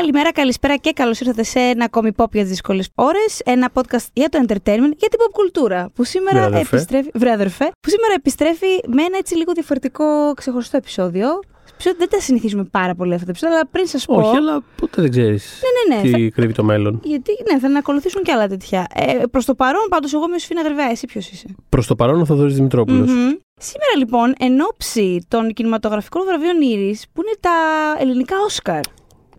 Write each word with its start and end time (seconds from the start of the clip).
Καλημέρα, 0.00 0.32
καλησπέρα 0.32 0.76
και 0.76 0.92
καλώς 0.92 1.20
ήρθατε 1.20 1.42
σε 1.42 1.58
ένα 1.58 1.84
ακόμη 1.84 2.10
pop 2.16 2.30
για 2.32 2.40
τις 2.40 2.50
δύσκολες 2.50 2.88
ώρες. 2.94 3.40
Ένα 3.44 3.70
podcast 3.74 4.06
για 4.12 4.28
το 4.28 4.38
entertainment, 4.42 4.92
για 4.96 5.08
την 5.08 5.18
pop 5.20 5.30
κουλτούρα. 5.32 5.90
Που 5.94 6.04
σήμερα 6.04 6.36
Βρε, 6.38 6.46
αδερφέ. 6.46 6.76
επιστρέφει. 6.76 7.10
Βρε, 7.14 7.30
αδερφέ. 7.30 7.64
Που 7.80 7.90
σήμερα 7.90 8.14
επιστρέφει 8.16 8.66
με 8.86 9.02
ένα 9.02 9.16
έτσι 9.18 9.36
λίγο 9.36 9.52
διαφορετικό 9.52 10.32
ξεχωριστό 10.36 10.76
επεισόδιο. 10.76 11.28
Επεισόδιο 11.72 11.98
δεν 11.98 12.08
τα 12.08 12.20
συνηθίζουμε 12.20 12.64
πάρα 12.64 12.94
πολύ 12.94 13.12
αυτό 13.14 13.24
το 13.24 13.30
επεισόδιο, 13.30 13.56
αλλά 13.56 13.66
πριν 13.66 13.86
σας 13.86 14.04
πω. 14.04 14.14
Όχι, 14.14 14.36
αλλά 14.36 14.62
ποτέ 14.76 15.02
δεν 15.02 15.10
ξέρεις 15.10 15.62
Ναι, 15.88 15.96
ναι, 15.96 16.02
ναι. 16.02 16.16
τι 16.16 16.30
κρύβει 16.30 16.52
το 16.52 16.64
μέλλον. 16.64 17.00
Γιατί 17.04 17.30
ναι, 17.52 17.58
θα 17.58 17.78
ακολουθήσουν 17.78 18.22
και 18.22 18.32
άλλα 18.32 18.48
τέτοια. 18.48 18.86
Ε, 18.94 19.22
Προς 19.30 19.44
το 19.44 19.54
παρόν, 19.54 19.86
πάντως, 19.88 20.14
εγώ 20.14 20.24
είμαι 20.24 20.34
ο 20.34 20.38
Σφίνα 20.38 20.62
Γρεβαία. 20.62 20.90
Εσύ 20.90 21.06
ποιος 21.06 21.30
είσαι; 21.30 21.46
Προς 21.68 21.86
το 21.86 21.94
παρόν 21.96 22.20
ο 22.20 22.24
Θοδωρής 22.24 22.54
Δημητρόπουλος. 22.54 23.10
Μμμ. 23.10 23.30
Σήμερα 23.60 23.96
λοιπόν, 23.98 24.34
εν 24.38 24.60
ώψη 24.60 25.24
των 25.28 25.52
κινηματογραφικών 25.52 26.22
βραβείων 26.26 26.60
Ήρης, 26.60 27.04
που 27.12 27.22
είναι 27.22 27.36
τα 27.40 27.50
ελληνικά 27.98 28.36
Όσκαρ. 28.44 28.80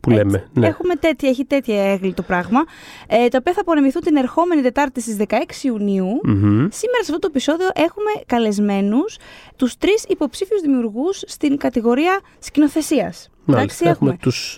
Που 0.01 0.09
λέμε. 0.09 0.47
Ναι. 0.53 0.67
Έχουμε 0.67 0.95
τέτοια, 0.95 1.29
έχει 1.29 1.45
τέτοια 1.45 1.91
έγκλη 1.91 2.13
το 2.13 2.21
πράγμα. 2.21 2.63
Ε, 3.07 3.27
τα 3.27 3.37
οποία 3.41 3.53
θα 3.53 3.61
απονεμηθούν 3.61 4.01
την 4.01 4.15
ερχόμενη 4.15 4.61
Τετάρτη 4.61 5.01
στις 5.01 5.17
16 5.17 5.63
Ιουνίου. 5.63 6.19
Μμμ. 6.23 6.67
Σήμερα 6.71 7.03
σε 7.03 7.11
αυτό 7.11 7.19
το 7.19 7.27
επεισόδιο 7.29 7.67
έχουμε 7.73 8.23
καλεσμένους 8.25 9.17
τους 9.55 9.77
τρεις 9.77 10.03
υποψήφιους 10.07 10.61
δημιουργούς 10.61 11.23
στην 11.25 11.57
κατηγορία 11.57 12.19
σκηνοθεσίας. 12.39 13.29
Μάλιστα. 13.45 13.89
Έχουμε 13.89 14.17
τους 14.21 14.55
τους 14.55 14.57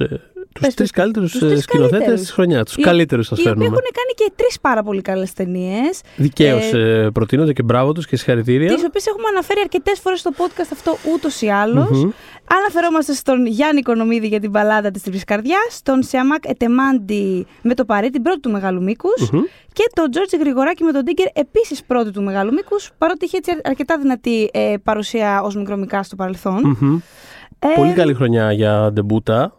Πες 0.60 0.74
τρεις 0.74 0.76
τους- 0.76 0.92
καλύτερους 0.92 1.32
τους 1.32 1.40
τρεις 1.40 1.64
σκηνοθέτες 1.64 1.92
καλύτερους. 1.98 2.22
της 2.22 2.32
χρονιάς. 2.32 2.64
Τους 2.66 2.76
Οι- 2.76 2.82
καλύτερους 2.82 3.28
σας 3.28 3.38
Οι 3.38 3.42
οποίοι 3.42 3.54
φέρνουμε. 3.54 3.76
έχουν 3.76 3.88
κάνει 3.94 4.14
και 4.16 4.32
τρεις 4.44 4.60
πάρα 4.60 4.84
πολύ 4.84 5.02
καλές 5.02 5.34
ταινίες. 5.34 6.02
Δικαίως 6.16 6.74
ε, 6.74 7.10
προτείνονται 7.14 7.54
και 7.54 7.64
μπράβο 7.64 7.92
τους 7.92 8.06
και 8.08 8.16
συγχαρητήρια. 8.16 8.74
Τις 8.74 8.84
οποίες 8.84 9.06
έχουμε 9.08 9.28
αναφέρει 9.32 9.60
αρκετές 9.60 10.00
φορές 10.00 10.20
στο 10.20 10.32
podcast 10.38 10.70
αυτό 10.72 10.98
ούτως 11.14 11.42
ή 11.42 11.48
άλλως. 11.50 11.90
Μμμ. 12.04 12.10
Αναφερόμαστε 12.60 13.14
στον 13.14 13.46
Γιάννη 13.46 13.82
Κονομίδη 13.82 14.28
για 14.28 14.40
την 14.40 14.50
μπαλάδα 14.50 14.92
της 14.92 15.02
Τριπλή 15.02 15.20
Καρδιάς, 15.20 15.82
τον 15.84 16.04
Σιαμάκ 16.04 16.44
Ετεμάντι 16.48 17.46
με 17.62 17.74
το 17.74 17.86
παρέ, 17.86 18.10
την 18.10 18.22
πρώτη 18.22 18.40
του 18.40 18.52
μεγάλου 18.52 18.84
μήκους, 18.84 19.30
Μμμ. 19.32 19.42
και 19.74 19.84
τον 19.94 20.12
Τζόρτζι 20.12 20.38
Γρηγοράκη 20.38 20.84
με 20.84 20.92
τον 20.92 21.04
Τίγκερ, 21.04 21.28
επίσης 21.34 21.84
πρώτη 21.84 22.12
του 22.12 22.22
μεγάλου 22.24 22.54
μήκους, 22.54 22.92
παρότι 22.98 23.26
είχε 23.26 23.38
έτσι 23.38 23.52
αρκετά 23.64 23.98
δυνατή 23.98 24.50
ε, 24.54 24.74
παρουσία 24.84 25.42
ως 25.42 25.56
μικρομικά 25.56 26.04
στο 26.04 26.16
παρελθόν. 26.16 26.78
Μμμ. 26.80 27.00
Ε, 27.60 27.68
Πολύ 27.76 27.94
καλή 27.94 28.14
χρονιά 28.14 28.52
για 28.52 28.90
ντεμπούτα. 28.94 29.58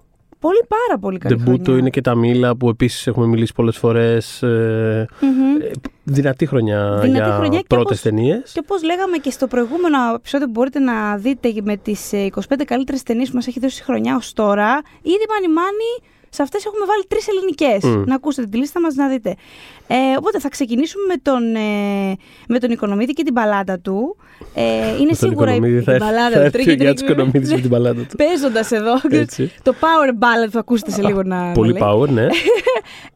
Πολύ 0.49 0.65
πάρα 0.69 0.99
πολύ 1.01 1.19
καλή 1.19 1.35
Ντεμπούτο 1.37 1.63
χρονιά. 1.63 1.81
είναι 1.81 1.91
και 1.91 2.01
τα 2.01 2.15
Μήλα 2.15 2.57
που 2.57 2.69
επίσης 2.69 3.07
έχουμε 3.07 3.27
μιλήσει 3.27 3.53
πολλές 3.55 3.77
φορές. 3.77 4.39
Μμμ. 4.43 5.57
δυνατή 6.05 6.47
χρονιά 6.47 6.99
Δυνατή 7.03 7.11
για 7.25 7.35
χρονιά 7.35 7.59
και 7.61 7.65
πρώτες 7.69 7.87
όπως- 7.87 8.01
ταινίες. 8.01 8.51
Και 8.53 8.61
όπως 8.63 8.83
λέγαμε 8.83 9.17
και 9.17 9.31
στο 9.31 9.47
προηγούμενο 9.47 9.97
επεισόδιο 10.15 10.47
που 10.47 10.53
μπορείτε 10.53 10.79
να 10.79 11.17
δείτε 11.17 11.53
με 11.63 11.77
τις 11.77 12.13
25 12.13 12.65
καλύτερες 12.65 13.03
ταινίες 13.03 13.29
που 13.29 13.35
μας 13.35 13.47
έχει 13.47 13.61
δώσει 13.61 13.81
η 13.81 13.85
χρονιά 13.85 14.17
ως 14.17 14.33
τώρα, 14.33 14.83
ήδη 15.03 15.25
μάνι 15.29 15.53
μάνι 15.55 15.91
σε 16.35 16.43
αυτές 16.43 16.65
έχουμε 16.65 16.85
βάλει 16.87 17.05
τρεις 17.09 17.27
ελληνικές. 17.29 17.83
Μμ. 17.97 18.03
Να 18.07 18.15
ακούσετε 18.15 18.47
τη 18.49 18.57
λίστα 18.57 18.81
μας 18.81 18.95
να 18.95 19.09
δείτε. 19.09 19.35
Ε, 19.87 19.97
οπότε 20.19 20.39
θα 20.41 20.49
ξεκινήσουμε 20.49 21.05
με 21.09 21.15
τον, 21.23 21.55
ε, 21.55 22.17
με 22.49 22.59
τον 22.59 22.71
Οικονομίδη 22.71 23.13
και 23.13 23.23
την 23.23 23.33
μπαλάντα 23.33 23.79
του. 23.79 24.17
Ε, 24.55 24.63
είναι 24.63 24.99
Με 24.99 25.05
τον 25.07 25.15
σίγουρα 25.29 25.51
η, 25.53 25.55
Οικονομίδη 25.57 25.81
η 25.81 25.83
θα 25.85 25.93
έρθει- 25.93 26.07
μπαλάντα 26.07 26.31
θα 26.31 26.39
του. 26.39 26.45
έρθει 26.45 26.49
ο 26.49 26.51
Τρίγεται 26.51 26.83
Γιάννης 26.83 27.01
λίγο- 27.03 27.13
Οικονομίδης 27.13 27.51
με 27.53 27.61
την 27.61 27.69
μπαλάντα 27.71 28.01
του. 28.03 28.17
Παίζοντας 28.17 28.71
εδώ. 28.73 28.93
Έτσι. 29.11 29.53
το 29.63 29.75
power 29.81 30.09
ballad 30.23 30.51
που 30.53 30.59
ακούσετε 30.59 30.91
σε 30.91 31.03
λίγο 31.03 31.23
να. 31.23 31.53
Πολύ 31.53 31.73
να 31.73 31.79
λέει. 31.79 31.89
power, 32.01 32.09
ναι. 32.09 32.27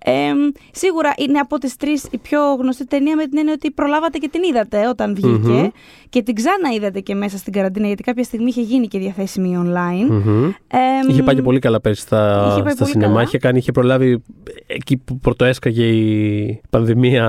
Ε, 0.04 0.32
σίγουρα 0.72 1.12
είναι 1.16 1.38
από 1.38 1.58
τις 1.58 1.76
τρεις 1.76 2.04
η 2.10 2.18
πιο 2.18 2.40
γνωστή 2.60 2.86
ταινία 2.86 3.16
με 3.16 3.26
την 3.26 3.38
έννοια 3.38 3.52
ότι 3.52 3.70
προλάβατε 3.70 4.18
και 4.18 4.28
την 4.28 4.42
είδατε 4.42 4.88
όταν 4.88 5.14
βγηκε 5.14 5.48
Μμμ. 5.52 5.68
και 6.08 6.22
την 6.22 6.34
ξανά 6.34 6.68
είδατε 6.76 7.00
και 7.00 7.14
μέσα 7.14 7.36
στην 7.38 7.52
καραντίνα 7.52 7.86
γιατί 7.86 8.02
κάποια 8.02 8.22
στιγμή 8.24 8.48
είχε 8.48 8.60
γίνει 8.60 8.86
και 8.88 8.98
διαθέσιμη 8.98 9.58
online. 9.64 10.08
Μμμ. 10.10 10.44
Ε, 10.46 10.78
Είχε 11.08 11.22
πάει 11.22 11.34
και 11.34 11.42
πολύ 11.42 11.58
καλά 11.58 11.80
πέρσι 11.80 12.00
στα, 12.00 12.48
Είχε 12.52 12.62
πάει 12.62 12.72
στα 12.72 12.84
πολύ 13.08 13.14
σινεμά. 13.14 13.14
καλά. 13.14 13.22
Είχε, 13.22 13.38
κάνει, 13.38 13.58
είχε 13.58 13.72
προλάβει 13.72 14.22
εκεί 14.66 14.96
που 14.96 15.18
πρωτοέσκαγε 15.18 15.84
η 15.86 16.60
πανδημία 16.70 17.26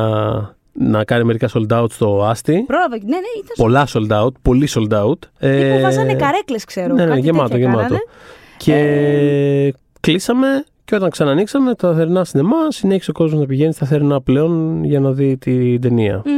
να 0.74 1.04
κάνει 1.04 1.24
μερικά 1.24 1.50
sold 1.54 1.82
out 1.82 1.92
στο 1.92 2.24
Άστι. 2.24 2.64
Πρόλαβε. 2.68 2.96
Ναι, 2.96 3.04
ναι, 3.16 3.32
ήταν 3.38 3.56
Πολλά 3.56 3.88
sold 3.94 4.24
out, 4.26 4.32
πολύ 4.42 4.68
sold 4.72 5.04
out. 5.06 5.14
Ε, 5.40 5.70
Ε, 5.70 5.76
που 5.76 5.82
βάζανε 5.82 6.14
καρέκλες, 6.16 6.64
ξέρω. 6.66 6.94
Ναι, 6.94 7.04
ναι, 7.04 7.10
κάτι 7.10 7.20
γεμάτο, 7.20 7.50
τέτοια 7.50 7.60
γεμάτο. 7.66 7.82
κάνανε. 7.84 8.00
Και 8.58 8.74
Ε, 8.76 9.72
κλείσαμε 10.00 10.64
και 10.86 10.96
όταν 10.96 11.10
ξανανοίξαμε 11.10 11.74
τα 11.76 11.94
θερινά 11.94 12.24
σινεμά, 12.24 12.56
συνέχισε 12.72 13.10
ο 13.10 13.14
κόσμος 13.14 13.40
να 13.40 13.46
πηγαίνει 13.46 13.74
στα 13.74 13.86
θερινά 13.86 14.22
πλέον 14.22 14.84
για 14.84 15.00
να 15.00 15.12
δει 15.12 15.38
την 15.38 15.82
ταινία. 15.82 16.22
Μμ. 16.26 16.32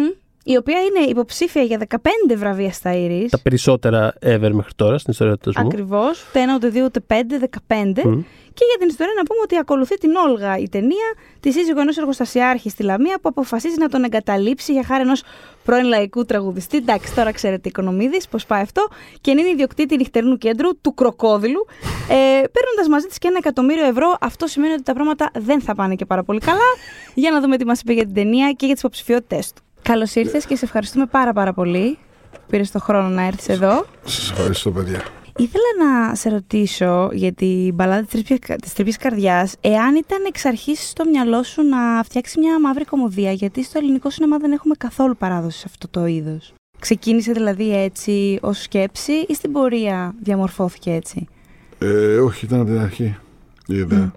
Η 0.43 0.57
οποία 0.57 0.79
είναι 0.79 1.09
υποψήφια 1.09 1.61
για 1.61 1.79
15 1.89 1.97
βραβεία 2.37 2.71
στα 2.71 2.91
Iris. 2.93 3.27
Τα 3.29 3.39
περισσότερα 3.41 4.13
ever 4.21 4.49
μέχρι 4.51 4.73
τώρα 4.75 4.97
στην 4.97 5.11
ιστορία 5.11 5.37
του 5.37 5.53
κόσμου. 5.53 5.67
Ακριβώς. 5.67 6.25
Ούτε 6.29 6.39
ένα, 6.39 6.55
ούτε 6.55 6.67
δύο, 6.67 6.85
ούτε 6.85 6.99
πέντε, 6.99 7.39
15. 7.67 8.03
Μμ. 8.03 8.21
Και 8.53 8.65
για 8.69 8.77
την 8.79 8.87
ιστορία 8.87 9.13
να 9.17 9.23
πούμε 9.23 9.39
ότι 9.43 9.57
ακολουθεί 9.57 9.97
την 9.97 10.15
Όλγα 10.15 10.57
η 10.57 10.69
ταινία, 10.69 11.13
τη 11.39 11.51
σύζυγο 11.51 11.79
ενός 11.81 11.97
εργοστασιάρχη 11.97 12.69
στη 12.69 12.83
Λαμία 12.83 13.15
που 13.21 13.29
αποφασίζει 13.29 13.75
να 13.77 13.89
τον 13.89 14.03
εγκαταλείψει 14.03 14.71
για 14.71 14.83
χάρη 14.83 15.01
ενός 15.01 15.23
πρώην 15.63 15.85
λαϊκού 15.85 16.25
τραγουδιστή. 16.25 16.77
Εντάξει, 16.77 17.15
τώρα 17.15 17.31
ξέρετε 17.31 17.69
οικονομίδης, 17.69 18.27
πώς 18.27 18.45
πάει 18.45 18.61
αυτό. 18.61 18.87
Και 19.21 19.31
είναι 19.31 19.49
ιδιοκτήτη 19.49 19.95
νυχτερινού 19.95 20.37
κέντρου 20.37 20.81
του 20.81 20.93
Κροκόδηλου. 20.93 21.65
Ε, 22.09 22.43
Παίρνοντας 22.47 22.87
μαζί 22.89 23.05
της 23.07 23.17
και 23.17 23.27
ένα 23.27 23.37
εκατομμύριο 23.37 23.85
ευρώ, 23.85 24.17
αυτό 24.21 24.47
σημαίνει 24.47 24.73
ότι 24.73 24.83
τα 24.83 24.93
πράγματα 24.93 25.31
δεν 25.33 25.61
θα 25.61 25.75
πάνε 25.75 25.95
και 25.95 26.05
πάρα 26.05 26.23
πολύ 26.23 26.39
καλά. 26.39 26.69
Για 27.13 27.31
να 27.31 27.41
δούμε 27.41 27.57
τι 27.57 27.65
μας 27.65 27.81
είπε 27.81 27.93
για 27.93 28.03
την 28.03 28.13
ταινία 28.13 28.51
και 28.51 28.65
για 28.65 28.73
τις 28.73 28.83
υποψηφιότητές 28.83 29.53
του. 29.53 29.61
Καλώς 29.91 30.15
ήρθες 30.15 30.45
και 30.45 30.55
σε 30.55 30.65
ευχαριστούμε 30.65 31.05
πάρα 31.05 31.33
πάρα 31.33 31.53
πολύ 31.53 31.97
που 32.31 32.39
πήρες 32.49 32.71
το 32.71 32.79
χρόνο 32.79 33.07
να 33.07 33.25
έρθεις 33.25 33.49
εδώ. 33.49 33.85
Σας 34.03 34.31
ευχαριστώ 34.31 34.71
παιδιά. 34.71 35.01
Ήθελα 35.37 35.63
να 35.85 36.15
σε 36.15 36.29
ρωτήσω 36.29 37.09
για 37.13 37.33
την 37.33 37.73
μπαλάδα 37.73 38.01
της 38.01 38.23
τρύπιας, 38.23 38.59
της 38.61 38.73
τρύπιας 38.73 38.97
καρδιάς 38.97 39.55
εάν 39.61 39.95
ήταν 39.95 40.23
εξ 40.27 40.45
αρχής 40.45 40.89
στο 40.89 41.05
μυαλό 41.05 41.43
σου 41.43 41.63
να 41.63 42.03
φτιάξει 42.03 42.39
μια 42.39 42.59
μαύρη 42.59 42.85
κομμωδία 42.85 43.31
γιατί 43.31 43.63
στο 43.63 43.77
ελληνικό 43.77 44.09
σινεμά 44.09 44.37
δεν 44.37 44.51
έχουμε 44.51 44.75
καθόλου 44.77 45.17
παράδοση 45.17 45.59
σε 45.59 45.65
αυτό 45.67 45.87
το 45.87 46.05
είδος. 46.05 46.53
Ξεκίνησε 46.79 47.31
δηλαδή 47.31 47.75
έτσι 47.75 48.39
ως 48.41 48.61
σκέψη 48.61 49.13
ή 49.27 49.33
στην 49.33 49.51
πορεία 49.51 50.15
διαμορφώθηκε 50.21 50.91
έτσι; 50.91 51.27
Ε, 51.77 52.17
όχι, 52.17 52.45
ήταν 52.45 52.59
από 52.59 52.69
την 52.69 52.79
αρχή 52.79 53.17
η 53.67 53.75
ιδέα. 53.77 54.11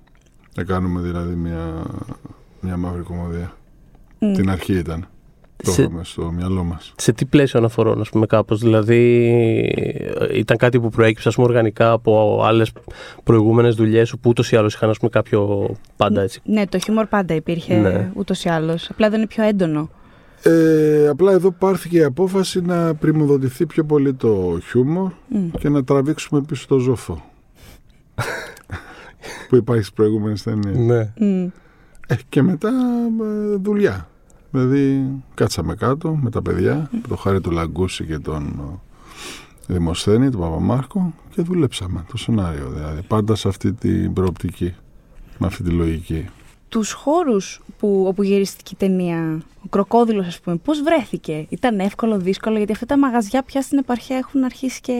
Να 0.56 0.64
κάνουμε 0.64 1.00
δηλαδή 1.00 1.34
μια, 1.34 1.84
μια 2.60 2.76
μαύρη 2.76 3.02
κομμωδία. 3.02 3.56
Μμ. 4.18 4.32
Την 4.32 4.50
αρχή 4.50 4.72
ήταν. 4.72 5.08
Το 5.56 5.70
Σε- 5.70 5.82
είχαμε 5.82 6.04
στο 6.04 6.30
μυαλό 6.30 6.64
μας. 6.64 6.92
Σε 6.96 7.12
τι 7.12 7.24
πλαίσιο 7.24 7.58
αναφορών, 7.58 8.00
ας 8.00 8.08
πούμε, 8.08 8.26
κάπως; 8.26 8.60
Δηλαδή, 8.60 9.24
ε, 10.30 10.38
ήταν 10.38 10.56
κάτι 10.56 10.80
που 10.80 10.88
προέκυψε 10.88 11.28
ας 11.28 11.34
πούμε, 11.34 11.46
οργανικά 11.46 11.90
από 11.92 12.42
άλλες 12.44 12.72
προηγούμενες 13.24 13.74
δουλειές 13.74 14.08
σου 14.08 14.18
που 14.18 14.28
ούτως 14.30 14.52
ή 14.52 14.56
άλλως 14.56 14.74
είχαν 14.74 14.90
ας 14.90 14.98
πούμε, 14.98 15.10
κάποιο 15.10 15.70
πάντα 15.96 16.22
έτσι; 16.22 16.40
Ναι, 16.44 16.66
το 16.66 16.78
χιούμορ 16.78 17.06
πάντα 17.06 17.34
υπήρχε 17.34 17.74
Ναι. 17.74 18.10
ούτως 18.14 18.44
ή 18.44 18.48
άλλως. 18.48 18.90
Απλά 18.90 19.08
δεν 19.08 19.18
είναι 19.18 19.26
πιο 19.28 19.44
έντονο. 19.44 19.90
Ε, 20.42 21.08
απλά 21.08 21.32
εδώ 21.32 21.50
πάρθηκε 21.50 21.98
η 21.98 22.02
απόφαση 22.04 22.60
να 22.60 22.94
πρημοδοτηθεί 22.94 23.66
πιο 23.66 23.84
πολύ 23.84 24.14
το 24.14 24.58
χιούμορ 24.70 25.10
Μμ. 25.28 25.50
και 25.58 25.68
να 25.68 25.84
τραβήξουμε 25.84 26.40
πίσω 26.42 26.66
το 26.68 26.78
ζώφο. 26.78 27.22
που 29.48 29.56
υπάρχει 29.56 29.82
στις 29.82 29.94
προηγούμενες 29.94 30.42
ταινίες. 30.42 30.76
Ναι. 30.76 31.12
Μμ. 31.18 31.46
Ε, 32.08 32.16
και 32.28 32.42
μετά 32.42 32.68
ε, 32.68 33.56
δουλειά. 33.62 34.08
Δηλαδή 34.54 35.10
κάτσαμε 35.34 35.74
κάτω 35.74 36.18
με 36.22 36.30
τα 36.30 36.42
παιδιά, 36.42 36.88
με 36.92 37.00
το 37.08 37.16
χάρη 37.16 37.40
του 37.40 37.50
Λαγκούση 37.50 38.04
και 38.04 38.18
τον 38.18 38.42
ε, 39.66 39.72
Δημοσθένη, 39.72 40.30
τον 40.30 40.40
Παπαμάρκο 40.40 41.14
και 41.30 41.42
δουλέψαμε 41.42 42.04
το 42.10 42.16
σενάριο. 42.16 42.70
Δηλαδή 42.74 43.02
πάντα 43.02 43.34
σε 43.34 43.48
αυτή 43.48 43.72
την 43.72 44.12
προοπτική, 44.12 44.74
με 45.38 45.46
αυτή 45.46 45.62
τη 45.62 45.70
λογική. 45.70 46.28
Τους 46.68 46.92
χώρους 46.92 47.60
που, 47.78 48.04
όπου 48.06 48.22
γυρίστηκε 48.22 48.70
η 48.72 48.76
ταινία, 48.76 49.42
ο 49.64 49.68
κροκόδιλος 49.68 50.26
ας 50.26 50.40
πούμε, 50.40 50.56
πώς 50.56 50.82
βρέθηκε; 50.82 51.46
Ήταν 51.48 51.78
εύκολο, 51.80 52.18
δύσκολο, 52.18 52.56
γιατί 52.56 52.72
αυτά 52.72 52.86
τα 52.86 52.98
μαγαζιά 52.98 53.42
πια 53.42 53.62
στην 53.62 53.78
επαρχία 53.78 54.16
έχουν 54.16 54.44
αρχίσει 54.44 54.80
και... 54.80 54.94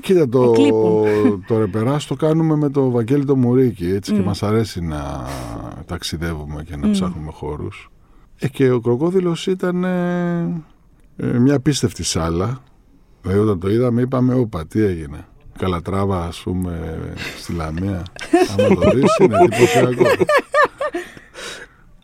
Κοίτα, 0.00 0.28
το, 0.28 0.42
Εκλείπουν. 0.42 1.44
το 1.46 1.58
ρεπεράς 1.58 2.06
το 2.06 2.14
κάνουμε 2.14 2.56
με 2.56 2.70
το 2.70 2.90
Βαγγέλη 2.90 3.24
το 3.24 3.36
Μουρίκι, 3.36 3.86
έτσι, 3.86 4.12
και 4.12 4.20
Μμ. 4.20 4.24
μας 4.24 4.42
αρέσει 4.42 4.80
να 4.80 5.26
ταξιδεύουμε 5.86 6.62
και 6.62 6.76
να 6.76 6.86
Μμ. 6.86 6.90
ψάχνουμε 6.90 7.30
χώρους. 7.30 7.90
Ε, 8.38 8.48
και 8.48 8.70
ο 8.70 8.80
Κροκόδιλος 8.80 9.46
ήταν 9.46 9.84
ε, 9.84 10.62
ε, 11.16 11.38
μια 11.38 11.54
απίστευτη 11.54 12.02
σάλα. 12.02 12.62
Δηλαδή 13.22 13.40
όταν 13.40 13.60
το 13.60 13.70
είδαμε 13.70 14.02
είπαμε, 14.02 14.34
όπα, 14.34 14.66
τι 14.66 14.82
έγινε. 14.82 15.26
Καλατράβα, 15.58 16.24
ας 16.24 16.40
πούμε, 16.42 16.98
στη 17.38 17.52
Λαμία. 17.52 18.02
Άμα 18.58 18.74
το 18.74 18.90
δεις, 18.90 19.16
είναι 19.20 19.36
εντυπωσιακό. 19.44 20.04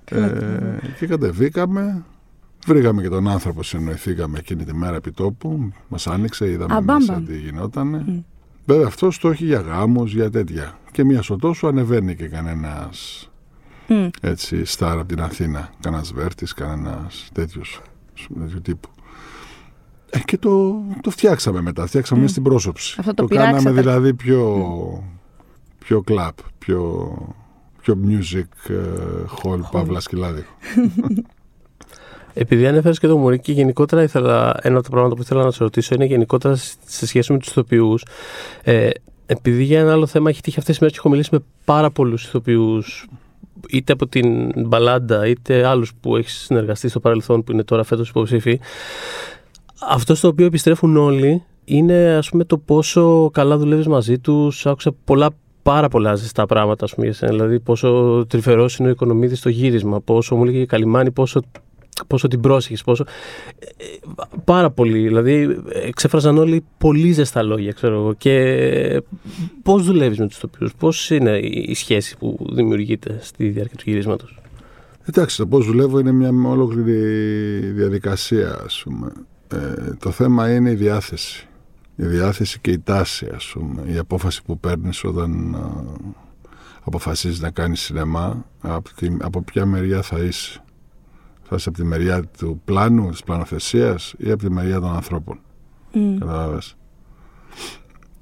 ε, 0.05 0.77
και 0.99 1.07
κατεβήκαμε, 1.07 2.05
Βρήκαμε 2.67 3.03
και 3.03 3.09
τον 3.09 3.29
άνθρωπο, 3.29 3.63
συνοηθήκαμε 3.63 4.39
εκείνη 4.39 4.65
τη 4.65 4.75
μέρα 4.75 4.97
επί 4.97 5.13
τόπου. 5.13 5.73
Μας 5.89 6.07
άνοιξε, 6.07 6.51
είδαμε 6.51 6.75
Α, 6.75 6.81
μπαμ, 6.81 6.97
μέσα 6.99 7.13
μπαμ. 7.13 7.25
τι 7.27 7.39
γινότανε. 7.39 8.25
Βέβαια 8.65 8.87
αυτός 8.87 9.19
το 9.19 9.29
έχει 9.31 9.45
για 9.45 9.61
γάμους, 9.61 10.15
για 10.15 10.31
τέτοια. 10.31 10.79
Και 10.93 11.05
μία 11.05 11.23
στο 11.23 11.37
τόσο 11.37 11.67
ανεβαίνει 11.67 12.15
και 12.17 12.29
κανένας 12.29 13.31
Μμ. 13.87 14.09
έτσι 14.21 14.65
στάρ 14.65 14.99
από 14.99 15.09
την 15.09 15.21
Αθήνα. 15.21 15.71
Κανένας 15.81 16.13
Βέρτης, 16.13 16.53
κανένας 16.53 17.29
τέτοιος 17.33 17.81
τέτοιου 18.39 18.61
τύπου. 18.61 18.89
Ε, 20.11 20.19
και 20.19 20.39
το, 20.39 20.83
το 21.01 21.11
φτιάξαμε 21.11 21.61
μετά. 21.61 21.87
Φτιάξαμε 21.87 22.21
μέσα 22.21 22.33
στην 22.33 22.43
πρόσωψη. 22.43 22.97
Αυτό 22.99 23.15
το 23.15 23.25
κάναμε 23.25 23.49
πειράξατε. 23.49 23.81
δηλαδή 23.81 24.15
πιο, 24.15 25.05
πιο 25.79 26.01
κλαπ, 26.01 26.39
πιο, 26.59 27.13
πιο 27.83 27.99
music 28.07 28.71
ε, 28.71 28.77
hall, 29.43 29.61
παύλα 29.71 30.01
σκυλάδι. 30.01 30.47
Επειδή 32.35 32.67
ανέφερες 32.67 32.99
και 32.99 33.07
το 33.07 33.17
Μωρίκη, 33.17 33.53
γενικότερα 33.53 34.03
ήθελα, 34.03 34.57
ένα 34.63 34.75
από 34.75 34.85
τα 34.85 34.91
πράγματα 34.91 35.15
που 35.15 35.23
ήθελα 35.23 35.45
να 35.45 35.51
σε 35.51 35.63
ρωτήσω 35.63 35.95
είναι 35.95 36.05
γενικότερα 36.05 36.57
σε 36.85 37.07
σχέση 37.07 37.33
με 37.33 37.39
τους 37.39 37.49
ηθοποιούς. 37.49 38.05
Ε, 38.63 38.91
επειδή 39.27 39.63
για 39.63 39.81
ένα 39.81 39.93
άλλο 39.93 40.07
θέμα 40.07 40.31
έχει 40.31 40.41
τύχει 40.41 40.59
αυτές 40.59 40.73
τις 40.73 40.79
μέρες 40.79 40.95
και 40.95 41.01
έχω 41.01 41.09
μιλήσει 41.09 41.29
με 41.33 41.43
πάρα 41.65 41.91
πολλούς 41.91 42.25
ηθοποιούς, 42.25 43.09
είτε 43.71 43.93
από 43.93 44.07
την 44.07 44.53
μπαλάντα, 44.57 45.27
είτε 45.27 45.67
άλλους 45.67 45.95
που 46.01 46.17
έχεις 46.17 46.33
συνεργαστεί 46.33 46.89
στο 46.89 47.01
παρελθόν 47.01 47.45
που 47.45 47.53
είναι 47.53 47.65
τώρα 47.65 47.85
φέτος 47.85 48.09
υποψήφοι. 48.09 48.61
Αυτό 49.89 50.15
στο 50.15 50.29
οποίο 50.29 50.47
επιστρέφουν 50.47 50.97
όλοι 50.97 51.43
είναι 51.65 52.15
ας 52.15 52.29
πούμε 52.29 52.45
το 52.45 52.59
πόσο 52.59 53.31
καλά 53.33 53.59
δουλεύεις 53.59 53.87
μαζί 53.87 54.19
τους. 54.19 54.67
Άκουσα 54.67 54.93
πολλά 55.05 55.31
πάρα 55.63 55.89
πολλά 55.89 56.15
ζεστά 56.15 56.47
πράγματα 56.47 56.85
ας 56.85 56.95
πούμε, 56.95 57.07
για 57.07 57.15
σένα. 57.15 57.33
Δηλαδή, 57.33 57.61
πόσο 57.61 58.25
τρυφερός 58.29 58.77
είναι 58.77 58.89
ο 58.89 58.91
Οικονομίδης 58.91 59.39
στο 59.39 59.49
γύρισμα, 59.49 60.01
πόσο 60.01 60.37
μου 60.37 60.43
έλεγε 60.43 60.59
η 60.59 60.67
Καλιμάνη, 60.67 61.11
πόσο, 61.11 61.41
πόσο 62.07 62.29
την 62.29 62.41
πρόσεχες, 62.41 62.83
πόσο. 62.83 63.05
Ε, 63.59 63.85
ε, 63.85 63.99
πάρα 64.45 64.71
πολύ. 64.71 64.99
Δηλαδή, 64.99 65.63
εξέφραζαν 65.73 66.39
όλοι 66.39 66.65
πολύ 66.79 67.13
ζεστά 67.13 67.43
λόγια, 67.43 67.73
ξέρω 67.73 67.95
εγώ. 67.95 68.13
Και 68.13 69.03
πώς 69.63 69.85
δουλεύεις 69.85 70.19
με 70.19 70.27
τους 70.27 70.39
τοπιούς, 70.39 70.75
πώς 70.75 71.11
είναι 71.11 71.39
η 71.39 71.67
η 71.69 71.75
σχέση 71.75 72.17
που 72.19 72.47
δημιουργείται 72.53 73.19
στη 73.21 73.49
διάρκεια 73.49 73.77
του 73.77 73.85
γυρίσματος; 73.87 74.39
Εντάξει, 75.05 75.37
το 75.37 75.47
πώς 75.47 75.67
δουλεύω 75.67 75.99
είναι 75.99 76.13
μια 76.13 76.31
ολόκληρη 76.45 76.99
διαδικασία, 77.59 78.61
ας 78.65 78.83
πούμε. 78.85 79.13
Ε, 79.49 79.95
το 79.99 80.11
θέμα 80.11 80.55
είναι 80.55 80.71
η 80.71 80.75
διάθεση. 80.75 81.47
Η 81.97 82.07
διάθεση 82.07 82.61
και 82.61 82.71
η 82.71 82.79
τάση, 82.79 83.29
ας 83.35 83.53
πούμε. 83.55 83.83
Η 83.87 83.99
απόφαση 83.99 84.43
που 84.43 84.59
παίρνεις 84.59 85.05
όταν 85.05 85.55
α, 85.55 85.85
αποφασίζεις 86.85 87.41
να 87.41 87.51
κάνεις 87.51 87.81
σινεμά, 87.81 88.45
από, 88.61 88.95
τη, 88.95 89.17
από 89.21 89.43
ποια 89.43 89.67
μεριά 89.67 90.03
θα 90.03 90.19
είσαι. 90.19 90.63
Θα 91.53 91.59
είσαι 91.59 91.69
από 91.69 91.79
τη 91.79 91.85
μεριά 91.85 92.25
του 92.39 92.61
πλάνου, 92.65 93.11
της 93.11 93.23
πλανοθεσίας 93.23 94.15
ή 94.19 94.31
από 94.31 94.43
τη 94.43 94.51
μεριά 94.51 94.81
των 94.81 94.95
ανθρώπων. 94.95 95.41
Μμ. 95.93 96.19
Κατάλαβες; 96.19 96.77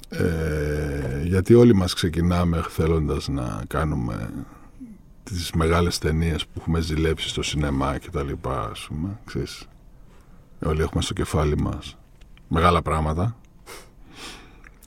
Ε, 0.08 1.22
γιατί 1.24 1.54
όλοι 1.54 1.74
μας 1.74 1.94
ξεκινάμε 1.94 2.64
θέλοντας 2.68 3.28
να 3.28 3.62
κάνουμε 3.68 4.30
τις 5.22 5.50
μεγάλες 5.52 5.98
ταινίες 5.98 6.46
που 6.46 6.52
έχουμε 6.58 6.80
ζηλέψει 6.80 7.28
στο 7.28 7.42
σινεμά 7.42 7.98
και 7.98 8.10
τα 8.10 8.22
λοιπά, 8.22 8.68
ας 8.70 8.86
πούμε, 8.88 9.18
ξέρεις. 9.24 9.68
Όλοι 10.64 10.82
έχουμε 10.82 11.02
στο 11.02 11.12
κεφάλι 11.12 11.56
μας 11.56 11.96
μεγάλα 12.48 12.82
πράγματα. 12.82 13.36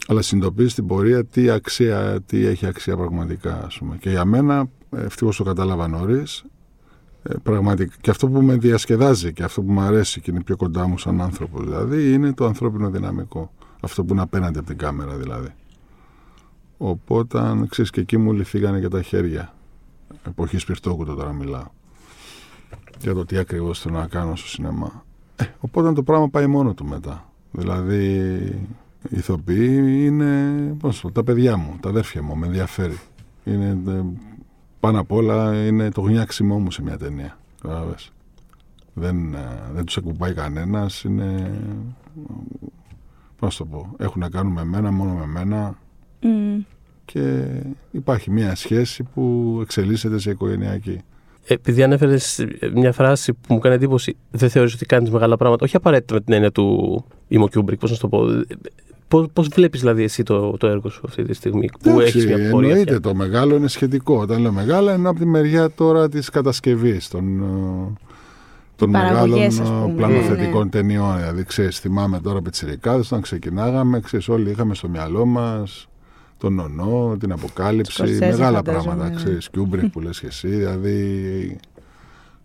Αλλά 0.07 0.21
συνειδητοποιείς 0.21 0.71
στην 0.71 0.87
πορεία 0.87 1.25
τι 1.25 1.49
αξία, 1.49 2.21
τι 2.25 2.45
έχει 2.45 2.65
αξία 2.65 2.97
πραγματικά, 2.97 3.63
ας 3.65 3.77
πούμε. 3.77 3.97
Και 3.97 4.09
για 4.09 4.25
μένα, 4.25 4.69
ευτυχώς 4.95 5.37
το 5.37 5.43
κατάλαβα 5.43 5.87
νωρίς, 5.87 6.39
ε, 6.39 6.47
πραγματικά, 7.43 7.95
και 8.01 8.09
αυτό 8.09 8.27
που 8.27 8.41
με 8.41 8.55
διασκεδάζει 8.55 9.33
και 9.33 9.43
αυτό 9.43 9.61
που 9.61 9.71
μου 9.71 9.81
αρέσει 9.81 10.21
και 10.21 10.31
είναι 10.31 10.43
πιο 10.43 10.55
κοντά 10.55 10.87
μου 10.87 10.97
σαν 10.97 11.21
άνθρωπο, 11.21 11.59
δηλαδή, 11.59 12.13
είναι 12.13 12.33
το 12.33 12.45
ανθρώπινο 12.45 12.89
δυναμικό. 12.89 13.51
Αυτό 13.79 14.03
που 14.03 14.13
είναι 14.13 14.21
απέναντι 14.21 14.57
από 14.57 14.67
την 14.67 14.77
κάμερα, 14.77 15.15
δηλαδή. 15.15 15.53
Οπότε, 16.77 17.39
ξέρεις, 17.69 17.91
και 17.91 17.99
εκεί 17.99 18.17
μου 18.17 18.33
λυθήκανε 18.33 18.79
και 18.79 18.87
τα 18.87 19.01
χέρια. 19.01 19.53
Εποχή 20.27 20.57
Σπιρτόκουτο 20.57 21.13
τώρα 21.13 21.33
μιλάω. 21.33 21.67
Για 22.99 23.13
το 23.13 23.25
τι 23.25 23.37
ακριβώς 23.37 23.79
θέλω 23.79 23.97
να 23.97 24.07
κάνω 24.07 24.35
στο 24.35 24.47
σινεμά. 24.47 25.03
Ε, 25.35 25.43
οπότε 25.59 25.93
το 25.93 26.03
πράγμα 26.03 26.29
πάει 26.29 26.47
μόνο 26.47 26.73
του 26.73 26.85
μετά. 26.85 27.31
Δηλαδή, 27.51 28.15
οι 29.09 29.17
ηθοποιοί 29.17 29.83
είναι 30.05 30.51
πώς, 30.79 31.01
το 31.01 31.07
πω, 31.07 31.13
τα 31.13 31.23
παιδιά 31.23 31.57
μου, 31.57 31.77
τα 31.81 31.89
αδέρφια 31.89 32.23
μου, 32.23 32.35
με 32.35 32.45
ενδιαφέρει. 32.45 32.99
Είναι, 33.43 33.77
ε, 33.87 34.03
πάνω 34.83 35.00
απ' 35.00 35.12
όλα 35.12 35.65
είναι 35.65 35.91
το 35.91 36.01
γνιάξιμό 36.01 36.59
μου 36.59 36.71
σε 36.71 36.81
μια 36.81 36.97
ταινία. 36.97 37.38
Κατάλαβες. 37.62 38.12
Δεν, 38.94 39.33
ε, 39.33 39.39
δεν 39.74 39.85
τους 39.85 39.97
ακουμπάει 39.97 40.33
κανένας, 40.33 41.03
είναι... 41.03 41.51
Πώς 43.39 43.57
το 43.57 43.65
πω, 43.65 43.95
έχουν 43.97 44.21
να 44.21 44.30
κάνουν 44.30 44.51
με 44.51 44.63
μένα, 44.63 44.91
μόνο 44.91 45.13
με 45.13 45.25
μένα 45.25 45.77
Μμ. 46.21 46.59
και 47.06 47.45
υπάρχει 47.91 48.31
μια 48.31 48.56
σχέση 48.56 49.03
που 49.03 49.57
εξελίσσεται 49.62 50.19
σε 50.19 50.30
οικογενειακή. 50.30 51.01
Επειδή 51.47 51.83
ανέφερες 51.83 52.45
μια 52.74 52.91
φράση 52.91 53.33
που 53.33 53.53
μου 53.53 53.59
κάνει 53.59 53.75
εντύπωση, 53.75 54.15
δεν 54.31 54.50
θεωρείς 54.50 54.74
ότι 54.74 54.86
κάνεις 54.86 55.09
μεγάλα 55.09 55.38
πράγματα. 55.38 55.65
Όχι 55.65 55.75
απαραίτητα 55.75 56.13
με 56.13 56.21
την 56.21 56.33
έννοια 56.33 56.51
του 56.51 57.06
Imo 57.29 57.45
Kubrick, 57.53 57.79
πώς 57.79 57.89
να 57.89 57.95
σου 57.95 58.01
το 58.01 58.07
πω. 58.07 58.25
Πώς 59.07 59.27
πώς 59.33 59.47
βλέπεις 59.47 59.79
δηλαδή 59.79 60.03
εσύ 60.03 60.23
το, 60.23 60.57
το 60.57 60.67
έργο 60.67 60.89
σου 60.89 61.01
αυτή 61.05 61.23
τη 61.23 61.33
στιγμή, 61.33 61.69
που 61.83 61.89
Εντάξει, 61.89 62.07
έχεις 62.07 62.25
μια 62.25 62.50
πορεία. 62.50 62.69
εννοείται 62.69 62.91
πια; 62.91 63.00
το 63.00 63.15
μεγάλο 63.15 63.55
είναι 63.55 63.67
σχετικό. 63.67 64.17
Όταν 64.19 64.41
λέω 64.41 64.51
μεγάλα 64.51 64.94
είναι 64.94 65.07
από 65.09 65.19
τη 65.19 65.25
μεριά 65.25 65.71
τώρα 65.71 66.09
της 66.09 66.29
κατασκευής 66.29 67.07
των, 67.07 67.39
ε, 67.41 67.94
των 68.75 68.89
μεγάλων 68.89 69.13
Παραγωγές, 69.29 69.59
ας 69.59 69.69
ε, 69.69 69.71
πούμε. 69.71 69.94
πλανοθετικών 69.95 70.63
Ναι, 70.63 70.69
ταινιών. 70.69 71.17
Δηλαδή, 71.17 71.44
ξέρεις, 71.44 71.79
θυμάμαι 71.79 72.19
τώρα 72.19 72.41
πιτσιρικάδες, 72.41 73.05
όταν 73.05 73.21
ξεκινάγαμε, 73.21 74.00
ξέρεις, 74.00 74.29
όλοι 74.29 74.50
είχαμε 74.50 74.75
στο 74.75 74.89
μυαλό 74.89 75.25
μας 75.25 75.88
τον 76.38 76.53
Νονό, 76.53 77.17
την 77.19 77.31
Αποκάλυψη, 77.31 77.91
Σκορσέζε, 77.94 78.25
μεγάλα 78.25 78.55
φαντάζομαι, 78.55 78.83
πράγματα, 78.83 79.09
ναι. 79.09 79.15
ξέρεις, 79.15 79.50
Κιούμπρικ 79.50 79.91
που 79.91 80.00
λες 80.00 80.19
και 80.19 80.27
εσύ, 80.27 80.47
δηλαδή 80.47 81.57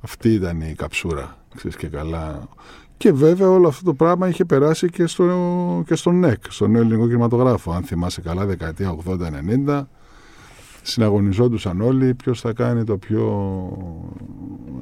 αυτή 0.01 0.29
ήταν 0.33 0.61
η 0.61 0.75
καψούρα, 0.77 1.37
ξέρεις 1.57 1.77
και 1.77 1.87
καλά. 1.87 2.49
Και 2.99 3.13
βέβαια 3.13 3.49
όλο 3.51 3.69
αυτό 3.69 3.85
το 3.85 3.95
πράγμα 3.95 4.29
είχε 4.29 4.45
περάσει 4.45 4.89
και 4.89 5.07
στο, 5.07 5.83
και 5.87 5.95
στο 5.95 6.11
ΝΕΚ, 6.11 6.43
στον 6.49 6.71
νέο 6.71 6.81
ελληνικό 6.81 7.07
κινηματογράφο. 7.07 7.73
Αν 7.73 7.83
θυμάσαι 7.83 8.21
καλά, 8.21 8.47
δεκαετία 8.47 8.97
80-90, 9.67 9.83
συναγωνιζόντουσαν 10.83 11.81
όλοι 11.81 12.15
ποιος 12.15 12.41
θα 12.41 12.53
κάνει 12.53 12.85
το 12.85 12.97
πιο 12.97 13.23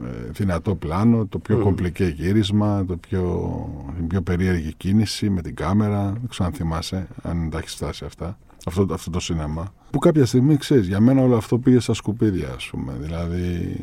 ε, 0.04 0.30
δυνατό 0.30 0.74
πλάνο, 0.74 1.26
το 1.26 1.38
πιο 1.38 1.56
Μμμ. 1.56 1.62
κομπλικέ 1.62 2.04
γύρισμα, 2.04 2.84
το 2.84 2.96
πιο, 2.96 3.50
την 3.96 4.06
πιο 4.06 4.22
περίεργη 4.22 4.74
κίνηση 4.76 5.30
με 5.30 5.42
την 5.42 5.54
κάμερα. 5.54 6.12
Δεν 6.12 6.28
ξέρω 6.28 6.48
αν 6.48 6.54
θυμάσαι, 6.54 7.08
αν 7.22 7.50
τα 7.50 7.58
έχεις 7.58 7.74
φτάσει 7.74 8.04
αυτά. 8.04 8.38
Αυτό, 8.66 8.86
αυτό 8.90 9.10
το 9.10 9.20
σινεμά. 9.20 9.72
Που 9.90 9.98
κάποια 9.98 10.26
στιγμή 10.26 10.56
ξέρεις, 10.56 10.86
για 10.86 11.00
μένα 11.00 11.22
όλο 11.22 11.36
αυτό 11.36 11.58
πήγε 11.58 11.78
στα 11.78 11.94
σκουπίδια, 11.94 12.48
ας 12.56 12.68
πούμε. 12.70 12.92
Δηλαδή, 13.00 13.76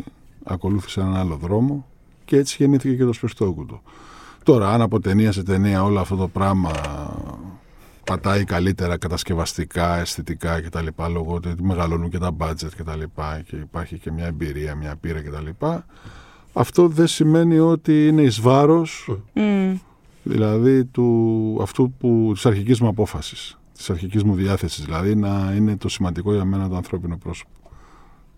ακολούθησε 0.44 1.00
έναν 1.00 1.16
άλλο 1.16 1.36
δρόμο 1.36 1.86
και 2.26 2.38
έτσι 2.38 2.56
γεννήθηκε 2.60 2.96
και 2.96 3.04
το 3.04 3.14
σπεστόκουτο. 3.14 3.82
Τώρα, 4.44 4.74
αν 4.74 4.82
από 4.82 5.00
ταινία 5.00 5.32
σε 5.32 5.44
ταινία 5.44 5.84
όλο 5.84 6.00
αυτό 6.00 6.16
το 6.16 6.28
πράγμα 6.28 6.72
πατάει 8.04 8.44
καλύτερα 8.44 8.98
κατασκευαστικά, 8.98 10.00
αισθητικά 10.00 10.62
κτλ. 10.62 10.88
Λόγω 11.12 11.34
ότι 11.34 11.56
μεγαλώνουν 11.62 12.10
και 12.10 12.18
τα 12.18 12.32
budget 12.38 12.70
κτλ. 12.78 13.02
Και 13.46 13.56
υπάρχει 13.56 13.98
και 13.98 14.12
μια 14.12 14.26
εμπειρία, 14.26 14.76
μια 14.76 14.96
πείρα 14.96 15.22
κτλ. 15.22 15.66
Αυτό 16.54 16.88
δεν 16.88 17.08
σημαίνει 17.08 17.60
ότι 17.60 18.08
είναι 18.08 18.22
εις 18.22 18.42
βάρος 18.42 19.18
Μμ. 19.34 19.76
δηλαδή 20.24 20.86
του, 20.86 21.60
αυτού 21.62 21.92
που, 22.00 22.32
της 22.34 22.46
αρχικής 22.46 22.82
μου 22.82 22.88
απόφασης, 22.88 23.58
της 23.74 23.90
αρχικής 23.90 24.24
μου 24.24 24.36
διάθεσης, 24.36 24.86
δηλαδή 24.86 25.16
να 25.16 25.54
είναι 25.56 25.78
το 25.78 25.90
σημαντικό 25.90 26.34
για 26.34 26.46
μένα 26.46 26.70
το 26.70 26.76
ανθρώπινο 26.76 27.18
πρόσωπο. 27.18 27.52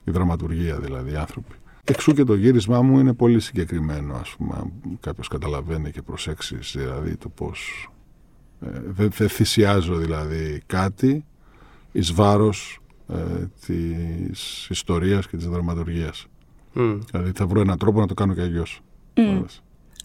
Η 0.03 0.11
δραματουργία 0.11 0.77
δηλαδή, 0.77 1.11
οι 1.11 1.15
άνθρωποι. 1.15 1.55
Εξού 1.87 2.13
και 2.13 2.23
το 2.23 2.35
γύρισμά 2.35 2.81
μου 2.81 2.99
είναι 2.99 3.13
πολύ 3.13 3.39
συγκεκριμένο, 3.39 4.15
ας 4.15 4.35
πούμε, 4.37 4.53
αν 4.57 4.71
κάποιος 4.99 5.27
καταλαβαίνει 5.27 5.91
και 5.91 6.01
προσέξει 6.01 6.57
δηλαδή 6.73 7.17
το 7.17 7.29
πώς 7.29 7.89
ε, 8.61 8.67
δεν 8.85 9.09
δεν 9.17 9.29
θυσιάζω 9.29 9.95
δηλαδή 9.95 10.61
κάτι 10.65 11.25
εις 11.91 12.13
βάρος 12.13 12.79
ε, 13.07 13.15
της 13.65 14.67
ιστορίας 14.69 15.27
και 15.27 15.37
της 15.37 15.47
δραματουργίας. 15.47 16.27
Μμ. 16.73 16.99
Δηλαδή 17.11 17.31
θα 17.35 17.45
βρω 17.47 17.61
έναν 17.61 17.77
τρόπο 17.77 17.99
να 17.99 18.07
το 18.07 18.13
κάνω 18.13 18.33
και 18.33 18.41
αλλιώς. 18.41 18.81
Μμ. 19.15 19.41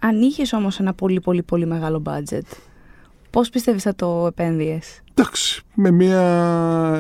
Αν 0.01 0.21
είχες 0.21 0.53
όμως 0.53 0.81
ένα 0.81 0.95
πολύ 0.95 1.21
πολύ 1.21 1.43
πολύ 1.43 1.67
μεγάλο 1.67 2.03
budget, 2.07 2.57
πώς 3.31 3.51
πιστεύεις 3.51 3.83
θα 3.83 3.95
το 3.95 4.27
επένδυες; 4.27 5.03
Εντάξει, 5.15 5.63
με 5.75 5.91
μία 5.91 6.21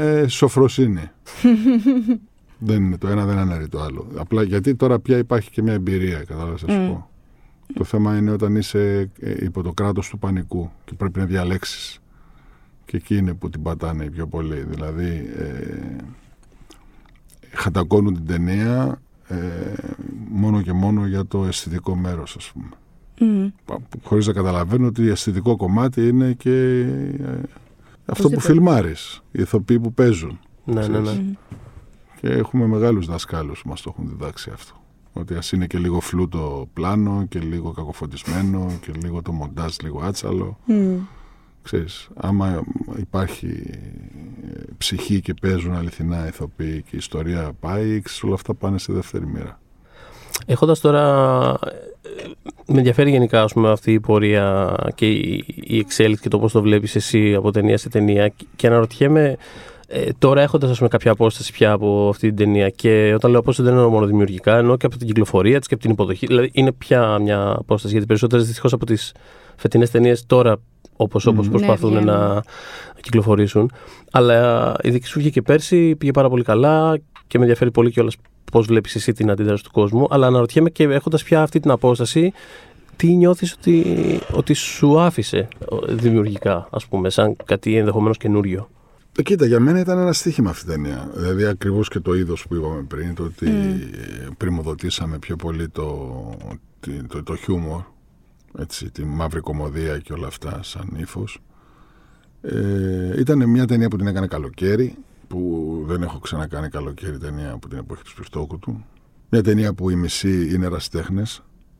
ε, 0.00 0.28
σοφροσύνη. 0.28 1.10
δεν 2.60 2.84
είναι 2.84 2.98
το 2.98 3.08
ένα, 3.08 3.24
δεν 3.24 3.38
αναιρεί 3.38 3.68
το 3.68 3.80
άλλο. 3.80 4.06
Απλά 4.16 4.42
γιατί 4.42 4.74
τώρα 4.74 4.98
πια 4.98 5.18
υπάρχει 5.18 5.50
και 5.50 5.62
μια 5.62 5.72
εμπειρία, 5.72 6.18
κατάλαβες 6.24 6.62
να 6.62 6.72
σου 6.72 6.80
Μμ. 6.80 6.88
πω. 6.88 7.08
Το 7.74 7.84
θέμα 7.84 8.16
είναι 8.16 8.30
όταν 8.30 8.56
είσαι 8.56 9.10
ε, 9.20 9.34
υπό 9.44 9.62
το 9.62 9.72
κράτος 9.72 10.08
του 10.08 10.18
πανικού 10.18 10.70
και 10.84 10.94
πρέπει 10.94 11.18
να 11.18 11.24
διαλέξεις. 11.24 11.98
Και 12.84 12.96
εκεί 12.96 13.16
είναι 13.16 13.34
που 13.34 13.48
την 13.50 13.62
πατάνε 13.62 14.04
οι 14.04 14.10
πιο 14.10 14.26
πολύ. 14.26 14.64
Δηλαδή, 14.68 15.30
ε, 15.36 15.96
χατακώνουν 17.52 18.14
την 18.14 18.26
ταινία 18.26 19.00
ε, 19.28 19.36
μόνο 20.28 20.62
και 20.62 20.72
μόνο 20.72 21.06
για 21.06 21.26
το 21.26 21.44
αισθητικό 21.44 21.94
μέρος, 21.96 22.36
ας 22.36 22.52
πούμε. 22.52 22.68
Μμ. 23.20 23.48
Χωρίς 24.02 24.26
να 24.26 24.32
καταλαβαίνω 24.32 24.86
ότι 24.86 25.08
αισθητικό 25.08 25.56
κομμάτι 25.56 26.08
είναι 26.08 26.32
και 26.32 26.50
ε, 26.50 27.40
αυτό 28.06 28.28
που 28.28 28.34
Οπωσδήποτε. 28.34 28.40
φιλμάρεις, 28.40 29.22
οι 29.32 29.40
ηθοποιοί 29.42 29.80
που 29.80 29.92
παίζουν. 29.92 30.38
Ναι, 30.64 30.86
ναι, 30.86 30.98
ναι. 30.98 31.12
Μμ. 31.12 31.32
Και 32.20 32.28
έχουμε 32.28 32.66
μεγάλους 32.66 33.06
δασκάλους 33.06 33.62
που 33.62 33.68
μας 33.68 33.80
το 33.80 33.94
έχουν 33.96 34.08
διδάξει 34.08 34.50
αυτό. 34.54 34.74
Ότι 35.12 35.34
ας 35.34 35.52
είναι 35.52 35.66
και 35.66 35.78
λίγο 35.78 36.00
φλού 36.00 36.28
το 36.28 36.68
πλάνο 36.72 37.26
και 37.28 37.38
λίγο 37.38 37.70
κακοφωτισμένο 37.70 38.72
και 38.80 38.92
λίγο 39.02 39.22
το 39.22 39.32
μοντάζ 39.32 39.76
λίγο 39.82 40.00
άτσαλο. 40.04 40.58
Μμ. 40.64 40.96
Ξέρεις, 41.62 42.08
άμα 42.14 42.62
υπάρχει 42.98 43.64
ε, 44.54 44.62
ψυχή 44.78 45.20
και 45.20 45.34
παίζουν 45.34 45.74
αληθινά 45.74 46.26
ηθοποιοί 46.26 46.82
και 46.82 46.90
η 46.90 46.96
ιστορία 46.96 47.52
πάει, 47.60 48.00
ξέρεις, 48.00 48.22
όλα 48.22 48.34
αυτά 48.34 48.54
πάνε 48.54 48.78
στη 48.78 48.92
δεύτερη 48.92 49.26
μοίρα. 49.26 49.60
Έχοντας 50.46 50.80
τώρα. 50.80 51.04
ε, 51.64 52.28
Με 52.66 52.78
ενδιαφέρει 52.78 53.10
γενικά 53.10 53.42
ας 53.42 53.52
πούμε, 53.52 53.70
αυτή 53.70 53.92
η 53.92 54.00
πορεία 54.00 54.76
και 54.94 55.06
η, 55.06 55.44
η 55.46 55.78
εξέλιξη 55.78 56.22
και 56.22 56.28
το 56.28 56.38
πώς 56.38 56.52
το 56.52 56.62
βλέπεις 56.62 56.94
εσύ 56.94 57.34
από 57.34 57.50
ταινία 57.50 57.78
σε 57.78 57.88
ταινία. 57.88 58.32
Και 58.56 58.66
αναρωτιέμαι 58.66 59.36
ε, 59.92 60.08
τώρα 60.18 60.42
έχοντας 60.42 60.82
κάποια 60.88 61.10
απόσταση 61.10 61.52
πια 61.52 61.72
από 61.72 62.08
αυτή 62.08 62.26
την 62.28 62.36
ταινία. 62.36 62.68
Και 62.68 63.12
όταν 63.14 63.30
λέω 63.30 63.40
απόσταση 63.40 63.68
δεν 63.68 63.76
εννοώ 63.78 63.90
μόνο 63.92 64.06
δημιουργικά, 64.06 64.56
εννοώ 64.56 64.76
και 64.76 64.86
από 64.86 64.96
την 64.96 65.06
κυκλοφορία 65.06 65.58
της 65.58 65.68
και 65.68 65.74
από 65.74 65.82
την 65.82 65.92
υποδοχή. 65.92 66.26
Δηλαδή 66.26 66.50
είναι 66.52 66.72
πια 66.72 67.18
μια 67.18 67.54
απόσταση. 67.58 67.92
Γιατί 67.92 68.06
περισσότερες 68.06 68.44
δυστυχώς 68.46 68.72
από 68.72 68.86
τις 68.86 69.14
φετινές 69.56 69.90
ταινίες 69.90 70.26
τώρα 70.26 70.56
όπως, 70.96 71.26
όπως 71.26 71.44
Μμμ. 71.46 71.52
προσπαθούν 71.52 71.92
Ναι, 71.92 72.00
να 72.00 72.18
βγαίνουν. 72.18 72.42
κυκλοφορήσουν. 73.00 73.70
Αλλά 74.10 74.74
η 74.82 74.90
δική 74.90 75.06
σου 75.06 75.18
βγήκε 75.18 75.42
πέρσι, 75.42 75.96
πήγε 75.96 76.10
πάρα 76.10 76.28
πολύ 76.28 76.42
καλά 76.42 76.98
και 77.26 77.38
με 77.38 77.44
ενδιαφέρει 77.44 77.70
πολύ 77.70 77.90
κιόλας 77.90 78.16
πώς 78.52 78.66
βλέπεις 78.66 78.94
εσύ 78.94 79.12
την 79.12 79.30
αντίδραση 79.30 79.64
του 79.64 79.70
κόσμου. 79.70 80.06
Αλλά 80.10 80.26
αναρωτιέμαι 80.26 80.70
και 80.70 80.84
έχοντας 80.84 81.22
πια 81.22 81.42
αυτή 81.42 81.60
την 81.60 81.70
απόσταση, 81.70 82.32
τι 82.96 83.06
νιώθεις 83.06 83.52
ότι, 83.52 83.84
ότι 84.32 84.54
σου 84.54 85.00
άφησε 85.00 85.48
ε, 85.88 85.94
δημιουργικά, 85.94 86.68
ας 86.70 86.86
πούμε, 86.86 87.10
σαν 87.10 87.36
κάτι 87.44 87.76
ενδεχομένως 87.76 88.16
καινούριο; 88.16 88.68
Ε, 89.18 89.22
Κοίτα, 89.22 89.46
για 89.46 89.60
μένα 89.60 89.78
ήταν 89.80 89.98
ένα 89.98 90.12
στοίχημα 90.12 90.50
αυτή 90.50 90.64
η 90.64 90.68
ταινία. 90.72 91.10
Δηλαδή, 91.14 91.44
ακριβώς 91.44 91.88
και 91.88 92.00
το 92.00 92.14
είδος 92.14 92.46
που 92.46 92.54
είπαμε 92.54 92.82
πριν, 92.82 93.14
το 93.14 93.22
ότι 93.22 93.50
πρημοδοτήσαμε 94.36 95.18
πιο 95.18 95.36
πολύ 95.36 95.68
το, 95.68 96.36
τη- 96.80 97.02
το, 97.06 97.22
το 97.22 97.36
χιούμορ, 97.36 97.82
έτσι, 98.58 98.90
τη 98.90 99.04
μαύρη 99.04 99.40
κομμωδία 99.40 99.98
και 99.98 100.12
όλα 100.12 100.26
αυτά, 100.26 100.62
σαν 100.62 100.88
ύφος. 100.96 101.40
Ε, 102.42 103.20
ήταν 103.20 103.48
μια 103.48 103.66
ταινία 103.66 103.88
που 103.88 103.96
την 103.96 104.06
έκανε 104.06 104.26
καλοκαίρι, 104.26 104.94
που 105.28 105.82
δεν 105.86 106.02
έχω 106.02 106.18
ξανακάνει 106.18 106.68
καλοκαίρι 106.68 107.18
ταινία 107.18 107.52
από 107.52 107.68
την 107.68 107.78
εποχή 107.78 108.02
του 108.02 108.10
Σπιρτόκου 108.10 108.58
Μια 109.30 109.42
ταινία 109.42 109.72
που 109.74 109.90
οι 109.90 109.94
μισοί 109.96 110.54
είναι 110.54 110.66
ερασιτέχνε. 110.66 111.22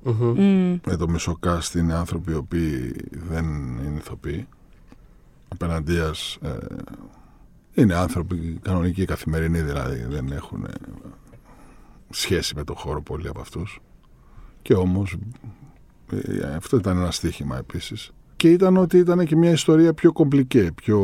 Μμμ. 0.03 0.33
Μμ. 0.37 0.79
Με 0.87 0.97
το 0.97 1.09
μισό 1.09 1.39
cast 1.47 1.75
είναι 1.77 1.95
άνθρωποι 1.95 2.33
οι 2.33 2.35
οποίοι 2.35 2.95
δεν 3.29 3.45
είναι 3.87 3.97
ηθοποιοί. 3.99 4.47
Απέναντίας 5.49 6.39
ε, 6.43 6.49
είναι 7.75 7.95
άνθρωποι 7.95 8.59
κανονικοί, 8.63 9.05
καθημερινοί 9.05 9.61
δηλαδή, 9.61 10.07
δεν 10.09 10.33
έχουν 10.33 10.65
ε, 10.65 10.73
σχέση 12.11 12.55
με 12.55 12.65
το 12.65 12.75
χώρο 12.75 13.03
πολλοί 13.03 13.29
από 13.29 13.41
αυτούς. 13.41 13.81
Και 14.63 14.75
όμως 14.75 15.17
ε, 16.11 16.55
αυτό 16.57 16.77
ήταν 16.77 16.97
ένα 16.97 17.11
στοίχημα 17.11 17.57
επίσης. 17.59 18.11
Και 18.37 18.51
ήταν 18.51 18.77
ότι 18.77 18.99
ήταν 18.99 19.27
και 19.27 19.37
μια 19.37 19.51
ιστορία 19.51 19.95
πιο 19.95 20.13
κομπλικέ, 20.13 20.71
πιο 20.75 20.99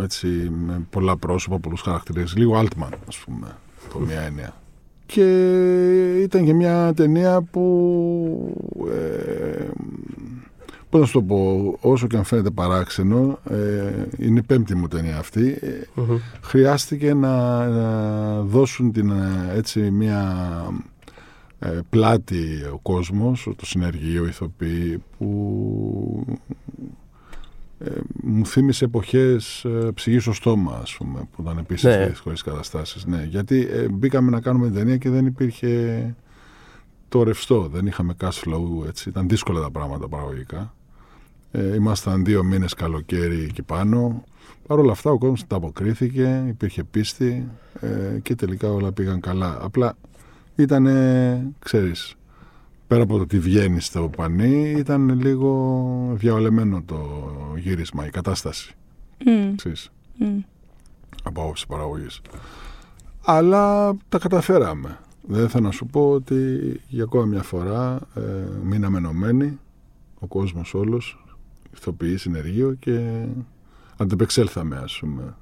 έτσι, 0.00 0.26
με 0.50 0.86
πολλά 0.90 1.16
πρόσωπα, 1.16 1.58
πολλούς 1.58 1.80
χαρακτήρες. 1.80 2.36
Λίγο 2.36 2.60
Altman, 2.60 2.92
ας 3.08 3.18
πούμε, 3.18 3.56
από 3.88 3.98
μια 3.98 4.20
έννοια. 4.20 4.54
Και 5.06 6.22
ήταν 6.22 6.44
και 6.44 6.54
μια 6.54 6.92
ταινία 6.94 7.42
που 7.42 8.76
ε, 8.90 9.66
πώς 10.90 11.00
να 11.00 11.06
σου 11.06 11.12
το 11.12 11.22
πω, 11.22 11.76
όσο 11.80 12.06
και 12.06 12.16
αν 12.16 12.24
φαίνεται 12.24 12.50
παράξενο, 12.50 13.38
ε, 13.50 13.92
είναι 14.18 14.38
η 14.38 14.42
πέμπτη 14.42 14.74
μου 14.74 14.88
ταινία 14.88 15.18
αυτή, 15.18 15.58
ε, 15.60 16.00
Μμμ. 16.00 16.16
χρειάστηκε 16.42 17.14
να, 17.14 17.66
να 17.68 18.40
δώσουν 18.42 18.92
την, 18.92 19.10
ε, 19.10 19.52
έτσι 19.54 19.90
μια 19.90 20.46
ε, 21.58 21.78
πλάτη 21.90 22.64
ο 22.72 22.78
κόσμος, 22.82 23.48
το 23.56 23.66
συνεργείο, 23.66 24.24
οι 24.24 24.28
ηθοποιοί 24.28 25.02
που 25.18 26.26
ε, 27.78 27.90
μου 28.22 28.46
θύμισε 28.46 28.84
εποχές 28.84 29.64
ε, 29.64 29.90
ψυχής 29.94 30.22
στο 30.22 30.32
στόμα, 30.32 30.78
ας 30.82 30.96
πούμε, 30.98 31.20
που 31.32 31.42
ήταν 31.42 31.58
επίσης 31.58 31.84
Ναι. 31.84 31.96
ναι. 31.96 32.06
δύσκολες 32.06 32.42
καταστάσεις. 32.42 33.06
Ναι, 33.06 33.26
γιατί 33.30 33.68
ε, 33.70 33.88
μπήκαμε 33.88 34.30
να 34.30 34.40
κάνουμε 34.40 34.66
την 34.66 34.74
ταινία 34.74 34.96
και 34.96 35.10
δεν 35.10 35.26
υπήρχε 35.26 36.14
το 37.08 37.22
ρευστό, 37.22 37.68
δεν 37.72 37.86
είχαμε 37.86 38.14
cash 38.20 38.26
flow, 38.44 38.86
έτσι, 38.86 39.08
ήταν 39.08 39.28
δύσκολα 39.28 39.60
τα 39.60 39.70
πράγματα 39.70 40.08
παραγωγικά. 40.08 40.72
Ε, 41.50 41.74
ήμασταν 41.74 42.24
δύο 42.24 42.44
μήνες 42.44 42.74
καλοκαίρι 42.74 43.42
εκεί 43.42 43.62
πάνω. 43.62 44.24
Παρ' 44.66 44.78
όλα 44.78 44.92
αυτά 44.92 45.10
ο 45.10 45.18
κόσμος 45.18 45.46
τα 45.46 45.56
αποκρίθηκε, 45.56 46.44
υπήρχε 46.48 46.84
πίστη 46.84 47.48
ε, 47.80 48.18
και 48.22 48.34
τελικά 48.34 48.72
όλα 48.72 48.92
πήγαν 48.92 49.20
καλά. 49.20 49.58
Απλά 49.60 49.96
ήταν, 50.56 50.86
ξέρεις, 51.58 52.14
πέρα 52.86 53.02
από 53.02 53.16
το 53.16 53.22
ότι 53.22 53.38
βγαίνει 53.38 53.80
στο 53.80 54.10
πανί, 54.16 54.70
ήταν 54.70 55.20
λίγο 55.20 56.12
διαολεμένο 56.14 56.82
το 56.86 56.98
γύρισμα, 57.56 58.06
η 58.06 58.10
κατάσταση, 58.10 58.74
Μμ. 59.24 59.54
ξέρεις, 59.54 59.90
Μμ. 60.18 60.38
από 61.22 61.42
άποψη 61.42 61.66
παραγωγής. 61.66 62.20
Αλλά 63.24 63.96
τα 64.08 64.18
καταφέραμε. 64.18 64.98
Δεν 65.22 65.48
θέλω 65.48 65.64
να 65.64 65.70
σου 65.70 65.86
πω 65.86 66.10
ότι 66.10 66.36
για 66.88 67.04
ακόμα 67.04 67.24
μια 67.24 67.42
φορά 67.42 68.00
ε, 68.14 68.20
μείναμε 68.62 68.98
ενωμένοι, 68.98 69.58
ο 70.18 70.26
κόσμος 70.26 70.74
όλος, 70.74 71.24
ηθοποιοί, 71.80 72.16
συνεργείο 72.16 72.76
και 72.78 73.24
αντεπεξέλθαμε, 73.96 74.76
ας 74.76 74.98
πούμε. 75.00 75.34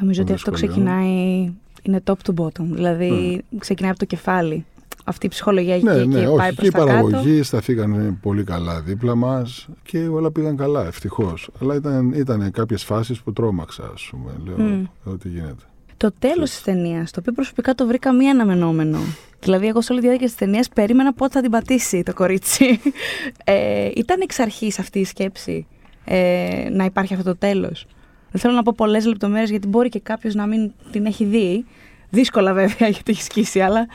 Νομίζω 0.00 0.20
ότι 0.22 0.30
των 0.30 0.34
αυτό 0.34 0.50
δυσκολιών. 0.50 0.84
ξεκινάει, 0.86 1.52
είναι 1.82 2.00
top 2.04 2.14
to 2.26 2.34
bottom. 2.44 2.64
Δηλαδή 2.64 3.42
ξεκινάει 3.58 3.90
από 3.90 4.00
το 4.00 4.04
κεφάλι. 4.06 4.64
Αυτή 5.04 5.26
η 5.26 5.28
ψυχολογία 5.28 5.74
έχει 5.74 5.84
Ναι, 5.84 5.94
και, 5.94 6.04
ναι, 6.04 6.20
και 6.20 6.26
όχι, 6.26 6.36
πάει 6.36 6.48
και 6.48 6.54
προς 6.54 6.68
οι 6.68 6.70
τα 6.70 6.78
κάτω. 6.78 6.90
παραγωγοί 6.90 7.42
σταθήκαν 7.42 8.18
πολύ 8.22 8.44
καλά 8.44 8.80
δίπλα 8.80 9.14
μας 9.14 9.68
και 9.82 9.98
όλα 10.06 10.30
πήγαν 10.30 10.56
καλά, 10.56 10.86
ευτυχώς. 10.86 11.50
Αλλά 11.60 11.74
ήταν, 11.74 12.12
ήταν 12.12 12.50
κάποιες 12.50 12.84
φάσεις 12.84 13.20
που 13.20 13.32
τρόμαξα, 13.32 13.90
ας 13.94 14.08
πούμε. 14.10 14.30
Λέω, 14.44 14.56
Μμ. 14.68 14.84
λέω 15.04 15.16
τι 15.16 15.28
γίνεται. 15.28 15.62
Το 16.02 16.12
τέλος 16.18 16.50
της 16.50 16.62
ταινίας, 16.62 17.10
το 17.10 17.20
οποίο 17.20 17.32
προσωπικά 17.32 17.74
το 17.74 17.86
βρήκα 17.86 18.12
μη 18.12 18.28
αναμενόμενο. 18.28 18.98
Δηλαδή, 19.40 19.66
εγώ 19.66 19.80
σε 19.80 19.92
όλη 19.92 20.00
τη 20.00 20.06
διάρκεια 20.06 20.26
της 20.26 20.36
ταινίας 20.36 20.68
περίμενα 20.68 21.12
πότε 21.12 21.32
θα 21.32 21.40
την 21.40 21.50
πατήσει 21.50 22.02
το 22.02 22.14
κορίτσι. 22.14 22.80
Ε, 23.44 23.90
ήταν 23.96 24.20
εξ 24.20 24.38
αρχής 24.38 24.78
αυτή 24.78 24.98
η 24.98 25.04
σκέψη 25.04 25.66
ε, 26.04 26.68
να 26.70 26.84
υπάρχει 26.84 27.14
αυτό 27.14 27.24
το 27.30 27.36
τέλος. 27.36 27.86
Δεν 28.30 28.40
θέλω 28.40 28.54
να 28.54 28.62
πω 28.62 28.72
πολλές 28.76 29.06
λεπτομέρειες 29.06 29.50
γιατί 29.50 29.68
μπορεί 29.68 29.88
και 29.88 30.00
κάποιος 30.00 30.34
να 30.34 30.46
μην 30.46 30.72
την 30.92 31.06
έχει 31.06 31.24
δει. 31.24 31.64
Δύσκολα 32.10 32.52
βέβαια 32.52 32.88
γιατί 32.94 33.12
έχει 33.12 33.22
σκίσει, 33.22 33.60
αλλά. 33.60 33.86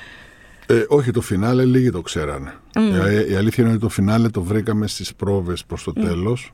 Ε, 0.66 0.84
όχι, 0.88 1.12
το 1.12 1.22
φινάλε 1.22 1.66
λίγοι 1.66 1.90
το 1.90 2.02
ξέρανε. 2.02 2.54
Μμ. 2.76 2.96
Ε, 2.96 3.26
η 3.30 3.36
αλήθεια 3.36 3.64
είναι 3.64 3.74
ότι 3.74 3.82
το 3.82 3.90
φινάλε 3.90 4.30
το 4.30 4.42
βρήκαμε 4.42 4.88
στις 4.88 5.16
πρόβες 5.16 5.66
προς 5.66 5.84
το 5.84 5.94
τέλος. 5.94 6.54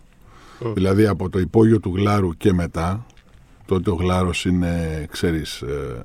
Δηλαδή 0.74 1.08
από 1.08 1.30
το 1.30 1.40
υπόγειο 1.40 1.80
του 1.80 1.94
γλάρου 1.96 2.38
και 2.38 2.54
μετά. 2.54 3.06
Τότε 3.66 3.90
ο 3.90 3.94
γλάρος 3.94 4.46
είναι, 4.46 5.06
ξέρεις, 5.12 5.62
ε, 5.62 6.02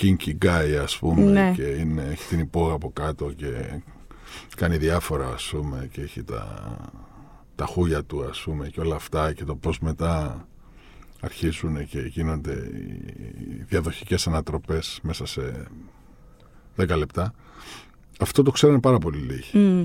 kinky 0.00 0.44
guy 0.44 0.78
ας 0.82 0.98
πούμε 0.98 1.22
Ναι. 1.22 1.52
και 1.54 1.62
είναι, 1.62 2.02
έχει 2.02 2.28
την 2.28 2.38
υπόγεια 2.38 2.74
από 2.74 2.90
κάτω 2.92 3.32
και 3.36 3.80
κάνει 4.56 4.76
διάφορα 4.76 5.28
ας 5.28 5.48
πούμε 5.52 5.88
και 5.92 6.00
έχει 6.00 6.22
τα, 6.22 6.76
τα 7.54 7.64
χούλια 7.66 8.04
του 8.04 8.24
ας 8.24 8.40
πούμε 8.40 8.68
και 8.68 8.80
όλα 8.80 8.94
αυτά 8.94 9.32
και 9.32 9.44
το 9.44 9.54
πώς 9.54 9.78
μετά 9.78 10.46
αρχίσουν 11.20 11.86
και 11.86 12.00
γίνονται 12.00 12.52
οι 12.52 13.64
διαδοχικές 13.68 14.26
ανατροπές 14.26 14.98
μέσα 15.02 15.26
σε 15.26 15.66
10 16.76 16.96
λεπτά. 16.96 17.32
Αυτό 18.20 18.42
το 18.42 18.50
ξέρανε 18.50 18.80
πάρα 18.80 18.98
πολύ 18.98 19.18
λίγοι. 19.18 19.58
Μμ, 19.58 19.82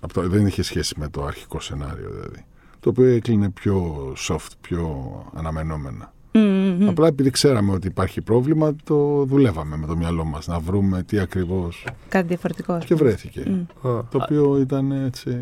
Αυτό 0.00 0.28
δεν 0.28 0.46
είχε 0.46 0.62
σχέση 0.62 0.94
με 0.98 1.08
το 1.08 1.24
αρχικό 1.24 1.60
σενάριο 1.60 2.10
δηλαδή. 2.10 2.44
Το 2.84 2.90
οποίο 2.90 3.04
έκλεινε 3.04 3.50
πιο 3.50 3.94
soft, 4.28 4.48
πιο 4.60 5.12
αναμενόμενα. 5.34 6.12
μμ, 6.32 6.40
μμ, 6.40 6.76
μμ. 6.84 6.88
Απλά 6.88 7.06
επειδή 7.06 7.30
ξέραμε 7.30 7.72
ότι 7.72 7.86
υπάρχει 7.86 8.20
πρόβλημα, 8.20 8.76
το 8.84 9.24
δουλεύαμε 9.24 9.76
με 9.76 9.86
το 9.86 9.96
μυαλό 9.96 10.24
μας 10.24 10.46
να 10.46 10.58
βρούμε 10.58 11.02
τι 11.02 11.18
ακριβώς 11.18 11.86
Κάτι 12.08 12.26
διαφορετικό. 12.26 12.72
ας 12.72 12.84
και 12.84 12.94
πούμε. 12.94 13.08
βρέθηκε. 13.08 13.42
Μμ. 13.46 13.88
Α, 13.88 14.04
Το 14.10 14.18
οποίο 14.22 14.58
ήταν 14.60 14.90
έτσι... 14.92 15.38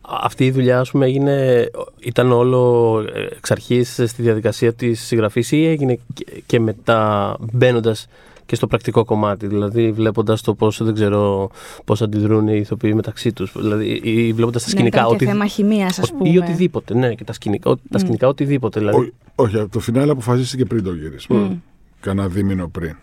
Αυτή 0.00 0.46
η 0.46 0.50
δουλειά, 0.50 0.80
ας 0.80 0.90
πούμε, 0.90 1.06
έγινε, 1.06 1.68
ήταν 1.98 2.32
όλο 2.32 2.98
ε, 3.14 3.26
εξ 3.36 3.50
αρχής 3.50 3.92
στη 4.06 4.22
διαδικασία 4.22 4.72
της 4.72 5.00
συγγραφής 5.00 5.52
ή 5.52 5.66
έγινε 5.66 5.98
και, 6.14 6.26
και 6.46 6.60
μετά 6.60 7.36
μπαίνοντας 7.52 8.06
και 8.46 8.54
στο 8.54 8.66
πρακτικό 8.66 9.04
κομμάτι, 9.04 9.46
δηλαδή 9.46 9.92
βλέποντας 9.92 10.40
το 10.40 10.54
πώς, 10.54 10.82
δεν 10.84 10.94
ξέρω, 10.94 11.50
πώς 11.84 12.02
αντιδρούν 12.02 12.48
οι 12.48 12.56
ηθοποιοί 12.60 12.92
μεταξύ 12.94 13.32
τους, 13.32 13.52
δηλαδή 13.56 14.00
ή 14.04 14.32
βλέποντας 14.32 14.62
τα 14.62 14.68
Ναι, 14.68 14.74
σκηνικά, 14.74 14.98
ήταν 14.98 15.08
και 15.08 15.14
ότι, 15.14 15.24
θέμα 15.24 15.46
χημίας, 15.46 15.98
ας 15.98 16.10
ο- 16.10 16.14
πούμε. 16.14 16.28
ή 16.30 16.38
οτιδήποτε, 16.38 16.94
ναι, 16.94 17.14
και 17.14 17.24
τα 17.24 17.32
σκηνικά, 17.32 17.70
ο- 17.70 17.76
τα 17.76 17.82
Μμ. 17.92 17.98
σκηνικά 17.98 18.28
οτιδήποτε, 18.28 18.78
δηλαδή. 18.80 19.12
Ό, 19.34 19.42
όχι, 19.42 19.66
το 19.68 19.80
φινάλε 19.80 20.12
αποφασίστηκε 20.12 20.64
πριν 20.64 20.84
το 20.84 20.92
γύρισμα. 20.94 21.36
Μμ. 21.38 21.56
Κάνα 22.00 22.28
δίμηνο 22.28 22.68
πριν. 22.68 22.96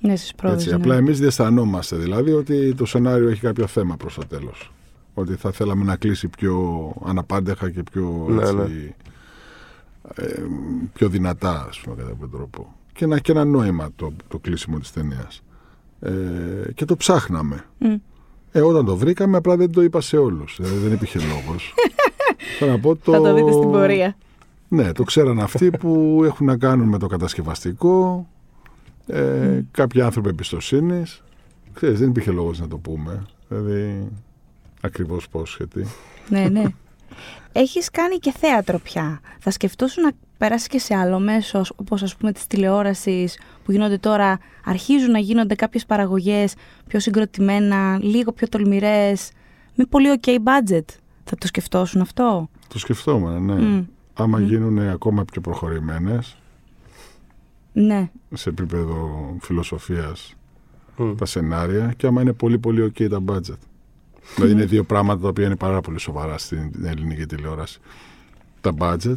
Ναι, 0.00 0.16
στι 0.16 0.30
πρόοδε. 0.36 0.56
Έτσι, 0.56 0.72
Απλά 0.74 0.96
εμείς 0.96 1.18
διαισθανόμαστε 1.18 1.96
δηλαδή 1.96 2.32
ότι 2.32 2.74
το 2.74 2.84
σενάριο 2.86 3.28
έχει 3.28 3.40
κάποιο 3.40 3.66
θέμα 3.66 3.96
προς 3.96 4.14
το 4.14 4.22
τέλος. 4.28 4.72
Ότι 5.14 5.34
θα 5.34 5.50
θέλαμε 5.52 5.84
να 5.84 5.96
κλείσει 5.96 6.28
πιο 6.28 6.92
αναπάντεχα 7.04 7.70
και 7.70 7.82
πιο, 7.92 8.26
Ναι, 8.28 8.42
έτσι, 8.42 8.54
ναι. 8.54 8.62
ε, 10.14 10.42
πιο 10.92 11.08
δυνατά, 11.08 11.66
ας 11.68 11.80
πούμε, 11.80 11.96
κατά 11.96 12.08
κάποιο 12.08 12.28
τρόπο. 12.28 12.74
Και 12.92 13.04
ένα, 13.04 13.18
και 13.18 13.32
ένα 13.32 13.44
νόημα 13.44 13.90
το, 13.96 14.12
το 14.28 14.38
κλείσιμο 14.38 14.78
της 14.78 14.92
ταινίας. 14.92 15.42
Ε, 16.00 16.72
και 16.74 16.84
το 16.84 16.96
ψάχναμε. 16.96 17.64
Μμ. 17.78 17.94
Ε, 18.52 18.60
όταν 18.60 18.84
το 18.84 18.96
βρήκαμε, 18.96 19.36
απλά 19.36 19.56
δεν 19.56 19.72
το 19.72 19.82
είπα 19.82 20.00
σε 20.00 20.16
όλους. 20.16 20.56
Δηλαδή, 20.60 20.76
δεν 20.78 20.92
υπήρχε 20.92 21.18
λόγος. 21.18 21.74
Θέλω 22.58 22.70
να 22.70 22.78
πω, 22.78 22.96
Θα 22.96 23.20
το 23.20 23.34
δείτε 23.34 23.52
στην 23.52 23.70
πορεία. 23.70 24.16
ναι, 24.68 24.92
το 24.92 25.02
ξέραν 25.02 25.40
αυτοί 25.40 25.70
που 25.70 26.20
έχουν 26.24 26.46
να 26.46 26.56
κάνουν 26.56 26.88
με 26.88 26.98
το 26.98 27.06
κατασκευαστικό, 27.06 28.26
ε, 29.06 29.60
κάποιοι 29.70 30.00
άνθρωποι 30.00 30.28
εμπιστοσύνης. 30.28 31.22
Ξέρεις, 31.72 31.98
δεν 31.98 32.08
υπήρχε 32.08 32.30
λόγος 32.30 32.60
να 32.60 32.68
το 32.68 32.76
πούμε. 32.78 33.22
Δηλαδή, 33.48 34.08
ακριβώς 34.80 35.28
πώς 35.28 35.54
γιατί. 35.56 35.86
ναι, 36.28 36.48
ναι. 36.48 36.64
Έχεις 37.52 37.90
κάνει 37.90 38.16
και 38.16 38.32
θέατρο 38.38 38.78
πια. 38.78 39.20
Θα 39.38 39.50
σκεφτόσουν 39.50 40.02
να 40.02 40.10
περάσει 40.42 40.68
και 40.68 40.78
σε 40.78 40.94
άλλο 40.94 41.18
μέσο, 41.20 41.62
όπως 41.76 42.02
ας 42.02 42.16
πούμε 42.16 42.32
της 42.32 42.46
τηλεόρασης, 42.46 43.38
που 43.64 43.72
γίνονται 43.72 43.98
τώρα, 43.98 44.38
αρχίζουν 44.64 45.10
να 45.10 45.18
γίνονται 45.18 45.54
κάποιες 45.54 45.86
παραγωγές 45.86 46.54
πιο 46.86 47.00
συγκροτημένα, 47.00 47.98
λίγο 48.02 48.32
πιο 48.32 48.48
τολμηρές, 48.48 49.30
με 49.74 49.84
πολύ 49.84 50.08
ok 50.20 50.28
budget. 50.28 50.84
Θα 51.24 51.36
το 51.38 51.46
σκεφτόσουν 51.46 52.00
αυτό; 52.00 52.48
Το 52.68 52.78
σκεφτόμουν, 52.78 53.44
ναι. 53.44 53.54
Μμ. 53.54 53.84
Άμα 54.14 54.40
γίνουν 54.40 54.78
ακόμα 54.78 55.24
πιο 55.24 55.40
προχωρημένες, 55.40 56.36
Ναι. 57.72 58.10
σε 58.34 58.48
επίπεδο 58.48 59.10
φιλοσοφίας, 59.40 60.34
Μμ. 60.96 61.14
τα 61.14 61.24
σενάρια 61.24 61.92
και 61.96 62.06
άμα 62.06 62.20
είναι 62.20 62.32
πολύ 62.32 62.58
πολύ 62.58 62.92
ok 62.94 63.08
τα 63.10 63.18
budget. 63.26 63.58
δηλαδή 64.34 64.52
είναι 64.52 64.64
δύο 64.64 64.84
πράγματα 64.84 65.20
τα 65.20 65.28
οποία 65.28 65.46
είναι 65.46 65.56
πάρα 65.56 65.80
πολύ 65.80 65.98
σοβαρά 65.98 66.38
στην 66.38 66.72
ελληνική 66.84 67.26
τηλεόραση. 67.26 67.80
Τα 68.60 68.72
budget 68.78 69.16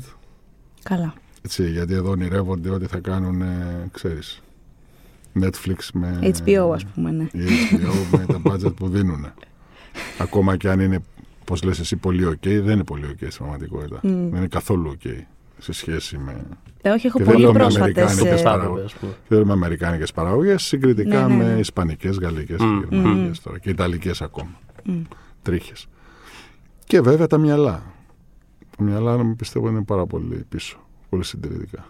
Καλά. 0.89 1.13
Έτσι, 1.41 1.69
γιατί 1.69 1.93
εδώ 1.93 2.09
ονειρεύονται 2.09 2.69
ότι 2.69 2.85
θα 2.85 2.99
κάνουν, 2.99 3.41
ε, 3.41 3.89
ξέρεις, 3.91 4.41
Netflix 5.41 5.77
με... 5.93 6.19
HBO 6.21 6.71
ας 6.73 6.85
πούμε, 6.85 7.11
ναι. 7.11 7.23
Η 7.23 7.45
HBO 7.71 8.17
με 8.17 8.25
τα 8.25 8.41
budget 8.43 8.75
που 8.75 8.87
δίνουν. 8.87 9.25
Ακόμα 10.19 10.57
και 10.57 10.69
αν 10.69 10.79
είναι, 10.79 10.99
πώς 11.45 11.63
λες 11.63 11.79
εσύ, 11.79 11.95
πολύ 11.95 12.27
ok, 12.27 12.47
δεν 12.47 12.73
είναι 12.73 12.83
πολύ 12.83 13.05
ok 13.09 13.25
στην 13.29 13.37
πραγματικότητα. 13.37 13.99
Μμ. 14.03 14.29
Δεν 14.29 14.37
είναι 14.37 14.47
καθόλου 14.47 14.97
ok 14.97 15.09
σε 15.57 15.73
σχέση 15.73 16.17
με... 16.17 16.45
Ε, 16.81 16.89
όχι, 16.89 17.07
έχω 17.07 17.17
Και 17.17 17.23
δεν 17.23 17.33
πολύ 17.33 17.43
λέω 17.45 17.53
με 17.53 17.59
πρόσφατες... 17.59 18.03
αμερικάνικες 18.03 18.39
ε, 18.39 18.43
παραγωγές. 18.43 18.85
Ας 18.85 18.93
πούμε. 18.93 19.13
Θέλουμε 19.27 19.51
αμερικάνικες 19.53 20.11
παραγωγές 20.11 20.63
συγκριτικά 20.63 21.27
Ναι, 21.27 21.35
ναι, 21.35 21.43
ναι. 21.43 21.53
με 21.53 21.59
ισπανικές, 21.59 22.17
γαλλικές 22.17 22.59
Μμ. 22.59 22.79
και 22.79 22.95
γερμανικές 22.95 23.41
τώρα 23.41 23.59
και 23.59 23.69
ιταλικές 23.69 24.21
ακόμα. 24.21 24.59
Μμ. 24.83 25.01
Τρίχες. 25.41 25.87
Και 26.85 27.01
βέβαια 27.01 27.27
τα 27.27 27.37
μυαλά. 27.37 27.83
Τα 28.77 28.83
μυαλά, 28.83 29.17
να 29.17 29.35
πιστεύω, 29.35 29.69
είναι 29.69 29.83
πάρα 29.83 30.05
πολύ 30.05 30.45
πίσω. 30.49 30.77
Πολύ 31.09 31.23
συντηρητικά. 31.23 31.85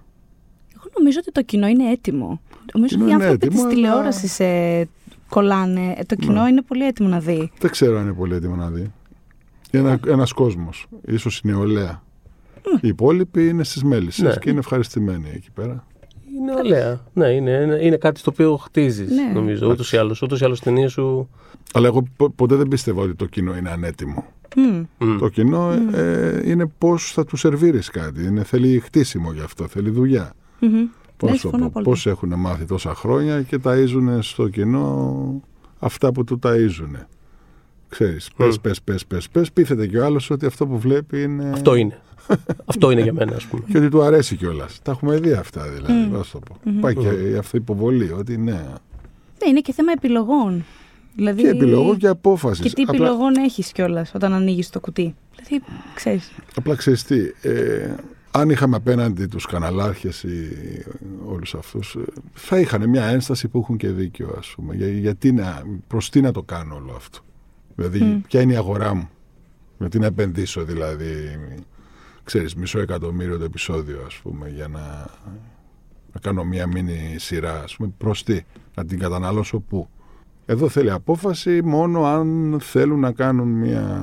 Εγώ 0.76 0.84
νομίζω 0.98 1.18
ότι 1.22 1.32
το 1.32 1.42
κοινό 1.44 1.68
είναι 1.68 1.92
έτοιμο. 1.92 2.42
Νομίζω 2.74 2.96
κοινό 2.96 3.04
ότι 3.04 3.12
οι 3.12 3.16
είναι 3.16 3.26
άνθρωποι 3.26 3.46
έτοιμο, 3.46 3.52
της 3.52 3.62
αλλά- 3.64 3.74
τηλεόρασης 3.74 4.40
ε, 4.40 4.88
κολλάνε. 5.30 5.94
Ε, 5.98 6.04
Το 6.04 6.16
κοινό 6.16 6.42
Ναι. 6.44 6.50
είναι 6.50 6.62
πολύ 6.62 6.86
έτοιμο 6.86 7.08
να 7.10 7.20
δει. 7.20 7.52
Δεν 7.60 7.72
ξέρω 7.72 7.98
αν 7.98 8.04
είναι 8.04 8.14
πολύ 8.14 8.36
έτοιμο 8.36 8.56
να 8.56 8.70
δει. 8.70 8.92
Είναι 9.72 9.90
ένα, 9.90 10.00
ένας 10.08 10.32
κόσμος. 10.34 10.88
Ίσως 11.08 11.38
η 11.40 11.48
νεολαία. 11.48 12.04
Οι 12.82 12.88
υπόλοιποι 12.88 13.48
είναι 13.48 13.64
στις 13.64 13.84
μέλισσες 13.84 14.24
Ναι. 14.34 14.40
και 14.42 14.50
είναι 14.50 14.60
ευχαριστημένοι 14.60 15.32
εκεί 15.34 15.52
πέρα. 15.52 15.86
Είναι 16.40 16.54
ωραία. 16.56 17.02
Ναι, 17.14 17.28
είναι, 17.28 17.52
είναι, 17.52 17.80
είναι 17.82 17.98
κάτι 17.98 18.20
στο 18.20 18.32
οποίο 18.32 18.58
χτίζεις. 18.58 19.10
Ναι. 19.12 19.32
Νομίζω. 19.34 19.70
Ούτως 19.70 19.92
ή 19.94 19.98
άλλως. 19.98 20.22
Ούτως 20.22 20.42
ή 20.42 20.46
άλλως 20.46 20.60
ταινίε 20.60 20.88
σου. 20.88 21.30
Αλλά 21.74 21.88
εγώ 21.88 22.04
πο- 22.18 22.30
ποτέ 22.30 22.56
δεν 22.56 22.68
πίστευα 22.68 23.02
ότι 23.02 23.16
το 23.16 23.26
κοινό 23.26 23.58
είναι 23.58 23.70
ανέτοιμο. 23.70 24.26
Μμ. 24.56 24.84
Μμ. 24.98 25.18
Το 25.18 25.30
κοινό 25.30 25.72
ε, 25.94 26.42
είναι 26.46 26.66
πώς 26.78 27.12
θα 27.12 27.26
του 27.26 27.36
σερβίρεις 27.36 27.90
κάτι. 27.90 28.24
Είναι, 28.24 28.44
θέλει 28.44 28.80
χτίσιμο 28.80 29.32
γι' 29.32 29.42
αυτό, 29.42 29.68
θέλει 29.68 29.90
δουλειά. 29.90 30.34
Μμμ. 30.60 30.72
Ναι, 30.72 30.88
Πώς, 31.18 31.32
το 31.32 31.38
συμφωνώ 31.38 31.64
πω, 31.64 31.70
πολύ. 31.74 31.86
πώς 31.86 32.06
έχουν 32.06 32.34
μάθει 32.38 32.66
τόσα 32.66 32.96
χρόνια 32.96 33.42
και 33.42 33.60
ταΐζουν 33.64 34.18
στο 34.20 34.48
κοινό 34.50 35.42
αυτά 35.80 36.12
που 36.12 36.24
του 36.24 36.40
ταΐζουν. 36.44 37.06
Ξέρεις, 37.90 38.30
πες, 38.38 38.58
Μμ. 38.58 38.62
πες, 38.62 38.82
πες, 38.82 39.06
πες, 39.06 39.30
πες, 39.30 39.52
πείθεται 39.52 39.88
και 39.88 40.00
ο 40.00 40.06
άλλος 40.06 40.30
ότι 40.30 40.46
αυτό 40.46 40.68
που 40.68 40.80
βλέπει 40.80 41.22
είναι... 41.22 41.50
Αυτό 41.54 41.76
είναι. 41.76 42.00
Αυτό 42.66 42.92
είναι 42.92 43.02
για 43.02 43.14
μένα, 43.14 43.36
ας 43.36 43.46
πούμε. 43.46 43.64
Και 43.72 43.78
ότι 43.78 43.90
του 43.90 44.02
αρέσει 44.02 44.36
κιόλας. 44.36 44.80
Τα 44.84 44.92
έχουμε 44.92 45.18
δει 45.20 45.32
αυτά 45.32 45.70
δηλαδή. 45.70 45.94
Μμ. 45.94 46.12
πώς 46.12 46.32
το 46.32 46.40
πω. 46.40 46.56
Πάει 46.80 46.96
και 46.96 47.08
η 47.08 47.36
αυτή 47.36 47.58
υποβολή 47.58 48.12
ότι 48.12 48.38
ναι. 48.38 48.52
Ναι, 48.52 49.50
είναι 49.50 49.60
και 49.60 49.74
θέμα 49.74 49.92
επιλογών. 49.92 50.64
Δηλαδή... 51.16 51.42
Και 51.42 51.48
επιλογών 51.48 51.98
και 51.98 52.08
απόφασης. 52.08 52.66
Και 52.66 52.70
τι 52.74 52.82
επιλογών 52.82 53.36
έχεις 53.36 53.72
κιόλας 53.72 54.12
όταν 54.16 54.34
ανοίγεις 54.34 54.70
το 54.70 54.80
κουτί; 54.80 55.16
Δηλαδή, 55.36 55.66
ξέρεις. 55.96 56.32
Απλά 56.56 56.76
ξέρεις 56.76 57.04
τι. 57.04 57.20
Ε, 57.42 57.96
αν 58.32 58.50
είχαμε 58.50 58.76
απέναντι 58.76 59.26
τους 59.26 59.46
καναλάρχες 59.46 60.24
ή 60.24 60.50
όλους 61.26 61.56
αυτούς, 61.56 61.98
θα 62.34 62.60
είχαν 62.60 62.90
μια 62.90 63.06
ένσταση 63.06 63.48
που 63.48 63.60
έχουν 63.60 63.78
και 63.78 63.90
δίκιο, 63.90 64.36
ας 64.38 64.54
πούμε. 64.56 64.76
Για, 64.76 64.88
γιατί 64.88 65.32
να, 65.32 65.64
προς 65.88 66.10
τι 66.10 66.22
να 66.22 66.32
το 66.32 66.44
κάνω 66.44 66.76
όλο 66.76 66.94
αυτό; 66.96 67.20
Δηλαδή, 67.76 68.00
Μμ. 68.00 68.22
ποια 68.22 68.42
είναι 68.42 68.54
η 68.54 68.56
αγορά 68.56 68.94
μου; 68.94 69.10
Γιατί 69.80 70.00
να 70.00 70.06
επενδύσω, 70.06 70.64
δηλαδή, 70.64 71.40
ξέρεις, 72.24 72.56
μισό 72.56 72.80
εκατομμύριο 72.80 73.38
το 73.38 73.44
επεισόδιο, 73.44 74.04
ας 74.06 74.20
πούμε, 74.24 74.50
για 74.50 74.68
να, 74.68 75.08
να 76.14 76.20
κάνω 76.22 76.44
μια 76.44 76.68
μίνι 76.68 77.16
σειρά, 77.18 77.64
ας 77.64 77.76
πούμε, 77.76 77.94
προς 77.98 78.24
τι, 78.24 78.42
να 78.76 78.86
την 78.86 79.00
καταναλώσω 79.00 79.60
πού; 79.60 79.90
Εδώ 80.46 80.70
θέλει 80.70 80.92
απόφαση 80.92 81.62
μόνο 81.64 82.04
αν 82.06 82.58
θέλουν 82.62 83.00
να 83.00 83.12
κάνουν 83.12 83.48
μια 83.48 84.02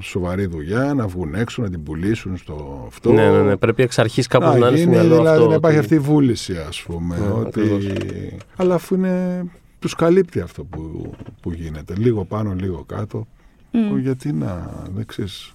σοβαρή 0.00 0.46
δουλειά, 0.46 0.94
να 0.94 1.06
βγουν 1.06 1.34
έξω, 1.34 1.62
να 1.62 1.70
την 1.70 1.82
πουλήσουν 1.82 2.36
στο 2.36 2.84
αυτό. 2.86 3.12
Ναι, 3.12 3.30
ναι, 3.30 3.42
ναι. 3.42 3.56
Πρέπει 3.56 3.82
εξ 3.82 3.98
αρχής 3.98 4.26
κάπως 4.26 4.48
να, 4.50 4.56
είναι 4.56 4.66
στο 4.66 4.76
γίνει, 4.76 4.90
μυαλό 4.90 5.16
δηλαδή, 5.16 5.36
αυτό. 5.36 5.48
να 5.48 5.54
υπάρχει 5.54 5.78
ότι- 5.78 5.86
αυτή 5.86 5.94
η 5.94 6.12
βούληση, 6.12 6.56
ας 6.68 6.82
πούμε. 6.82 7.18
Ναι, 7.18 7.26
ότι... 7.26 7.60
ακριβώς. 7.60 7.86
Αλλά 8.56 8.74
αφού 8.74 8.94
είναι... 8.94 9.44
Τους 9.78 9.94
καλύπτει 9.94 10.40
αυτό 10.40 10.64
που, 10.64 11.12
που 11.40 11.52
γίνεται. 11.52 11.94
Λίγο 11.98 12.24
πάνω, 12.24 12.54
λίγο 12.54 12.84
κάτω. 12.86 13.26
Μμ. 13.70 13.98
Γιατί 13.98 14.32
να, 14.32 14.70
δεν 14.94 15.06
ξέρεις. 15.06 15.52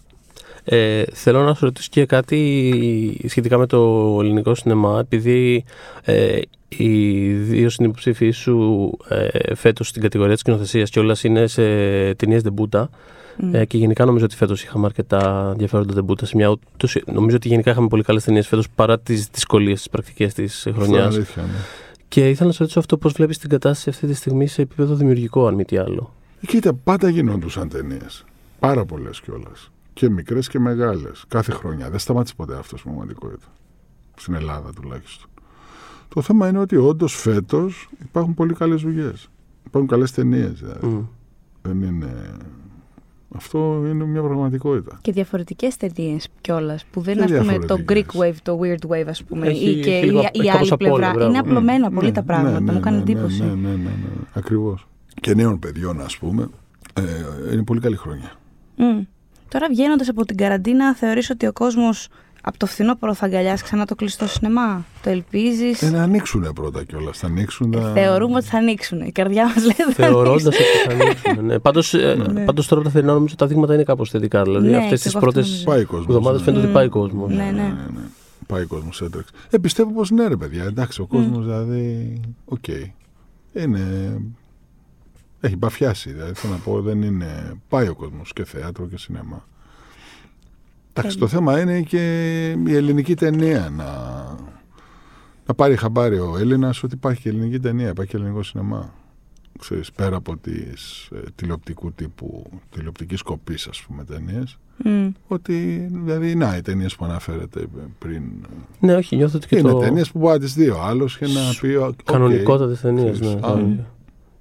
Ε, 0.64 1.04
θέλω 1.14 1.44
να 1.44 1.54
σου 1.54 1.66
ρωτήσω 1.66 1.88
και 1.92 2.06
κάτι 2.06 3.22
σχετικά 3.28 3.58
με 3.58 3.66
το 3.66 4.18
ελληνικό 4.22 4.56
σινεμά, 4.56 5.00
επειδή 5.00 5.64
ε, 6.04 6.40
οι 6.68 7.28
δύο 7.34 7.70
συνυποψήφοι 7.70 8.30
σου 8.32 8.92
ε, 9.10 9.56
φέτος 9.56 9.88
στην 9.88 10.02
κατηγορία 10.02 10.32
της 10.34 10.42
σκηνοθεσίας 10.42 10.90
και 10.90 11.00
όλας 11.00 11.24
είναι 11.24 11.48
σε 11.48 11.64
ταινίες 12.14 12.42
δεμπούτα. 12.42 12.90
Μμ. 13.40 13.56
Ε, 13.56 13.66
και 13.66 13.78
γενικά 13.78 14.06
νομίζω 14.06 14.26
ότι 14.26 14.36
φέτος 14.36 14.64
είχαμε 14.64 14.86
αρκετά 14.86 15.50
ενδιαφέροντα 15.52 15.94
δεμπούτα 15.94 16.26
σε 16.26 16.36
μια 16.36 16.50
ούτως- 16.50 17.02
νομίζω 17.06 17.36
ότι 17.36 17.48
γενικά 17.48 17.72
είχαμε 17.72 17.88
πολύ 17.88 18.04
καλές 18.04 18.24
ταινίες 18.24 18.48
φέτος 18.48 18.70
παρά 18.76 19.00
τις 19.00 19.28
δυσκολίες 19.28 19.78
τις 19.78 19.90
πρακτικές 19.90 20.34
της 20.34 20.58
Αυτό 20.68 20.70
είναι 20.70 20.80
χρονιάς. 20.88 21.16
αλήθεια, 21.16 21.42
ναι. 21.42 21.50
Και 22.08 22.30
ήθελα 22.30 22.48
να 22.48 22.52
σε 22.54 22.58
ρωτήσω 22.60 22.80
αυτό 22.80 22.98
πώς 22.98 23.14
βλέπεις 23.14 23.38
την 23.38 23.50
κατάσταση 23.50 23.90
αυτή 23.90 24.08
τη 24.08 24.14
στιγμή 24.14 24.48
σε 24.48 24.62
επίπεδο 24.62 24.96
δημιουργικό 24.96 25.48
αν 25.48 25.54
μη 25.54 25.66
τι 25.66 25.78
άλλο; 25.78 26.14
Κοίτα, 26.48 26.74
πάντα 26.74 27.10
γινόντουσαν 27.10 27.70
ταινίες. 27.70 28.24
Πάρα 28.60 28.86
πολλές 28.86 29.20
κιόλας. 29.22 29.72
Και 29.94 30.10
μικρές 30.10 30.48
και 30.48 30.60
μεγάλες. 30.60 31.24
Κάθε 31.28 31.52
χρονιά. 31.52 31.90
Δεν 31.90 32.00
σταμάτησε 32.00 32.34
ποτέ 32.38 32.54
αυτός 32.58 32.80
στην 32.80 32.92
πραγματικότητα. 32.92 33.46
Στην 34.16 34.34
Ελλάδα 34.34 34.70
τουλάχιστον. 34.82 35.30
Το 36.08 36.22
θέμα 36.22 36.48
είναι 36.48 36.60
ότι 36.60 36.76
όντως 36.76 37.16
φέτος 37.16 37.90
υπάρχουν 38.04 38.34
πολύ 38.34 38.54
καλές 38.54 38.82
δουλειές. 38.82 39.30
Υπάρχουν 39.66 39.90
καλές 39.90 40.12
ταινίες 40.12 40.52
δηλαδή. 40.60 40.86
Μμ. 40.88 41.02
Δεν 41.62 41.82
είναι. 41.82 42.14
Αυτό 43.36 43.84
είναι 43.86 44.06
μια 44.06 44.22
πραγματικότητα. 44.22 44.98
Και 45.02 45.12
διαφορετικές 45.12 45.78
ταινίες 45.78 46.28
κιόλας. 46.42 46.86
Που 46.92 47.02
δεν 47.02 47.16
Και 47.18 47.24
είναι 47.24 47.38
ας 47.38 47.46
πούμε, 47.46 47.60
το 47.66 47.74
Greek 47.74 48.04
διαφορετικές. 48.04 48.22
Wave, 48.22 48.36
το 48.44 48.60
Weird 48.62 48.92
Wave, 48.92 49.08
ας 49.08 49.24
πούμε, 49.24 49.48
Έχει- 49.48 49.70
ή 49.70 49.80
και 49.82 49.90
έχει 49.92 50.06
η, 50.06 50.10
λίγο- 50.10 50.20
η 50.20 50.40
έχει 50.40 50.48
κάπως 50.52 50.72
άλλη 50.72 50.72
απ' 50.72 50.82
όλα, 50.82 50.90
πλευρά. 50.92 51.12
μπράβο. 51.14 51.30
Είναι 51.30 51.38
απλωμένα 51.40 51.90
Ναι, 51.90 51.96
πολύ 51.96 52.12
τα 52.12 52.20
ναι, 52.22 52.26
πράγματα. 52.28 52.60
ναι, 52.60 52.72
μου 52.72 52.80
κάνει 52.80 52.96
ναι, 52.96 53.02
εντύπωση. 53.02 53.42
Ναι, 53.44 53.48
ναι, 53.48 53.54
ναι, 53.54 53.68
ναι, 53.70 53.76
ναι. 53.84 54.10
Ακριβώς. 54.34 54.88
Και 55.22 55.34
νέων 55.36 55.60
παιδιών, 55.60 56.02
ας 56.02 56.18
πούμε. 56.18 56.48
Ε, 56.94 57.54
είναι 57.54 57.64
πολύ 57.64 57.80
καλή 57.80 57.96
χρόνια. 57.96 58.32
Μμ. 58.76 59.02
Τώρα 59.50 59.68
βγαίνοντας 59.70 60.10
από 60.10 60.26
την 60.26 60.38
καραντίνα, 60.38 60.96
θεωρείς 60.96 61.30
ότι 61.30 61.48
ο 61.48 61.54
κόσμος 61.54 62.08
από 62.48 62.58
το 62.58 62.66
φθινόπωρο 62.66 63.14
θα 63.14 63.26
αγκαλιάσει 63.26 63.64
ξανά 63.64 63.86
το 63.86 63.96
κλειστό 63.96 64.28
σινεμά. 64.28 64.86
Το 65.04 65.10
ελπίζεις; 65.10 65.82
Ε, 65.82 65.90
να 65.90 66.04
ανοίξουν 66.04 66.52
πρώτα 66.56 66.84
κιόλας. 66.84 67.18
Θα 67.18 67.28
ανοίξουν. 67.28 67.72
τα- 67.72 67.92
Θεωρούμε 67.94 68.36
ότι 68.36 68.46
θα 68.46 68.58
ανοίξουν. 68.58 69.02
Η 69.02 69.12
καρδιά 69.12 69.44
μας 69.46 69.56
λέει 69.56 69.76
ότι 69.86 69.94
θα 69.94 70.04
Θεωρώντας 70.04 70.46
ανοίξουν. 70.46 70.48
ότι 70.48 70.98
θα 70.98 71.04
ανοίξουν. 71.06 71.46
Ναι. 71.46 71.60
Πάντως 71.60 71.94
Ναι. 72.34 72.46
πάντως 72.46 72.68
τώρα 72.68 72.82
από 72.82 72.90
τα 72.90 72.96
θερινά 72.96 73.14
νομίζω 73.14 73.36
τα 73.36 73.48
δείγματα 73.48 73.74
είναι 73.74 73.84
κάπως 73.84 74.10
θετικά. 74.10 74.44
Δηλαδή 74.44 74.70
Ναι, 74.70 74.76
αυτές 74.78 74.90
και 74.90 74.96
τις 75.06 75.06
εγώ 75.16 75.20
πρώτες 75.20 75.42
αυτό 75.44 75.52
νομίζω. 75.52 75.70
Πάει 75.72 75.82
ο 75.82 75.86
κόσμος. 75.88 76.08
εβδομάδες 76.16 76.42
φαίνεται 76.42 76.62
ότι 76.62 76.70
Μμ. 76.72 76.74
πάει 76.74 76.86
ο 76.86 76.90
κόσμος. 76.90 77.30
Ναι, 77.36 77.52
ναι. 77.56 77.76
Πάει 78.48 78.64
ο 78.64 78.68
κόσμος 78.68 79.02
έτρεξε. 79.02 79.32
Ε, 79.50 79.58
πιστεύω 79.58 79.92
πως 79.92 80.10
ναι, 80.10 80.28
ρε 80.28 80.36
παιδιά. 80.36 80.64
Εντάξει, 80.64 81.02
ο 81.02 81.06
κόσμος 81.06 81.46
δηλαδή. 81.46 82.20
Οκ. 82.46 82.68
Είναι. 83.54 83.82
Έχει 85.40 85.58
μπαφιάσει. 85.58 86.12
Δηλαδή, 86.12 86.34
θέλω 86.34 86.54
να 86.54 86.60
πω, 86.60 86.82
δεν 86.82 87.02
είναι. 87.02 87.54
Πάει 87.70 87.88
ο 87.88 87.96
κόσμος 87.96 88.34
και 88.34 88.46
θέατρο 88.46 88.86
και 88.88 88.98
σινεμά. 88.98 89.46
Εντάξει, 90.98 91.18
το 91.18 91.28
θέμα 91.28 91.60
είναι 91.62 91.82
και 91.82 92.02
η 92.68 92.76
ελληνική 92.76 93.16
ταινία 93.16 93.70
να. 93.76 93.86
Να 95.46 95.54
πάρει 95.54 95.76
χαμπάρι 95.76 96.20
ο 96.20 96.36
Έλληνας 96.40 96.84
ότι 96.84 96.94
υπάρχει 96.96 97.22
και 97.22 97.30
ελληνική 97.30 97.60
ταινία, 97.60 97.90
υπάρχει 97.90 98.12
και 98.12 98.18
ελληνικό 98.18 98.44
σινεμά. 98.44 98.94
ξέρεις, 99.60 99.92
πέρα 99.92 100.16
από 100.16 100.38
τις 100.38 101.10
ε, 101.16 101.20
τηλεοπτικού 101.36 101.92
τύπου, 101.92 102.44
τηλεοπτικής 102.70 103.22
κοπής 103.22 103.68
ας 103.68 103.82
πούμε 103.88 104.04
ταινίες, 104.04 104.58
Μμ. 104.84 105.08
ότι 105.28 105.88
δηλαδή 105.92 106.36
να 106.36 106.56
οι 106.58 106.62
ταινίες 106.62 106.96
που 106.96 107.06
αναφέρετε 107.06 107.66
πριν 108.00 108.22
Ναι, 108.80 108.96
όχι, 108.96 109.16
νιώθω 109.16 109.38
ότι 109.38 109.48
και 109.48 109.58
είναι 109.58 109.72
το 109.72 109.78
ταινίες 109.78 110.12
που 110.12 110.20
μπορεί 110.20 110.34
να 110.34 110.40
τις 110.40 110.54
δει 110.54 110.70
ο 110.70 110.82
άλλος 110.82 111.18
και 111.18 111.26
να 111.26 111.42
πει 111.62 111.76
«OK, 111.76 111.94
κανονικότατες 112.04 112.80
ταινίες. 112.82 113.20
ξέρεις, 113.20 113.42
Ναι, 113.42 113.48
α, 113.48 113.56
ναι. 113.56 113.86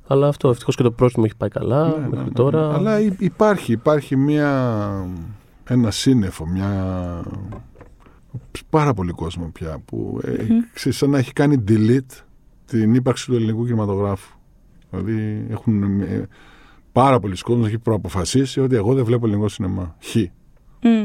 Αλλά 0.06 0.28
αυτό 0.28 0.48
ευτυχώς 0.48 0.76
και 0.76 0.82
το 0.82 0.90
Πρόστιμο 0.90 1.24
έχει 1.28 1.36
πάει 1.36 1.48
καλά 1.48 1.86
Ναι, 1.88 1.94
ναι, 1.96 2.08
μέχρι 2.08 2.24
ναι. 2.24 2.30
τώρα. 2.32 2.74
Αλλά 2.74 3.00
υ- 3.00 3.20
υπάρχει, 3.20 3.72
υπάρχει 3.72 4.16
μια, 4.16 4.50
ένα 5.68 5.90
σύννεφο, 5.90 6.46
μια 6.46 7.22
πάρα 8.70 8.94
πολύ 8.94 9.12
κόσμο 9.12 9.50
πια 9.52 9.78
που 9.84 10.20
ε, 10.24 10.32
ξέρεις, 10.74 10.98
σαν 10.98 11.10
να 11.10 11.18
έχει 11.18 11.32
κάνει 11.32 11.64
delete 11.68 12.22
την 12.66 12.94
ύπαρξη 12.94 13.26
του 13.26 13.34
ελληνικού 13.34 13.64
κινηματογράφου. 13.64 14.36
Δηλαδή 14.90 15.46
έχουν 15.50 16.00
ε, 16.00 16.28
πάρα 16.92 17.18
πολλοί 17.20 17.36
κόσμος 17.36 17.66
έχει 17.66 17.78
προαποφασίσει 17.78 18.60
ότι 18.60 18.76
εγώ 18.76 18.94
δεν 18.94 19.04
βλέπω 19.04 19.26
ελληνικό 19.26 19.48
σινεμά. 19.48 19.96
Χ. 20.02 20.14
Είναι 20.14 20.30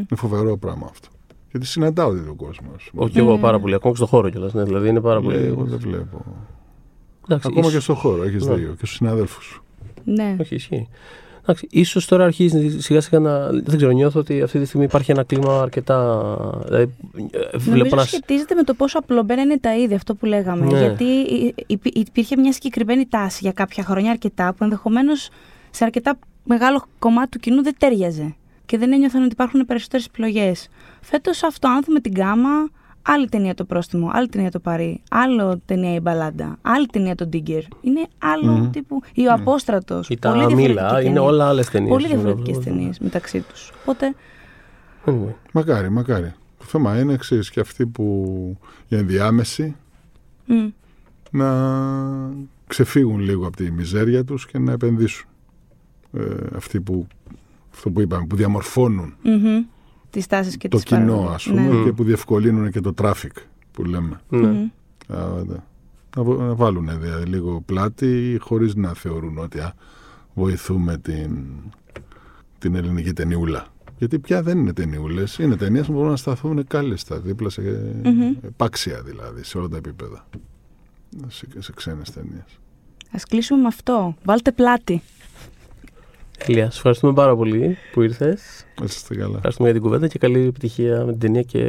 Μμ. 0.09 0.15
φοβερό 0.15 0.57
πράγμα 0.57 0.87
αυτό. 0.89 1.07
Γιατί 1.51 1.65
συναντάω 1.65 2.13
τέτοιο 2.13 2.33
κόσμο. 2.35 2.71
ας 2.75 2.89
πούμε. 2.91 3.03
Όχι 3.03 3.13
και 3.13 3.19
εγώ 3.19 3.37
πάρα 3.37 3.59
πολύ, 3.59 3.73
ακόμα 3.73 3.91
και 3.91 3.97
στο 3.97 4.05
χώρο 4.05 4.29
κιόλας. 4.29 4.53
Ναι, 4.53 4.63
δηλαδή 4.63 4.89
είναι 4.89 5.01
πάρα 5.01 5.21
πολύ. 5.21 5.35
Λέει, 5.35 5.45
εγώ 5.45 5.63
δεν 5.63 5.79
βλέπω. 5.79 6.25
Εντάξει, 7.25 7.47
Ακόμα 7.47 7.59
ίσως- 7.59 7.73
και 7.73 7.79
στον 7.79 7.95
χώρο, 7.95 8.23
έχεις 8.23 8.45
Ναι. 8.45 8.53
δίκιο. 8.53 8.69
Και 8.69 8.75
στους 8.75 8.93
συναδέλφους 8.93 9.43
σου. 9.45 9.63
Ναι. 10.03 10.35
Όχι, 10.39 10.55
ισχύει. 10.55 10.87
Εντάξει, 11.41 11.67
ίσως 11.71 12.05
τώρα 12.05 12.23
αρχίζει 12.25 12.79
σιγά 12.81 13.01
σιγά 13.01 13.19
να. 13.19 13.47
Δεν 13.49 13.77
ξέρω, 13.77 13.91
νιώθω 13.91 14.19
ότι 14.19 14.41
αυτή 14.41 14.59
τη 14.59 14.65
στιγμή 14.65 14.85
υπάρχει 14.85 15.11
ένα 15.11 15.23
κλίμα 15.23 15.61
αρκετά. 15.61 16.25
Δηλαδή, 16.65 16.83
ε, 17.31 17.57
βλέπω 17.57 17.77
Νομίζω 17.77 17.95
να. 17.95 18.03
σχετίζεται 18.03 18.55
με 18.55 18.63
το 18.63 18.73
πόσο 18.73 18.97
απλωμένα 18.97 19.41
είναι 19.41 19.57
τα 19.59 19.75
είδη, 19.77 19.93
αυτό 19.93 20.15
που 20.15 20.25
λέγαμε. 20.25 20.65
Ναι. 20.65 20.79
Γιατί 20.79 21.03
υ- 21.03 21.53
υ- 21.67 21.97
υπήρχε 21.97 22.37
μια 22.37 22.51
συγκεκριμένη 22.53 23.05
τάση 23.07 23.39
για 23.41 23.51
κάποια 23.51 23.83
χρόνια 23.83 24.11
αρκετά, 24.11 24.53
που 24.53 24.63
ενδεχομένως 24.63 25.29
σε 25.69 25.83
αρκετά 25.83 26.19
μεγάλο 26.43 26.83
κομμάτι 26.99 27.29
του 27.29 27.39
κοινού 27.39 27.63
δεν 27.63 27.75
τέριαζε. 27.77 28.35
Και 28.65 28.77
δεν 28.77 28.91
ένιωθαν 28.93 29.21
ότι 29.23 29.31
υπάρχουν 29.31 29.65
περισσότερες 29.65 30.05
επιλογές. 30.05 30.67
Φέτος 31.01 31.43
αυτό, 31.43 31.67
αν 31.67 31.81
δούμε 31.85 31.99
την 31.99 32.13
κάμα, 32.13 32.49
άλλη 33.01 33.29
ταινία 33.29 33.53
το 33.53 33.65
πρόστιμο, 33.65 34.09
άλλη 34.13 34.27
ταινία 34.27 34.51
το 34.51 34.59
παρή, 34.59 35.01
άλλο 35.09 35.61
ταινία 35.65 35.93
η 35.93 35.99
μπαλάντα, 35.99 36.57
άλλη 36.61 36.85
ταινία 36.85 37.15
το 37.15 37.25
Ντίγκερ. 37.25 37.63
Είναι 37.81 38.07
άλλο 38.17 38.51
Μμμ. 38.51 38.69
τύπου. 38.69 39.01
Ή 39.13 39.27
ο 39.27 39.33
Απόστρατος. 39.33 40.09
Ή 40.09 40.19
τα 40.19 40.53
μήλα, 40.53 41.01
είναι 41.01 41.19
όλα 41.19 41.47
άλλες 41.47 41.69
ταινίες. 41.69 41.91
Πολύ 41.91 42.07
διαφορετικές 42.07 42.59
ταινίες 42.59 42.99
μεταξύ 42.99 43.39
τους. 43.41 43.71
Οπότε. 43.81 44.15
Anyway. 45.05 45.33
Μακάρι, 45.53 45.89
μακάρι. 45.89 46.33
Το 46.57 46.65
θέμα 46.65 46.99
είναι 46.99 47.13
εξή 47.13 47.39
και 47.39 47.59
αυτοί 47.59 47.85
που 47.85 48.57
οι 48.87 48.95
ενδιάμεσοι 48.95 49.75
μ, 50.45 50.67
να 51.31 51.47
ξεφύγουν 52.67 53.19
λίγο 53.19 53.47
από 53.47 53.55
τη 53.55 53.71
μιζέρια 53.71 54.23
τους 54.23 54.45
και 54.45 54.59
να 54.59 54.71
επενδύσουν. 54.71 55.27
Ε, 56.13 56.21
αυτοί 56.55 56.81
που, 56.81 57.07
αυτό 57.73 57.89
που 57.89 58.01
είπαμε, 58.01 58.25
που 58.25 58.35
διαμορφώνουν 58.35 59.15
μμμ, 59.23 59.65
τις 60.11 60.27
τάσεις 60.27 60.57
και 60.57 60.67
το 60.67 60.75
τις 60.77 60.85
κοινό 60.85 60.99
παραγωγές. 61.05 61.33
ας 61.35 61.43
πούμε 61.43 61.61
Ναι. 61.61 61.83
και 61.83 61.91
που 61.91 62.03
διευκολύνουν 62.03 62.71
και 62.71 62.79
το 62.81 62.93
traffic 63.01 63.31
που 63.71 63.83
λέμε. 63.83 64.21
Ναι. 64.29 64.47
Μμμ. 64.47 64.69
Α, 65.07 65.43
ναι. 65.47 65.55
Να, 66.15 66.23
βο- 66.23 66.35
να 66.41 66.55
βάλουν 66.55 66.89
δηλαδή, 67.01 67.25
λίγο 67.25 67.61
πλάτη 67.65 68.37
χωρίς 68.41 68.75
να 68.75 68.93
θεωρούν 68.93 69.37
ότι 69.37 69.59
α, 69.59 69.73
βοηθούμε 70.33 70.97
την, 70.97 71.45
την 72.57 72.75
ελληνική 72.75 73.13
ταινιούλα. 73.13 73.65
Γιατί 73.97 74.19
πια 74.19 74.41
δεν 74.43 74.57
είναι 74.57 74.73
ταινιούλες, 74.73 75.37
είναι 75.37 75.55
ταινίες 75.55 75.85
που 75.85 75.93
μπορούν 75.93 76.09
να 76.09 76.15
σταθούν 76.15 76.67
κάλλιστα 76.67 77.19
δίπλα 77.19 77.49
σε 77.49 77.61
Μμμ. 78.03 78.21
επάξια 78.41 79.01
δηλαδή, 79.01 79.43
σε 79.43 79.57
όλα 79.57 79.67
τα 79.67 79.77
επίπεδα. 79.77 80.27
Σε, 81.27 81.47
σε 81.59 81.71
ξένες 81.75 82.11
ταινίες. 82.11 82.59
Ας 83.11 83.25
κλείσουμε 83.25 83.61
με 83.61 83.67
αυτό. 83.67 84.15
Βάλτε 84.23 84.51
πλάτη. 84.51 85.01
Ηλία, 86.47 86.65
σε 86.71 86.77
ευχαριστούμε 86.77 87.13
πάρα 87.13 87.35
πολύ 87.35 87.77
που 87.93 88.01
ήρθες. 88.01 88.65
Να 88.79 88.85
είστε 88.85 89.15
καλά. 89.15 89.33
Ευχαριστούμε 89.35 89.69
για 89.69 89.77
την 89.79 89.87
κουβέντα 89.87 90.07
και 90.07 90.17
καλή 90.19 90.39
επιτυχία 90.47 91.03
με 91.05 91.11
την 91.11 91.19
ταινία 91.19 91.41
και, 91.41 91.59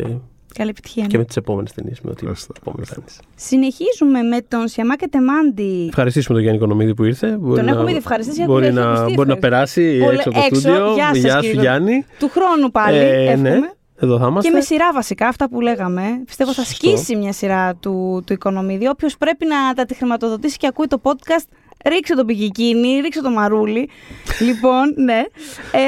Καλή 0.55 0.71
επιτυχία. 0.71 1.07
και 1.07 1.19
με 1.19 1.25
τις 1.25 1.37
επόμενες 1.37 1.73
ταινίες. 1.73 2.01
Με 2.01 2.11
ό,τι 2.11 2.19
Ευχαριστώ. 2.21 2.53
επόμενη 2.61 2.87
κάνεις. 2.95 3.21
Συνεχίζουμε 3.35 4.23
με 4.23 4.41
τον 4.49 4.69
Σιαμάκε 4.69 5.09
Τεμάντη. 5.09 5.87
Ευχαριστήσουμε 5.89 6.35
τον 6.35 6.43
Γιάννη 6.43 6.61
Κονομίδη 6.61 6.95
που 6.95 7.05
ήρθε. 7.05 7.37
Μπορεί 7.41 7.57
Τον 7.57 7.65
να- 7.65 7.71
έχουμε 7.71 7.89
ήδη 7.91 7.99
ευχαριστήσει, 7.99 8.45
Μπορεί 8.45 8.65
έχει 8.67 8.75
να, 8.75 8.83
ακουστεί 8.91 9.15
μπορεί 9.15 9.29
να 9.29 9.35
ευχαριστή. 9.35 9.49
περάσει 9.49 9.99
Πολύ 10.05 10.15
έξω 10.17 10.29
από 10.29 10.39
το 10.39 10.45
έξω. 10.47 10.61
στούντιο. 10.61 10.93
Γεια 10.95 11.07
σας, 11.09 11.17
Γεια 11.19 11.35
σου, 11.35 11.41
κύριε 11.41 11.61
Γιάννη. 11.61 12.05
Του 12.19 12.29
χρόνου 12.29 12.71
πάλι, 12.71 12.97
Ε, 12.97 13.25
εύχομαι. 13.31 13.49
ναι, 13.51 13.59
εδώ 14.01 14.19
θα 14.19 14.27
είμαστε. 14.27 14.51
Και 14.51 14.57
με 14.57 14.61
σειρά 14.63 14.93
βασικά, 14.93 15.27
αυτά 15.29 15.49
που 15.49 15.61
λέγαμε. 15.61 16.03
Πιστεύω 16.27 16.53
θα 16.53 16.63
Σωστό. 16.65 16.89
σκίσει 16.89 17.17
μια 17.17 17.33
σειρά 17.33 17.75
του, 17.75 18.23
του 18.27 18.33
Οικονομίδη. 18.33 18.89
Όποιος 18.89 19.17
πρέπει 19.17 19.47
να 19.47 19.75
τα 19.75 19.85
τη 19.85 19.95
χρηματοδοτήσει 19.95 20.57
και 20.57 20.67
ακούει 20.67 20.87
το 20.87 21.01
podcast, 21.03 21.47
ρίξε 21.85 22.15
τον 22.15 22.27
πηγικίνη, 22.27 23.01
ρίξε 23.01 23.23
το 23.23 23.31
μαρούλι. 23.31 23.89
λοιπόν, 24.47 24.95
ναι. 24.97 25.23
Ε, 25.73 25.83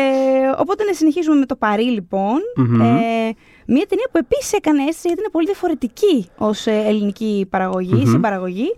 οπότε 0.58 0.84
να 0.84 0.92
συνεχίζουμε 0.92 1.36
με 1.38 1.46
το 1.46 1.56
Παρί, 1.56 1.84
λοιπόν. 1.84 2.38
Μμμ. 2.56 2.80
Ε, 2.80 3.34
μια 3.66 3.86
ταινία 3.88 4.08
που 4.12 4.18
επίσης 4.18 4.52
έκανε 4.52 4.80
αίσθηση 4.82 5.06
γιατί 5.06 5.20
είναι 5.20 5.30
πολύ 5.32 5.46
διαφορετική 5.46 6.28
ως 6.38 6.66
ελληνική 6.66 7.46
παραγωγή, 7.50 7.94
Μμμ. 7.94 8.10
συμπαραγωγή. 8.10 8.74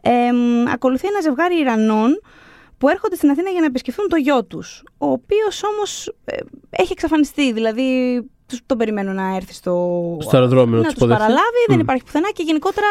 Ε, 0.00 0.32
μ, 0.32 0.68
ακολουθεί 0.72 1.06
ένα 1.06 1.20
ζευγάρι 1.20 1.58
Ιρανών 1.58 2.20
που 2.78 2.88
έρχονται 2.88 3.16
στην 3.16 3.30
Αθήνα 3.30 3.50
για 3.50 3.60
να 3.60 3.66
επισκεφθούν 3.66 4.08
το 4.08 4.16
γιο 4.16 4.44
τους. 4.44 4.82
Ο 4.98 5.06
οποίος 5.10 5.62
όμως 5.64 6.12
έχει 6.70 6.92
εξαφανιστεί. 6.92 7.52
Δηλαδή, 7.52 8.20
τους, 8.46 8.60
τον 8.66 8.78
περιμένουν 8.78 9.14
να 9.14 9.34
έρθει 9.36 9.52
στο, 9.54 10.16
Στο 10.20 10.36
αεροδρόμιο 10.36 10.76
να 10.76 10.76
να 10.76 10.82
τους 10.82 10.92
τους 10.92 11.02
υποδεχθεί. 11.02 11.20
παραλάβει, 11.22 11.62
δεν 11.66 11.76
Μμ. 11.76 11.80
υπάρχει 11.80 12.04
πουθενά 12.04 12.30
και 12.34 12.42
γενικότερα 12.42 12.86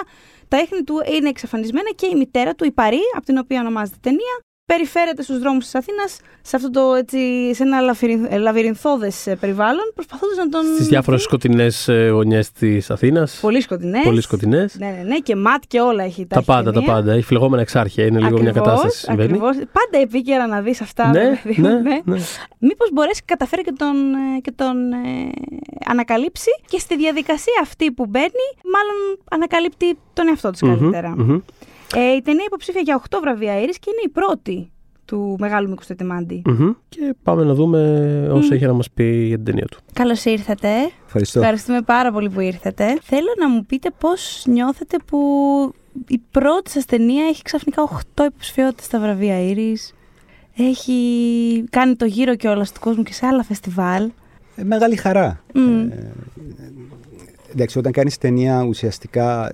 τα 0.50 0.58
ίχνη 0.62 0.84
του 0.84 1.02
είναι 1.16 1.30
εξαφανισμένα 1.30 1.90
και 1.96 2.06
η 2.06 2.16
μητέρα 2.16 2.56
του, 2.56 2.66
η 2.66 2.72
Παρή, 2.72 3.02
από 3.16 3.26
την 3.26 3.38
οποία 3.38 3.60
ονομάζεται 3.60 3.98
ταινία, 4.02 4.36
περιφέρεται 4.74 5.22
στους 5.22 5.40
δρόμους 5.40 5.64
της 5.64 5.76
Αθήνας 5.76 6.20
σε, 6.42 6.56
αυτό 6.56 6.70
το, 6.70 6.94
έτσι, 6.94 7.54
σε 7.54 7.64
ένα 7.64 7.80
λαβυριν- 7.80 8.38
λαβυρινθώδες 8.40 9.28
ε, 9.28 9.36
περιβάλλον, 9.36 9.92
προσπαθώντας 9.94 10.38
να 10.38 10.50
τον... 10.50 10.62
Στις 10.76 10.88
διάφορες 10.88 11.22
σκοτεινές 11.22 11.90
γωνιές 12.12 12.52
της 12.52 12.90
Αθήνας. 12.92 13.38
Πολύ 13.42 13.62
σκοτεινές. 13.62 14.04
Πολύ 14.04 14.22
σκοτεινές. 14.22 14.76
Ναι, 14.80 14.88
ναι, 14.88 15.04
ναι, 15.04 15.18
και 15.18 15.36
ματ 15.36 15.64
και 15.68 15.80
όλα 15.80 16.04
έχει 16.04 16.22
τα 16.22 16.28
Τα 16.28 16.36
έχει 16.38 16.46
πάντα, 16.46 16.72
τα 16.72 16.80
ταινία. 16.80 16.94
πάντα. 16.94 17.12
Έχει 17.12 17.24
φλεγόμενα 17.24 17.62
εξάρχεια. 17.62 18.06
Είναι 18.06 18.20
λίγο 18.20 18.40
μια 18.40 18.50
Ακριβώς, 18.50 18.68
κατάσταση 18.68 19.00
που 19.00 19.06
συμβαίνει. 19.12 19.30
ακριβώς. 19.30 19.56
Πάντα 19.56 20.04
επίκαιρα 20.04 20.48
να 20.48 20.62
δεις 20.62 20.82
αυτά. 20.82 21.08
Ναι, 21.10 21.20
ρε 21.30 21.40
παιδί 21.44 21.62
μου, 21.62 21.68
ναι, 21.68 22.02
ναι. 22.04 22.18
Μήπως 22.60 22.90
μπορέσει 22.94 23.22
καταφέρει 23.26 23.62
και 23.64 23.74
τον, 23.78 23.96
ε, 24.14 24.40
και 24.42 24.52
τον 24.56 24.92
ε, 24.92 24.98
ανακαλύψει 25.86 26.50
και 26.68 26.80
στη 26.80 26.96
διαδικασία 26.98 27.60
αυτή 27.62 27.92
που 27.92 28.06
μπαίνει, 28.06 28.46
μάλλον 28.74 29.18
ανακαλύπτει 29.32 29.98
τον 30.14 30.28
εαυτό 30.28 30.50
της 30.50 30.62
Μμμ, 30.62 30.70
καλύτερα. 30.78 31.10
μμμ. 31.18 31.38
Ε, 31.96 32.16
η 32.16 32.22
ταινία 32.22 32.44
υποψήφια 32.46 32.82
για 32.82 33.02
8 33.10 33.18
βραβεία 33.22 33.62
Ήρης 33.62 33.80
και 33.80 33.90
είναι 33.90 34.02
η 34.06 34.10
πρώτη 34.10 34.72
του 35.06 35.36
μεγάλου 35.40 35.70
Μίκου 35.70 35.84
Τετεμάντη. 35.88 36.42
Μμμ. 36.46 36.72
Και 36.90 37.16
πάμε 37.24 37.44
να 37.44 37.54
δούμε 37.54 37.80
όσα 38.32 38.54
έχει 38.54 38.66
να 38.66 38.74
μας 38.74 38.90
πει 38.92 39.26
για 39.26 39.36
την 39.36 39.46
ταινία 39.46 39.66
του. 39.66 39.80
Καλώς 39.94 40.26
ήρθατε. 40.26 40.70
Ευχαριστώ. 41.06 41.40
Ευχαριστούμε 41.40 41.82
πάρα 41.82 42.12
πολύ 42.12 42.30
που 42.30 42.40
ήρθατε. 42.40 42.98
Θέλω 43.02 43.34
να 43.40 43.50
μου 43.50 43.66
πείτε 43.66 43.90
πώς 44.00 44.44
νιώθετε 44.48 44.98
που 45.06 45.20
η 46.08 46.22
πρώτη 46.32 46.70
σας 46.70 46.86
ταινία 46.86 47.26
έχει 47.26 47.42
ξαφνικά 47.42 47.84
8 48.16 48.24
υποψηφιότητες 48.26 48.86
στα 48.86 49.00
βραβεία 49.00 49.42
Ήρης. 49.42 49.94
Έχει 50.56 51.64
κάνει 51.70 51.96
το 51.96 52.06
γύρο 52.06 52.36
και 52.36 52.48
όλα 52.48 52.64
του 52.64 52.80
κόσμου 52.80 53.04
και 53.04 53.14
σε 53.14 53.26
άλλα 53.26 53.44
φεστιβάλ. 53.44 54.10
Ε, 54.56 54.64
μεγάλη 54.64 54.96
χαρά. 54.96 55.44
Μμ. 55.54 55.92
Ε, 55.92 56.12
εντάξει, 57.52 57.78
όταν 57.78 57.92
κάνεις 57.92 58.18
ταινία 58.18 58.64
ουσιαστικά, 58.64 59.52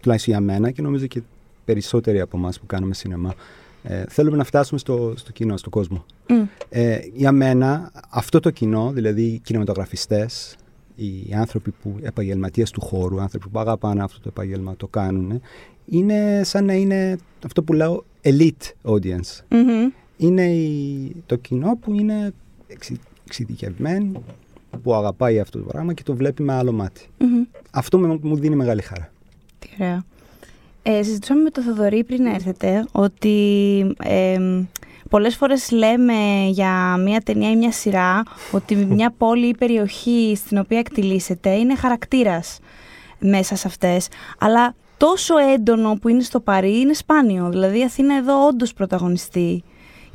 τουλάχιστον 0.00 0.34
για 0.34 0.42
μένα 0.42 0.70
και 0.70 0.82
νομίζω 0.82 1.06
και 1.06 1.22
περισσότεροι 1.72 2.20
από 2.20 2.36
εμάς 2.36 2.60
που 2.60 2.66
κάνουμε 2.66 2.94
σινεμά, 2.94 3.34
ε, 3.82 4.04
θέλουμε 4.08 4.36
να 4.36 4.44
φτάσουμε 4.44 4.78
στο, 4.78 5.12
στο 5.16 5.32
κοινό, 5.32 5.56
στον 5.56 5.70
κόσμο. 5.70 6.04
Μμ. 6.28 6.42
Ε, 6.68 6.98
για 7.14 7.32
μένα, 7.32 7.90
αυτό 8.08 8.40
το 8.40 8.50
κοινό, 8.50 8.90
δηλαδή 8.94 9.22
οι 9.22 9.38
κινηματογραφιστές, 9.38 10.56
οι 10.94 11.34
άνθρωποι 11.34 11.70
που 11.82 11.96
επαγγελματίες 12.02 12.70
του 12.70 12.80
χώρου, 12.80 13.16
οι 13.16 13.20
άνθρωποι 13.20 13.48
που 13.48 13.58
αγαπάνε 13.58 14.02
αυτό 14.02 14.18
το 14.20 14.28
επάγγελμα, 14.28 14.76
το 14.76 14.86
κάνουν, 14.86 15.40
είναι 15.86 16.40
σαν 16.44 16.64
να 16.64 16.72
είναι 16.72 17.18
αυτό 17.44 17.62
που 17.62 17.72
λέω 17.72 18.04
elite 18.22 18.72
audience. 18.82 19.40
Μμμ. 19.48 19.90
είναι 20.16 20.44
η- 20.54 21.22
το 21.26 21.36
κοινό 21.36 21.76
που 21.80 21.92
είναι 21.94 22.32
εξι, 22.66 23.00
εξειδικευμένο, 23.26 24.22
που 24.82 24.94
αγαπάει 24.94 25.40
αυτό 25.40 25.58
το 25.58 25.64
πράγμα 25.64 25.92
και 25.94 26.02
το 26.02 26.14
βλέπει 26.14 26.42
με 26.42 26.52
άλλο 26.52 26.72
μάτι. 26.72 27.06
Μμμ. 27.18 27.42
Αυτό 27.70 27.98
με- 27.98 28.18
μου 28.22 28.36
δίνει 28.36 28.56
μεγάλη 28.56 28.82
χαρά. 28.82 29.12
Τι 29.58 29.68
ωραία. 29.80 30.04
Ε, 30.90 31.02
συζητούσαμε 31.02 31.42
με 31.42 31.50
τον 31.50 31.64
Θοδωρή 31.64 32.04
πριν 32.04 32.26
έρθετε 32.26 32.84
ότι 32.92 33.36
ε, 34.02 34.38
πολλές 35.10 35.36
φορές 35.36 35.70
λέμε 35.70 36.46
για 36.48 36.96
μια 36.96 37.20
ταινία 37.20 37.50
ή 37.50 37.56
μια 37.56 37.72
σειρά 37.72 38.22
ότι 38.52 38.74
μια 38.74 39.14
πόλη 39.18 39.46
ή 39.46 39.54
περιοχή 39.56 40.34
στην 40.36 40.58
οποία 40.58 40.78
εκτιλήσεται 40.78 41.50
είναι 41.50 41.74
χαρακτήρας 41.76 42.58
μέσα 43.18 43.56
σε 43.56 43.66
αυτές. 43.66 44.08
Αλλά 44.38 44.74
τόσο 44.96 45.36
έντονο 45.36 45.98
που 46.00 46.08
είναι 46.08 46.22
στο 46.22 46.40
Παρί 46.40 46.80
είναι 46.80 46.92
σπάνιο. 46.92 47.48
Δηλαδή 47.50 47.78
η 47.78 47.84
Αθήνα 47.84 48.16
εδώ 48.16 48.46
όντως 48.46 48.72
πρωταγωνιστεί. 48.72 49.64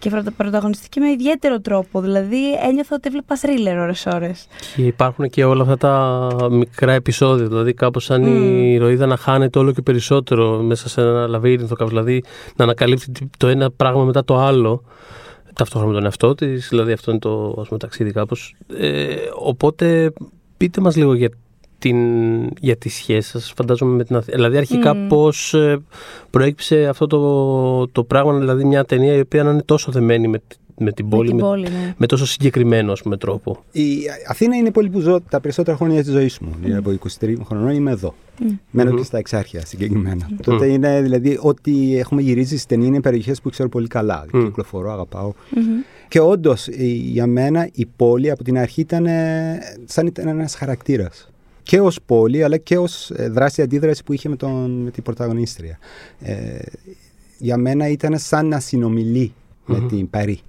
Και 0.04 0.10
πρωτα- 0.10 0.32
πρωταγωνιστική 0.32 1.00
με 1.00 1.10
ιδιαίτερο 1.10 1.62
τρόπο. 1.62 2.02
Δηλαδή 2.02 2.54
ένιωθα 2.68 2.96
ότι 2.96 3.08
έβλεπα 3.08 3.36
θρίλερ 3.36 3.78
ώρες-ώρες. 3.78 4.48
Και 4.76 4.82
υπάρχουν 4.82 5.30
και 5.30 5.44
όλα 5.44 5.62
αυτά 5.62 5.78
τα 5.78 6.48
μικρά 6.52 6.92
επεισόδια. 6.92 7.48
Δηλαδή, 7.48 7.74
κάπως 7.74 8.04
σαν 8.04 8.24
η 8.24 8.72
ηρωίδα 8.74 9.06
να 9.06 9.18
χάνεται 9.18 9.60
όλο 9.60 9.72
και 9.72 9.82
περισσότερο 9.82 10.62
μέσα 10.62 10.90
σε 10.90 11.02
ένα 11.02 11.28
λαβύρινθο. 11.28 11.76
κάπως, 11.76 11.90
Δηλαδή, 11.94 12.24
να 12.56 12.64
ανακαλύπτει 12.64 13.12
το 13.38 13.48
ένα 13.48 13.72
πράγμα 13.72 14.04
μετά 14.04 14.24
το 14.24 14.38
άλλο. 14.38 14.84
Ταυτόχρονα 15.54 15.88
με 15.88 15.98
τον 15.98 16.06
εαυτό 16.06 16.36
της. 16.36 16.68
Δηλαδή, 16.70 16.92
αυτό 16.92 17.12
είναι 17.12 17.20
το 17.20 17.56
ας 17.60 17.68
πούμε, 17.68 17.80
ταξίδι 17.80 18.12
κάπως. 18.12 18.56
Ε, 18.78 19.16
οπότε, 19.40 20.14
πείτε 20.58 20.82
μας 20.82 20.96
λίγο 20.96 21.14
για, 21.14 21.30
την, 21.84 21.98
για 22.60 22.76
τη 22.76 22.90
σχέση 22.90 23.30
σας 23.30 23.54
φαντάζομαι 23.56 23.96
με 23.96 24.04
την 24.04 24.16
Αθήνα. 24.16 24.36
Δηλαδή 24.36 24.58
αρχικά 24.58 24.96
Μμμ. 24.96 25.08
πώς 25.08 25.54
ε, 25.54 25.80
προέκυψε 26.30 26.86
αυτό 26.88 27.08
το, 27.08 27.88
το 27.88 28.04
πράγμα, 28.04 28.38
δηλαδή 28.40 28.66
μια 28.66 28.84
ταινία 28.86 29.14
η 29.14 29.20
οποία 29.20 29.44
να 29.44 29.52
είναι 29.52 29.62
τόσο 29.62 29.92
δεμένη 29.92 30.28
με, 30.28 30.38
τη- 30.38 30.56
με 30.78 30.92
την 30.92 31.10
πόλη, 31.10 31.28
με 31.28 31.34
με, 31.34 31.40
την 31.40 31.48
πόλη, 31.50 31.64
ναι. 31.64 31.94
με 31.98 32.06
τόσο 32.06 32.26
συγκεκριμένο 32.26 32.92
ας 32.92 33.02
πούμε, 33.02 33.18
τρόπο. 33.18 33.64
Η 33.72 33.94
Αθήνα 34.28 34.56
είναι 34.56 34.68
η 34.68 34.72
πόλη 34.72 34.90
που 34.90 35.00
ζω 35.00 35.22
τα 35.30 35.40
περισσότερα 35.42 35.78
χρόνια 35.78 36.02
της 36.04 36.12
ζωής 36.12 36.40
μου. 36.40 36.56
Δηλαδή, 36.62 36.90
από 36.92 37.10
23 37.20 37.34
χρονών 37.46 37.70
είμαι 37.70 37.92
εδώ. 37.92 38.14
Μένω 38.72 38.90
Μμμ. 38.92 38.98
και 38.98 39.04
στα 39.04 39.18
εξάρχεια 39.18 39.66
συγκεκριμένα. 39.66 40.30
Τότε 40.44 40.68
είναι 40.68 41.02
δηλαδή 41.02 41.38
ό,τι 41.42 41.98
έχουμε 41.98 42.22
γυρίσει 42.22 42.58
στην 42.58 42.68
ταινία 42.70 42.88
είναι 42.88 43.02
περιοχές 43.02 43.42
που 43.42 43.50
ξέρω 43.50 43.70
πολύ 43.70 43.88
καλά. 43.88 44.26
Μμ. 44.34 44.44
Κυκλοφορώ, 44.46 44.92
αγαπάω. 44.92 45.32
Μμμ. 45.56 45.64
Και 46.08 46.20
όντως 46.20 46.68
για 47.12 47.28
μένα 47.28 47.70
η 47.74 47.86
πόλη 47.96 48.32
από 48.32 48.44
την 48.44 48.58
αρχή 48.58 48.82
ήταν 48.82 49.06
ε, 49.06 49.60
σαν 49.86 50.08
ήταν 50.08 50.28
ένας 50.28 50.56
χαρακτήρας. 50.56 51.28
Και 51.64 51.80
ως 51.80 52.00
πόλη, 52.06 52.44
αλλά 52.44 52.58
και 52.58 52.78
ως 52.78 53.12
δράση 53.30 53.62
αντίδραση 53.62 54.04
που 54.04 54.14
είχε 54.14 54.30
με, 54.30 54.36
τον, 54.36 54.72
με 54.72 54.92
την 54.92 55.04
πρωταγωνίστρια. 55.04 55.78
Ε, 56.20 56.60
για 57.38 57.58
μένα 57.58 57.88
ήταν 57.88 58.20
σαν 58.20 58.48
να 58.48 58.60
συνομιλεί 58.60 59.34
με 59.66 59.78
Μμμ. 59.78 59.88
την 59.88 60.10
Παρή. 60.10 60.40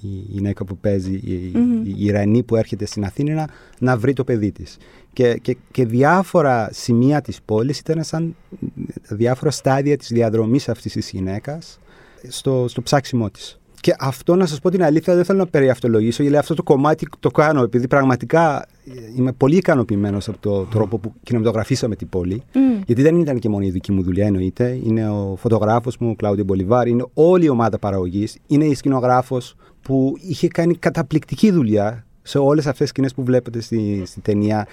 Η 0.00 0.06
γυναίκα 0.06 0.64
που 0.64 0.76
παίζει, 0.76 1.14
η, 1.14 1.52
Μμμ. 1.54 1.82
η 1.84 1.94
Ιρανή 1.98 2.42
που 2.42 2.56
έρχεται 2.56 2.86
στην 2.86 3.04
Αθήνα 3.04 3.34
να, 3.34 3.48
να 3.78 3.96
βρει 3.96 4.12
το 4.12 4.24
παιδί 4.24 4.52
της. 4.52 4.76
Και, 5.12 5.34
και, 5.42 5.56
και 5.70 5.86
διάφορα 5.86 6.68
σημεία 6.72 7.20
της 7.20 7.42
πόλης 7.44 7.78
ήταν 7.78 8.04
σαν 8.04 8.36
διάφορα 9.08 9.50
στάδια 9.50 9.96
της 9.96 10.08
διαδρομής 10.08 10.68
αυτής 10.68 10.92
της 10.92 11.10
γυναίκας 11.10 11.78
στο, 12.28 12.64
στο 12.68 12.82
ψάξιμό 12.82 13.30
της. 13.30 13.60
Και 13.80 13.94
αυτό 13.98 14.36
να 14.36 14.46
σας 14.46 14.60
πω 14.60 14.70
την 14.70 14.82
αλήθεια 14.82 15.14
δεν 15.14 15.24
θέλω 15.24 15.38
να 15.38 15.46
περιαυτολογήσω 15.46 16.22
γιατί 16.22 16.38
αυτό 16.38 16.54
το 16.54 16.62
κομμάτι 16.62 17.06
το 17.20 17.30
κάνω 17.30 17.62
επειδή 17.62 17.88
πραγματικά 17.88 18.66
είμαι 19.16 19.32
πολύ 19.32 19.56
ικανοποιημένος 19.56 20.28
από 20.28 20.38
το 20.40 20.62
τρόπο 20.62 20.98
που 20.98 21.14
κινηματογραφήσαμε 21.22 21.96
την 21.96 22.08
πόλη. 22.08 22.42
Μμ. 22.54 22.82
Γιατί 22.86 23.02
δεν 23.02 23.16
ήταν 23.16 23.38
και 23.38 23.48
μόνο 23.48 23.64
η 23.64 23.70
δική 23.70 23.92
μου 23.92 24.02
δουλειά, 24.02 24.26
εννοείται. 24.26 24.78
Είναι 24.84 25.08
ο 25.08 25.36
φωτογράφος 25.38 25.98
μου, 25.98 26.10
ο 26.10 26.14
Κλάουδιο 26.14 26.44
Μπολιβάρ, 26.44 26.86
είναι 26.86 27.04
όλη 27.14 27.44
η 27.44 27.48
ομάδα 27.48 27.78
παραγωγής. 27.78 28.38
Είναι 28.46 28.64
η 28.64 28.74
σκηνογράφος 28.74 29.56
που 29.82 30.16
είχε 30.20 30.48
κάνει 30.48 30.74
καταπληκτική 30.74 31.50
δουλειά 31.50 32.06
σε 32.22 32.38
όλες 32.38 32.64
αυτές 32.66 32.78
τις 32.78 32.88
σκηνές 32.88 33.14
που 33.14 33.24
βλέπετε 33.24 33.60
στη, 33.60 34.02
στη 34.06 34.20
ταινία. 34.20 34.66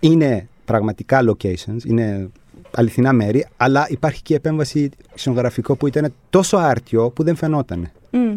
Είναι 0.00 0.48
πραγματικά 0.64 1.20
locations, 1.30 1.84
είναι 1.86 2.30
αληθινά 2.74 3.12
μέρη, 3.12 3.46
αλλά 3.56 3.86
υπάρχει 3.88 4.22
και 4.22 4.32
η 4.32 4.36
επέμβαση 4.36 4.90
σκηνογραφικό 5.14 5.76
που 5.76 5.86
ήταν 5.86 6.12
τόσο 6.30 6.56
άρτιο 6.56 7.10
που 7.10 7.22
δεν 7.22 7.34
φαινόταν. 7.36 7.90
Μμ. 8.10 8.36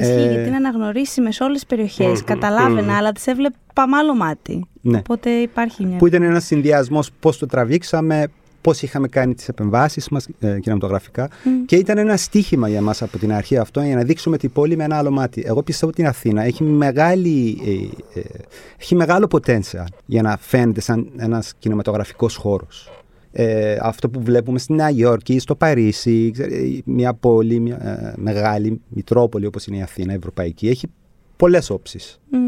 Ισχύει, 0.00 0.12
Ε, 0.12 0.32
γιατί 0.32 0.46
είναι 0.46 0.56
αναγνωρίσιμες 0.56 1.34
σε 1.34 1.42
όλες 1.44 1.54
τις 1.54 1.66
περιοχές. 1.66 2.24
Καταλάβαινα, 2.24 2.96
αλλά 2.96 3.12
τις 3.12 3.26
έβλεπα 3.26 3.86
με 3.88 3.96
άλλο 3.96 4.14
μάτι. 4.14 4.64
Ναι. 4.80 4.98
Οπότε 4.98 5.30
υπάρχει 5.30 5.84
μια. 5.86 5.96
Που 5.96 6.06
ήταν 6.06 6.22
ένας 6.22 6.44
συνδυασμός 6.44 7.10
πώς 7.20 7.38
το 7.38 7.46
τραβήξαμε, 7.46 8.26
πώς 8.60 8.82
είχαμε 8.82 9.08
κάνει 9.08 9.34
τις 9.34 9.48
επεμβάσεις 9.48 10.08
μας 10.08 10.28
ε, 10.40 10.58
κινηματογραφικά. 10.60 11.28
Και 11.66 11.76
ήταν 11.76 11.98
ένα 11.98 12.16
στίχημα 12.16 12.68
για 12.68 12.80
μας 12.80 13.02
από 13.02 13.18
την 13.18 13.32
αρχή 13.32 13.56
αυτό 13.56 13.80
για 13.80 13.96
να 13.96 14.02
δείξουμε 14.02 14.36
την 14.36 14.52
πόλη 14.52 14.76
με 14.76 14.84
ένα 14.84 14.96
άλλο 14.96 15.10
μάτι. 15.10 15.42
Εγώ 15.46 15.62
πιστεύω 15.62 15.92
ότι 15.92 16.02
η 16.02 16.06
Αθήνα 16.06 16.42
έχει, 16.42 16.62
μεγάλη, 16.62 17.60
ε, 18.14 18.20
ε, 18.20 18.24
έχει 18.78 18.94
μεγάλο 18.94 19.26
potential 19.30 19.84
για 20.06 20.22
να 20.22 20.36
φαίνεται 20.40 20.80
σαν 20.80 21.10
ένας 21.16 21.52
κινηματογραφικός 21.58 22.36
χώρος. 22.36 22.90
Ε, 23.32 23.76
αυτό 23.80 24.10
που 24.10 24.20
βλέπουμε 24.22 24.58
στη 24.58 24.72
Νέα 24.72 24.90
Υόρκη, 24.90 25.38
στο 25.38 25.54
Παρίσι, 25.54 26.30
ξέρε, 26.30 26.56
μια 26.84 27.14
πόλη, 27.14 27.60
μια 27.60 27.76
ε, 27.76 28.14
μεγάλη 28.16 28.80
μητρόπολη 28.88 29.46
όπως 29.46 29.66
είναι 29.66 29.76
η 29.76 29.82
Αθήνα, 29.82 30.12
ευρωπαϊκή, 30.12 30.68
έχει 30.68 30.86
πολλές 31.36 31.70
όψεις. 31.70 32.20
Μμ. 32.30 32.38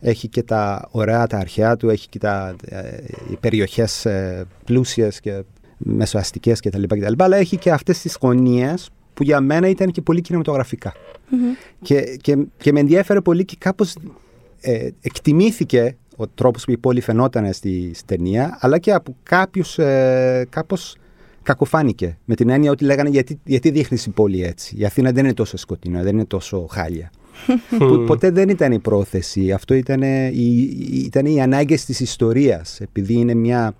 Έχει 0.00 0.28
και 0.28 0.42
τα 0.42 0.88
ωραία, 0.90 1.26
τα 1.26 1.38
αρχαία 1.38 1.76
του, 1.76 1.88
έχει 1.88 2.08
και 2.08 2.18
τα, 2.18 2.56
ε, 2.64 2.96
οι 3.30 3.36
περιοχές 3.40 4.04
ε, 4.04 4.44
πλούσιες 4.64 5.20
και 5.20 5.42
μεσοαστικές 5.78 6.60
κτλ. 6.60 6.82
κτλ. 6.82 7.12
Αλλά 7.16 7.36
έχει 7.36 7.56
και 7.56 7.70
αυτές 7.70 8.00
τις 8.00 8.18
γωνίες 8.20 8.90
που 9.14 9.22
για 9.22 9.40
μένα 9.40 9.68
ήταν 9.68 9.90
και 9.90 10.00
πολύ 10.00 10.20
κινηματογραφικά. 10.20 10.92
Μμμ. 11.30 11.40
Και, 11.82 12.16
και, 12.20 12.36
και 12.56 12.72
με 12.72 12.80
ενδιέφερε 12.80 13.20
πολύ 13.20 13.44
και 13.44 13.56
κάπως 13.58 13.94
ε, 14.60 14.88
εκτιμήθηκε 15.00 15.96
ο 16.16 16.26
τρόπος 16.26 16.64
που 16.64 16.70
η 16.70 16.76
πόλη 16.76 17.00
φαινόταν 17.00 17.52
στη, 17.52 17.90
στη 17.94 18.04
ταινία, 18.04 18.58
αλλά 18.60 18.78
και 18.78 18.92
από 18.92 19.16
κάποιους 19.22 19.78
ε, 19.78 20.46
κάπως 20.50 20.96
κακοφάνηκε. 21.42 22.18
Με 22.24 22.34
την 22.34 22.48
έννοια 22.48 22.70
ότι 22.70 22.84
λέγανε 22.84 23.08
γιατί, 23.08 23.40
γιατί 23.44 23.70
δείχνεις 23.70 24.06
η 24.06 24.10
πόλη 24.10 24.44
έτσι; 24.44 24.74
Η 24.78 24.84
Αθήνα 24.84 25.12
δεν 25.12 25.24
είναι 25.24 25.34
τόσο 25.34 25.56
σκοτεινά, 25.56 26.02
δεν 26.02 26.12
είναι 26.12 26.24
τόσο 26.24 26.66
χάλια. 26.70 27.10
που 27.78 28.04
ποτέ 28.06 28.30
δεν 28.30 28.48
ήταν 28.48 28.72
η 28.72 28.78
πρόθεση. 28.78 29.52
Αυτό 29.52 29.74
ήταν 29.74 30.02
η, 30.32 30.70
ήταν 31.04 31.26
οι 31.26 31.42
ανάγκες 31.42 31.84
της 31.84 32.00
ιστορίας. 32.00 32.80
Επειδή 32.80 33.14
είναι 33.14 33.34
μια... 33.34 33.74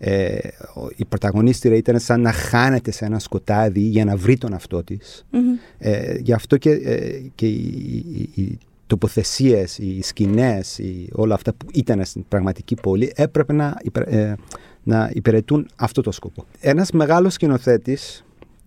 Ε, 0.00 0.38
ο- 0.74 0.88
η 0.96 1.04
πρωταγωνίστρια 1.04 1.76
ήταν 1.76 1.98
σαν 1.98 2.20
να 2.20 2.32
χάνεται 2.32 2.90
σε 2.90 3.04
ένα 3.04 3.18
σκοτάδι 3.18 3.80
για 3.80 4.04
να 4.04 4.16
βρει 4.16 4.38
τον 4.38 4.54
αυτό 4.54 4.84
της. 4.84 5.26
Μμμ. 5.30 5.40
Ε, 5.78 6.16
γι' 6.22 6.32
αυτό 6.32 6.56
και, 6.56 6.70
ε, 6.70 7.20
και 7.34 7.46
οι, 7.46 8.04
οι, 8.34 8.42
οι 8.42 8.58
τοποθεσίες, 8.88 9.78
οι 9.78 10.02
σκηνές, 10.02 10.78
οι, 10.78 11.08
όλα 11.12 11.34
αυτά 11.34 11.52
που 11.52 11.66
ήταν 11.72 12.04
στην 12.04 12.24
πραγματική 12.28 12.74
πόλη 12.74 13.12
έπρεπε 13.14 13.52
να, 13.52 13.76
υπερ- 13.82 14.12
ε, 14.12 14.36
να 14.82 15.10
υπηρετούν 15.14 15.68
αυτό 15.76 16.02
το 16.02 16.10
σκοπό. 16.10 16.44
Ένας 16.60 16.90
μεγάλος 16.90 17.32
σκηνοθέτης 17.32 18.24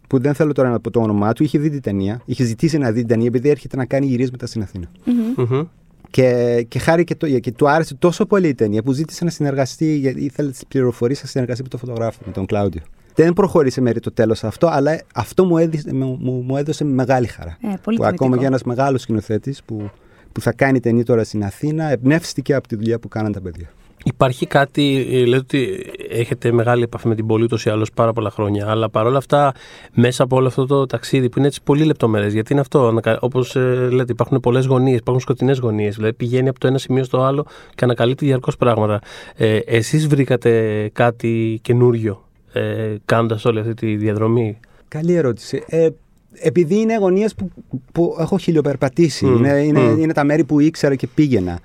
που 0.08 0.20
δεν 0.20 0.34
θέλω 0.34 0.52
τώρα 0.54 0.70
να 0.70 0.80
πω 0.80 0.92
το 0.92 1.00
όνομά 1.02 1.34
του, 1.34 1.44
είχε 1.44 1.60
δει 1.60 1.70
την 1.70 1.82
ταινία, 1.82 2.22
είχε 2.26 2.44
ζητήσει 2.44 2.78
να 2.78 2.92
δει 2.92 3.00
την 3.00 3.08
ταινία 3.08 3.26
επειδή 3.28 3.50
έρχεται 3.50 3.76
να 3.78 3.86
κάνει 3.86 4.06
γυρίσματα 4.06 4.46
στην 4.46 4.62
Αθήνα. 4.62 4.92
Μμμ. 5.06 5.46
Μμμ. 5.50 5.64
Και, 6.10 6.66
και 6.68 6.80
χάρη 6.80 7.04
και, 7.04 7.16
το, 7.16 7.40
και 7.40 7.52
του 7.52 7.70
άρεσε 7.70 7.96
τόσο 7.96 8.26
πολύ 8.26 8.48
η 8.48 8.56
ταινία 8.56 8.84
που 8.84 8.92
ζήτησε 8.92 9.24
να 9.24 9.30
συνεργαστεί, 9.30 9.96
γιατί 9.96 10.24
ήθελε 10.24 10.50
τις 10.50 10.66
πληροφορίες 10.68 11.22
να 11.22 11.28
συνεργαστεί 11.28 11.64
με 11.64 11.70
τον 11.70 11.80
φωτογράφο, 11.80 12.20
με 12.26 12.32
τον 12.32 12.46
Κλάουδιο. 12.46 12.82
Δεν 13.16 13.34
προχώρησε 13.34 13.82
μέχρι 13.82 14.00
το 14.00 14.12
τέλος 14.12 14.44
αυτό, 14.44 14.68
αλλά 14.68 15.02
αυτό 15.16 15.46
μου 15.46 15.58
έδωσε, 15.58 15.94
μου, 15.94 16.18
μου- 16.22 16.44
μου 16.48 16.58
έδωσε 16.58 16.84
μεγάλη 16.84 17.28
χαρά. 17.28 17.58
Ε, 17.62 17.74
πολύ 17.84 17.98
που 17.98 18.04
ακόμα 18.04 18.12
τιμητικό. 18.14 18.36
για 18.38 18.48
ένας 18.48 18.64
μεγάλος 18.64 19.02
σκηνοθέτης 19.02 19.64
που, 19.64 19.90
που 20.32 20.42
θα 20.42 20.52
κάνει 20.52 20.80
ταινία 20.80 21.06
τώρα 21.06 21.24
στην 21.24 21.44
Αθήνα, 21.44 21.92
εμπνεύστηκε 21.92 22.54
από 22.54 22.68
τη 22.68 22.76
δουλειά 22.76 23.00
που 23.00 23.08
κάναν 23.08 23.32
τα 23.32 23.42
παιδιά. 23.42 23.70
Υπάρχει 24.04 24.46
κάτι, 24.46 25.08
ε, 25.12 25.26
λέτε 25.26 25.38
ότι 25.38 25.92
έχετε 26.10 26.52
μεγάλη 26.52 26.84
επαφή 26.84 27.08
με 27.08 27.16
την 27.16 27.28
πόλη 27.28 27.44
ούτως 27.44 27.66
ή 27.66 27.70
άλλως 27.70 27.92
πάρα 27.92 28.14
πολλά 28.14 28.30
χρόνια, 28.30 28.70
αλλά 28.70 28.90
παρόλα 28.90 29.18
αυτά 29.18 29.54
μέσα 29.94 30.24
από 30.24 30.36
όλο 30.36 30.48
αυτό 30.48 30.66
το 30.66 30.86
ταξίδι 30.86 31.30
που 31.30 31.38
είναι 31.38 31.48
έτσι 31.48 31.62
πολύ 31.64 31.84
λεπτομέρειες, 31.84 32.34
γιατί 32.34 32.52
είναι 32.52 32.62
αυτό, 32.62 32.88
ανακα- 32.88 33.18
όπως 33.22 33.56
ε, 33.56 33.88
λέτε 33.92 34.12
υπάρχουν 34.12 34.40
πολλές 34.40 34.66
γωνίες, 34.66 34.98
υπάρχουν 34.98 35.24
σκοτεινές 35.24 35.60
γωνίες, 35.60 35.96
δηλαδή 35.96 36.14
πηγαίνει 36.14 36.50
από 36.50 36.60
το 36.60 36.68
ένα 36.68 36.78
σημείο 36.78 37.04
στο 37.04 37.22
άλλο 37.22 37.46
και 37.76 37.84
ανακαλύπτει 37.84 38.26
διαρκώς 38.26 38.58
πράγματα. 38.58 39.00
Ε, 39.36 39.58
εσείς 39.58 40.08
βρήκατε 40.08 40.90
κάτι 40.94 41.60
καινούριο 41.62 42.24
ε, 42.54 42.96
κάνοντας 43.06 43.46
όλη 43.46 43.60
αυτή 43.60 43.74
τη 43.74 43.96
διαδρομή; 43.96 44.60
Καλή 44.88 45.14
ερώτηση. 45.14 45.64
Ε, 45.68 45.90
επειδή 46.34 46.76
είναι 46.80 46.98
γωνίες 46.98 47.36
που, 47.36 47.52
που 47.92 48.16
έχω 48.20 48.38
χιλιοπερπατήσει, 48.38 49.26
Μμμ, 49.26 49.36
είναι, 49.38 49.60
είναι, 49.64 49.80
μμμ. 49.80 50.00
είναι 50.02 50.14
τα 50.14 50.24
μέρη 50.24 50.44
που 50.44 50.60
ήξερα 50.60 50.96
και 50.96 51.08
πήγαινα. 51.08 51.60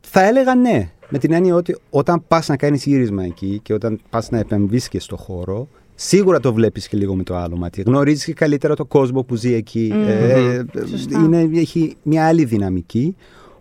Θα 0.00 0.22
έλεγα 0.26 0.54
ναι. 0.54 0.90
Με 1.08 1.18
την 1.18 1.32
έννοια 1.32 1.54
ότι 1.54 1.76
όταν 1.90 2.24
πας 2.28 2.48
να 2.48 2.56
κάνεις 2.56 2.84
γύρισμα 2.84 3.24
εκεί 3.24 3.60
και 3.62 3.72
όταν 3.74 4.00
πας 4.10 4.30
να 4.30 4.38
επεμβείς 4.38 4.88
και 4.88 5.00
στο 5.00 5.16
χώρο, 5.16 5.68
σίγουρα 5.94 6.40
το 6.40 6.52
βλέπεις 6.52 6.88
και 6.88 6.96
λίγο 6.96 7.14
με 7.14 7.22
το 7.22 7.36
άλλο 7.36 7.56
μάτι. 7.56 7.82
Γνωρίζεις 7.82 8.24
και 8.24 8.32
καλύτερα 8.32 8.74
το 8.76 8.84
κόσμο 8.84 9.22
που 9.22 9.34
ζει 9.34 9.54
εκεί. 9.54 9.90
Μμμ. 9.94 10.08
Ε, 10.08 10.64
Σωστά. 10.90 11.18
είναι, 11.18 11.48
έχει 11.54 11.96
μια 12.02 12.26
άλλη 12.26 12.44
δυναμική 12.44 13.16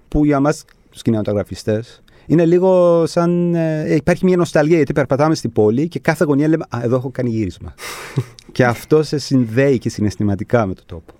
που 0.08 0.26
για 0.26 0.40
μας 0.40 0.66
τους 0.90 1.02
κινηματογραφιστές 1.02 2.02
είναι 2.26 2.46
λίγο 2.46 3.04
σαν. 3.06 3.56
ε, 3.56 3.96
υπάρχει 3.96 4.26
μια 4.26 4.38
νοσταλγία 4.38 4.76
γιατί 4.76 4.94
περπατάμε 4.94 5.36
στην 5.36 5.52
πόλη 5.52 5.88
και 5.88 6.00
κάθε 6.00 6.24
γωνία 6.26 6.48
λέμε 6.48 6.64
Α, 6.70 6.80
εδώ 6.84 6.96
έχω 6.96 7.10
κάνει 7.12 7.30
γύρισμα. 7.30 7.74
και 8.52 8.66
αυτό 8.66 9.04
σε 9.04 9.18
συνδέει 9.18 9.78
και 9.78 9.90
συναισθηματικά 9.90 10.66
με 10.66 10.74
το 10.74 10.82
τόπο. 10.86 11.14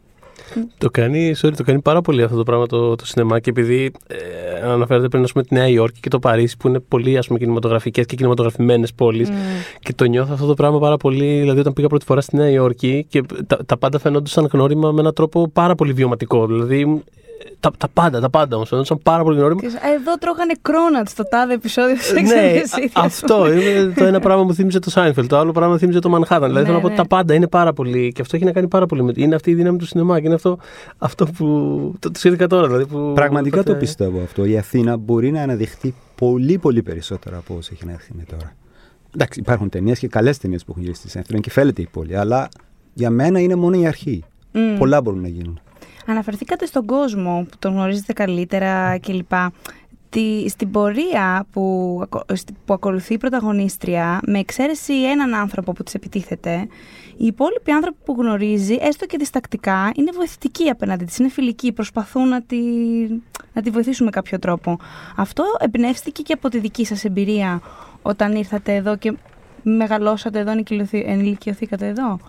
Το 0.78 0.90
κάνει, 0.90 1.34
sorry, 1.42 1.54
το 1.58 1.64
κάνει 1.64 1.82
πάρα 1.82 2.02
πολύ 2.02 2.24
αυτό 2.24 2.38
το 2.38 2.44
πράγμα 2.44 2.66
το, 2.68 2.96
το 2.96 3.06
σινεμά 3.06 3.40
και 3.40 3.50
επειδή 3.50 3.92
ε, 4.08 4.18
αναφέρατε 4.64 5.08
πριν 5.08 5.24
ας 5.24 5.32
πούμε, 5.32 5.44
τη 5.44 5.54
Νέα 5.54 5.68
Υόρκη 5.68 6.00
και 6.00 6.10
το 6.10 6.20
Παρίσι 6.20 6.58
που 6.58 6.68
είναι 6.68 6.80
πολύ 6.80 7.18
ας 7.18 7.28
πούμε, 7.28 7.40
κινηματογραφικές 7.40 8.06
και 8.06 8.16
κινηματογραφημένες 8.16 8.94
πόλεις 8.94 9.30
Μμ. 9.30 9.36
και 9.80 9.94
το 9.94 10.06
νιώθω 10.06 10.34
αυτό 10.34 10.46
το 10.46 10.54
πράγμα 10.54 10.80
πάρα 10.80 10.98
πολύ, 10.98 11.40
δηλαδή 11.40 11.60
όταν 11.60 11.74
πήγα 11.74 11.88
πρώτη 11.88 12.06
φορά 12.06 12.22
στη 12.22 12.36
Νέα 12.36 12.50
Υόρκη 12.50 13.06
και 13.10 13.24
τα, 13.48 13.66
τα 13.66 13.78
πάντα 13.78 14.00
φαινόντουσαν 14.00 14.50
γνώριμα 14.52 14.92
με 14.92 15.00
έναν 15.00 15.14
τρόπο 15.14 15.50
πάρα 15.50 15.76
πολύ 15.76 15.94
βιωματικό. 15.94 16.48
Δηλαδή 16.48 17.04
τα, 17.60 17.72
τα 17.78 17.88
πάντα, 17.94 18.20
τα 18.20 18.30
πάντα 18.30 18.56
όμως. 18.56 18.70
Φαινόταν 18.70 19.00
πάρα 19.04 19.24
πολύ 19.24 19.40
γνώριμα. 19.40 19.62
Εδώ 19.64 20.18
τρώγανε 20.20 20.54
κρόνατ 20.62 21.08
στο 21.08 21.24
τάδε 21.24 21.54
επεισόδιο 21.54 21.96
τη 22.16 22.22
ναι, 22.22 22.62
αυτό 22.94 23.52
είναι 23.54 23.94
το 23.96 24.06
ένα 24.06 24.20
πράγμα 24.20 24.46
που 24.46 24.54
θύμιζε 24.54 24.80
το 24.80 24.90
Σάινφελ, 24.90 25.28
το 25.28 25.38
άλλο 25.38 25.52
πράγμα 25.52 25.74
που 25.74 25.80
θύμιζε 25.80 26.00
το 26.00 26.10
Μανχάταν. 26.10 26.48
δηλαδή 26.48 26.66
θέλω 26.66 26.78
να 26.78 26.82
πω 26.82 26.88
ότι 26.88 26.96
τα 26.96 27.08
πάντα 27.08 27.34
είναι 27.34 27.48
πάρα 27.48 27.74
πολύ. 27.74 28.12
Και 28.12 28.22
αυτό 28.22 28.36
έχει 28.36 28.46
να 28.46 28.52
κάνει 28.52 28.68
πάρα 28.68 28.86
πολύ 28.86 29.04
με. 29.04 29.12
Είναι 29.16 29.36
αυτή 29.36 29.52
η 29.52 29.54
δύναμη 29.54 29.78
του 29.78 29.86
σινεμά 29.86 30.20
και 30.20 30.26
είναι 30.26 30.36
αυτό, 30.36 30.58
αυτό 30.98 31.26
που. 31.26 31.46
Το, 32.00 32.12
το 32.12 32.20
είδηκα 32.24 32.48
τώρα. 32.48 32.68
Δηλαδή, 32.68 32.86
που, 32.86 33.12
Πραγματικά 33.16 33.58
τότε... 33.58 33.72
το 33.72 33.78
πιστεύω 33.78 34.22
αυτό. 34.24 34.46
Η 34.46 34.58
Αθήνα 34.58 34.98
μπορεί 34.98 35.32
να 35.32 35.42
αναδειχθεί 35.42 35.94
πολύ 36.16 36.58
πολύ 36.58 36.82
περισσότερο 36.82 37.38
από 37.38 37.56
όσο 37.58 37.70
έχει 37.74 37.86
να 37.86 37.92
έρθει 37.92 38.12
τώρα. 38.30 38.56
Εντάξει, 39.16 39.40
υπάρχουν 39.40 39.70
ταινίες 39.70 40.00
και 40.00 40.08
καλές 40.08 40.38
ταινίες 40.38 40.64
που 40.64 40.72
έχουν 40.72 40.84
γυρίσει 40.84 41.10
στη 41.10 41.20
Αθήνα 41.20 41.40
και 41.40 41.50
φαίνεται 41.50 41.82
η 41.82 41.88
πόλη, 41.92 42.18
αλλά 42.18 42.50
για 42.94 43.10
μένα 43.10 43.40
είναι 43.40 43.56
μόνο 43.56 43.80
η 43.80 43.88
αρχή. 43.88 44.24
Mm. 44.54 44.58
Πολλά 44.78 45.02
μπορούν 45.02 45.22
να 45.22 45.28
γίνουν. 45.28 45.60
Αναφερθήκατε 46.06 46.66
στον 46.66 46.86
κόσμο 46.86 47.46
που 47.52 47.58
τον 47.60 47.74
γνωρίζετε 47.74 48.14
καλύτερα 48.14 49.00
κλπ. 49.00 49.32
Τη, 50.10 50.50
στην 50.50 50.72
πορεία 50.72 51.46
που, 51.52 52.04
που 52.66 52.74
ακολουθεί 52.74 53.14
η 53.14 53.18
πρωταγωνίστρια, 53.18 54.20
με 54.26 54.40
εξαίρεση 54.40 54.94
έναν 55.04 55.34
άνθρωπο 55.34 55.74
που 55.74 55.84
της 55.84 55.94
επιτίθεται, 55.94 56.68
οι 57.18 57.26
υπόλοιποι 57.26 57.72
άνθρωποι 57.72 57.98
που 58.06 58.16
γνωρίζει, 58.20 58.78
έστω 58.82 59.06
και 59.06 59.18
διστακτικά, 59.18 59.92
είναι 59.96 60.12
βοηθητικοί 60.16 60.70
απέναντι 60.70 61.06
της, 61.06 61.18
είναι 61.18 61.30
φιλικοί, 61.30 61.72
προσπαθούν 61.72 62.28
να 62.28 62.42
τη, 62.42 62.58
να 63.54 63.62
τη 63.62 63.70
βοηθήσουν 63.70 64.06
με 64.06 64.12
κάποιο 64.12 64.40
τρόπο. 64.40 64.80
Αυτό 65.16 65.44
εμπνεύστηκε 65.60 66.22
και 66.22 66.34
από 66.34 66.50
τη 66.50 66.60
δική 66.60 66.86
σας 66.86 67.04
εμπειρία 67.04 67.62
όταν 68.02 68.36
ήρθατε 68.36 68.76
εδώ 68.76 68.98
και 68.98 69.14
μεγαλώσατε 69.64 70.40
εδώ, 70.40 70.52
ενηλικιωθήκατε 70.92 71.88
εδώ; 71.88 72.20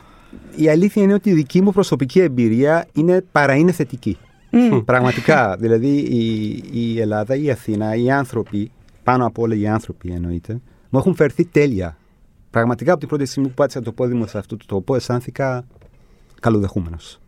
Η 0.56 0.68
αλήθεια 0.68 1.02
είναι 1.02 1.14
ότι 1.14 1.30
η 1.30 1.32
δική 1.32 1.62
μου 1.62 1.72
προσωπική 1.72 2.20
εμπειρία 2.20 2.86
είναι, 2.92 3.24
παρά 3.32 3.54
είναι 3.54 3.72
θετική. 3.72 4.18
Πραγματικά. 4.84 5.56
δηλαδή 5.58 5.96
η, 5.98 6.62
η 6.72 7.00
Ελλάδα, 7.00 7.36
η 7.36 7.50
Αθήνα, 7.50 7.94
οι 7.94 8.10
άνθρωποι, 8.10 8.70
πάνω 9.02 9.26
από 9.26 9.42
όλα 9.42 9.54
οι 9.54 9.66
άνθρωποι 9.66 10.10
εννοείται, 10.12 10.60
μου 10.90 10.98
έχουν 10.98 11.14
φερθεί 11.14 11.44
τέλεια. 11.44 11.96
Πραγματικά 12.50 12.90
από 12.90 13.00
την 13.00 13.08
πρώτη 13.08 13.24
στιγμή 13.24 13.48
που 13.48 13.54
πάτησα 13.54 13.82
το 13.82 13.92
πόδι 13.92 14.14
μου 14.14 14.26
σε 14.26 14.38
αυτό 14.38 14.56
το 14.56 14.64
τόπο, 14.66 14.94
αισθάνθηκα 14.94 15.64
καλοδεχούμενος. 16.40 17.20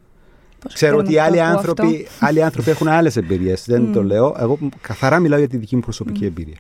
Ξέρω 0.73 0.99
ότι 0.99 1.19
άλλοι 1.19 1.41
άνθρωποι, 1.41 2.07
άλλοι 2.21 2.43
άνθρωποι 2.43 2.71
έχουν 2.71 2.89
άλλες 2.89 3.17
εμπειρίες. 3.17 3.65
Δεν 3.67 3.93
το 3.93 4.03
λέω. 4.03 4.37
Εγώ 4.39 4.59
καθαρά 4.81 5.19
μιλάω 5.19 5.39
για 5.39 5.49
τη 5.49 5.57
δική 5.57 5.75
μου 5.75 5.81
προσωπική 5.81 6.25
εμπειρία. 6.25 6.57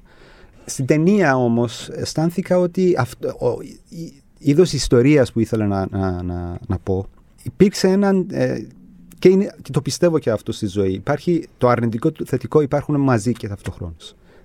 Στην 0.65 0.87
ταινία 0.87 1.37
όμως 1.37 1.89
αισθάνθηκα 1.89 2.59
ότι 2.59 2.95
αυτό, 2.99 3.37
είδος 4.45 4.73
ιστορίας 4.73 5.33
που 5.33 5.41
ήθελα 5.41 5.67
να, 5.67 5.87
να, 5.91 6.23
να, 6.23 6.59
να 6.67 6.79
πω 6.79 7.07
υπήρξε 7.43 7.89
έναν 7.89 8.27
ε, 8.31 8.67
και, 9.19 9.29
είναι, 9.29 9.55
και 9.63 9.71
το 9.71 9.81
πιστεύω 9.81 10.19
και 10.19 10.31
αυτό 10.31 10.53
στη 10.53 10.67
ζωή 10.67 10.93
υπάρχει 10.93 11.47
το 11.59 11.69
αρνητικό 11.69 12.13
το 12.13 12.25
θετικό 12.25 12.61
υπάρχουν 12.61 13.01
μαζί 13.01 13.33
και 13.33 13.49
ταυτόχρονα. 13.49 13.95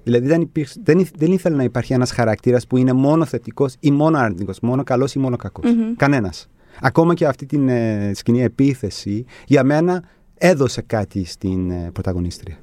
Δηλαδή 0.03 0.27
δεν, 0.27 0.41
υπήρξε, 0.41 0.79
δεν, 0.83 1.07
δεν 1.17 1.31
ήθελα 1.31 1.55
να 1.55 1.63
υπάρχει 1.63 1.93
ένας 1.93 2.11
χαρακτήρας 2.11 2.67
που 2.67 2.77
είναι 2.77 2.93
μόνο 2.93 3.25
θετικός 3.25 3.75
ή 3.79 3.91
μόνο 3.91 4.17
αρνητικός, 4.17 4.59
μόνο 4.59 4.83
καλός 4.83 5.13
ή 5.13 5.19
μόνο 5.19 5.35
κακός. 5.35 5.65
Mm-hmm. 5.65 5.93
Κανένας. 5.97 6.49
Ακόμα 6.81 7.13
και 7.13 7.25
αυτή 7.25 7.45
την 7.45 7.69
ε, 7.69 8.11
σκηνή 8.13 8.43
επίθεση 8.43 9.25
για 9.45 9.63
μένα 9.63 10.03
έδωσε 10.37 10.81
κάτι 10.81 11.25
στην 11.25 11.71
ε, 11.71 11.89
πρωταγωνίστρια. 11.93 12.57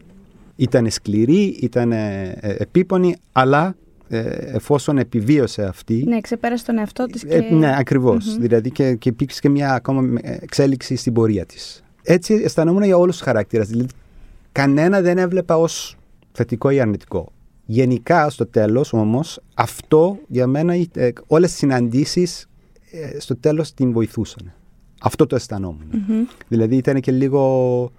Ήταν 0.56 0.90
σκληρή, 0.90 1.42
ήταν 1.44 1.92
ε, 1.92 2.38
επίπονη, 2.40 3.16
αλλά 3.32 3.66
ε, 3.66 3.74
εφόσον 4.08 4.98
επιβίωσε 4.98 5.62
αυτή. 5.62 6.04
Ναι, 6.06 6.20
ξεπέρασε 6.20 6.64
τον 6.64 6.78
εαυτό 6.78 7.06
της. 7.06 7.22
Ε, 7.22 7.40
και... 7.40 7.54
ναι, 7.54 7.76
ακριβω 7.78 8.16
Δηλαδή 8.38 8.70
και, 8.70 8.94
και 8.94 9.08
υπήρξε 9.08 9.40
και 9.40 9.48
μια 9.48 9.72
ακόμα 9.72 10.18
εξέλιξη 10.22 10.96
στην 10.96 11.12
πορεία 11.12 11.46
της. 11.46 11.84
Έτσι 12.02 12.34
αισθανόμουν 12.34 12.82
για 12.82 12.96
όλους 12.96 13.16
τους 13.16 13.24
χαρακτήρε. 13.24 13.62
Δηλαδή, 13.62 13.88
κανένα 14.52 15.00
δεν 15.00 15.18
έβλεπα 15.18 15.58
ως 15.58 15.96
θετικό 16.32 16.70
ή 16.70 16.80
αρνητικό. 16.80 17.32
Γενικά, 17.66 18.30
στο 18.30 18.46
τέλος 18.46 18.92
όμως, 18.92 19.40
αυτό 19.54 20.18
για 20.28 20.46
μένα, 20.46 20.74
ε, 20.94 21.12
όλες 21.26 21.50
τις 21.50 21.58
συναντήσεις 21.58 22.48
στο 23.18 23.36
τέλος 23.36 23.74
την 23.74 23.92
βοηθούσαν. 23.92 24.52
Αυτό 25.00 25.26
το 25.26 25.36
αισθανόμουν. 25.36 25.90
Δηλαδή 26.48 26.76
ήταν 26.76 27.00
και 27.00 27.12
λίγο 27.12 27.92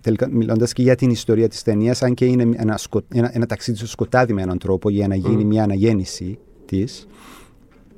τελικά 0.00 0.28
μιλώντας 0.30 0.72
και 0.72 0.82
για 0.82 0.94
την 0.94 1.10
ιστορία 1.10 1.48
της 1.48 1.62
ταινίας, 1.62 2.02
αν 2.02 2.14
και 2.14 2.24
είναι 2.24 2.48
ένα, 2.56 2.76
σκο, 2.76 3.02
ένα, 3.08 3.30
ένα 3.34 3.46
ταξίδι 3.46 3.76
στο 3.76 3.86
σκοτάδι 3.86 4.32
με 4.32 4.42
έναν 4.42 4.58
τρόπο 4.58 4.90
για 4.90 5.08
να 5.08 5.14
γίνει 5.14 5.44
μια 5.44 5.62
αναγέννηση 5.62 6.38
της, 6.66 7.06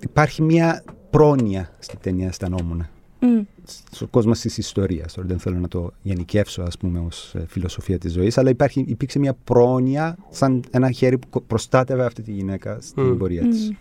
υπάρχει 0.01 0.43
μια 0.43 0.85
πρόνοια 1.11 1.71
στην 1.79 1.99
ταινία 2.03 2.27
αισθανόμουν. 2.27 2.87
Mm. 3.21 3.45
Στον 3.91 4.11
κόσμος 4.11 4.41
της 4.41 4.59
ιστορίας. 4.59 5.12
Τώρα 5.12 5.27
δεν 5.29 5.39
θέλω 5.39 5.59
να 5.59 5.69
το 5.69 5.93
γενικεύσω, 6.03 6.62
ας 6.62 6.79
πούμε, 6.79 6.99
ως 7.07 7.35
ε, 7.35 7.45
φιλοσοφία 7.49 7.99
της 7.99 8.12
ζωής, 8.12 8.39
αλλά 8.39 8.51
υπάρχει, 8.51 8.85
υπήρξε 8.87 9.19
μια 9.19 9.37
πρόνοια, 9.45 10.17
σαν 10.31 10.62
ένα 10.71 10.91
χέρι 10.91 11.19
που 11.19 11.43
προστάτευε 11.43 12.05
αυτή 12.05 12.23
τη 12.23 12.33
γυναίκα 12.33 12.79
στην 12.81 13.12
mm. 13.12 13.19
πορεία 13.19 13.43
της. 13.43 13.73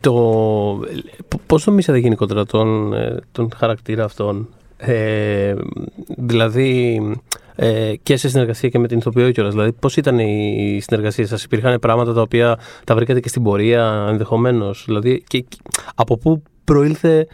Το... 0.00 0.80
Πώς 1.46 1.66
νομίζετε 1.66 1.98
γενικότερα 1.98 2.44
τον, 2.44 2.92
ε, 2.92 3.20
τον 3.32 3.50
χαρακτήρα 3.56 4.04
αυτόν 4.04 4.48
ε, 4.78 5.54
δηλαδή 6.16 7.00
ε, 7.54 7.94
και 8.02 8.16
σε 8.16 8.28
συνεργασία 8.28 8.68
και 8.68 8.78
με 8.78 8.88
την 8.88 8.98
ηθοποιό 8.98 9.30
κιόλας. 9.30 9.52
Δηλαδή 9.52 9.72
πώς 9.72 9.96
ήταν 9.96 10.18
η 10.18 10.78
συνεργασία 10.82 11.26
σας, 11.26 11.44
υπήρχαν 11.44 11.78
πράγματα 11.78 12.12
τα 12.12 12.20
οποία 12.20 12.58
τα 12.84 12.94
βρήκατε 12.94 13.20
και 13.20 13.28
στην 13.28 13.42
πορεία 13.42 14.06
ενδεχομένως; 14.08 14.82
Δηλαδή 14.86 15.22
και 15.26 15.44
από 15.94 16.18
πού 16.18 16.42
προήλθε 16.64 17.26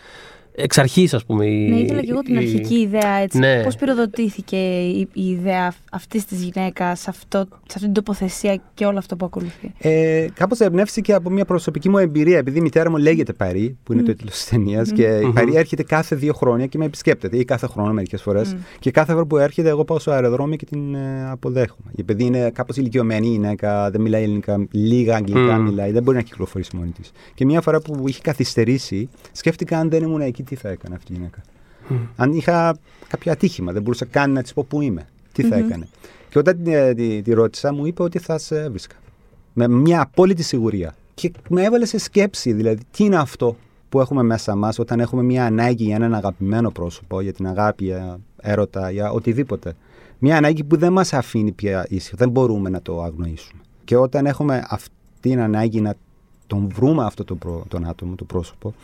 εξ 0.57 0.79
αρχής, 0.79 1.15
ας 1.15 1.25
πούμε. 1.25 1.45
Ναι, 1.45 1.77
ήθελα 1.77 2.01
και 2.01 2.11
εγώ 2.11 2.21
την 2.21 2.37
αρχική 2.37 2.75
ιδέα 2.75 3.15
έτσι. 3.15 3.39
Ναι. 3.39 3.63
Πώς 3.63 3.77
πυροδοτήθηκε 3.77 4.57
η, 4.57 5.09
η 5.13 5.27
ιδέα 5.27 5.75
αυτής 5.91 6.25
της 6.25 6.43
γυναίκας 6.43 7.01
σε, 7.01 7.11
σε 7.31 7.39
αυτή 7.67 7.81
την 7.81 7.93
τοποθεσία 7.93 8.61
και 8.75 8.85
όλο 8.85 8.99
αυτό 8.99 9.17
που 9.17 9.25
ακολουθεί; 9.25 9.73
Ε, 9.79 10.27
Κάπως 10.35 10.61
εμπνεύστηκε 10.61 11.13
από 11.13 11.31
μια 11.31 11.45
προσωπική 11.45 11.89
μου 11.89 11.99
εμπειρία. 11.99 12.39
Επειδή 12.39 12.59
η 12.59 12.61
μητέρα 12.61 12.91
μου 12.91 12.97
λέγεται 12.97 13.33
Παρή, 13.33 13.77
που 13.83 13.93
είναι 13.93 14.03
mm. 14.03 14.05
το 14.05 14.13
τίτλος 14.13 14.33
της 14.33 14.45
ταινίας, 14.49 14.89
mm. 14.91 14.93
και 14.93 15.21
η 15.23 15.33
Παρή 15.35 15.57
έρχεται 15.57 15.83
κάθε 15.83 16.17
δύο 16.17 16.33
χρόνια 16.33 16.67
και 16.67 16.79
με 16.79 16.85
επισκέπτεται, 16.85 17.37
ή 17.37 17.45
κάθε 17.45 17.67
χρόνο 17.67 17.93
μερικές 17.93 18.23
φορές. 18.23 18.55
Mm. 18.55 18.59
Και 18.79 18.91
κάθε 18.91 19.13
φορά 19.13 19.25
που 19.25 19.37
έρχεται, 19.37 19.69
εγώ 19.69 19.85
πάω 19.85 19.99
στο 19.99 20.11
αεροδρόμιο 20.11 20.57
και 20.57 20.65
την 20.65 20.95
ε, 20.95 21.31
αποδέχομαι. 21.31 21.91
Επειδή 21.97 22.25
είναι 22.25 22.51
κάπως 22.51 22.77
ηλικιωμένη 22.77 23.27
η 23.27 23.31
γυναίκα, 23.31 23.91
δεν 23.91 24.01
μιλάει 24.01 24.23
ελληνικά, 24.23 24.67
λίγα 24.71 25.17
αγγλικά 25.17 25.57
mm. 25.57 25.61
μιλάει, 25.61 25.91
δεν 25.93 26.03
μπορεί 26.03 26.17
να 26.17 26.23
κυκλοφορήσει 26.23 26.77
μόνη 26.77 26.91
της. 26.91 27.11
Και 27.35 27.45
μια 27.45 27.61
φορά 27.61 27.81
που 27.81 28.09
είχε 28.09 28.21
καθυστερήσει, 28.23 29.09
σκέφτηκα 29.33 29.79
αν 29.79 29.91
δεν 29.91 30.03
ήμουν 30.03 30.21
εκεί 30.21 30.43
τι 30.45 30.55
θα 30.55 30.69
έκανε 30.69 30.95
αυτή 30.95 31.13
η 31.13 31.15
γυναίκα. 31.15 31.43
Mm. 31.91 32.09
Αν 32.17 32.33
είχα 32.33 32.77
κάποιο 33.09 33.33
ατύχημα, 33.33 33.73
δεν 33.73 33.83
μπορούσα 33.83 34.05
καν 34.05 34.33
να 34.33 34.43
της 34.43 34.53
πω 34.53 34.65
πού 34.69 34.81
είμαι, 34.81 35.07
τι 35.33 35.43
θα 35.43 35.57
mm-hmm. 35.57 35.65
έκανε. 35.65 35.89
Και 36.29 36.39
όταν 36.39 36.63
τη, 36.63 36.95
τη, 36.95 37.23
τη, 37.23 37.33
ρώτησα, 37.33 37.73
μου 37.73 37.87
είπε 37.87 38.03
ότι 38.03 38.19
θα 38.19 38.39
σε 38.39 38.63
έβρισκα. 38.63 38.97
Με 39.53 39.69
μια 39.69 40.01
απόλυτη 40.01 40.43
σιγουρία. 40.43 40.95
Και 41.15 41.33
με 41.49 41.63
έβαλε 41.63 41.87
σε 41.87 41.99
σκέψη, 41.99 42.53
δηλαδή, 42.53 42.83
τι 42.91 43.05
είναι 43.05 43.17
αυτό 43.17 43.57
που 43.89 44.01
έχουμε 44.01 44.23
μέσα 44.23 44.55
μας 44.55 44.79
όταν 44.79 45.01
έχουμε 45.01 45.23
μια 45.23 45.47
ανάγκη 45.47 45.85
για 45.85 45.95
έναν 45.95 46.15
αγαπημένο 46.15 46.71
πρόσωπο, 46.71 47.21
για 47.21 47.33
την 47.33 47.47
αγάπη, 47.47 47.85
για 47.85 48.19
έρωτα, 48.41 48.91
για 48.91 49.11
οτιδήποτε. 49.11 49.75
Μια 50.19 50.37
ανάγκη 50.37 50.65
που 50.65 50.77
δεν 50.77 50.93
μας 50.93 51.13
αφήνει 51.13 51.53
πια 51.53 51.87
ήσυχο, 51.89 52.17
δεν 52.17 52.31
μπορούμε 52.31 52.71
να 52.71 52.83
το 52.83 53.03
αγνοήσουμε. 53.03 53.61
Και 53.85 53.97
όταν 53.97 54.27
έχουμε 54.27 54.65
αυτή 54.69 54.91
την 55.21 55.41
ανάγκη 55.41 55.81
να 55.81 55.95
τον 56.47 56.69
βρούμε 56.75 57.05
αυτό 57.05 57.25
το, 57.25 57.39
τον 57.69 57.89
άτομο, 57.89 58.15
το 58.15 58.25
πρόσωπο, 58.25 58.75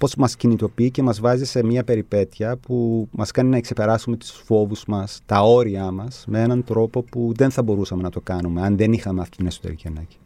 πώς 0.00 0.14
μας 0.14 0.36
κινητοποιεί 0.36 0.90
και 0.90 1.02
μας 1.02 1.20
βάζει 1.20 1.44
σε 1.44 1.64
μια 1.64 1.84
περιπέτεια 1.84 2.56
που 2.56 3.08
μας 3.10 3.30
κάνει 3.30 3.48
να 3.48 3.60
ξεπεράσουμε 3.60 4.16
τους 4.16 4.30
φόβους 4.30 4.84
μας, 4.86 5.20
τα 5.26 5.42
όρια 5.42 5.90
μας 5.90 6.24
με 6.28 6.40
έναν 6.42 6.64
τρόπο 6.64 7.02
που 7.02 7.32
δεν 7.36 7.50
θα 7.50 7.62
μπορούσαμε 7.62 8.02
να 8.02 8.10
το 8.10 8.20
κάνουμε 8.20 8.62
αν 8.62 8.76
δεν 8.76 8.92
είχαμε 8.92 9.20
αυτή 9.20 9.36
την 9.36 9.46
εσωτερική 9.46 9.86
ανάγκη. 9.88 10.16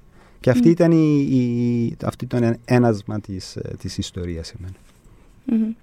Και 0.41 0.51
αυτή 0.51 0.69
ήταν 0.69 0.93
η, 0.93 1.21
η, 1.21 1.97
αυτή 2.05 2.27
το 2.27 2.57
ένασμα 2.65 3.21
της, 3.21 3.57
ε, 3.57 3.75
της 3.79 3.99
ιστορίας 3.99 4.47
σε 4.47 4.55
μένα. 4.59 4.75
Mm-hmm. 5.51 5.77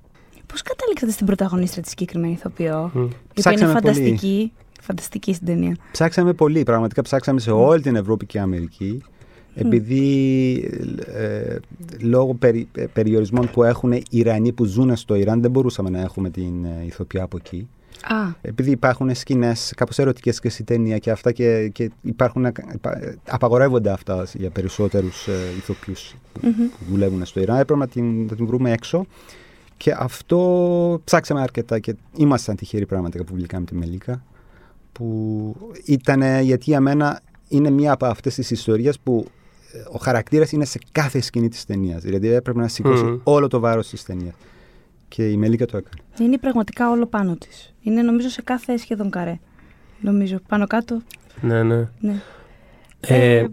Πώς 0.45 0.62
καταλήξατε 0.62 1.12
στην 1.12 1.25
πρωταγωνίστρια 1.25 1.82
της 1.82 1.91
συγκεκριμένη 1.91 2.34
ηθοποιό, 2.34 2.91
mm. 2.95 3.10
η 3.34 3.39
οποία 3.39 3.51
είναι 3.51 3.65
φανταστική, 3.65 4.51
φανταστική 4.82 5.34
στην 5.34 5.45
ταινία. 5.47 5.75
Ψάξαμε 5.91 6.34
πολύ, 6.34 6.63
πραγματικά 6.63 7.01
ψάξαμε 7.01 7.39
σε 7.39 7.51
όλη 7.51 7.82
την 7.82 7.95
Ευρώπη 7.95 8.25
και 8.25 8.39
Αμερική 8.39 9.04
επειδή 9.53 10.53
ε, 11.05 11.55
λόγω 12.01 12.33
περι, 12.33 12.67
ε, 12.75 12.85
περιορισμών 12.93 13.49
που 13.51 13.63
έχουν 13.63 13.91
οι 13.91 14.03
Ιρανοί 14.09 14.51
που 14.51 14.65
ζουν 14.65 14.95
στο 14.95 15.15
Ιράν 15.15 15.41
δεν 15.41 15.51
μπορούσαμε 15.51 15.89
να 15.89 16.01
έχουμε 16.01 16.29
την 16.29 16.65
ε, 16.65 16.83
ηθοποιά 16.85 17.23
από 17.23 17.37
εκεί. 17.37 17.67
Α. 18.03 18.33
Επειδή 18.41 18.71
υπάρχουν 18.71 19.15
σκηνές 19.15 19.73
κάπως 19.75 19.99
ερωτικές 19.99 20.39
και 20.39 20.49
στην 20.49 20.65
ταινία 20.65 20.97
και 20.97 21.11
αυτά 21.11 21.31
και, 21.31 21.67
και 21.67 21.91
υπάρχουν, 22.01 22.47
απαγορεύονται 23.27 23.91
αυτά 23.91 24.27
για 24.33 24.49
περισσότερους 24.49 25.27
ε, 25.27 25.31
ηθοποιούς 25.57 26.15
που, 26.33 26.39
mm-hmm. 26.43 26.77
που 26.77 26.85
δουλεύουν 26.91 27.25
στο 27.25 27.39
Ιράν. 27.39 27.59
Έπρεπε 27.59 27.79
να 27.79 27.87
την, 27.87 28.25
να 28.25 28.35
την 28.35 28.45
βρούμε 28.45 28.71
έξω. 28.71 29.05
Και 29.77 29.95
αυτό 29.97 31.01
ψάξαμε 31.03 31.41
αρκετά 31.41 31.79
και 31.79 31.95
ήμασταν 32.17 32.55
τυχεροί 32.55 32.86
πραγματικά 32.86 33.23
που 33.23 33.36
βγήκαμε 33.36 33.65
τη 33.65 33.76
Μελίκα. 33.76 34.23
Που 34.91 35.55
ήταν 35.86 36.21
γιατί 36.41 36.63
για 36.65 36.80
μένα 36.80 37.21
είναι 37.47 37.69
μία 37.69 37.91
από 37.91 38.05
αυτές 38.05 38.36
τις 38.36 38.51
ιστορίες 38.51 38.99
που 38.99 39.26
ο 39.91 39.97
χαρακτήρας 39.97 40.51
είναι 40.51 40.65
σε 40.65 40.80
κάθε 40.91 41.22
σκηνή 41.22 41.49
της 41.49 41.65
ταινίας. 41.65 42.01
Δηλαδή 42.01 42.28
έπρεπε 42.28 42.59
να 42.59 42.67
σηκώσει 42.67 43.19
όλο 43.24 43.47
το 43.47 43.59
βάρος 43.59 43.89
της 43.89 44.03
ταινίας. 44.03 44.34
Και 45.07 45.30
η 45.30 45.38
Μελίκα 45.38 45.65
το 45.65 45.78
έκανε. 45.78 45.95
Είναι 46.19 46.38
πραγματικά 46.38 46.89
όλο 46.89 47.05
πάνω 47.05 47.36
της. 47.36 47.74
Είναι 47.82 48.01
νομίζω 48.01 48.30
σε 48.30 48.41
κάθε 48.41 48.78
σχεδόν 48.78 49.09
καρέ. 49.09 49.39
Νομίζω. 49.99 50.39
Πάνω 50.47 50.67
κάτω. 50.67 51.01
Ναι, 51.41 51.63
ναι. 51.63 51.88
Ναι. 51.99 52.22
Ε, 52.99 53.38
Ε, 53.38 53.47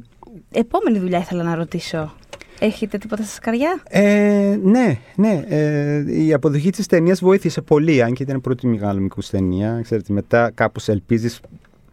επόμενη 0.51 0.99
δουλειά 0.99 1.19
ήθελα 1.19 1.43
να 1.43 1.55
ρωτήσω. 1.55 2.13
Έχετε 2.61 2.99
τίποτα 2.99 3.23
στα 3.23 3.33
σκαριά; 3.35 3.83
Ε, 3.89 4.59
ναι, 4.63 4.99
ναι. 5.17 5.45
Ε, 5.49 6.23
η 6.25 6.33
αποδοχή 6.33 6.71
της 6.71 6.87
ταινίας 6.87 7.21
βοήθησε 7.21 7.61
πολύ, 7.61 8.03
αν 8.03 8.13
και 8.13 8.23
ήταν 8.23 8.37
η 8.37 8.41
πρώτη 8.41 8.67
μεγάλη 8.67 9.01
μικρού 9.01 9.23
ταινία. 9.31 9.81
Ξέρετε, 9.83 10.13
μετά 10.13 10.51
κάπως 10.55 10.89
ελπίζεις 10.89 11.41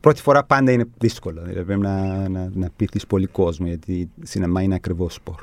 Πρώτη 0.05 0.21
φορά 0.21 0.43
πάντα 0.43 0.71
είναι 0.71 0.85
δύσκολο. 0.97 1.41
Δηλαδή 1.45 1.63
πρέπει 1.65 1.79
να, 1.81 2.29
να, 2.29 2.49
να 2.53 2.69
πείθεις 2.75 3.05
πολύ 3.07 3.25
κόσμο, 3.27 3.67
γιατί 3.67 4.09
σινεμά 4.23 4.61
είναι 4.61 4.75
ακριβώς 4.75 5.13
σπορ. 5.13 5.35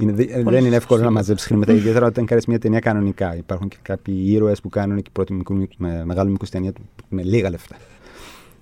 Είναι, 0.00 0.12
δι- 0.12 0.42
δεν 0.44 0.64
είναι 0.64 0.76
εύκολο 0.76 1.02
να 1.02 1.10
μαζέψεις 1.10 1.46
χρήματα, 1.46 1.72
ιδιαίτερα 1.72 2.06
όταν 2.06 2.24
κάνεις 2.24 2.46
μια 2.46 2.58
ταινία 2.58 2.78
κανονικά. 2.78 3.36
Υπάρχουν 3.36 3.68
και 3.68 3.76
κάποιοι 3.82 4.22
ήρωες 4.26 4.60
που 4.60 4.68
κάνουν 4.68 5.02
και 5.02 5.10
πρώτη 5.12 5.32
μικρού, 5.32 5.56
με, 5.76 6.04
μεγάλου 6.04 6.30
μικρούς 6.30 6.50
ταινία 6.50 6.72
με 7.08 7.22
λίγα 7.22 7.50
λεφτά. 7.50 7.76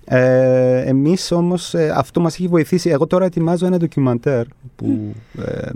Ε, 0.05 0.81
Εμείς 0.81 1.33
όμως 1.33 1.75
αυτό 1.75 2.21
μας 2.21 2.35
έχει 2.35 2.49
βοηθήσει. 2.49 2.91
Εγώ 2.91 3.07
τώρα 3.07 3.25
ετοιμάζω 3.25 3.67
ένα 3.67 3.77
ντοκιμαντέρ 3.77 4.47
που 4.77 5.15
ε, 5.39 5.43
ε, 5.43 5.71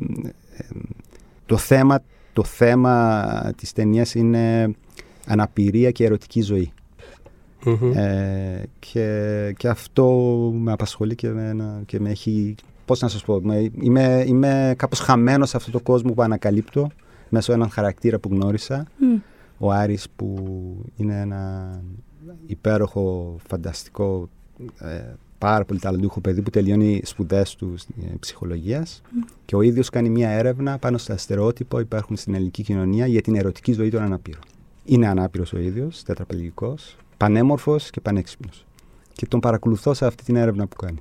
το 1.46 1.56
θέμα, 1.56 2.02
το 2.32 2.44
θέμα 2.44 3.52
της 3.56 3.72
ταινίας 3.72 4.14
είναι 4.14 4.74
αναπηρία 5.26 5.90
και 5.90 6.04
ερωτική 6.04 6.40
ζωή. 6.40 6.72
Μμμ. 7.64 7.92
Ε, 7.94 8.62
και, 8.78 9.54
και 9.56 9.68
αυτό 9.68 10.06
με 10.54 10.72
απασχολεί 10.72 11.14
και 11.14 11.28
με, 11.28 11.48
ένα- 11.48 11.82
και 11.86 12.00
με 12.00 12.10
έχει. 12.10 12.54
Πώς 12.84 13.00
να 13.00 13.08
σας 13.08 13.24
πω, 13.24 13.40
με, 13.42 13.70
είμαι, 13.80 14.24
είμαι 14.26 14.74
κάπως 14.76 14.98
χαμένος 14.98 15.48
σε 15.48 15.56
αυτό 15.56 15.70
το 15.70 15.80
κόσμο 15.80 16.12
που 16.12 16.22
ανακαλύπτω 16.22 16.90
μέσω 17.28 17.52
έναν 17.52 17.70
χαρακτήρα 17.70 18.18
που 18.18 18.28
γνώρισα. 18.32 18.86
Μμ. 18.98 19.18
Ο 19.58 19.72
Άρης 19.72 20.06
που 20.16 20.36
είναι 20.96 21.20
ένα 21.20 21.70
υπέροχο, 22.46 23.36
φανταστικό, 23.48 24.28
ε, 24.78 25.02
πάρα 25.38 25.64
πολύ 25.64 25.80
ταλαντούχο 25.80 26.20
παιδί 26.20 26.42
που 26.42 26.50
τελειώνει 26.50 27.00
σπουδές 27.04 27.54
του 27.54 27.74
ε, 28.02 28.14
ψυχολογίας 28.20 29.02
και 29.44 29.56
ο 29.56 29.62
ίδιος 29.62 29.90
κάνει 29.90 30.08
μια 30.10 30.28
έρευνα 30.30 30.78
πάνω 30.78 30.98
στα 30.98 31.16
στερεότυπα 31.16 31.76
που 31.76 31.82
υπάρχουν 31.82 32.16
στην 32.16 32.34
ελληνική 32.34 32.62
κοινωνία 32.62 33.06
για 33.06 33.20
την 33.20 33.36
ερωτική 33.36 33.72
ζωή 33.72 33.90
των 33.90 34.02
αναπήρων. 34.02 34.40
Είναι 34.84 35.08
ανάπηρος 35.08 35.52
ο 35.52 35.58
ίδιος, 35.58 36.02
τετραπληγικός, 36.02 36.96
πανέμορφος 37.24 37.90
και 37.90 38.00
πανέξυπνος. 38.00 38.64
Και 39.12 39.26
τον 39.26 39.40
παρακολουθώ 39.40 39.94
σε 39.94 40.06
αυτή 40.06 40.24
την 40.24 40.36
έρευνα 40.36 40.66
που 40.66 40.76
κάνει. 40.76 40.98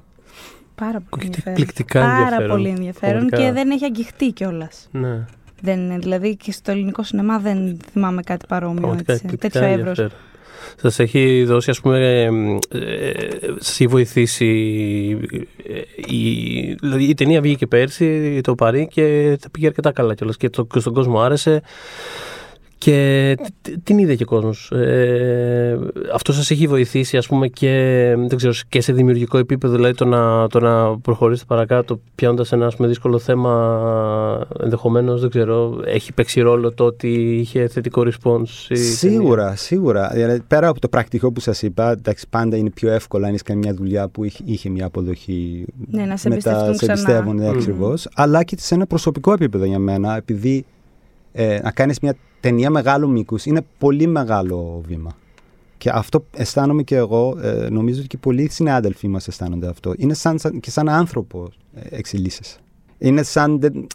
Πάρα 0.76 0.92
πολύ 0.92 1.06
Ακούγεται 1.06 1.26
ενδιαφέρον. 1.28 1.58
εκπληκτικά 1.58 2.00
Πάρα 2.00 2.18
ενδιαφέρον. 2.18 2.50
πολύ 2.50 2.68
ενδιαφέρον 2.70 3.16
Πραγματικά. 3.18 3.42
και 3.44 3.52
δεν 3.52 3.70
έχει 3.70 3.86
αγγιχτεί 3.86 4.32
κιόλας. 4.32 4.88
Ναι, 4.92 5.26
Δεν 5.62 5.80
είναι, 5.80 5.98
δηλαδή 5.98 6.36
και 6.36 6.52
στο 6.52 6.72
ελληνικό 6.72 7.04
σινεμά 7.04 7.40
δεν 7.40 7.78
θυμάμαι 7.92 8.22
κάτι 8.22 8.46
παρόμοιο. 8.48 8.80
πραγματικά 8.82 9.12
Έτσι, 9.14 9.26
εκπληκτικά 9.26 9.60
τέτοιο 9.60 9.80
εύρος. 9.80 9.98
ενδιαφέρον. 10.00 10.24
Σας 10.76 11.00
έχει 11.00 11.44
δώσει, 11.44 11.70
ας 11.70 11.82
πούμε, 11.82 11.98
ε, 12.70 12.78
ε, 12.78 13.28
σας 13.60 13.70
έχει 13.74 13.88
βοηθήσει 13.88 14.48
ε, 15.68 16.14
η, 16.16 16.74
δηλαδή 16.82 17.04
η 17.04 17.14
ταινία 17.14 17.42
βγήκε 17.42 17.68
πέρσι, 17.68 18.40
το 18.44 18.56
Παρί 18.56 18.88
και 18.88 19.38
τα 19.42 19.50
πήγε 19.50 19.68
αρκετά 19.68 19.92
καλά 19.92 20.14
κιόλας 20.14 20.38
και, 20.38 20.50
το, 20.50 20.66
και 20.66 20.80
στον 20.80 20.94
κόσμο 20.94 21.22
άρεσε 21.22 21.62
και 22.80 23.36
τ- 23.44 23.48
τ- 23.62 23.84
την 23.84 23.98
είδε 23.98 24.16
και 24.16 24.24
ο 24.24 24.26
κόσμος. 24.26 24.72
Ε, 24.72 25.80
αυτό 26.14 26.34
σας 26.34 26.52
έχει 26.52 26.68
βοηθήσει, 26.68 27.18
ας 27.18 27.28
πούμε, 27.28 27.48
και, 27.48 27.70
δεν 28.28 28.38
ξέρω, 28.38 28.54
και 28.70 28.82
σε 28.82 28.94
δημιουργικό 28.94 29.38
επίπεδο, 29.38 29.76
δηλαδή 29.76 29.94
το 29.94 30.06
να, 30.06 30.48
το 30.48 30.60
να 30.60 30.98
προχωρήσετε 31.00 31.46
παρακάτω 31.48 32.00
πιάνοντας 32.16 32.52
ένα 32.52 32.66
ας 32.66 32.76
πούμε, 32.76 32.88
δύσκολο 32.88 33.20
θέμα, 33.20 34.48
ενδεχομένως, 34.64 35.22
δεν 35.22 35.30
ξέρω, 35.30 35.82
έχει 35.86 36.14
παίξει 36.14 36.42
ρόλο 36.42 36.74
το 36.74 36.84
ότι 36.84 37.38
είχε 37.40 37.68
θετικό 37.68 38.02
response. 38.02 38.48
η 38.70 38.74
ταινία; 38.74 38.84
Σίγουρα, 38.92 39.56
σίγουρα. 39.56 40.10
Δηλαδή, 40.14 40.42
πέρα 40.48 40.68
από 40.68 40.80
το 40.80 40.88
πρακτικό 40.88 41.32
που 41.32 41.40
σας 41.40 41.62
είπα, 41.62 41.92
εντάξει, 41.92 42.26
πάντα 42.30 42.58
είναι 42.58 42.70
πιο 42.70 42.92
εύκολο 42.92 43.26
αν 43.26 43.34
έχει 43.34 43.44
κάνει 43.44 43.60
μια 43.60 43.74
δουλειά 43.74 44.08
που 44.08 44.24
είχε, 44.24 44.44
είχε 44.46 44.70
μια 44.70 44.86
αποδοχή. 44.86 45.66
Ναι, 45.92 46.04
να 46.06 46.18
σε 46.18 46.30
μετά 46.30 46.50
εμπιστευτούν 46.50 46.76
σε 46.76 46.86
ξανά. 46.86 47.00
εμπιστεύουν, 47.00 47.36
ναι, 47.36 47.50
Μμμ. 47.50 47.58
ακριβώς. 47.58 48.08
Αλλά 48.14 48.44
και 48.44 48.56
σε 48.60 48.76
ένα 48.76 48.86
προσωπικό 48.86 49.34
επίπεδο 49.34 49.66
για 49.66 49.80
μένα, 49.80 50.16
επειδή 50.16 50.66
ε, 51.42 51.60
να 51.64 51.72
κάνεις 51.72 52.00
μια 52.00 52.16
ταινία 52.40 52.70
μεγάλου 52.70 53.10
μήκους 53.10 53.46
είναι 53.46 53.62
πολύ 53.78 54.08
μεγάλο 54.08 54.82
βήμα. 54.88 55.18
Και 55.78 55.90
αυτό 55.94 56.26
αισθάνομαι 56.36 56.84
και 56.84 56.96
εγώ, 56.96 57.38
ε, 57.42 57.70
νομίζω 57.70 58.00
ότι 58.00 58.08
και 58.08 58.18
πολλοί 58.18 58.50
συνάδελφοί 58.50 59.08
μας 59.08 59.28
αισθάνονται 59.28 59.68
αυτό. 59.68 59.94
Είναι 59.98 60.14
σαν, 60.14 60.40
σαν, 60.40 60.60
και 60.60 60.72
σαν 60.72 60.90
άνθρωπος 60.90 61.58
ε, 61.76 61.96
εξελίσσεσαι. 61.96 62.58
Είναι 62.98 63.24
σαν. 63.24 63.60
Δεν, 63.60 63.88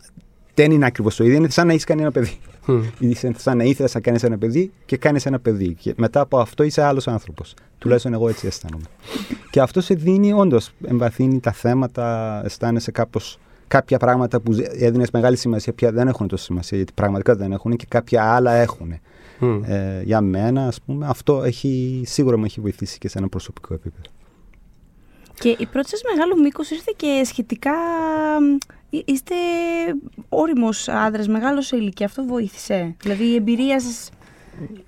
δεν 0.54 0.70
είναι 0.70 0.86
ακριβώς 0.86 1.16
το 1.16 1.24
ίδιο, 1.24 1.36
είναι 1.36 1.48
σαν 1.48 1.66
να 1.66 1.72
έχεις 1.72 1.84
κάνει 1.84 2.00
ένα 2.00 2.10
παιδί. 2.10 2.38
Μμ. 2.66 2.82
Είσαι 2.98 3.32
σαν 3.36 3.56
να 3.56 3.64
ήθελες 3.64 3.94
να 3.94 4.00
κάνεις 4.00 4.22
ένα 4.22 4.38
παιδί 4.38 4.72
και 4.86 4.96
κάνεις 4.96 5.26
ένα 5.26 5.38
παιδί. 5.38 5.74
Και 5.74 5.94
μετά 5.96 6.20
από 6.20 6.38
αυτό 6.38 6.62
είσαι 6.62 6.82
άλλος 6.82 7.08
άνθρωπος. 7.08 7.54
Τουλάχιστον 7.78 8.12
εγώ 8.12 8.28
έτσι 8.28 8.46
αισθάνομαι. 8.46 8.84
και 9.50 9.60
αυτό 9.60 9.80
σε 9.80 9.94
δίνει, 9.94 10.32
όντως, 10.32 10.70
εμβαθύνει 10.86 11.40
τα 11.40 11.52
θέματα, 11.52 12.40
αισθάνεσαι 12.44 12.90
κάπως. 12.90 13.38
Κάποια 13.74 13.98
πράγματα 13.98 14.40
που 14.40 14.52
έδινες 14.78 15.10
μεγάλη 15.10 15.36
σημασία 15.36 15.72
πια 15.72 15.92
δεν 15.92 16.08
έχουν 16.08 16.28
τόσο 16.28 16.44
σημασία, 16.44 16.76
γιατί 16.76 16.92
πραγματικά 16.92 17.36
δεν 17.36 17.52
έχουν 17.52 17.76
και 17.76 17.86
κάποια 17.88 18.34
άλλα 18.34 18.52
έχουν. 18.52 18.94
Μμ. 19.38 19.62
Ε, 19.64 20.02
για 20.04 20.20
μένα, 20.20 20.66
ας 20.66 20.80
πούμε, 20.80 21.06
αυτό 21.08 21.42
έχει, 21.42 22.02
σίγουρα 22.06 22.38
μου 22.38 22.44
έχει 22.44 22.60
βοηθήσει 22.60 22.98
και 22.98 23.08
σε 23.08 23.18
ένα 23.18 23.28
προσωπικό 23.28 23.74
επίπεδο. 23.74 24.08
Και 25.34 25.56
η 25.58 25.66
πρώτη 25.66 25.88
σας 25.88 26.00
μεγάλο 26.14 26.36
μήκος 26.42 26.70
ήρθε 26.70 26.92
και 26.96 27.22
σχετικά... 27.24 27.72
μ, 28.40 28.56
εί- 28.90 29.02
Είστε 29.08 29.34
όριμος 30.28 30.88
άντρας, 30.88 31.28
μεγάλο 31.28 31.62
σε 31.62 31.76
ηλικία. 31.76 32.06
Αυτό 32.06 32.24
βοήθησε; 32.24 32.94
Δηλαδή 33.02 33.24
η 33.24 33.34
εμπειρία 33.34 33.80
σας... 33.80 34.10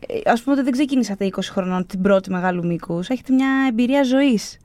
ε, 0.07 0.31
Ας 0.31 0.43
πούμε 0.43 0.55
ότι 0.55 0.65
δεν 0.65 0.73
ξεκίνησατε 0.73 1.29
20 1.33 1.39
χρονών 1.43 1.87
την 1.87 2.01
πρώτη 2.03 2.31
μεγάλου 2.31 2.67
μήκους. 2.67 3.09
Έχετε 3.09 3.33
μια 3.33 3.49
εμπειρία 3.69 4.03
ζωής; 4.03 4.59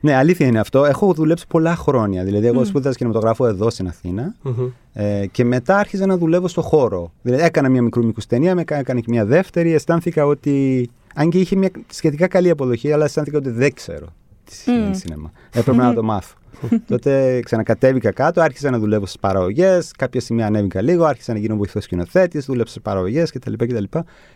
Ναι, 0.00 0.14
αλήθεια 0.14 0.46
είναι 0.46 0.60
αυτό. 0.60 0.84
Έχω 0.84 1.12
δουλέψει 1.12 1.44
πολλά 1.48 1.76
χρόνια. 1.76 2.24
Δηλαδή, 2.24 2.46
εγώ 2.46 2.60
Μμ. 2.60 2.64
σπούδασα 2.64 2.96
κινηματογράφο 2.96 3.46
εδώ 3.46 3.70
στην 3.70 3.88
Αθήνα. 3.88 4.34
Μμμ. 4.42 4.66
Ε, 4.92 5.26
και 5.26 5.44
μετά 5.44 5.76
άρχισα 5.76 6.06
να 6.06 6.16
δουλεύω 6.16 6.48
στο 6.48 6.62
χώρο. 6.62 7.12
Δηλαδή 7.22 7.42
έκανα 7.42 7.68
μια 7.68 7.82
μικρού 7.82 8.04
μήκους 8.04 8.26
ταινία, 8.26 8.54
με 8.54 8.64
έκανα 8.66 9.00
και 9.00 9.06
μια 9.08 9.24
δεύτερη. 9.24 9.72
Αισθάνθηκα 9.72 10.26
ότι. 10.26 10.88
Αν 11.14 11.30
και 11.30 11.38
είχε 11.38 11.56
μια 11.56 11.70
σχετικά 11.92 12.26
καλή 12.26 12.50
αποδοχή, 12.50 12.92
αλλά 12.92 13.04
αισθάνθηκα 13.04 13.38
ότι 13.38 13.50
δεν 13.50 13.74
ξέρω 13.74 14.06
τι 14.44 14.54
σημαίνει 14.54 14.88
Μμ. 14.88 14.92
σινεμά. 14.92 15.32
Έπρεπε 15.52 15.76
να 15.82 15.94
το 15.94 16.02
μάθω. 16.02 16.34
Τότε 16.88 17.40
ξανακατέβηκα 17.40 18.12
κάτω, 18.12 18.40
άρχισα 18.40 18.70
να 18.70 18.78
δουλεύω 18.78 19.06
στις 19.06 19.20
παραγωγές. 19.20 19.92
Κάποια 19.98 20.20
στιγμή 20.20 20.42
ανέβηκα 20.42 20.82
λίγο, 20.82 21.04
άρχισα 21.04 21.32
να 21.32 21.38
γίνω 21.38 21.56
βοηθός 21.56 21.84
σκηνοθέτης, 21.84 22.44
δούλεψα 22.44 22.70
στις 22.70 22.82
παραγωγές 22.82 23.30
κτλ, 23.30 23.52
κτλ. 23.52 23.84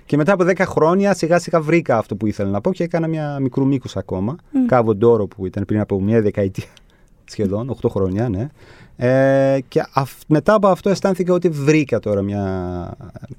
Και 0.05 0.17
μετά 0.17 0.33
από 0.33 0.45
10 0.45 0.65
χρόνια 0.67 1.15
σιγά 1.15 1.39
σιγά 1.39 1.61
βρήκα 1.61 1.99
αυτό 1.99 2.17
που 2.17 2.27
ήθελα 2.27 2.51
να 2.51 2.61
πω 2.61 2.73
και 2.73 2.85
έκανα 2.85 3.07
μια 3.07 3.39
μικρού 3.41 3.67
μήκους 3.67 3.97
ακόμα. 3.97 4.37
Μμ. 4.51 4.67
Κάβο 4.67 4.95
Ντόρο 4.95 5.27
που 5.27 5.47
ήταν 5.47 5.65
πριν 5.65 5.81
από 5.81 6.01
μια 6.01 6.23
δεκαετία 6.23 6.65
σχεδόν, 7.25 7.77
8 7.83 7.89
χρόνια, 7.91 8.29
ναι. 8.29 8.49
Ε, 8.97 9.59
και 9.69 9.83
αυ- 9.93 10.23
μετά 10.27 10.55
από 10.55 10.69
αυτό 10.69 10.91
αισθάνθηκα 10.91 11.33
ότι 11.35 11.49
βρήκα 11.49 11.99
τώρα 11.99 12.23
μια. 12.23 12.43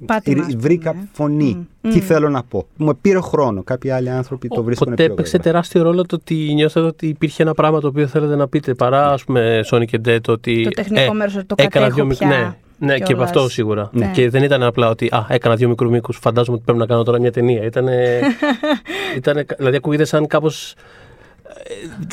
Πάτημα, 0.06 0.43
ε, 0.43 0.45
ας 0.47 0.56
βρήκα 0.56 0.91
πούμε. 0.91 1.08
φωνή. 1.12 1.68
Μμ. 1.82 1.89
Τι 1.91 1.97
Μμ. 1.97 2.01
θέλω 2.01 2.30
να 2.30 2.43
πω; 2.43 2.66
Μου 2.78 2.97
πήρε 3.01 3.20
χρόνο. 3.22 3.64
Κάποιοι 3.64 3.89
άλλοι 3.91 4.10
άνθρωποι 4.10 4.47
το 4.47 4.64
βρίσκουν 4.64 4.88
Οπότε 4.88 5.04
πιο 5.04 5.14
έπαιξε 5.14 5.32
γρήγορα. 5.38 5.51
τεράστιο 5.51 5.82
ρόλο 5.84 6.06
το 6.06 6.16
ότι 6.16 6.54
νιώσατε 6.54 6.86
ότι 6.88 7.08
υπήρχε 7.08 7.43
ένα 7.43 7.54
πράγμα 7.54 7.80
το 7.80 7.88
οποίο 7.88 8.08
θέλετε 8.08 8.36
να 8.36 8.47
πείτε 8.47 8.74
παρά 8.74 9.12
ας 9.12 9.24
πούμε 9.24 9.60
Sonic 9.72 9.86
and 9.91 10.08
Dead 10.08 10.20
ότι 10.28 10.64
Το 10.64 10.70
τεχνικό 10.70 11.14
μέρος, 11.14 11.36
ότι 11.36 11.45
το 11.45 11.56
έκανα 11.58 11.70
κατέχω 11.86 11.95
δύο 11.95 12.06
μικ- 12.06 12.18
πια 12.18 12.28
Ναι, 12.28 12.54
ναι 12.88 12.97
και 12.97 13.04
κιόλας. 13.04 13.26
αυτό 13.30 13.49
σίγουρα. 13.49 13.89
Ναι. 13.93 14.12
Και 14.14 14.30
δεν 14.30 14.43
ήταν 14.43 14.64
απλά 14.64 14.89
ότι 14.89 15.08
α, 15.12 15.26
έκανα 15.30 15.56
δύο 15.56 15.68
μικρούς 15.68 15.89
μήκους, 15.91 16.18
φαντάζομαι 16.18 16.56
ότι 16.56 16.66
πρέπει 16.66 16.80
να 16.80 16.86
κάνω 16.86 17.04
τώρα 17.04 17.20
μια 17.20 17.32
ταινία. 17.32 17.64
Ήτανε, 17.64 18.20
ήτανε, 19.18 19.45
δηλαδή 19.58 19.76
ακούγεται 19.76 20.06
σαν 20.06 20.28
κάπως 20.28 20.76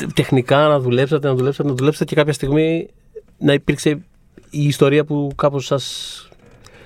ε, 0.01 0.05
τεχνικά 0.15 0.67
να 0.67 0.79
δουλέψατε, 0.79 1.27
να 1.27 1.33
δουλέψατε, 1.35 1.69
να 1.69 1.75
δουλέψατε 1.75 2.05
και 2.05 2.15
κάποια 2.15 2.33
στιγμή 2.33 2.87
να 3.41 3.53
υπήρξε 3.53 3.89
η 4.49 4.63
ιστορία 4.63 5.05
που 5.05 5.31
κάπως 5.35 5.65
σας 5.65 6.29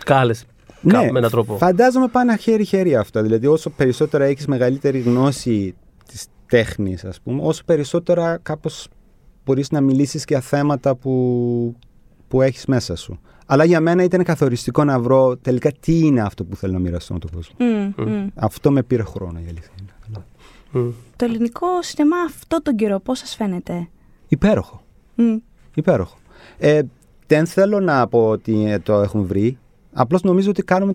κάλεσε 0.06 0.46
Ναι, 0.82 1.12
με 1.12 1.18
έναν 1.18 1.32
τρόπο. 1.32 1.58
Φαντάζομαι 1.58 2.08
πάνε 2.08 2.38
χέρι-χέρι 2.38 2.96
αυτά. 2.96 3.22
Δηλαδή, 3.22 3.48
όσο 3.48 3.70
περισσότερα 3.70 4.26
έχεις 4.26 4.48
μεγαλύτερη 4.48 5.00
γνώση 5.00 5.76
της 6.08 6.26
τέχνης, 6.48 7.06
ας 7.06 7.22
πούμε, 7.22 7.42
όσο 7.44 7.64
περισσότερα 7.66 8.38
κάπως 8.42 8.88
μπορείς 9.46 9.72
να 9.72 9.82
μιλήσεις 9.82 10.24
για 10.28 10.40
θέματα 10.40 10.96
που, 10.96 11.76
που 12.28 12.42
έχεις 12.42 12.66
μέσα 12.66 12.96
σου. 12.96 13.20
Αλλά 13.46 13.64
για 13.64 13.80
μένα 13.80 14.04
ήταν 14.04 14.24
καθοριστικό 14.24 14.84
να 14.84 15.00
βρω 15.00 15.38
τελικά 15.38 15.72
τι 15.80 16.00
είναι 16.00 16.22
αυτό 16.22 16.44
που 16.44 16.56
θέλω 16.56 16.74
να 16.74 16.80
μοιραστώ 16.80 17.14
με 17.14 17.20
τον 17.20 17.32
κόσμο. 17.32 17.56
Μμ, 17.60 18.04
μμ. 18.04 18.28
Αυτό 18.36 18.72
με 18.72 18.84
πήρε 18.84 19.04
χρόνο 19.04 19.40
η 19.40 19.46
αλήθεια 19.50 19.72
είναι. 19.80 19.94
Αλλά 20.08 20.26
Μμ. 20.72 20.92
Το 21.16 21.26
ελληνικό 21.26 21.68
σινεμά 21.82 22.18
αυτό 22.18 22.62
τον 22.62 22.76
καιρό 22.76 23.00
πώς 23.00 23.20
σας 23.20 23.36
φαίνεται; 23.36 23.88
Υπέροχο. 24.28 24.82
Μμ. 25.16 25.36
Υπέροχο. 25.74 26.18
Ε, 26.58 26.82
δεν 27.28 27.46
θέλω 27.46 27.80
να 27.80 28.08
πω 28.08 28.28
ότι 28.28 28.66
ε, 28.66 28.80
το 28.80 29.02
έχουν 29.02 29.26
βρει. 29.26 29.58
Απλώς 29.94 30.22
νομίζω 30.22 30.50
ότι 30.50 30.64
κάνουμε 30.64 30.94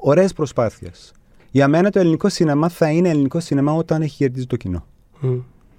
ωραίες 0.00 0.32
προσπάθειες. 0.32 1.12
Για 1.50 1.68
μένα 1.68 1.90
το 1.90 1.98
ελληνικό 1.98 2.28
σινεμά 2.28 2.68
θα 2.68 2.90
είναι 2.90 3.08
ελληνικό 3.08 3.40
σινεμά 3.40 3.72
όταν 3.72 4.02
έχει 4.02 4.16
κερδίσει 4.16 4.46
το 4.46 4.56
κοινό. 4.56 4.86
Μμ. 5.20 5.38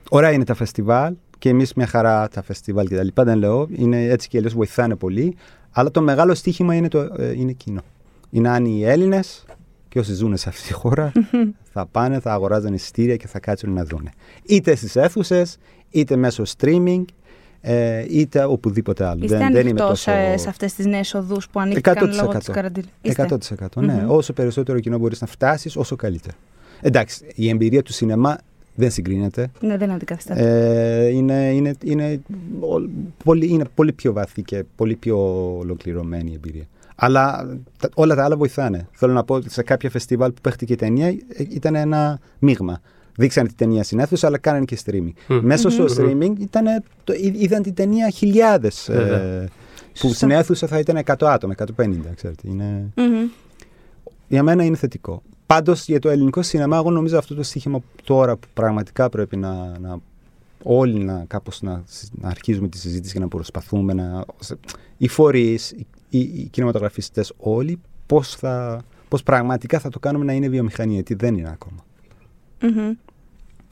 Ωραία 0.10 0.32
είναι 0.32 0.44
τα 0.44 0.54
φεστιβάλ 0.54 1.14
και 1.38 1.50
εμείς 1.50 1.74
μια 1.74 1.88
χαρά 1.88 2.28
τα 2.28 2.42
φεστιβάλ 2.42 2.88
και 2.88 2.96
τα 2.96 3.04
λοιπά. 3.04 3.24
Δεν 3.24 3.38
λέω, 3.38 3.68
είναι 3.72 4.04
έτσι 4.04 4.28
και 4.28 4.38
αλλιώς 4.38 4.54
βοηθάνε 4.54 4.96
πολύ. 4.96 5.36
Αλλά 5.72 5.92
το 5.92 6.02
μεγάλο 6.02 6.34
στίχημα 6.34 6.76
είναι 6.76 6.88
το 6.88 7.00
ε, 7.00 7.34
είναι 7.36 7.52
κοινό. 7.52 7.82
Είναι 8.30 8.50
αν 8.50 8.66
οι 8.66 8.84
Έλληνες 8.84 9.46
και 9.90 10.00
όσοι 10.00 10.14
ζουν 10.14 10.38
σε 10.38 10.50
αυτή 10.50 10.68
τη 10.68 10.74
χώρα 10.74 11.12
θα 11.74 11.86
πάνε, 11.86 12.20
θα 12.20 12.34
αγοράζουν 12.34 12.74
εισιτήρια 12.74 13.16
και 13.16 13.28
θα 13.28 13.40
κάτσουν 13.40 13.74
να 13.74 13.86
δουν. 13.86 14.10
Είτε 14.44 14.76
στις 14.76 14.96
αίθουσες, 14.96 15.58
είτε 15.90 16.16
μέσω 16.16 16.44
streaming, 16.58 17.04
ε, 17.62 18.06
είτε 18.10 18.44
οπουδήποτε 18.44 19.06
άλλο. 19.06 19.24
Είστε 19.24 19.38
δεν, 19.38 19.52
δεν 19.52 19.62
είμαι 19.62 19.70
ανοιχτός 19.82 20.04
τόσο... 20.04 20.12
ε, 20.12 20.38
σε 20.38 20.50
αυτές 20.50 20.74
τις 20.74 20.86
νέες 20.86 21.14
οδούς 21.14 21.50
που 21.50 21.60
ανοίχθηκαν 21.60 22.14
λόγω 22.16 22.32
100%. 22.32 22.38
της 22.38 22.48
καραντίνας. 22.50 22.90
Είστε. 23.02 23.26
100% 23.58 23.66
ναι. 23.76 23.94
Μμμ. 23.94 24.12
Όσο 24.12 24.34
περισσότερο 24.34 24.80
κοινό 24.80 24.98
μπορείς 24.98 25.22
να 25.22 25.28
φτάσεις, 25.28 25.76
όσο 25.76 25.96
καλύτερα. 25.96 26.36
Εντάξει, 26.82 27.26
η 27.36 27.50
εμπειρία 27.50 27.84
του 27.84 27.94
σινεμά 27.94 28.38
δεν 28.76 28.92
συγκρίνεται. 28.92 29.52
Ναι, 29.60 29.78
δεν 29.78 29.92
αντικαθιστάται. 29.92 30.42
Ε, 30.42 31.08
είναι, 31.08 31.52
είναι, 31.54 31.74
είναι, 31.84 32.22
ο- 32.60 32.90
πολύ, 33.24 33.48
είναι 33.48 33.64
πολύ 33.76 33.94
πιο 33.94 34.14
βαθύ 34.14 34.42
και 34.42 34.64
πολύ 34.76 34.96
πιο 34.96 35.18
ολοκληρωμένη 35.58 36.32
η 36.32 36.34
εμπειρία. 36.34 36.64
Αλλά 36.96 37.58
τα- 37.80 37.90
όλα 37.94 38.16
τα 38.16 38.24
άλλα 38.24 38.38
βοηθάνε. 38.38 38.88
Θέλω 38.92 39.14
να 39.14 39.24
πω 39.24 39.36
ότι 39.36 39.50
σε 39.50 39.64
κάποια 39.64 39.90
φεστιβάλ 39.90 40.32
που 40.32 40.42
παίχτηκε 40.42 40.74
η 40.74 40.76
ταινία 40.76 41.08
ε, 41.08 41.16
ήταν 41.50 41.76
ένα 41.76 42.20
μείγμα. 42.40 42.82
Δείξανε 43.20 43.48
την 43.48 43.58
ταινία 43.58 43.84
στην 43.84 44.00
αίθουσα, 44.00 44.28
αλλά 44.28 44.38
κάνανε 44.38 44.66
και 44.66 44.78
streaming. 44.86 45.12
Μμμ. 45.28 45.40
Μέσα 45.46 45.70
στο 45.70 45.84
Μμμ. 45.84 45.90
streaming 45.98 46.40
ήταν, 46.40 46.84
το, 47.04 47.14
είδ- 47.14 47.42
είδαν 47.42 47.62
την 47.64 47.74
ταινία 47.74 48.10
χιλιάδες. 48.10 48.88
Βέβαια. 48.92 49.18
Ε, 49.20 49.46
που 49.94 50.08
Σωστά. 50.08 50.16
στην 50.16 50.32
αίθουσα 50.32 50.68
θα 50.68 50.80
ήταν 50.80 50.98
100 51.06 51.14
άτομα, 51.20 51.54
150, 51.54 51.66
ξέρετε. 52.16 52.42
Είναι... 52.48 52.90
Μμμ. 52.96 53.28
Για 54.28 54.44
μένα 54.44 54.64
είναι 54.64 54.76
θετικό. 54.76 55.22
Πάντως 55.46 55.86
για 55.88 56.00
το 56.00 56.10
ελληνικό 56.10 56.42
σινεμά, 56.42 56.78
εγώ 56.78 56.92
νομίζω 56.92 57.18
αυτό 57.18 57.36
το 57.36 57.44
στοίχημα 57.44 57.80
τώρα 58.04 58.36
που 58.38 58.48
πραγματικά 58.54 59.10
πρέπει 59.10 59.38
να, 59.38 59.78
να 59.80 60.00
όλοι 60.64 61.00
να 61.04 61.24
κάπως 61.28 61.62
να, 61.62 61.84
συ- 61.86 62.10
να 62.22 62.30
αρχίζουμε 62.30 62.68
τη 62.68 62.78
συζήτηση 62.78 63.14
και 63.14 63.20
να 63.20 63.28
προσπαθούμε 63.28 63.94
να. 63.94 64.26
σε- 64.40 64.58
οι 64.98 65.08
φορείς, 65.08 65.72
οι, 65.72 65.88
οι, 66.10 66.20
οι 66.20 66.48
κινηματογραφιστές 66.52 67.34
όλοι, 67.38 67.80
πώς 68.06 68.36
θα. 68.36 68.82
Πώς 69.08 69.24
πραγματικά 69.24 69.80
θα 69.80 69.90
το 69.90 70.00
κάνουμε 70.00 70.26
να 70.26 70.34
είναι 70.34 70.48
βιομηχανία, 70.50 70.94
γιατί 70.94 71.14
δεν 71.14 71.38
είναι 71.38 71.50
ακόμα. 71.52 71.86
Μμμ. 72.62 72.92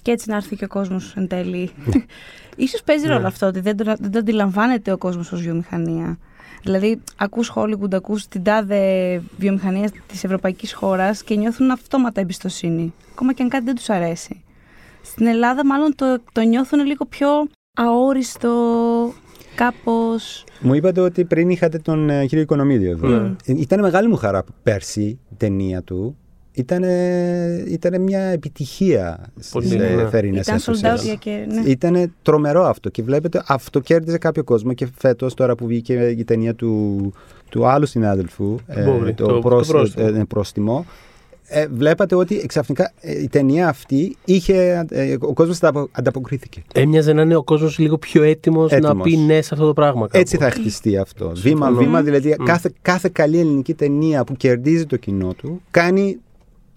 Και 0.08 0.14
έτσι 0.14 0.30
να 0.30 0.36
έρθει 0.36 0.56
και 0.56 0.64
ο 0.64 0.68
κόσμος 0.68 1.14
εν 1.16 1.28
τέλει. 1.28 1.72
Ναι. 1.86 2.04
Ίσως 2.66 2.84
παίζει 2.84 3.08
ρόλο 3.08 3.28
αυτό 3.28 3.46
ότι 3.46 3.60
δεν 3.60 3.78
το, 3.78 3.84
δεν 4.00 4.12
το 4.12 4.20
αντιλαμβάνεται 4.20 4.92
ο 4.92 4.98
κόσμος 4.98 5.32
ως 5.32 5.42
βιομηχανία. 5.42 6.18
Δηλαδή, 6.64 7.02
ακούς 7.16 7.52
Hollywood, 7.56 7.94
ακούς 7.94 8.28
την 8.28 8.44
τάδε 8.44 9.22
βιομηχανία 9.38 9.92
της 10.08 10.24
ευρωπαϊκής 10.24 10.74
χώρας 10.74 11.24
και 11.24 11.36
νιώθουν 11.36 11.72
αυτόματα 11.72 12.22
εμπιστοσύνη. 12.22 12.94
Ακόμα 13.12 13.34
και 13.34 13.44
αν 13.44 13.50
κάτι 13.50 13.64
δεν 13.64 13.76
τους 13.76 13.90
αρέσει. 13.90 14.44
Στην 15.02 15.28
Ελλάδα 15.28 15.66
μάλλον 15.66 15.96
το, 15.96 16.22
το 16.32 16.42
νιώθουν 16.42 16.86
λίγο 16.86 17.06
πιο 17.06 17.28
αόριστο, 17.74 18.54
κάπως... 19.56 20.44
Μου 20.60 20.74
είπατε 20.74 21.02
ότι 21.02 21.26
πριν 21.26 21.50
είχατε 21.50 21.78
τον 21.78 22.10
ε, 22.10 22.26
κύριο 22.26 22.44
Οικονομίδη 22.44 22.88
εδώ. 22.88 23.08
Ναι. 23.08 23.36
Ε, 23.46 23.54
Ήταν 23.58 23.80
μεγάλη 23.80 24.08
μου 24.08 24.16
χαρά 24.16 24.44
που 24.44 24.54
πέρσι 24.64 25.02
η 25.02 25.36
ταινία 25.38 25.82
του 25.82 26.18
ήταν, 26.58 26.84
ήταν 27.68 28.02
μια 28.02 28.20
επιτυχία 28.22 29.20
Πολύ, 29.52 29.66
στις 29.68 29.78
ναι. 29.78 29.86
ε, 29.86 30.08
θερινές 30.10 30.48
Ήταν 30.48 30.58
sold 30.60 30.62
αίθουσες. 30.62 31.02
out 31.02 31.04
για 31.04 31.14
και... 31.16 31.46
Ναι. 31.50 31.70
Ήταν 31.70 32.14
τρομερό 32.22 32.64
αυτό 32.66 32.90
και 32.90 33.04
βλέπετε 33.04 33.44
αυτό 33.48 33.80
κέρδιζε 33.80 34.18
κάποιο 34.18 34.44
κόσμο 34.44 34.74
και 34.74 34.88
φέτος 34.98 35.34
τώρα 35.34 35.56
που 35.56 35.66
βγήκε 35.68 35.94
η 36.18 36.24
ταινία 36.24 36.56
του, 36.56 37.12
του 37.50 37.68
άλλου 37.68 37.86
συνάδελφου 37.86 38.56
Μπόβρη, 38.86 39.14
το- 39.14 39.26
το 39.26 39.40
πρόσ- 39.40 39.72
πρόστιμο. 39.72 40.08
ε, 40.08 40.24
πρόστιμο 40.28 40.86
ε, 41.50 41.68
βλέπατε 41.68 42.16
ότι 42.16 42.46
ξαφνικά 42.48 42.92
ε, 43.02 43.22
η 43.22 43.28
ταινία 43.28 43.68
αυτή 43.68 44.16
είχε, 44.26 44.86
ε, 44.90 45.16
ο 45.20 45.34
κόσμος 45.34 45.58
ανταπο- 45.58 45.90
ανταποκρίθηκε. 45.92 46.62
Έμοιαζε 46.74 47.14
να 47.14 47.22
είναι 47.22 47.36
ο 47.36 47.44
κόσμος 47.44 47.78
λίγο 47.78 47.98
πιο 47.98 48.24
έτοιμος 48.24 48.72
να 48.72 48.78
Έτοιμος. 48.78 49.10
πει 49.10 49.18
ναι 49.18 49.42
σε 49.42 49.50
αυτό 49.54 49.66
το 49.66 49.74
πράγμα. 49.74 50.02
κάπου. 50.02 50.18
Έτσι 50.18 50.38
θα 50.38 50.50
χτιστεί 50.50 50.98
αυτό. 50.98 51.32
Συμφωνώ. 51.36 51.66
Βήμα-βήμα, 51.72 52.02
δηλαδή 52.02 52.36
Μμ. 52.40 52.44
κάθε, 52.44 52.72
κάθε 52.82 53.10
καλή 53.14 53.40
ελληνική 53.40 53.74
ταινία 53.74 54.24
που 54.24 54.34
κερδίζει 54.36 54.86
το 54.86 54.96
κοινό 54.98 55.34
του 55.34 55.62
κάνει 55.72 56.18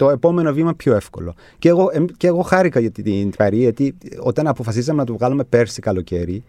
το 0.00 0.10
επόμενο 0.10 0.52
βήμα 0.52 0.74
πιο 0.74 0.94
εύκολο. 0.94 1.34
Και 1.58 1.68
εγώ, 1.68 1.88
εμ- 1.92 2.10
και 2.16 2.26
εγώ 2.26 2.40
χάρηκα 2.42 2.80
για 2.80 2.90
την, 2.90 3.04
την 3.04 3.30
Παρή, 3.36 3.56
γιατί 3.56 3.94
όταν 4.20 4.46
αποφασίσαμε 4.46 4.98
να 4.98 5.04
το 5.04 5.12
βγάλουμε 5.16 5.44
πέρσι 5.44 5.80
καλοκαίρι, 5.80 6.42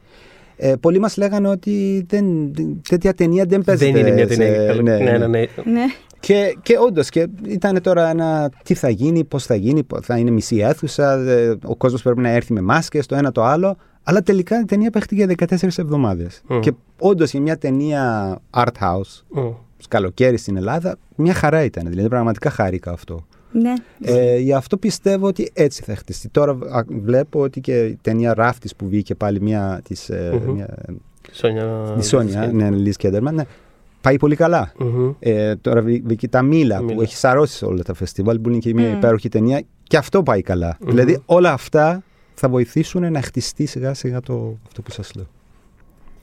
ε, 0.55 0.73
πολλοί 0.79 0.99
μας 0.99 1.17
λέγανε 1.17 1.47
ότι 1.47 2.05
δεν, 2.09 2.25
τέτοια 2.89 3.13
ταινία 3.13 3.45
δεν 3.45 3.61
παίζεται. 3.61 3.91
Δεν 3.91 4.01
είναι 4.01 4.15
μια 4.15 4.27
ταινία. 4.27 4.47
σε- 4.55 4.65
καλό- 4.65 4.81
ναι, 4.81 4.97
ναι, 4.97 5.17
ναι, 5.17 5.27
ναι. 5.27 5.39
ναι. 5.65 5.83
Και, 6.19 6.57
και 6.61 6.77
όντως, 6.87 7.09
και 7.09 7.27
ήταν 7.47 7.81
τώρα 7.81 8.09
ένα 8.09 8.51
τι 8.63 8.73
θα 8.73 8.89
γίνει, 8.89 9.23
πώς 9.23 9.45
θα 9.45 9.55
γίνει, 9.55 9.83
πώς 9.83 10.05
θα 10.05 10.17
είναι 10.17 10.31
μισή 10.31 10.57
αίθουσα, 10.57 11.13
ε, 11.13 11.57
ο 11.63 11.75
κόσμος 11.75 12.01
πρέπει 12.01 12.21
να 12.21 12.29
έρθει 12.29 12.53
με 12.53 12.61
μάσκες, 12.61 13.05
το 13.05 13.15
ένα 13.15 13.31
το 13.31 13.43
άλλο. 13.43 13.77
Αλλά 14.03 14.21
τελικά 14.21 14.59
η 14.59 14.65
ταινία 14.65 14.89
παίχτηκε 14.89 15.23
για 15.23 15.35
14 15.47 15.77
εβδομάδες. 15.77 16.41
Μμ. 16.47 16.59
Και 16.59 16.71
όντως 16.99 17.31
για 17.31 17.41
μια 17.41 17.57
ταινία 17.57 18.37
art 18.51 18.71
house, 18.81 19.21
Μμ. 19.29 19.49
καλοκαίρι 19.87 20.37
στην 20.37 20.57
Ελλάδα, 20.57 20.97
μια 21.15 21.33
χαρά 21.33 21.63
ήταν. 21.63 21.85
Δηλαδή 21.89 22.07
πραγματικά 22.09 22.49
χάρηκα 22.49 22.91
αυτό. 22.91 23.25
Ναι. 23.51 23.73
Ε, 24.01 24.37
γι' 24.37 24.53
αυτό 24.53 24.77
πιστεύω 24.77 25.27
ότι 25.27 25.51
έτσι 25.53 25.83
θα 25.83 25.95
χτιστεί. 25.95 26.29
Τώρα 26.29 26.51
α, 26.51 26.83
βλέπω 26.87 27.39
ότι 27.41 27.59
και 27.61 27.85
η 27.85 27.97
ταινία 28.01 28.33
Ράφτης 28.33 28.75
που 28.75 28.87
βγήκε 28.87 29.15
πάλι 29.15 29.41
μια 29.41 29.81
της, 29.83 30.09
ε, 30.09 30.39
Μμμ. 30.45 30.53
μια, 30.53 30.77
Τη 31.21 31.35
Σόνια. 31.37 31.93
της 31.97 32.07
Σόνια, 32.07 32.47
ναι, 32.53 32.69
Λίζ 32.69 32.95
Κέντερμαν, 32.95 33.35
ναι, 33.35 33.43
πάει 34.01 34.17
πολύ 34.17 34.35
καλά. 34.35 34.71
Μμμ. 34.77 35.11
Ε, 35.19 35.55
τώρα 35.55 35.81
βγ- 35.81 36.03
βγήκε 36.05 36.27
τα 36.27 36.41
Μίλα 36.41 36.75
Τα 36.75 36.81
που 36.81 36.87
Μίλα. 36.87 37.01
έχει 37.01 37.15
σαρώσει 37.15 37.55
σε 37.55 37.65
όλα 37.65 37.83
τα 37.83 37.93
φεστιβάλ 37.93 38.39
που 38.39 38.49
είναι 38.49 38.57
και 38.57 38.73
μια 38.73 38.87
Μμ. 38.89 38.93
υπέροχη 38.95 39.29
ταινία 39.29 39.61
και 39.83 39.97
αυτό 39.97 40.23
πάει 40.23 40.41
καλά. 40.41 40.77
Μμμ. 40.79 40.89
Δηλαδή 40.89 41.21
όλα 41.25 41.51
αυτά 41.53 42.03
θα 42.33 42.49
βοηθήσουν 42.49 43.11
να 43.11 43.21
χτιστεί 43.21 43.65
σιγά 43.65 43.93
σιγά 43.93 44.19
το, 44.21 44.57
αυτό 44.67 44.81
που 44.81 44.91
σας 44.91 45.11
λέω. 45.15 45.27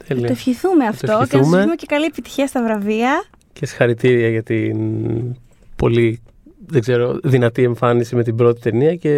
Τέλεια. 0.07 0.27
Το 0.27 0.33
ευχηθούμε 0.33 0.85
το 0.85 0.89
αυτό 0.91 1.07
και 1.07 1.13
να 1.13 1.19
σας 1.19 1.23
ευχηθούμε. 1.25 1.57
ευχηθούμε 1.57 1.75
και 1.75 1.87
καλή 1.87 2.05
επιτυχία 2.05 2.47
στα 2.47 2.63
βραβεία. 2.63 3.25
Και 3.53 3.67
συγχαρητήρια 3.67 4.29
για 4.29 4.43
την 4.43 4.77
πολύ 5.77 6.21
δεν 6.71 6.81
ξέρω, 6.81 7.19
δυνατή 7.23 7.63
εμφάνιση 7.63 8.17
με 8.17 8.23
την 8.23 8.37
πρώτη 8.37 8.61
ταινία 8.61 8.95
και 8.95 9.11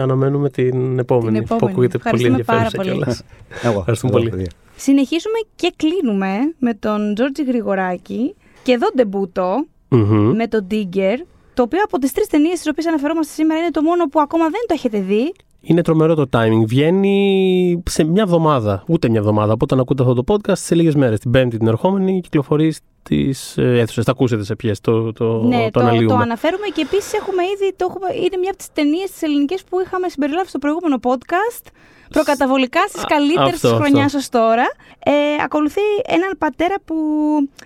αναμένουμε 0.00 0.50
την 0.50 0.98
επόμενη. 0.98 1.38
Την 1.38 1.46
Που 1.46 1.54
επόμενη. 1.54 1.72
ακούγεται 1.72 1.98
πολύ 1.98 2.14
Ευχαριστούμε 2.14 2.42
πάρα 2.42 2.58
ενδιαφέρουσα 2.60 2.76
πολύ. 2.76 2.88
κιόλας. 2.90 3.22
Εγώ, 3.62 3.78
Ευχαριστούμε 3.78 4.12
εγώ, 4.12 4.20
πολύ. 4.20 4.30
παιδιά. 4.36 4.50
Συνεχίζουμε 4.76 5.38
και 5.56 5.72
κλείνουμε 5.76 6.28
με 6.58 6.74
τον 6.74 7.14
Τζόρτζι 7.14 7.44
Γρηγοράκη 7.44 8.34
και 8.62 8.72
εδώ 8.72 8.86
ντεμπούτο 8.96 9.66
Μμμ. 9.88 10.34
με 10.36 10.46
τον 10.46 10.66
Digger, 10.70 11.16
το 11.54 11.62
οποίο 11.62 11.80
από 11.84 11.98
τις 11.98 12.12
τρεις 12.12 12.26
ταινίες 12.26 12.58
στις 12.58 12.70
οποίες 12.70 12.86
αναφερόμαστε 12.86 13.32
σήμερα 13.32 13.60
είναι 13.60 13.70
το 13.70 13.82
μόνο 13.82 14.04
που 14.08 14.20
ακόμα 14.20 14.44
δεν 14.44 14.60
το 14.66 14.74
έχετε 14.74 14.98
δει. 15.00 15.32
Είναι 15.66 15.82
τρομερό 15.82 16.14
το 16.14 16.26
timing. 16.32 16.64
Βγαίνει 16.66 17.82
σε 17.90 18.04
μια 18.04 18.22
εβδομάδα, 18.22 18.84
ούτε 18.86 19.08
μια 19.08 19.18
εβδομάδα. 19.18 19.52
Από 19.52 19.64
όταν 19.64 19.80
ακούτε 19.80 20.02
αυτό 20.02 20.14
το 20.22 20.34
podcast, 20.34 20.56
σε 20.58 20.74
λίγες 20.74 20.94
μέρες. 20.94 21.18
Την 21.20 21.30
Πέμπτη 21.30 21.58
την 21.58 21.66
ερχόμενη 21.66 22.20
κυκλοφορεί 22.20 22.74
στι 23.04 23.34
αίθουσες. 23.62 24.04
Θα 24.04 24.10
ακούσετε 24.10 24.44
σε 24.44 24.54
ποιες 24.56 24.80
το, 24.80 25.12
το, 25.12 25.42
ναι, 25.42 25.64
το, 25.64 25.70
το, 25.70 25.80
αναλύουμε. 25.80 26.14
το 26.14 26.16
αναφέρουμε 26.16 26.66
και 26.66 26.80
επίσης 26.80 27.12
έχουμε 27.12 27.42
ήδη, 27.42 27.74
το 27.76 27.86
έχουμε, 27.90 28.24
είναι 28.24 28.36
μια 28.36 28.48
από 28.48 28.58
τις 28.58 28.72
ταινίες 28.72 29.10
τις 29.10 29.22
ελληνικές 29.22 29.64
που 29.64 29.80
είχαμε 29.80 30.08
συμπεριλάβει 30.08 30.48
στο 30.48 30.58
προηγούμενο 30.58 30.98
podcast. 31.02 31.66
Προκαταβολικά 32.10 32.80
στις 32.88 33.02
Α, 33.02 33.06
καλύτερες 33.08 33.54
αυτό, 33.54 33.68
της 33.68 33.70
αυτό. 33.70 33.76
χρονιάς 33.76 34.14
ως 34.14 34.28
τώρα. 34.28 34.66
Ε, 35.04 35.12
ακολουθεί 35.42 35.80
έναν 36.06 36.30
πατέρα 36.38 36.74
που 36.84 36.96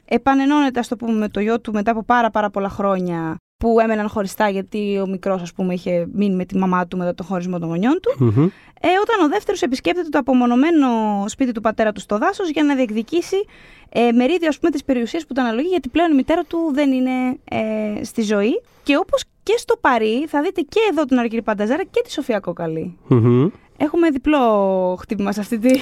επανενώνεται, 0.05 0.80
ας 0.80 0.89
το 0.89 0.97
πούμε, 0.97 1.12
με 1.12 1.28
το 1.28 1.41
γιο 1.41 1.61
του 1.61 1.72
μετά 1.72 1.91
από 1.91 2.05
πάρα 2.05 2.30
πάρα 2.30 2.51
πολλά 2.51 2.68
χρόνια 2.68 3.36
που 3.59 3.81
έμεναν 3.81 4.09
χωριστά 4.09 4.49
γιατί 4.49 5.01
ο 5.03 5.07
μικρός, 5.07 5.43
ας 5.43 5.53
πούμε, 5.53 5.75
είχε 5.75 6.09
μείνει 6.13 6.35
με 6.35 6.45
τη 6.45 6.57
μαμά 6.57 6.87
του 6.87 6.97
μετά 6.97 7.15
τον 7.15 7.27
χωρισμό 7.27 7.59
των 7.59 7.69
γονιών 7.69 8.01
του. 8.03 8.25
Μμμ. 8.25 8.49
Ε, 8.81 8.89
όταν 9.03 9.25
ο 9.25 9.29
δεύτερος 9.29 9.63
επισκέπτεται 9.63 10.09
το 10.09 10.19
απομονωμένο 10.19 10.89
σπίτι 11.27 11.53
του 11.53 11.61
πατέρα 11.61 11.93
του 11.93 12.01
στο 12.01 12.19
δάσος 12.19 12.51
για 12.51 12.63
να 12.63 12.75
διεκδικήσει 12.75 13.37
ε, 13.89 14.13
μερίδιο 14.13 14.49
ας 14.49 14.59
πούμε, 14.59 14.71
της 14.71 14.85
περιουσίας 14.85 15.27
που 15.27 15.35
του 15.35 15.41
αναλογεί 15.41 15.69
γιατί 15.69 15.89
πλέον 15.89 16.13
η 16.13 16.15
μητέρα 16.15 16.45
του 16.45 16.71
δεν 16.73 16.93
είναι 16.93 17.39
ε, 17.45 18.05
στη 18.05 18.23
ζωή. 18.23 18.63
Και 18.83 18.97
όπως 18.97 19.25
και 19.43 19.55
στο 19.57 19.77
Παρί 19.77 20.27
θα 20.29 20.43
δείτε 20.43 20.61
και 20.61 20.81
εδώ 20.91 21.05
τον 21.05 21.19
Αργύρι 21.19 21.43
Πανταζάρα 21.43 21.85
και 21.85 22.01
τη 22.05 22.13
Σοφία 22.13 22.41
Κόκαλη. 22.41 22.99
Μμμ. 23.09 23.49
Έχουμε 23.77 24.11
διπλό 24.11 24.97
χτύπημα 25.01 25.33
σε 25.33 25.41
αυτή 25.41 25.59
τη, 25.59 25.79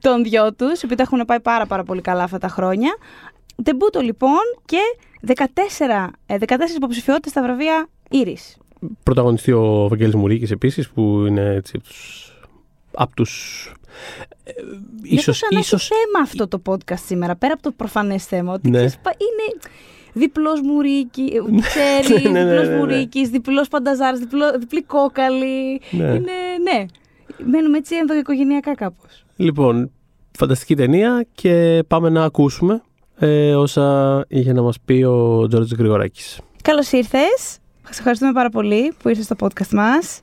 των 0.00 0.22
δυο 0.22 0.54
τους, 0.54 0.82
επειδή 0.82 0.94
τα 0.94 1.02
έχουν 1.02 1.24
πάει 1.26 1.40
πάρα, 1.40 1.66
πάρα 1.66 1.82
πολύ 1.82 2.00
καλά 2.00 2.22
αυτά 2.22 2.38
τα 2.38 2.48
χρόνια. 2.48 2.90
Ντεμπούτο 3.62 4.00
λοιπόν 4.00 4.40
και 4.64 4.80
14, 5.26 6.10
ε, 6.26 6.36
14 6.38 6.76
υποψηφιότητες 6.76 7.30
στα 7.30 7.42
βραβεία 7.42 7.88
Ήρης. 8.10 8.56
Πρωταγωνιστεί 9.02 9.52
ο 9.52 9.86
Βαγγέλης 9.88 10.14
Μουρίκης 10.14 10.50
επίσης 10.50 10.88
που 10.90 11.24
είναι 11.28 11.54
έτσι 11.54 11.72
από 11.76 11.84
τους, 11.84 12.32
απ' 12.94 13.14
τους 13.14 13.64
ε, 14.44 14.52
Ίσως, 15.02 15.36
ίσως, 15.36 15.40
να 15.50 15.58
ίσως 15.58 15.90
έχει 15.90 16.00
θέμα 16.00 16.24
αυτό 16.24 16.48
το 16.48 16.62
podcast 16.66 16.98
σήμερα, 17.04 17.36
πέρα 17.36 17.52
από 17.52 17.62
το 17.62 17.70
προφανές 17.70 18.24
θέμα, 18.24 18.52
ότι 18.52 18.70
Ναι. 18.70 18.76
ξέρεις, 18.76 18.98
πα- 18.98 19.14
είναι 19.18 19.60
διπλός 20.12 20.60
Μουρίκη, 20.60 21.32
ξέρεις, 21.60 22.22
Ναι, 22.24 22.30
ναι, 22.30 22.42
ναι, 22.44 22.50
διπλός 22.50 22.66
ναι, 22.68 22.72
ναι. 22.74 22.78
Μουρίκης, 22.78 23.28
διπλός 23.28 23.68
Πανταζάρας, 23.68 24.18
διπλό, 24.18 24.58
διπλή 24.58 24.82
Κόκαλη. 24.82 25.80
ναι. 25.90 26.04
Είναι, 26.04 26.32
ναι, 26.62 26.84
μένουμε 27.50 27.78
έτσι 27.78 27.96
ενδοοικογενειακά 27.96 28.74
κάπως. 28.74 29.24
Λοιπόν, 29.36 29.90
φανταστική 30.38 30.76
ταινία 30.76 31.26
και 31.34 31.82
πάμε 31.86 32.08
να 32.08 32.24
ακούσουμε 32.24 32.82
ε, 33.22 33.54
όσα 33.54 34.24
είχε 34.28 34.52
να 34.52 34.62
μας 34.62 34.76
πει 34.84 35.02
ο 35.02 35.46
Τζόρτζ 35.48 35.72
Γρηγοράκης. 35.72 36.40
Καλώς 36.62 36.92
ήρθες. 36.92 37.58
Σας 37.86 37.98
ευχαριστούμε 37.98 38.32
πάρα 38.32 38.48
πολύ 38.50 38.92
που 39.02 39.08
ήρθες 39.08 39.24
στο 39.24 39.36
podcast 39.40 39.68
μας. 39.72 40.18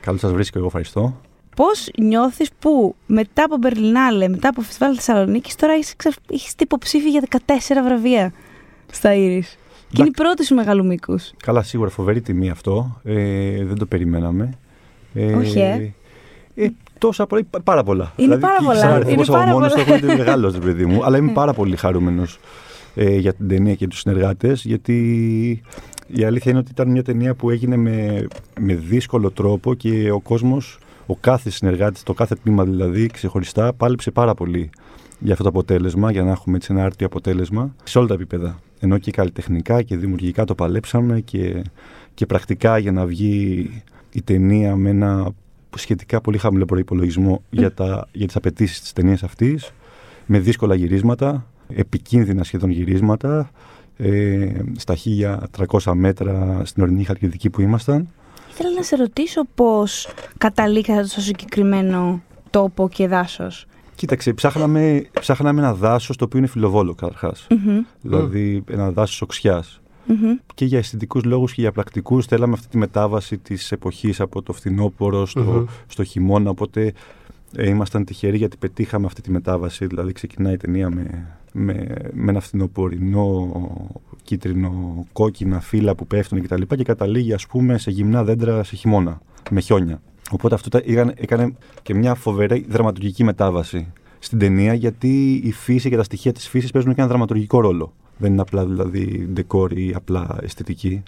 Καλώς 0.00 0.20
σας 0.20 0.32
βρίσκω, 0.32 0.58
εγώ 0.58 0.66
ευχαριστώ. 0.66 1.20
Πώς 1.56 1.88
νιώθεις 1.98 2.48
που 2.58 2.94
μετά 3.06 3.44
από 3.44 3.56
Μπερλινάλε, 3.56 4.28
μετά 4.28 4.48
από 4.48 4.60
Φεστιβάλ 4.60 4.92
Θεσσαλονίκης, 4.96 5.54
τώρα 5.54 5.76
είσαι, 5.76 5.94
ξα- 5.96 6.12
είσαι 6.28 6.50
υποψήφι 6.58 7.10
για 7.10 7.20
14 7.20 7.82
βραβεία 7.84 8.32
στα 8.92 9.14
Ήρης. 9.14 9.56
Και 9.88 9.96
είναι 9.98 10.08
η 10.08 10.10
πρώτη 10.22 10.44
σου 10.44 10.54
μεγάλου 10.54 10.84
μήκους. 10.86 11.32
Καλά, 11.42 11.62
σίγουρα 11.62 11.90
φοβερή 11.90 12.20
τιμή 12.20 12.50
αυτό. 12.50 13.00
Ε, 13.04 13.64
δεν 13.64 13.78
το 13.78 13.86
περιμέναμε. 13.86 14.58
Ε, 15.14 15.34
Όχι, 15.34 15.58
ε. 15.58 15.92
ε, 16.54 16.68
τόσα 16.98 17.26
πολλά, 17.26 17.42
πάρα 17.64 17.82
πολλά. 17.82 18.12
Είναι 18.16 18.38
πάρα 18.38 18.56
και 18.58 18.64
πολλά, 18.64 18.78
σαν 18.78 18.88
είναι 18.88 18.98
αριθμός 18.98 19.28
πάρα 19.28 19.42
από 19.42 19.52
μόνος 19.52 19.72
πολλά. 19.72 19.84
του 19.84 19.92
ακούγεται 19.92 20.16
μεγάλος, 20.16 20.52
ρε 20.52 20.58
παιδί 20.58 20.86
μου. 20.86 21.00
Αλλά 21.04 21.16
είμαι 21.16 21.32
πάρα 21.32 21.52
πολύ 21.52 21.76
χαρούμενος 21.76 22.38
ε, 22.94 23.16
για 23.16 23.34
την 23.34 23.48
ταινία 23.48 23.74
και 23.74 23.86
τους 23.86 23.98
συνεργάτες, 23.98 24.64
γιατί 24.64 25.02
η 26.06 26.24
αλήθεια 26.24 26.50
είναι 26.50 26.60
ότι 26.60 26.70
ήταν 26.70 26.90
μια 26.90 27.02
ταινία 27.02 27.34
που 27.34 27.50
έγινε 27.50 27.76
με, 27.76 28.26
με 28.60 28.74
δύσκολο 28.74 29.30
τρόπο 29.30 29.74
και 29.74 30.10
ο 30.10 30.20
κόσμος, 30.20 30.78
ο 31.06 31.16
κάθε 31.16 31.50
συνεργάτης, 31.50 32.02
το 32.02 32.12
κάθε 32.12 32.34
τμήμα 32.34 32.64
δηλαδή, 32.64 33.06
ξεχωριστά, 33.06 33.72
πάλεψε 33.72 34.10
πάρα 34.10 34.34
πολύ 34.34 34.70
για 35.18 35.32
αυτό 35.32 35.42
το 35.44 35.48
αποτέλεσμα, 35.48 36.10
για 36.10 36.22
να 36.22 36.30
έχουμε 36.30 36.56
έτσι 36.56 36.72
ένα 36.72 36.84
άρτιο 36.84 37.06
αποτέλεσμα 37.06 37.74
σε 37.84 37.98
όλα 37.98 38.06
τα 38.06 38.14
επίπεδα. 38.14 38.58
Ενώ 38.80 38.98
και 38.98 39.10
καλλιτεχνικά 39.10 39.82
και 39.82 39.96
δημιουργικά 39.96 40.44
το 40.44 40.54
παλέψαμε 40.54 41.20
και, 41.20 41.62
και 42.14 42.26
πρακτικά 42.26 42.78
για 42.78 42.92
να 42.92 43.06
βγει 43.06 43.70
η 44.12 44.22
ταινία 44.22 44.76
με 44.76 44.90
ένα 44.90 45.30
σχετικά 45.76 46.20
πολύ 46.20 46.38
χαμηλό 46.38 46.64
προπολογισμό 46.64 47.42
για, 47.50 47.74
τα, 47.74 48.08
για 48.12 48.26
τις 48.26 48.36
απαιτήσεις 48.36 48.80
της 48.80 48.92
ταινίας 48.92 49.22
αυτής, 49.22 49.70
με 50.26 50.38
δύσκολα 50.38 50.74
γυρίσματα, 50.74 51.46
επικίνδυνα 51.68 52.44
σχεδόν 52.44 52.70
γυρίσματα, 52.70 53.50
ε, 53.96 54.50
στα 54.76 54.96
1300 55.68 55.92
μέτρα 55.94 56.62
στην 56.64 56.82
ορεινή 56.82 57.04
χαλκιδική 57.04 57.50
που 57.50 57.60
ήμασταν. 57.60 58.08
Ήθελα 58.50 58.70
να 58.70 58.82
σε 58.82 58.96
ρωτήσω 58.96 59.42
πώς 59.54 60.08
καταλήξατε 60.38 61.06
στο 61.06 61.20
συγκεκριμένο 61.20 62.22
τόπο 62.50 62.88
και 62.88 63.08
δάσος. 63.08 63.66
Κοίταξε, 63.94 64.32
ψάχναμε, 64.32 65.06
ψάχναμε 65.20 65.60
ένα 65.60 65.74
δάσος 65.74 66.16
το 66.16 66.24
οποίο 66.24 66.38
είναι 66.38 66.48
φιλοβόλο 66.48 66.94
καταρχάς. 66.94 67.46
Δηλαδή 68.00 68.64
ένα 68.70 68.90
δάσος 68.90 69.22
οξιάς. 70.12 70.38
Και 70.54 70.64
για 70.64 70.78
αισθητικούς 70.78 71.24
λόγους 71.24 71.52
και 71.54 71.60
για 71.60 71.72
πρακτικούς 71.72 72.26
θέλαμε 72.26 72.52
αυτή 72.52 72.68
τη 72.68 72.76
μετάβαση 72.78 73.38
της 73.38 73.72
εποχής 73.72 74.20
από 74.20 74.42
το 74.42 74.52
φθινόπωρο 74.52 75.26
στο, 75.26 75.40
Μμμ. 75.40 75.64
στο 75.86 76.04
χειμώνα. 76.04 76.50
Οπότε 76.50 76.92
ε, 77.56 77.68
ήμασταν 77.68 78.04
τυχεροί 78.04 78.36
γιατί 78.36 78.56
πετύχαμε 78.56 79.06
αυτή 79.06 79.20
τη 79.20 79.30
μετάβαση. 79.30 79.86
Δηλαδή 79.86 80.12
ξεκινάει 80.12 80.52
η 80.54 80.56
ταινία 80.56 80.90
με, 80.90 81.26
με, 81.52 81.86
με 82.12 82.30
ένα 82.30 82.40
φθινοπορεινό 82.40 83.52
κίτρινο 84.22 85.04
κόκκινα 85.12 85.60
φύλλα 85.60 85.94
που 85.94 86.06
πέφτουν 86.06 86.42
κτλ. 86.42 86.62
Και, 86.62 86.76
και 86.76 86.84
καταλήγει 86.84 87.32
ας 87.32 87.46
πούμε 87.46 87.78
σε 87.78 87.90
γυμνά 87.90 88.24
δέντρα 88.24 88.64
σε 88.64 88.76
χειμώνα 88.76 89.20
με 89.50 89.60
χιόνια. 89.60 90.00
Οπότε 90.30 90.54
αυτό 90.54 90.68
τα- 90.68 90.82
έκανε, 90.84 91.12
έκανε 91.16 91.54
και 91.82 91.94
μια 91.94 92.14
φοβερή 92.14 92.66
δραματουργική 92.68 93.24
μετάβαση 93.24 93.92
στην 94.18 94.38
ταινία 94.38 94.74
γιατί 94.74 95.40
η 95.44 95.52
φύση 95.52 95.88
και 95.88 95.96
τα 95.96 96.02
στοιχεία 96.02 96.32
της 96.32 96.48
φύσης 96.48 96.70
παίζουν 96.70 96.94
και 96.94 97.00
ένα 97.00 97.08
δραματουργικό 97.08 97.60
ρόλο. 97.60 97.92
Δεν 98.18 98.32
είναι 98.32 98.40
απλά 98.40 98.66
δηλαδή 98.66 99.28
ντεκόρ 99.32 99.72
ή 99.72 99.92
απλά 99.96 100.38
αισθητική. 100.42 101.02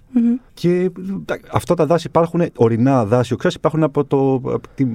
Και 0.54 0.90
τα- 1.24 1.40
αυτά 1.52 1.74
τα 1.74 1.86
δάση 1.86 2.06
υπάρχουν, 2.06 2.42
ορεινά 2.56 3.04
δάση 3.04 3.32
οξάς 3.32 3.54
υπάρχουν 3.54 3.82
από, 3.82 4.04
το, 4.04 4.34
από 4.34 4.60
τη- 4.74 4.86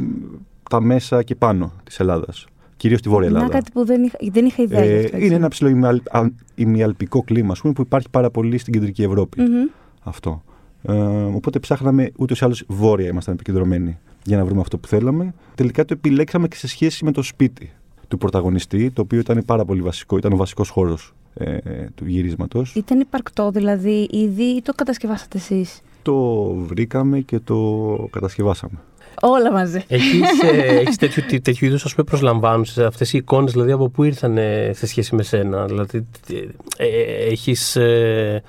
τα 0.70 0.82
μέσα 0.82 1.24
και 1.24 1.36
πάνω 1.36 1.72
της 1.84 2.00
Ελλάδας. 2.00 2.46
Κυρίως 2.78 3.00
στη 3.00 3.10
Βόρεια 3.10 3.30
Να 3.30 3.36
Ελλάδα. 3.38 3.54
κάτι 3.54 3.72
που 3.72 3.86
δεν 3.86 4.04
είχα, 4.04 4.18
δεν 4.32 4.46
είχα 4.46 4.64
ιδέα. 4.64 4.86
γι' 4.86 4.92
Ε, 4.92 4.96
αυτό, 5.04 5.16
έτσι. 5.16 5.26
είναι 5.28 5.36
ένα 5.36 5.48
ψηλό 5.48 5.70
ημιαλ- 5.70 6.16
α- 6.16 6.30
ημιαλπικό 6.56 7.22
κλίμα 7.22 7.52
ας 7.52 7.62
πούμε, 7.62 7.74
που 7.74 7.82
υπάρχει 7.82 8.10
πάρα 8.10 8.30
πολύ 8.30 8.58
στην 8.58 8.74
κεντρική 8.74 9.04
Ευρώπη. 9.04 9.42
Μμμ. 9.42 9.68
Αυτό. 10.04 10.44
Ε, 10.84 10.94
οπότε 11.24 11.60
ψάχναμε 11.60 12.12
ούτως 12.18 12.40
ή 12.42 12.46
άλλως 12.46 12.64
βόρεια 12.68 13.08
ήμασταν 13.08 13.34
επικεντρωμένοι 13.34 13.98
για 14.24 14.38
να 14.38 14.46
βρούμε 14.46 14.62
αυτό 14.62 14.78
που 14.78 14.88
θέλαμε. 14.88 15.34
Τελικά 15.56 15.86
το 15.86 15.94
επιλέξαμε 15.98 16.48
και 16.48 16.56
σε 16.56 16.68
σχέση 16.68 17.06
με 17.06 17.12
το 17.12 17.22
σπίτι 17.22 17.72
του 18.08 18.18
πρωταγωνιστή, 18.18 18.92
το 18.92 19.02
οποίο 19.02 19.20
ήταν 19.20 19.44
πάρα 19.46 19.66
πολύ 19.66 19.82
βασικό, 19.82 20.18
ήταν 20.18 20.34
ο 20.34 20.36
βασικός 20.36 20.70
χώρος 20.70 21.14
ε, 21.34 21.58
του 21.96 22.06
γυρίσματος. 22.08 22.76
Ήταν 22.76 23.00
υπαρκτό 23.00 23.52
δηλαδή 23.52 24.08
ήδη 24.12 24.44
ή 24.44 24.62
το 24.62 24.74
κατασκευάσατε 24.74 25.38
εσείς; 25.38 25.82
Το 26.02 26.44
βρήκαμε 26.54 27.20
και 27.20 27.40
το 27.40 28.08
κατασκευάσαμε. 28.12 28.78
Όλα 29.22 29.52
μαζί. 29.52 29.84
Έχεις, 29.88 30.42
ε, 30.42 30.58
έχεις 30.80 30.96
τέτοιου, 30.98 31.24
τι- 31.28 31.42
τέτοιου 31.42 31.66
είδους 31.66 31.86
ας 31.86 31.94
πούμε 31.94 32.06
προσλαμβάνουσες 32.06 32.86
αυτές 32.86 33.14
οι 33.14 33.18
εικόνες 33.18 33.52
δηλαδή 33.52 33.72
από 33.72 33.90
πού 33.90 34.04
ήρθαν 34.04 34.38
ε, 34.38 34.72
σε 34.74 34.86
σχέση 34.88 35.16
με 35.16 35.24
σένα; 35.24 35.66
Δηλαδή 35.66 36.08
ε, 36.30 36.86
ε, 36.86 37.26
έχεις 37.32 37.76
ε, 37.76 37.84
ε, 37.84 38.42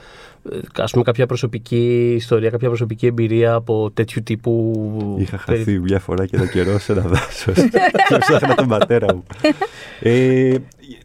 ας 0.79 0.91
πούμε 0.93 1.05
κάποια 1.05 1.27
προσωπική 1.27 2.13
ιστορία, 2.17 2.51
κάποια 2.51 2.69
προσωπική 2.69 3.07
εμπειρία 3.07 3.55
από 3.55 3.91
τέτοιου 3.95 4.23
τύπου 4.23 5.17
Είχα 5.21 5.43
περι- 5.47 5.59
χαθεί 5.65 5.79
μια 5.79 5.99
φορά 5.99 6.27
και 6.27 6.37
ένα 6.37 6.47
καιρό 6.47 6.79
σε 6.79 6.93
ένα 6.93 7.03
δάσος. 7.13 7.55
και 8.09 8.17
ψάχνα 8.19 8.55
τον 8.55 8.69
πατέρα 8.69 9.15
μου. 9.15 9.23
Ε, 10.01 10.55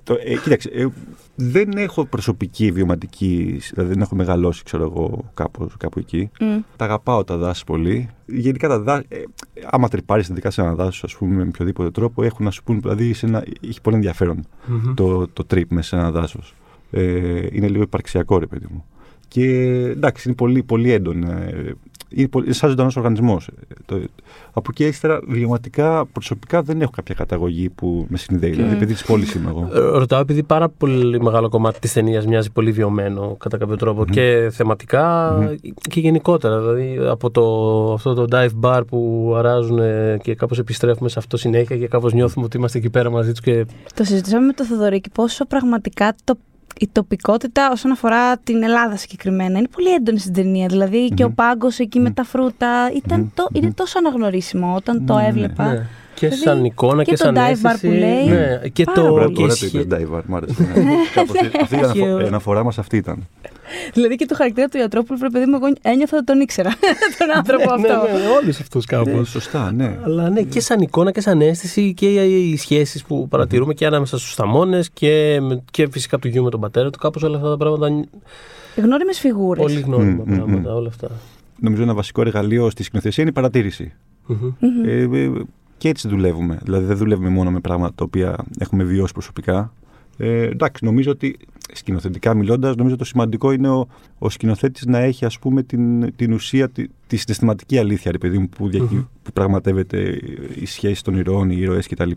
το, 0.04 0.18
ε, 0.26 0.36
κοίταξε, 0.38 0.70
ε, 0.74 0.88
δεν 1.36 1.70
έχω 1.76 2.06
προσωπική 2.06 2.72
βιωματική, 2.72 3.60
δηλαδή 3.74 3.90
δεν 3.94 4.02
έχω 4.02 4.16
μεγαλώσει, 4.16 4.64
ξέρω 4.64 4.84
εγώ, 4.84 5.32
κάπου, 5.34 5.70
κάπου 5.78 6.00
εκεί. 6.00 6.30
Μμ. 6.40 6.58
Τα 6.76 6.86
αγαπάω 6.86 7.24
τα 7.24 7.38
δάση 7.38 7.64
πολύ. 7.64 8.10
Γενικά 8.26 8.68
τα 8.68 8.80
δάση, 8.80 9.06
ε, 9.08 9.18
άμα 9.70 9.88
τρυπάρεις 9.88 10.28
ειδικά 10.28 10.52
σε 10.52 10.62
ένα 10.62 10.76
δάσος, 10.76 11.04
ας 11.04 11.16
πούμε, 11.16 11.36
με 11.36 11.42
οποιοδήποτε 11.48 11.92
τρόπο, 11.92 12.24
έχουν 12.24 12.46
να 12.46 12.52
σου 12.52 12.64
πούν, 12.64 12.82
δηλαδή 12.82 13.14
σε 13.14 13.26
ένα, 13.26 13.44
έχει 13.68 13.82
πολύ 13.82 13.96
ενδιαφέρον 13.96 14.46
Μμμ. 14.66 14.94
το, 14.94 15.28
το 15.28 15.46
trip 15.54 15.64
μέσα 15.70 15.88
σε 15.88 15.96
ένα 15.96 16.12
δάσος. 16.12 16.56
Ε, 16.92 17.02
είναι 17.52 17.68
λίγο 17.68 17.84
υπαρξιακό, 17.84 18.38
ρε 18.38 18.46
παιδί 18.46 18.66
μου. 18.70 18.86
Και 19.34 19.44
εντάξει, 19.96 20.28
είναι 20.28 20.36
πολύ, 20.36 20.64
πολύ 20.64 20.92
έντονο. 20.92 21.32
ε, 21.32 21.74
Είναι, 22.10 22.28
πολύ, 22.28 22.46
είναι 22.46 22.54
σαν 22.54 22.70
ζωντανός 22.70 22.96
οργανισμός. 22.96 23.50
Από 24.54 24.70
εκεί 24.72 24.86
ύστερα, 24.86 25.20
βιωματικά, 25.28 26.06
προσωπικά 26.06 26.62
δεν 26.62 26.82
έχω 26.82 26.92
κάποια 26.92 27.16
καταγωγή 27.16 27.70
που 27.70 28.06
με 28.10 28.18
συνδέει. 28.18 28.50
Δηλαδή, 28.52 28.76
παιδί 28.76 28.94
της 28.94 29.04
πόλης 29.06 29.34
είμαι 29.34 29.50
εγώ. 29.50 29.70
Ε, 29.74 29.80
Ρωτάω 29.80 30.20
επειδή 30.20 30.44
πάρα 30.44 30.70
πολύ 30.70 31.22
μεγάλο 31.22 31.50
κομμάτι 31.50 31.80
της 31.80 31.94
ταινίας 31.94 32.26
μοιάζει 32.26 32.52
πολύ 32.52 32.72
βιωμένο 32.72 33.36
κατά 33.40 33.58
κάποιο 33.58 33.76
τρόπο 33.76 34.06
και 34.06 34.50
θεματικά 34.52 35.32
Μμμ. 35.42 35.56
και 35.90 36.00
γενικότερα. 36.00 36.60
Δηλαδή 36.60 36.98
από 37.10 37.30
το, 37.32 37.44
αυτό 37.94 38.14
το 38.14 38.26
dive 38.32 38.60
bar 38.62 38.82
που 38.88 39.34
αράζουν 39.38 39.80
ε, 39.80 40.18
και 40.24 40.36
κάπως 40.36 40.60
επιστρέφουμε 40.60 41.10
σε 41.10 41.20
αυτό 41.20 41.38
συνέχεια 41.38 41.78
και 41.78 41.88
κάπως 41.88 42.14
νιώθουμε 42.14 42.46
ότι 42.46 42.58
είμαστε 42.58 42.78
εκεί 42.78 42.90
πέρα 42.90 43.10
μαζί 43.10 43.32
τους 43.32 43.42
και 43.42 43.66
Το 43.96 44.04
συζητήσαμε 44.04 44.46
με 44.46 44.54
το 44.54 44.66
Θοδωρή 44.66 45.02
και 45.02 45.10
πόσο 45.14 45.46
πραγματικά 45.46 46.16
το, 46.24 46.38
η 46.80 46.90
τοπικότητα 46.92 47.72
όσον 47.72 47.92
αφορά 47.92 48.38
την 48.38 48.64
Ελλάδα 48.64 48.98
συγκεκριμένα 48.98 49.58
είναι 49.58 49.68
πολύ 49.76 49.94
έντονη 49.94 50.20
στην 50.20 50.34
ταινία. 50.34 50.68
Δηλαδή 50.68 51.10
και 51.10 51.24
ο 51.24 51.32
πάγκος 51.32 51.80
εκεί 51.80 52.00
με 52.00 52.12
τα 52.12 52.24
φρούτα 52.24 52.92
ήταν 52.96 53.20
Μμμ. 53.20 53.28
το, 53.34 53.48
είναι 53.54 53.72
τόσο 53.74 53.98
αναγνωρίσιμο 53.98 54.74
όταν 54.76 55.06
το 55.06 55.16
Ναι, 55.16 55.22
ναι, 55.22 55.28
έβλεπα. 55.28 55.66
Ναι. 55.72 55.86
Και 56.16 56.28
Δηλαδή, 56.28 56.42
σαν 56.46 56.66
εικόνα 56.66 57.04
και, 57.04 57.12
και 57.12 57.18
το 57.18 57.24
σαν 57.24 57.36
dive 57.36 57.40
bar 57.40 57.72
αίσθηση. 57.72 57.88
που 57.88 57.94
λέει. 57.94 58.26
Ναι. 58.28 58.60
Και 58.74 58.84
Πάρα 58.84 59.02
το. 59.02 59.08
πολύ. 59.08 59.14
Ωραία, 59.14 59.28
και 59.28 59.34
ωραία 59.42 59.48
το 59.48 59.56
σχε- 59.56 59.74
είπε, 59.74 59.84
Ντάιβαρ, 59.84 60.22
μ' 60.26 60.36
άρεσε. 60.36 60.64
ναι. 60.76 60.84
Κάπως 61.16 61.36
έτσι. 61.42 61.58
Αυτή 61.62 61.76
η 61.76 61.78
Και 61.80 61.84
αναφο- 61.86 62.16
ο- 62.16 62.20
η 62.22 62.26
αναφορά 62.28 62.64
μας 62.64 62.78
αυτή 62.78 62.98
ήταν. 62.98 63.28
Δηλαδή 63.94 64.16
και 64.16 64.26
το 64.26 64.36
χαρακτήρα 64.36 64.68
του 64.68 64.78
Ιατρόπουλου, 64.78 65.20
πρέπει 65.20 65.34
παιδί 65.34 65.46
μου, 65.46 65.56
εγώ 65.56 65.74
ένιωθα 65.82 66.18
ότι 66.18 66.26
τον 66.26 66.40
ήξερα. 66.40 66.70
τον 67.20 67.32
άνθρωπο 67.38 67.78
Ναι, 67.78 67.88
αυτό. 67.92 68.06
ναι, 68.08 68.20
ναι, 68.20 68.26
όλους 68.42 68.60
αυτούς 68.60 68.86
Ναι, 68.92 68.98
κάπως. 68.98 69.30
σωστά, 69.30 69.72
ναι. 69.72 69.98
Αλλά 70.04 70.30
ναι, 70.30 70.42
και 70.42 70.60
σαν 70.60 70.80
εικόνα 70.82 71.12
και 71.12 71.22
σαν 71.22 71.42
αίσθηση 71.42 71.94
και 71.94 72.14
οι 72.26 72.58
σχέσεις 72.58 73.04
που 73.04 73.28
παρατηρούμε 73.28 73.74
και 73.74 73.86
ανάμεσα 73.86 74.18
στους 74.18 74.34
θαμώνε 74.34 74.82
και, 74.94 75.40
με- 75.42 75.64
και 75.72 75.88
φυσικά 75.92 76.20
του 76.20 76.28
γιου 76.28 76.44
με 76.44 76.50
τον 76.50 76.60
πατέρα 76.60 76.90
του. 76.90 76.98
Κάπως 77.00 77.24
όλα 77.24 77.36
αυτά 77.38 77.50
τα 77.50 77.58
πράγματα. 77.58 77.88
είναι 77.88 78.06
Γνώριμες 78.76 79.20
φιγούρες. 79.20 79.64
Πολύ 79.64 79.80
γνώριμα 79.80 80.24
Μμ, 80.26 80.32
μμ, 80.32 80.36
πράγματα 80.36 80.72
μμ. 80.72 80.76
όλα 80.76 80.88
αυτά. 80.88 81.08
Νομίζω 81.60 81.82
ένα 81.84 81.94
βασικό 81.94 82.22
εργαλείο 82.22 82.70
στη 82.70 82.84
σκηνοθεσία 82.84 83.24
είναι 83.24 83.32
η 83.32 83.36
παρατήρηση. 83.36 83.94
Μμμ. 84.26 84.54
Ε, 84.86 84.92
ε, 85.24 85.32
και 85.78 85.90
έτσι 85.90 86.08
δουλεύουμε. 86.08 86.60
Δηλαδή 86.64 86.86
δεν 86.86 86.98
δουλεύουμε 86.98 87.30
μόνο 87.30 87.52
με 87.52 87.60
πράγματα 87.60 87.94
τα 87.96 88.04
οποία 88.04 88.36
έχουμε 88.60 88.84
βιώσει 88.84 89.14
προσωπικά. 89.14 89.74
Ε, 90.18 90.42
εντάξει, 90.44 90.86
νομίζω 90.86 91.12
ότι 91.12 91.38
σκηνοθετικά 91.74 92.34
μιλώντας, 92.34 92.76
νομίζω 92.76 92.96
το 92.96 93.04
σημαντικό 93.06 93.52
είναι 93.52 93.70
ο, 93.70 93.88
ο 94.18 94.30
σκηνοθέτης 94.30 94.86
να 94.86 94.98
έχει 95.00 95.26
ας 95.26 95.40
πούμε 95.40 95.64
την, 95.64 96.16
την 96.16 96.34
ουσία, 96.34 96.70
τη, 96.70 96.86
τη 97.08 97.18
συναισθηματική 97.18 97.78
αλήθεια, 97.78 98.12
ρε 98.12 98.18
παιδί 98.18 98.38
μου, 98.38 98.50
που, 98.50 98.70
διακυ- 98.70 98.92
Μμμ. 98.92 99.04
που 99.24 99.32
πραγματεύεται 99.34 100.20
η 100.56 100.66
σχέση 100.66 101.04
των 101.04 101.16
ηρώων, 101.18 101.50
οι 101.50 101.56
ήρωες 101.60 101.88
κτλ. 101.88 102.12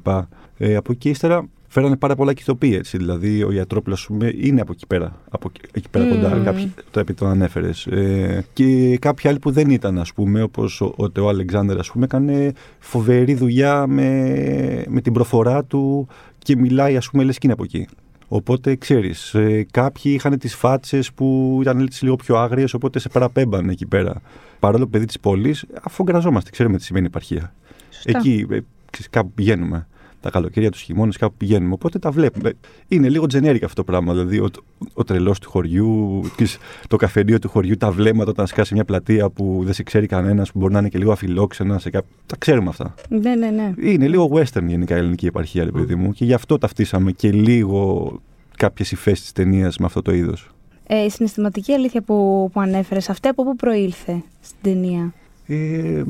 Ε, 0.59 0.76
από 0.76 0.92
εκεί 0.92 1.09
ύστερα 1.09 1.49
φέρανε 1.68 1.97
πάρα 1.97 2.14
πολλά 2.14 2.32
και 2.32 2.40
ηθοποιοί, 2.42 2.74
έτσι. 2.78 2.97
Δηλαδή 2.97 3.42
ο 3.42 3.53
Ιατρόπουλος, 3.53 4.01
ας 4.01 4.07
πούμε, 4.07 4.32
είναι 4.40 4.61
από 4.61 4.72
εκεί 4.72 4.86
πέρα. 4.86 5.20
Από 5.30 5.51
εκεί- 5.55 5.68
εκεί 5.72 5.88
πέρα 5.90 6.05
Μμμ. 6.05 6.12
κοντά. 6.14 6.40
Κάποιοι, 6.45 6.72
το 6.90 7.01
επί 7.01 7.14
το 7.14 7.26
ανέφερες. 7.26 7.86
Ε, 7.86 8.45
και 8.53 8.99
κάποιοι 9.01 9.28
άλλοι 9.30 9.38
που 9.38 9.51
δεν 9.51 9.70
ήταν, 9.70 9.99
ας 9.99 10.12
πούμε, 10.12 10.42
όπως 10.42 10.80
ο, 10.80 10.92
ο 10.97 11.11
Τεό 11.11 11.28
Αλεξάνδρ, 11.28 11.78
ας 11.78 11.90
πούμε, 11.90 12.05
έκανε 12.05 12.53
φοβερή 12.78 13.34
δουλειά 13.34 13.86
με, 13.86 14.84
με 14.88 15.01
την 15.01 15.12
προφορά 15.12 15.64
του 15.64 16.07
και 16.38 16.57
μιλάει, 16.57 16.97
ας 16.97 17.11
πούμε, 17.11 17.24
λες 17.24 17.34
και 17.34 17.40
είναι 17.45 17.53
από 17.53 17.64
εκεί. 17.64 17.86
Οπότε 18.29 18.77
ξέρεις, 18.77 19.35
ε, 19.35 19.66
κάποιοι 19.70 20.12
είχαν 20.14 20.39
τις 20.39 20.55
φάτσες 20.55 21.12
που 21.12 21.59
ήταν 21.61 21.81
έτσι 21.81 22.05
λίγο 22.05 22.16
πιο 22.16 22.37
άγριες, 22.37 22.75
οπότε 22.75 22.99
σε 22.99 23.09
παραπέμπαν 23.09 23.68
εκεί 23.68 23.87
πέρα. 23.87 24.20
Παρόλο 24.59 24.87
παιδί 24.87 25.05
της 25.05 25.20
πόλης, 25.20 25.64
αφού 25.83 26.03
γκραζόμαστε, 26.03 26.51
ξέρουμε 26.51 26.77
τι 26.77 26.85
σημαίνει 26.85 27.07
επαρχία. 27.07 27.55
Σωστά. 27.91 28.18
Εκεί 28.18 28.47
ε, 28.51 28.59
ξέρεις, 28.91 29.11
κάπου 29.11 29.33
πηγαίνουμε. 29.35 29.87
Τα 30.25 30.31
καλοκαίρια, 30.31 30.70
τους 30.70 30.81
χειμώνες, 30.81 31.16
κάπου 31.16 31.35
πηγαίνουμε. 31.37 31.72
Οπότε 31.72 31.99
τα 31.99 32.11
βλέπουμε. 32.11 32.53
Είναι 32.89 33.09
λίγο 33.09 33.25
generic 33.25 33.59
αυτό 33.62 33.75
το 33.75 33.85
πράγμα. 33.85 34.12
Δηλαδή, 34.12 34.39
ο, 34.39 34.49
ο 34.95 35.05
τρελός 35.05 35.39
του 35.39 35.51
χωριού, 35.51 36.20
ξέρεις, 36.35 36.59
το 36.89 36.97
καφενείο 36.97 37.39
του 37.39 37.49
χωριού, 37.49 37.77
τα 37.77 37.91
βλέμματα 37.91 38.31
όταν 38.31 38.47
σκάσει 38.47 38.75
μια 38.75 38.85
πλατεία 38.85 39.31
που 39.31 39.61
δεν 39.64 39.72
σε 39.72 39.83
ξέρει 39.83 40.07
κανένας, 40.07 40.53
που 40.53 40.59
μπορεί 40.59 40.72
να 40.72 40.79
είναι 40.79 40.89
και 40.89 40.99
λίγο 40.99 41.12
αφιλόξενα. 41.12 41.79
Σε 41.79 41.91
κά... 41.91 42.03
Τα 42.27 42.37
ξέρουμε 42.39 42.68
αυτά. 42.68 42.95
Ναι, 43.09 43.35
ναι, 43.35 43.51
ναι. 43.51 43.72
Είναι 43.81 44.09
λίγο 44.09 44.31
western 44.33 44.64
γενικά 44.66 44.95
η 44.97 44.99
ελληνική 44.99 45.27
επαρχία, 45.27 45.64
ρε 45.64 45.70
παιδί 45.70 45.95
μου. 45.95 46.12
Και 46.12 46.25
γι' 46.25 46.35
αυτό 46.35 46.59
ταυτίσαμε 46.59 47.12
και 47.12 47.33
λίγο 47.33 48.12
κάποιες 48.57 48.93
υφές 48.93 49.20
της 49.20 49.33
ταινίας 49.33 49.79
με 49.79 49.87
αυτό 49.87 50.03
το 50.03 50.12
είδος. 50.12 50.51
Ε, 50.87 51.05
η 51.05 51.11
συναισθηματική 51.11 51.72
αλήθεια 51.72 52.03
που, 52.03 52.49
που 52.53 52.61
ανέφερες, 52.61 53.09
αυτή 53.09 53.29
από 53.29 53.45
πού 53.45 53.57
προήλθε 53.57 54.22
στην 54.41 54.59
ταινία; 54.62 55.12
Ε, 55.47 56.03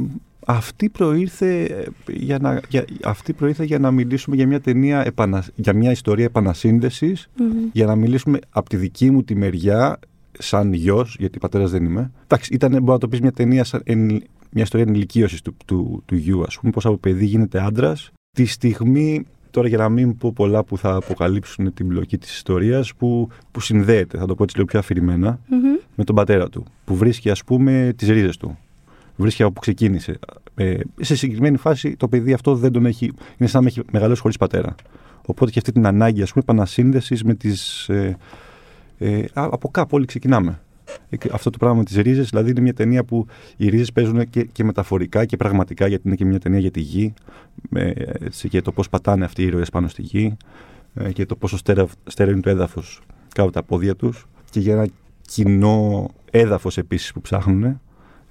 αυτή 0.46 0.88
προήρθε, 0.88 1.62
ε, 1.62 1.84
για 2.12 2.38
να, 2.38 2.60
για, 2.68 2.84
αυτή 3.04 3.32
προήρθε 3.32 3.64
για 3.64 3.78
να 3.78 3.90
μιλήσουμε 3.90 4.36
για 4.36 4.46
μια 4.46 4.60
ταινία, 4.60 5.06
επανα, 5.06 5.44
για 5.54 5.74
μια 5.74 5.90
ιστορία 5.90 6.24
επανασύνδεσης, 6.24 7.28
για 7.72 7.86
να 7.86 7.96
μιλήσουμε 7.96 8.38
από 8.50 8.68
τη 8.68 8.76
δική 8.76 9.10
μου 9.10 9.22
τη 9.22 9.34
μεριά, 9.34 9.98
σαν 10.38 10.72
γιος, 10.72 11.16
γιατί 11.18 11.38
πατέρας 11.38 11.70
δεν 11.70 11.84
είμαι. 11.84 12.10
Εντάξει, 12.24 12.54
ήταν, 12.54 12.70
μπορεί 12.70 12.84
να 12.84 12.98
το 12.98 13.08
πεις 13.08 13.20
μια 13.20 13.32
ταινία, 13.32 13.64
σαν, 13.64 13.80
εν, 13.84 14.06
μια 14.50 14.62
ιστορία 14.62 14.86
ενηλικίωσης 14.88 15.42
του, 15.42 15.56
του, 15.66 16.02
του 16.06 16.16
γιου, 16.16 16.42
ας 16.42 16.58
πούμε, 16.58 16.72
πώς 16.72 16.86
από 16.86 16.96
παιδί 16.96 17.24
γίνεται 17.24 17.62
άντρας. 17.62 18.12
Τη 18.36 18.44
στιγμή, 18.44 19.26
τώρα 19.50 19.68
για 19.68 19.78
να 19.78 19.88
μην 19.88 20.16
πω 20.16 20.32
πολλά 20.32 20.64
που 20.64 20.78
θα 20.78 20.94
αποκαλύψουν 20.94 21.74
την 21.74 21.88
πλοκή 21.88 22.18
της 22.18 22.34
ιστορίας, 22.34 22.94
που, 22.94 23.28
που 23.50 23.60
συνδέεται, 23.60 24.18
θα 24.18 24.26
το 24.26 24.34
πω 24.34 24.42
έτσι 24.42 24.56
λίγο 24.56 24.68
πιο 24.68 24.78
αφηρημένα, 24.78 25.40
με 25.94 26.04
τον 26.04 26.14
πατέρα 26.14 26.48
του, 26.48 26.64
που 26.84 26.96
βρίσκει 26.96 27.30
ας 27.30 27.44
πούμε 27.44 27.92
τις 27.96 28.08
ρίζες 28.08 28.36
του 28.36 28.58
βρίσκει 29.16 29.42
από 29.42 29.52
που 29.52 29.60
ξεκίνησε. 29.60 30.18
Ε, 30.54 30.76
σε 31.00 31.16
συγκεκριμένη 31.16 31.56
φάση 31.56 31.96
το 31.96 32.08
παιδί 32.08 32.32
αυτό 32.32 32.54
δεν 32.54 32.72
τον 32.72 32.86
έχει. 32.86 33.12
είναι 33.36 33.48
σαν 33.48 33.62
να 33.62 33.68
έχει 33.68 33.80
μεγαλώσει 33.92 34.20
χωρίς 34.20 34.36
πατέρα. 34.36 34.74
Οπότε 35.26 35.50
και 35.50 35.58
αυτή 35.58 35.72
την 35.72 35.86
ανάγκη 35.86 36.22
ας 36.22 36.32
πούμε, 36.32 36.44
επανασύνδεσης 36.46 37.24
με 37.24 37.34
τις. 37.34 37.88
Ε, 37.88 38.16
ε, 38.98 39.24
από 39.32 39.68
κάπου 39.68 39.96
όλοι 39.96 40.06
ξεκινάμε. 40.06 40.60
Ε, 41.08 41.16
αυτό 41.32 41.50
το 41.50 41.58
πράγμα 41.58 41.76
με 41.76 41.84
τις 41.84 41.96
ρίζες, 41.96 42.28
δηλαδή 42.28 42.50
είναι 42.50 42.60
μια 42.60 42.74
ταινία 42.74 43.04
που 43.04 43.26
οι 43.56 43.68
ρίζες 43.68 43.92
παίζουν 43.92 44.30
και, 44.30 44.44
και 44.44 44.64
μεταφορικά 44.64 45.24
και 45.24 45.36
πραγματικά, 45.36 45.86
γιατί 45.86 46.02
είναι 46.06 46.16
και 46.16 46.24
μια 46.24 46.38
ταινία 46.38 46.58
για 46.58 46.70
τη 46.70 46.80
γη, 46.80 47.14
με, 47.70 47.92
έτσι, 48.20 48.48
και 48.48 48.62
το 48.62 48.72
πώς 48.72 48.88
πατάνε 48.88 49.24
αυτοί 49.24 49.42
οι 49.42 49.46
ήρωες 49.46 49.70
πάνω 49.70 49.88
στη 49.88 50.02
γη, 50.02 50.36
ε, 50.94 51.12
και 51.12 51.26
το 51.26 51.36
πόσο 51.36 51.56
στέρεο 51.56 52.32
είναι 52.32 52.40
το 52.40 52.50
έδαφος 52.50 53.00
κάτω 53.28 53.42
από 53.42 53.52
τα 53.52 53.62
πόδια 53.62 53.96
τους, 53.96 54.26
και 54.50 54.60
για 54.60 54.72
ένα 54.72 54.86
κοινό 55.20 56.10
έδαφος 56.30 56.78
επίσης 56.78 57.12
που 57.12 57.20
ψάχνουν. 57.20 57.80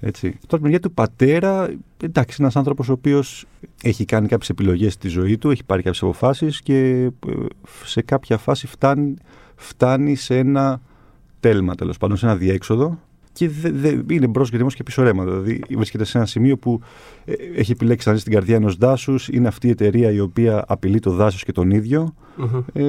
Έτσι. 0.06 0.38
Τώρα, 0.46 0.62
μεριά 0.62 0.80
του 0.80 0.92
πατέρα, 0.92 1.74
εντάξει, 2.02 2.36
ένας 2.40 2.56
άνθρωπος 2.56 2.88
ο 2.88 2.92
οποίος 2.92 3.46
έχει 3.82 4.04
κάνει 4.04 4.28
κάποιες 4.28 4.48
επιλογές 4.48 4.92
στη 4.92 5.08
ζωή 5.08 5.38
του, 5.38 5.50
έχει 5.50 5.64
πάρει 5.64 5.82
κάποιες 5.82 6.02
αποφάσεις 6.02 6.62
και 6.62 6.76
ε, 7.28 7.32
σε 7.84 8.02
κάποια 8.02 8.38
φάση 8.38 8.66
φτάνει, 8.66 9.14
φτάνει 9.54 10.14
σε 10.14 10.38
ένα 10.38 10.80
τέλμα, 11.40 11.74
τέλος 11.74 11.98
πάντων, 11.98 12.16
σε 12.16 12.26
ένα 12.26 12.36
διέξοδο 12.36 12.98
και 13.32 13.48
δε, 13.48 13.70
δε, 13.70 14.14
είναι 14.14 14.26
μπρος 14.26 14.50
και 14.50 14.64
και 14.74 14.82
πίσω 14.82 15.02
ρέμα. 15.02 15.24
Δηλαδή, 15.24 15.62
βρίσκεται 15.70 16.04
σε 16.04 16.18
ένα 16.18 16.26
σημείο 16.26 16.56
που 16.56 16.80
ε, 17.24 17.32
έχει 17.56 17.72
επιλέξει 17.72 18.08
να 18.08 18.14
ζει 18.14 18.20
στην 18.20 18.32
καρδιά 18.32 18.56
ενός 18.56 18.76
δάσους. 18.76 19.28
Είναι 19.28 19.48
αυτή 19.48 19.66
η 19.66 19.70
εταιρεία 19.70 20.10
η 20.10 20.20
οποία 20.20 20.64
απειλεί 20.68 20.98
το 20.98 21.10
δάσος 21.10 21.44
και 21.44 21.52
τον 21.52 21.70
ίδιο. 21.70 22.14
Ε, 22.72 22.82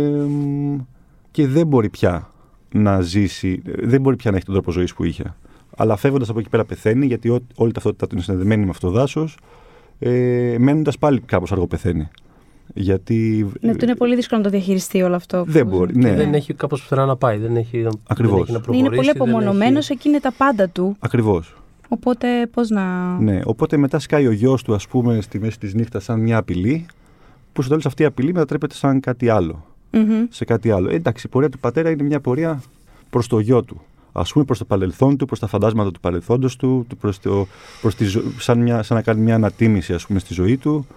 και 1.32 1.48
δεν 1.48 1.68
μπορεί 1.68 1.90
πια 1.90 2.30
να 2.72 3.02
ζήσει, 3.02 3.62
δεν 3.66 4.02
μπορεί 4.02 4.16
πια 4.16 4.32
να 4.32 4.38
έχει 4.38 4.46
τον 4.46 4.54
τρόπο 4.54 4.72
ζωής 4.72 4.94
που 4.94 5.04
είχε 5.04 5.36
αλλά 5.78 5.96
φεύγοντας 5.96 6.30
από 6.30 6.40
εκεί 6.40 6.50
πέρα 6.50 6.66
πεθαίνει, 6.66 7.06
γιατί 7.06 7.30
ό, 7.30 7.40
όλη 7.56 7.72
τα 7.72 7.74
ταυτότητα 7.74 8.08
του 8.08 8.16
είναι 8.16 8.24
συνδεδεμένη 8.24 8.64
με 8.64 8.70
αυτό 8.70 8.88
το 8.88 8.94
δάσος, 8.94 9.38
ε, 10.00 10.56
μένοντας 10.60 10.98
πάλι 10.98 11.20
κάπως 11.20 11.52
αργό 11.52 11.68
πεθαίνει. 11.68 12.10
Γιατί. 12.74 13.50
Ναι, 13.62 13.76
του 13.76 13.86
είναι 13.86 13.96
πολύ 13.96 14.16
δύσκολο 14.16 14.42
να 14.42 14.46
το 14.50 14.52
διαχειριστεί 14.52 15.02
όλο 15.02 15.16
αυτό. 15.16 15.44
Δεν 15.48 15.68
μπορεί. 15.68 15.98
Ναι. 15.98 16.16
δεν 16.16 16.34
έχει 16.34 16.54
κάπως 16.54 16.82
πουθενά 16.82 17.06
να 17.06 17.16
πάει. 17.16 17.38
Δεν 17.38 17.56
έχει, 17.56 17.88
Ακριβώς. 18.08 18.36
Δεν 18.36 18.42
έχει 18.42 18.52
να 18.52 18.60
προχωρήσει. 18.60 18.86
Είναι 18.86 18.96
πολύ 18.96 19.10
απομονωμένο, 19.10 19.78
έχει... 19.78 19.94
εκεί 19.94 20.08
είναι 20.08 20.20
τα 20.20 20.34
πάντα 20.38 20.70
του. 20.70 20.96
Ακριβώς. 21.00 21.56
Οπότε 21.88 22.28
πώς 22.52 22.70
να. 22.70 23.18
Ναι, 23.20 23.42
οπότε 23.46 23.78
μετά 23.78 24.00
σκάει 24.00 24.28
ο 24.28 24.32
γιος 24.32 24.64
του, 24.64 24.74
ας 24.74 24.88
πούμε, 24.88 25.22
στη 25.22 25.40
μέση 25.40 25.60
της 25.60 25.74
νύχτας 25.74 26.04
σαν 26.04 26.20
μια 26.20 26.38
απειλή, 26.38 26.86
που 27.54 27.62
στο 27.62 27.70
τέλος 27.70 27.86
αυτή 27.86 28.02
η 28.02 28.06
απειλή 28.06 28.34
μετατρέπεται 28.34 28.76
σαν 28.76 29.00
κάτι 29.00 29.30
άλλο. 29.30 29.66
Mm-hmm. 29.92 30.28
Σε 30.30 30.46
κάτι 30.46 30.72
άλλο. 30.72 30.90
Ε, 30.90 30.96
εντάξει, 30.96 31.28
η 31.28 31.30
πορεία 31.30 31.50
του 31.50 31.60
πατέρα 31.60 31.90
είναι 31.90 32.04
μια 32.04 32.20
πορεία 32.20 32.62
προς 33.10 33.28
το 33.28 33.40
γιο 33.40 33.64
του 33.64 33.82
ας 34.18 34.32
πούμε, 34.32 34.46
προς 34.46 34.58
το 34.58 34.66
παρελθόν 34.66 35.18
του, 35.18 35.26
προς 35.26 35.40
τα 35.40 35.48
φαντάσματα 35.48 35.92
του 35.92 36.00
παρελθόντος 36.00 36.56
του, 36.56 36.88
προς 37.00 37.20
το, 37.20 37.48
προς 37.82 37.96
τη, 37.96 38.06
σαν, 38.38 38.60
μια, 38.60 38.84
σαν 38.84 38.98
να 38.98 39.04
κάνει 39.04 39.22
μια 39.22 39.36
ανατίμηση 39.36 39.94
ας 39.94 40.06
πούμε, 40.06 40.20
στη 40.20 40.34
ζωή 40.34 40.58
του. 40.58 40.88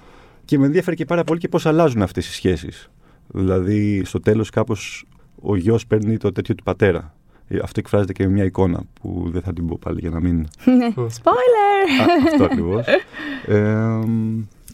Και 0.44 0.58
με 0.58 0.66
ενδιαφέρει 0.66 0.96
και 0.96 1.04
πάρα 1.04 1.24
πολύ 1.24 1.40
και 1.40 1.48
πώς 1.48 1.66
αλλάζουν 1.66 2.02
αυτές 2.02 2.28
οι 2.28 2.32
σχέσεις. 2.32 2.90
Δηλαδή, 3.26 4.02
στο 4.04 4.20
τέλος, 4.20 4.50
κάπως 4.50 5.04
ο 5.42 5.56
γιος 5.56 5.86
παίρνει 5.86 6.16
το 6.16 6.32
τέτοιο 6.32 6.54
του 6.54 6.62
πατέρα. 6.62 7.14
Ε, 7.48 7.58
αυτό 7.62 7.80
εκφράζεται 7.80 8.12
και 8.12 8.24
με 8.24 8.32
μια 8.32 8.44
εικόνα 8.44 8.82
που 9.00 9.28
δεν 9.32 9.42
θα 9.42 9.52
την 9.52 9.66
πω 9.66 9.78
πάλι 9.80 9.98
για 10.00 10.10
να 10.10 10.20
μην. 10.20 10.36
Ναι. 10.64 10.88
Spoiler! 10.96 12.26
Αυτό 12.26 12.44
ακριβώς. 12.44 12.86
ε, 13.46 13.98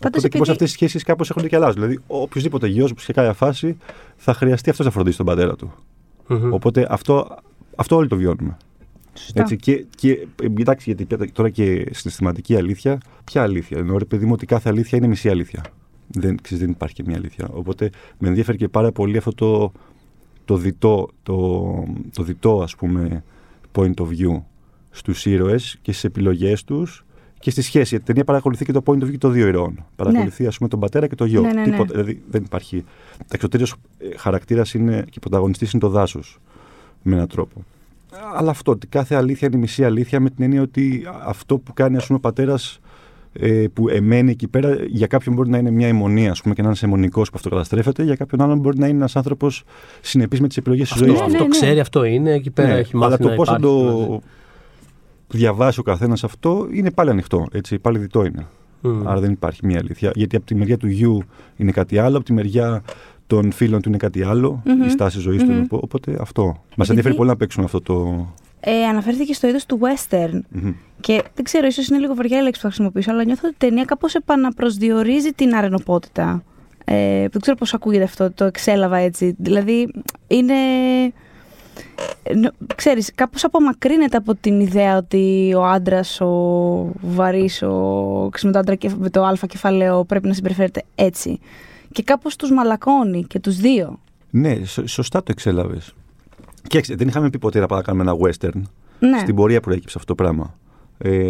Οπότε 0.07 0.28
και 0.28 0.38
πώς 0.38 0.49
αυτές 0.49 0.70
οι 0.70 0.72
σχέσεις 0.72 1.03
κάπως 1.03 1.30
έχουν 1.30 1.49
και 1.49 1.57
αλλάζουν. 1.57 1.74
Δηλαδή, 1.74 1.99
οποιοδήποτε 2.07 2.66
γιος 2.66 2.95
που 2.95 3.01
σε 3.01 3.12
κάποια 3.12 3.32
φάση 3.32 3.76
θα 4.16 4.34
χρειαστεί 4.34 4.70
αυτός 4.70 4.86
να 4.86 4.92
φροντίσει 4.92 5.16
τον 5.16 5.26
πατέρα 5.26 5.57
του. 5.57 5.72
Οπότε 6.51 6.86
αυτό 6.90 7.36
αυτό 7.77 7.97
όλοι 7.97 8.09
το 8.09 8.16
βιώνουμε. 8.16 8.57
Έτσι, 9.35 9.57
και, 9.57 9.85
και 9.97 10.27
εντάξει, 10.59 10.93
γιατί 10.95 11.33
τώρα 11.33 11.51
και 11.51 11.89
συναισθηματική 11.91 12.57
αλήθεια, 12.57 13.01
ποια 13.25 13.43
αλήθεια; 13.43 13.79
Εννοώ 13.79 13.99
ρε 13.99 14.05
παιδί 14.05 14.27
μου 14.27 14.33
ότι 14.33 14.47
κάθε 14.47 14.68
αλήθεια 14.68 14.99
είναι 14.99 15.07
μισή 15.07 15.29
αλήθεια. 15.29 15.64
Δεν, 16.09 16.37
ξέρεις, 16.43 16.64
δεν 16.64 16.72
υπάρχει 16.72 16.95
και 16.95 17.03
μια 17.07 17.16
αλήθεια. 17.16 17.49
Οπότε 17.53 17.91
με 18.18 18.29
ενδιαφέρει 18.29 18.59
και 18.59 18.68
πάρα 18.68 18.93
πολύ 18.93 19.16
αυτό 19.16 19.33
το, 19.33 19.72
το 20.45 20.57
διτό, 20.57 21.09
το, 21.22 21.85
το 22.12 22.22
διτό 22.22 22.62
ας 22.62 22.75
πούμε 22.75 23.25
point 23.72 23.95
of 23.95 24.07
view 24.07 24.43
στους 24.91 25.27
ήρωες 25.27 25.79
και 25.83 25.93
στις 25.93 26.05
επιλογές 26.05 26.64
τους 26.64 27.05
και 27.39 27.51
στη 27.51 27.62
σχέση. 27.62 27.89
Γιατί 27.89 28.05
η 28.05 28.07
ταινία 28.07 28.25
παρακολουθεί 28.25 28.64
και 28.64 28.72
το 28.72 28.83
point 28.87 29.03
of 29.03 29.05
view 29.05 29.18
των 29.18 29.33
δύο 29.33 29.47
ηρώων. 29.47 29.85
Παρακολουθεί 29.97 30.43
ναι. 30.43 30.49
ας 30.49 30.57
πούμε 30.57 30.68
τον 30.68 30.81
πατέρα 30.81 31.07
και 31.07 31.14
το 31.14 31.25
γιο. 31.25 31.41
Ναι, 31.41 31.53
ναι, 31.53 31.61
ναι. 31.61 31.70
Τίποτα, 31.70 31.91
δηλαδή 31.93 32.22
δεν 32.31 32.43
υπάρχει. 32.43 32.85
Εξωτερικός 33.31 33.75
χαρακτήρας 34.16 34.75
είναι 34.75 35.05
και 35.11 35.20
πρωταγωνιστής 35.20 35.72
είναι 35.72 35.81
το 35.81 35.89
δάσος 35.89 36.39
με 37.05 37.15
έναν 37.15 37.29
τρόπο. 37.29 37.65
Αλλά 38.37 38.51
αυτό, 38.51 38.73
ότι 38.73 38.87
κάθε 38.87 39.15
αλήθεια 39.15 39.49
είναι 39.49 39.61
μισή 39.61 39.85
αλήθεια 39.85 40.21
με 40.21 40.31
την 40.31 40.45
έννοια 40.45 40.63
ότι 40.63 41.07
αυτό 41.25 41.59
που 41.59 41.73
κάνει 41.73 41.97
ας 41.97 42.07
πούμε, 42.07 42.19
ο 42.19 42.21
πατέρας 42.21 42.81
ε, 43.33 43.65
που 43.73 43.89
εμένει 43.89 44.31
εκεί 44.31 44.49
πέρα, 44.49 44.77
για 44.87 45.07
κάποιον 45.07 45.35
μπορεί 45.35 45.51
να 45.51 45.59
είναι 45.59 45.71
μια 45.71 45.89
αιμονία 45.89 46.31
ας 46.31 46.43
πούμε, 46.43 46.55
και 46.55 46.63
να 46.63 46.69
είναι 46.69 46.77
αιμονικό 46.83 47.23
που 47.23 47.31
αυτό 47.35 47.49
καταστρέφεται, 47.49 48.03
για 48.03 48.15
κάποιον 48.15 48.41
άλλον 48.41 48.59
μπορεί 48.59 48.79
να 48.79 48.87
είναι 48.87 48.97
ένας 48.97 49.17
άνθρωπος 49.17 49.65
συνεπής 50.01 50.41
με 50.41 50.49
τις 50.49 50.57
επιλογές 50.57 50.89
της 50.89 50.99
ζωής. 50.99 51.13
Αυτό, 51.13 51.25
αυτό 51.25 51.47
ξέρει, 51.49 51.81
αυτό 51.81 52.05
είναι, 52.05 52.33
εκεί 52.33 52.51
πέρα 52.51 52.69
ναι, 52.69 52.79
έχει 52.79 52.97
μάθει. 52.97 53.15
Αλλά 53.15 53.31
το 53.31 53.37
πώς 53.37 53.49
θα 53.49 53.59
το 53.61 54.21
διαβάσει 55.29 55.81
ο 55.81 55.83
καθένας 55.83 56.25
αυτό 56.25 56.69
είναι 56.73 56.91
πάλι 56.91 57.11
ανοιχτό. 57.11 57.47
Έτσι, 57.53 57.79
πάλι 57.79 57.99
διτό 57.99 58.25
είναι. 58.25 58.47
Mm. 58.83 59.03
Άρα 59.05 59.21
δεν 59.21 59.31
υπάρχει 59.31 59.67
μια 59.67 59.79
αλήθεια. 59.79 60.11
Γιατί 60.15 60.37
από 60.37 60.47
τη 60.47 60.55
μεριά 60.55 60.77
του 60.77 60.89
γιου 60.89 61.23
είναι 61.57 61.73
κάτι 61.73 61.99
άλλο, 61.99 62.17
από 62.17 62.25
τη 62.25 62.33
μεριά 62.33 62.83
των 63.27 63.53
φίλων 63.53 63.83
του 63.83 63.89
είναι 63.89 63.99
κάτι 63.99 64.22
άλλο, 64.22 64.62
mm-hmm. 64.64 64.87
η 64.87 64.91
στάση 64.91 65.18
ζωής 65.18 65.43
mm-hmm. 65.43 65.64
του. 65.68 65.79
Οπότε 65.83 66.16
αυτό. 66.20 66.62
Μας 66.77 66.89
ενδιαφέρει 66.89 67.14
πολύ 67.14 67.29
να 67.29 67.37
παίξουμε 67.37 67.64
αυτό 67.64 67.81
το. 67.81 68.27
Ε, 68.61 68.85
αναφέρθηκε 68.85 69.35
στο 69.35 69.49
είδος 69.49 69.66
του 69.66 69.81
western. 69.83 70.35
Mm-hmm. 70.35 70.75
Και 71.01 71.22
δεν 71.35 71.45
ξέρω, 71.45 71.66
ίσως 71.66 71.89
είναι 71.89 71.99
λίγο 71.99 72.14
βαριά 72.14 72.39
η 72.39 72.43
λέξη 72.43 72.61
που 72.61 72.66
θα 72.66 72.72
χρησιμοποιήσω, 72.72 73.11
αλλά 73.11 73.25
νιώθω 73.25 73.41
ότι 73.45 73.55
η 73.64 73.68
ταινία 73.68 73.85
κάπως 73.85 74.14
επαναπροσδιορίζει 74.14 75.31
την 75.33 75.55
αρενοπότητα. 75.55 76.43
Ε, 76.85 77.29
δεν 77.29 77.41
ξέρω 77.41 77.57
πώς 77.57 77.75
ακούγεται 77.75 78.05
αυτό, 78.05 78.33
το 78.33 78.45
εξέλαβα 78.45 78.97
έτσι. 78.97 79.35
Δηλαδή, 79.39 79.89
είναι. 80.27 80.55
Ξέρεις, 82.75 83.11
κάπως 83.14 83.45
απομακρύνεται 83.45 84.16
από 84.16 84.35
την 84.35 84.61
ιδέα 84.61 84.97
ότι 84.97 85.55
ο 85.57 85.64
άντρας, 85.64 86.20
ο 86.20 86.93
βαρύς, 87.01 87.62
ο 87.62 88.31
με 88.43 88.53
το 88.53 88.59
άντρα 88.59 88.77
με 88.97 89.11
το 89.11 89.25
αλφα 89.25 89.47
κεφαλαίο 89.47 90.05
πρέπει 90.05 90.27
να 90.27 90.35
συμπεριφέρεται 90.35 90.83
έτσι 90.95 91.41
και 91.95 92.03
κάπως 92.03 92.36
τους 92.36 92.51
μαλακώνει 92.51 93.24
και 93.24 93.40
τους 93.40 93.57
δύο. 93.57 94.01
Ναι, 94.30 94.64
σωστά 94.84 95.18
το 95.18 95.26
εξέλαβες. 95.30 95.95
Και 96.68 96.80
δεν 96.88 97.09
είχαμε 97.09 97.30
πει 97.30 97.38
ποτέ 97.38 97.61
να 97.61 97.66
πάμε 97.66 97.80
να 97.80 97.86
κάνουμε 97.86 98.11
ένα 98.11 98.20
western. 98.20 98.62
Ναι. 98.99 99.18
Στην 99.18 99.34
πορεία 99.34 99.59
που 99.59 99.64
προέκυψε 99.64 99.99
αυτό 99.99 100.14
το 100.14 100.22
πράγμα. 100.22 100.59
Ε, 100.99 101.28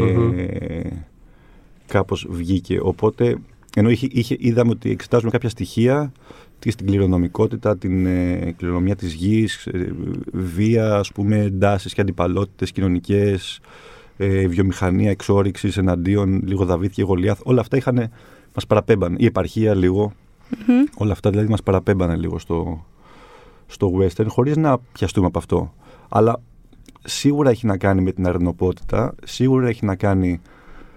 Κάπως 1.86 2.26
βγήκε. 2.30 2.78
Οπότε, 2.82 3.36
ενώ 3.76 3.90
είχε, 3.90 4.08
είχε, 4.10 4.36
είδαμε 4.38 4.70
ότι 4.70 4.90
εξετάζουμε 4.90 5.30
κάποια 5.30 5.48
στοιχεία 5.48 6.12
στην 6.70 6.86
κληρονομικότητα, 6.86 7.78
την 7.78 8.06
ε, 8.06 8.54
κληρονομιά 8.56 8.96
της 8.96 9.12
γης, 9.12 9.66
ε, 9.66 9.92
βία, 10.32 10.94
ας 10.94 11.12
πούμε, 11.12 11.38
εντάσεις 11.38 11.94
και 11.94 12.00
αντιπαλότητες 12.00 12.72
κοινωνικές, 12.72 13.60
ε, 14.16 14.46
βιομηχανία 14.46 15.10
εξόριξης 15.10 15.76
εναντίον 15.76 16.42
λίγο 16.46 16.64
Δαβίδ 16.64 16.90
και 16.90 17.02
Γολιάθ. 17.02 17.40
Όλα 17.42 17.60
αυτά 17.60 17.76
είχαν, 17.76 18.10
μας 18.54 18.66
παραπέμπαν. 18.66 19.14
Η 19.18 19.24
επαρχία 19.24 19.74
λίγο, 19.74 20.12
Mm-hmm. 20.55 20.92
Όλα 20.96 21.12
αυτά 21.12 21.30
δηλαδή 21.30 21.48
μας 21.48 21.62
παραπέμπανε 21.62 22.16
λίγο 22.16 22.38
στο, 22.38 22.84
στο 23.66 23.92
western 23.98 24.26
χωρίς 24.28 24.57
να 24.57 24.78
πιαστούμε 24.78 25.26
από 25.26 25.38
αυτό. 25.38 25.72
Αλλά 26.09 26.40
σίγουρα 27.05 27.50
έχει 27.50 27.66
να 27.66 27.76
κάνει 27.76 28.02
με 28.02 28.12
την 28.12 28.26
αρνοπότητα, 28.26 29.14
σίγουρα 29.24 29.68
έχει 29.68 29.84
να 29.84 29.96
κάνει 29.96 30.40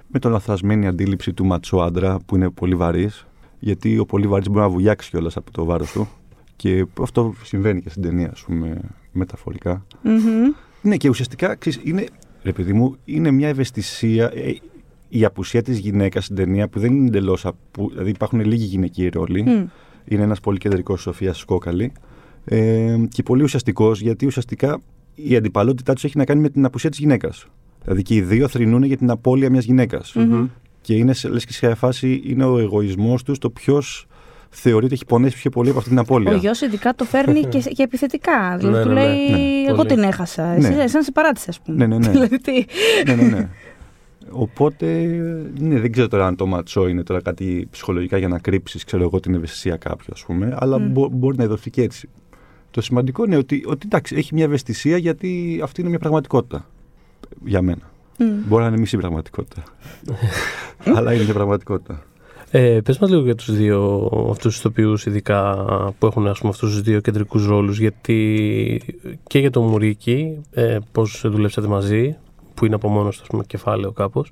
με 0.08 0.20
τον 0.20 0.32
λαθασμένη 0.32 0.88
αντίληψη 0.88 1.34
του 1.34 1.46
ματσό 1.46 1.78
άντρα 1.78 2.18
που 2.26 2.36
είναι 2.36 2.50
πολύ 2.50 2.76
βαρύς 2.76 3.28
γιατί 3.60 3.98
ο 3.98 4.06
πολύ 4.06 4.28
βαρύς 4.28 4.48
μπορεί 4.48 4.60
να 4.60 4.70
βουλιάξει 4.70 5.10
κιόλας 5.10 5.38
από 5.38 5.52
το 5.52 5.66
βάρος 5.66 5.92
του 5.92 6.08
και 6.56 6.86
αυτό 7.02 7.34
συμβαίνει 7.44 7.82
και 7.82 7.90
στην 7.90 8.02
ταινία, 8.02 8.30
ας 8.32 8.42
πούμε, 8.42 8.82
μεταφορικά. 9.12 9.86
Mm-hmm. 10.04 10.56
Ναι, 10.82 10.98
και 10.98 11.10
ουσιαστικά, 11.10 11.56
ξέρεις, 11.56 11.80
είναι, 11.84 12.06
ρε 12.44 12.52
παιδί 12.52 12.74
μου, 12.74 12.96
είναι 13.06 13.32
μια 13.32 13.48
ευαισθησία, 13.48 14.32
ε, 14.34 14.56
η 15.10 15.26
απουσία 15.26 15.62
της 15.62 15.78
γυναίκας 15.78 16.24
στην 16.24 16.36
ταινία 16.36 16.68
που 16.68 16.80
δεν 16.80 16.94
είναι 16.96 17.08
εντελώς. 17.08 17.46
Δηλαδή 17.92 18.10
υπάρχουν 18.10 18.40
λίγοι 18.46 18.66
γυναικοί 18.66 19.08
ρόλοι. 19.10 19.44
Mm. 19.48 19.66
Είναι 20.06 20.24
ένας 20.24 20.40
πολύ 20.40 20.58
κεντρικός 20.58 21.02
Σοφία 21.02 21.34
Σκόκαλη. 21.34 21.92
Ε, 22.46 22.96
και 23.10 23.24
πολύ 23.24 23.44
ουσιαστικός 23.44 24.02
γιατί 24.02 24.26
ουσιαστικά 24.26 24.82
η 25.16 25.36
αντιπαλότητά 25.36 25.94
τους 25.94 26.04
έχει 26.04 26.18
να 26.18 26.24
κάνει 26.26 26.42
με 26.42 26.50
την 26.50 26.66
απουσία 26.66 26.90
της 26.90 27.00
γυναίκας. 27.00 27.48
Δηλαδή 27.84 28.02
και 28.02 28.16
οι 28.16 28.22
δύο 28.22 28.48
θρυνούν 28.48 28.84
για 28.84 28.98
την 28.98 29.10
απώλεια 29.10 29.50
μιας 29.50 29.64
γυναικα 29.66 30.02
Και 30.82 30.94
είναι, 30.96 31.14
σε- 31.14 31.30
λες 31.30 31.46
και 31.46 31.54
σε 31.54 31.74
φάση 31.76 32.22
είναι 32.26 32.46
ο 32.46 32.58
εγωισμός 32.60 33.24
τους 33.24 33.38
το 33.38 33.50
ποιος 33.50 34.08
θεωρεί 34.50 34.86
ότι 34.86 34.94
έχει 34.94 35.06
πονέσει 35.06 35.38
πιο 35.38 35.50
πολύ 35.50 35.70
από 35.70 35.78
αυτή 35.78 35.90
την 35.90 36.00
απώλεια. 36.00 36.32
Ο 36.32 36.36
γιος 36.36 36.62
ειδικά 36.62 36.94
το 36.96 37.04
φέρνει 37.04 37.40
και, 37.46 37.60
και 37.60 37.84
επιθετικά. 37.84 38.58
Δηλαδή 38.58 38.76
Ναι, 38.78 38.82
του 38.84 38.88
ναι, 38.90 38.94
ναι. 38.94 39.02
λέει: 39.08 39.30
Ναι, 39.30 39.68
Εγώ 39.68 39.76
πολύ. 39.76 39.88
την 39.90 40.04
έχασα. 40.04 40.44
Εσύ, 40.48 40.74
Ναι. 40.76 40.88
σαν 40.88 41.04
σε 41.04 41.12
παράτησε, 41.12 41.46
ας 41.50 41.60
πούμε. 41.62 41.78
Ναι, 41.78 41.88
ναι, 41.88 41.98
ναι. 41.98 42.12
δηλαδή, 42.16 42.40
τι. 42.40 42.66
ναι, 43.08 43.14
ναι, 43.16 43.24
ναι. 43.24 43.50
Οπότε, 44.32 44.86
ναι, 45.60 45.80
δεν 45.80 45.92
ξέρω 45.92 46.08
τώρα 46.08 46.26
αν 46.28 46.36
το 46.36 46.46
ματσό 46.46 46.88
είναι 46.88 47.04
τώρα 47.04 47.22
κάτι 47.22 47.68
ψυχολογικά 47.72 48.18
για 48.18 48.28
να 48.28 48.40
κρύψεις, 48.40 48.84
ξέρω 48.84 49.04
εγώ, 49.04 49.20
την 49.20 49.34
ευαισθησία 49.34 49.78
κάποιου, 49.78 50.10
ας 50.14 50.24
πούμε, 50.26 50.56
αλλά 50.60 50.80
Μμ. 50.80 50.92
μπο- 50.92 51.10
μπορεί 51.12 51.38
να 51.38 51.44
ειδωθεί 51.44 51.70
και 51.70 51.82
έτσι. 51.82 52.10
Το 52.72 52.82
σημαντικό 52.82 53.26
είναι 53.26 53.38
ότι, 53.38 53.64
ότι 53.68 53.86
εντάξει, 53.86 54.16
έχει 54.16 54.34
μια 54.34 54.44
ευαισθησία 54.44 54.98
γιατί 54.98 55.60
αυτή 55.64 55.82
είναι 55.82 55.90
μια 55.90 56.00
πραγματικότητα. 56.00 56.66
Για 57.46 57.62
μένα. 57.62 57.92
Μμ. 58.20 58.26
Μπορεί 58.48 58.62
να 58.64 58.68
είναι 58.70 58.78
μισή 58.78 58.98
πραγματικότητα. 58.98 59.64
αλλά 60.96 61.14
είναι 61.14 61.24
μια 61.24 61.34
πραγματικότητα. 61.34 62.04
Ε, 62.52 62.80
πες 62.84 62.98
μας 62.98 63.10
λίγο 63.10 63.22
για 63.24 63.36
τους 63.36 63.56
δύο 63.56 64.10
αυτούς 64.30 64.52
τους 64.52 64.58
ηθοποιούς 64.58 65.06
ειδικά 65.06 65.66
που 66.00 66.06
έχουν 66.06 66.28
ας 66.28 66.40
πούμε 66.40 66.52
αυτούς 66.52 66.70
τους 66.70 66.82
δύο 66.82 67.00
κεντρικούς 67.00 67.46
ρόλους 67.46 67.80
γιατί 67.80 68.82
και 69.28 69.40
για 69.40 69.50
τον 69.52 69.64
Μουρίκη 69.68 70.42
ε, 70.52 70.78
πώς 70.92 71.24
δουλέψατε 71.26 71.68
μαζί 71.68 72.16
που 72.58 72.66
είναι 72.66 72.76
από 72.76 72.88
μόνος 72.90 73.16
του 73.16 73.22
ας 73.22 73.28
πούμε, 73.28 73.44
κεφάλαιο 73.48 73.92
κάπως 73.92 74.32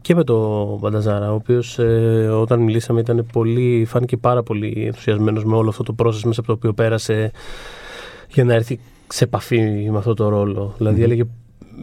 και 0.00 0.14
με 0.14 0.24
τον 0.24 0.78
Μπανταζάρα 0.78 1.30
ο 1.32 1.34
οποίος 1.34 1.78
ε, 1.78 2.28
όταν 2.40 2.60
μιλήσαμε 2.60 3.00
ήταν 3.00 3.26
πολύ, 3.32 3.84
φάνηκε 3.88 4.16
πάρα 4.16 4.42
πολύ 4.42 4.82
ενθουσιασμένος 4.86 5.44
με 5.44 5.56
όλο 5.56 5.68
αυτό 5.68 5.82
το 5.82 5.94
process 5.98 6.20
μέσα 6.24 6.40
από 6.40 6.46
το 6.46 6.52
οποίο 6.52 6.72
πέρασε 6.72 7.30
για 8.28 8.44
να 8.44 8.54
έρθει 8.54 8.80
σε 9.08 9.24
επαφή 9.24 9.88
με 9.90 9.98
αυτό 9.98 10.14
το 10.14 10.28
ρόλο 10.28 10.74
δηλαδή 10.78 10.96
Μμμ. 10.96 11.04
έλεγε, 11.04 11.22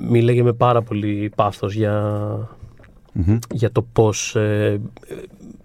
μίλαγε 0.09 0.43
με 0.43 0.53
πάρα 0.53 0.81
πολύ 0.81 1.31
πάθος 1.35 1.73
για, 1.73 1.93
Μμμ. 3.13 3.37
για 3.51 3.71
το 3.71 3.81
πώς 3.93 4.35
ε, 4.35 4.81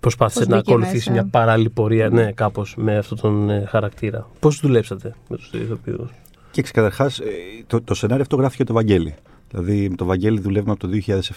προσπάθησε 0.01 0.39
Πώς 0.39 0.49
να 0.49 0.57
μπήκε 0.57 0.71
ακολουθήσει 0.71 0.97
μέσα. 1.11 1.13
μια 1.13 1.27
παράλληλη 1.31 1.71
πορεία, 1.71 2.09
ναι, 2.09 2.33
κάπως 2.33 2.75
με 2.77 2.97
αυτόν 2.97 3.19
τον 3.21 3.51
ε, 3.51 3.65
χαρακτήρα. 3.69 4.27
Πώς 4.41 4.61
δουλέψατε 4.61 5.15
με 5.29 5.37
τους 5.37 5.51
δύο 5.51 5.63
ηθοποιούς; 5.63 6.11
Και 6.51 6.63
καταρχάς, 6.63 7.21
το, 7.67 7.81
το 7.83 7.95
σενάριο 7.95 8.23
αυτό 8.23 8.37
γράφει 8.37 8.57
και 8.57 8.65
το 8.65 8.73
Βαγγέλη. 8.73 9.15
Δηλαδή, 9.51 9.89
με 9.89 9.97
το 9.97 10.05
Βαγγέλη 10.05 10.41
δουλεύουμε 10.41 10.73
από 10.73 10.89
το 10.89 10.89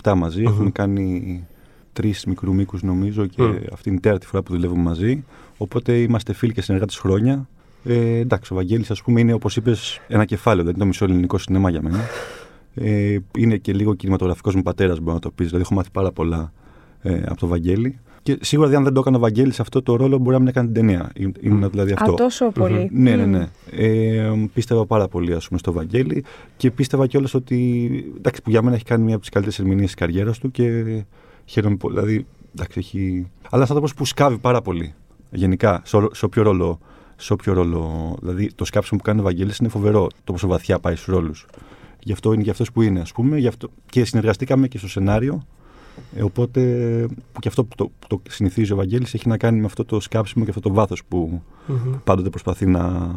2007 0.03 0.13
μαζί. 0.15 0.41
Μμμ. 0.41 0.47
Έχουμε 0.47 0.69
κάνει 0.69 1.47
τρεις 1.93 2.25
μικρού 2.25 2.53
μήκους, 2.53 2.83
νομίζω, 2.83 3.25
και 3.25 3.43
Μμ. 3.43 3.55
αυτή 3.73 3.89
είναι 3.89 3.97
η 3.97 4.01
τέταρτη 4.01 4.25
φορά 4.25 4.41
που 4.43 4.53
δουλεύουμε 4.53 4.81
μαζί. 4.81 5.23
Οπότε 5.57 5.97
είμαστε 6.01 6.33
φίλοι 6.33 6.53
και 6.53 6.61
συνεργάτες 6.61 6.97
χρόνια. 6.97 7.47
Ε, 7.83 8.17
εντάξει, 8.17 8.53
ο 8.53 8.55
Βαγγέλης, 8.55 8.91
ας 8.91 9.01
πούμε, 9.01 9.19
είναι 9.19 9.33
όπως 9.33 9.55
είπες, 9.55 10.01
ένα 10.07 10.25
κεφάλαιο. 10.25 10.63
Δεν 10.63 10.73
είναι 10.73 10.81
το 10.81 10.87
μισό 10.87 11.05
ελληνικό 11.05 11.37
σινεμά 11.37 11.69
για 11.69 11.81
μένα. 11.81 11.99
Ε, 12.75 13.17
είναι 13.37 13.57
και 13.57 13.73
λίγο 13.73 13.93
κινηματογραφικός 13.93 14.55
μου 14.55 14.61
πατέρας, 14.61 14.99
μπορεί 14.99 15.13
να 15.13 15.19
το 15.19 15.31
πεις. 15.31 15.45
Δηλαδή, 15.45 15.63
έχω 15.63 15.73
μάθει 15.73 15.91
πάρα 15.91 16.11
πολλά 16.11 16.51
ε, 17.01 17.21
από 17.25 17.39
το 17.39 17.47
Βαγγέλη. 17.47 17.99
Και 18.23 18.37
σίγουρα, 18.41 18.77
αν 18.77 18.83
δεν 18.83 18.93
το 18.93 18.99
έκανε 18.99 19.17
ο 19.17 19.19
Βαγγέλης 19.19 19.55
σε 19.55 19.61
αυτό 19.61 19.81
το 19.81 19.95
ρόλο, 19.95 20.17
μπορεί 20.17 20.31
να 20.31 20.39
μην 20.39 20.47
έκανε 20.47 20.65
την 20.71 20.75
ταινία. 20.75 21.11
Ήμουν 21.15 21.33
ήμουν 21.41 21.69
δηλαδή 21.69 21.91
αυτό. 21.91 22.11
Α, 22.11 22.15
τόσο 22.15 22.51
πολύ. 22.51 22.89
Ναι, 22.93 23.15
ναι, 23.15 23.25
Μμ. 23.25 23.29
ναι. 23.29 23.47
Ε, 23.71 24.31
πίστευα 24.53 24.85
πάρα 24.85 25.07
πολύ 25.07 25.33
ας 25.33 25.47
πούμε, 25.47 25.59
στο 25.59 25.71
Βαγγέλη 25.71 26.23
και 26.57 26.71
πίστευα 26.71 27.07
κιόλας 27.07 27.33
ότι. 27.33 27.89
Εντάξει, 28.17 28.41
που 28.41 28.49
για 28.49 28.61
μένα 28.61 28.75
έχει 28.75 28.83
κάνει 28.83 29.03
μία 29.03 29.11
από 29.13 29.21
τις 29.21 29.29
καλύτερες 29.29 29.59
ερμηνείες 29.59 29.85
της 29.85 29.95
καριέρας 29.95 30.37
του 30.39 30.51
και 30.51 30.83
χαίρομαι 31.45 31.75
πολύ. 31.75 31.95
Δηλαδή, 31.95 32.25
εντάξει, 32.55 32.79
έχει. 32.79 32.99
Αλλά 33.43 33.51
ένας 33.51 33.69
άνθρωπος 33.69 33.93
που 33.93 34.05
σκάβει 34.05 34.37
πάρα 34.37 34.61
πολύ. 34.61 34.93
Γενικά, 35.31 35.81
σε, 35.85 35.97
ό- 35.97 36.09
σε 36.13 36.25
όποιο 36.25 36.43
ρόλο. 36.43 36.79
Σε 37.15 37.33
όποιο 37.33 37.53
ρόλο. 37.53 38.15
Δηλαδή, 38.21 38.49
το 38.55 38.65
σκάψιμο 38.65 38.99
που 38.99 39.05
κάνει 39.05 39.19
ο 39.19 39.23
Βαγγέλης 39.23 39.57
είναι 39.57 39.69
φοβερό 39.69 40.07
το 40.23 40.31
πόσο 40.31 40.47
βαθιά 40.47 40.79
πάει 40.79 40.95
στους 40.95 41.13
ρόλους. 41.13 41.45
Γι' 41.99 42.11
αυτό 42.11 42.33
είναι 42.33 42.43
και 42.43 42.49
αυτός 42.49 42.71
που 42.71 42.81
είναι, 42.81 42.99
ας 42.99 43.11
πούμε. 43.11 43.37
Γι 43.37 43.47
αυτό... 43.47 43.69
Και 43.85 44.05
συνεργαστήκαμε 44.05 44.67
και 44.67 44.77
στο 44.77 44.87
σενάριο. 44.87 45.43
Ε, 46.15 46.23
οπότε, 46.23 46.61
που 47.31 47.39
και 47.39 47.47
αυτό 47.47 47.63
που 47.63 47.75
το, 47.75 47.91
που 47.99 48.07
το 48.07 48.21
συνηθίζει 48.29 48.73
ο 48.73 48.75
Βαγγέλης 48.75 49.13
έχει 49.13 49.27
να 49.27 49.37
κάνει 49.37 49.59
με 49.59 49.65
αυτό 49.65 49.85
το 49.85 49.99
σκάψιμο 49.99 50.43
και 50.43 50.49
αυτό 50.49 50.61
το 50.61 50.73
βάθος 50.73 51.03
που, 51.07 51.41
πάντοτε 52.03 52.29
προσπαθεί 52.29 52.65
να, 52.65 53.09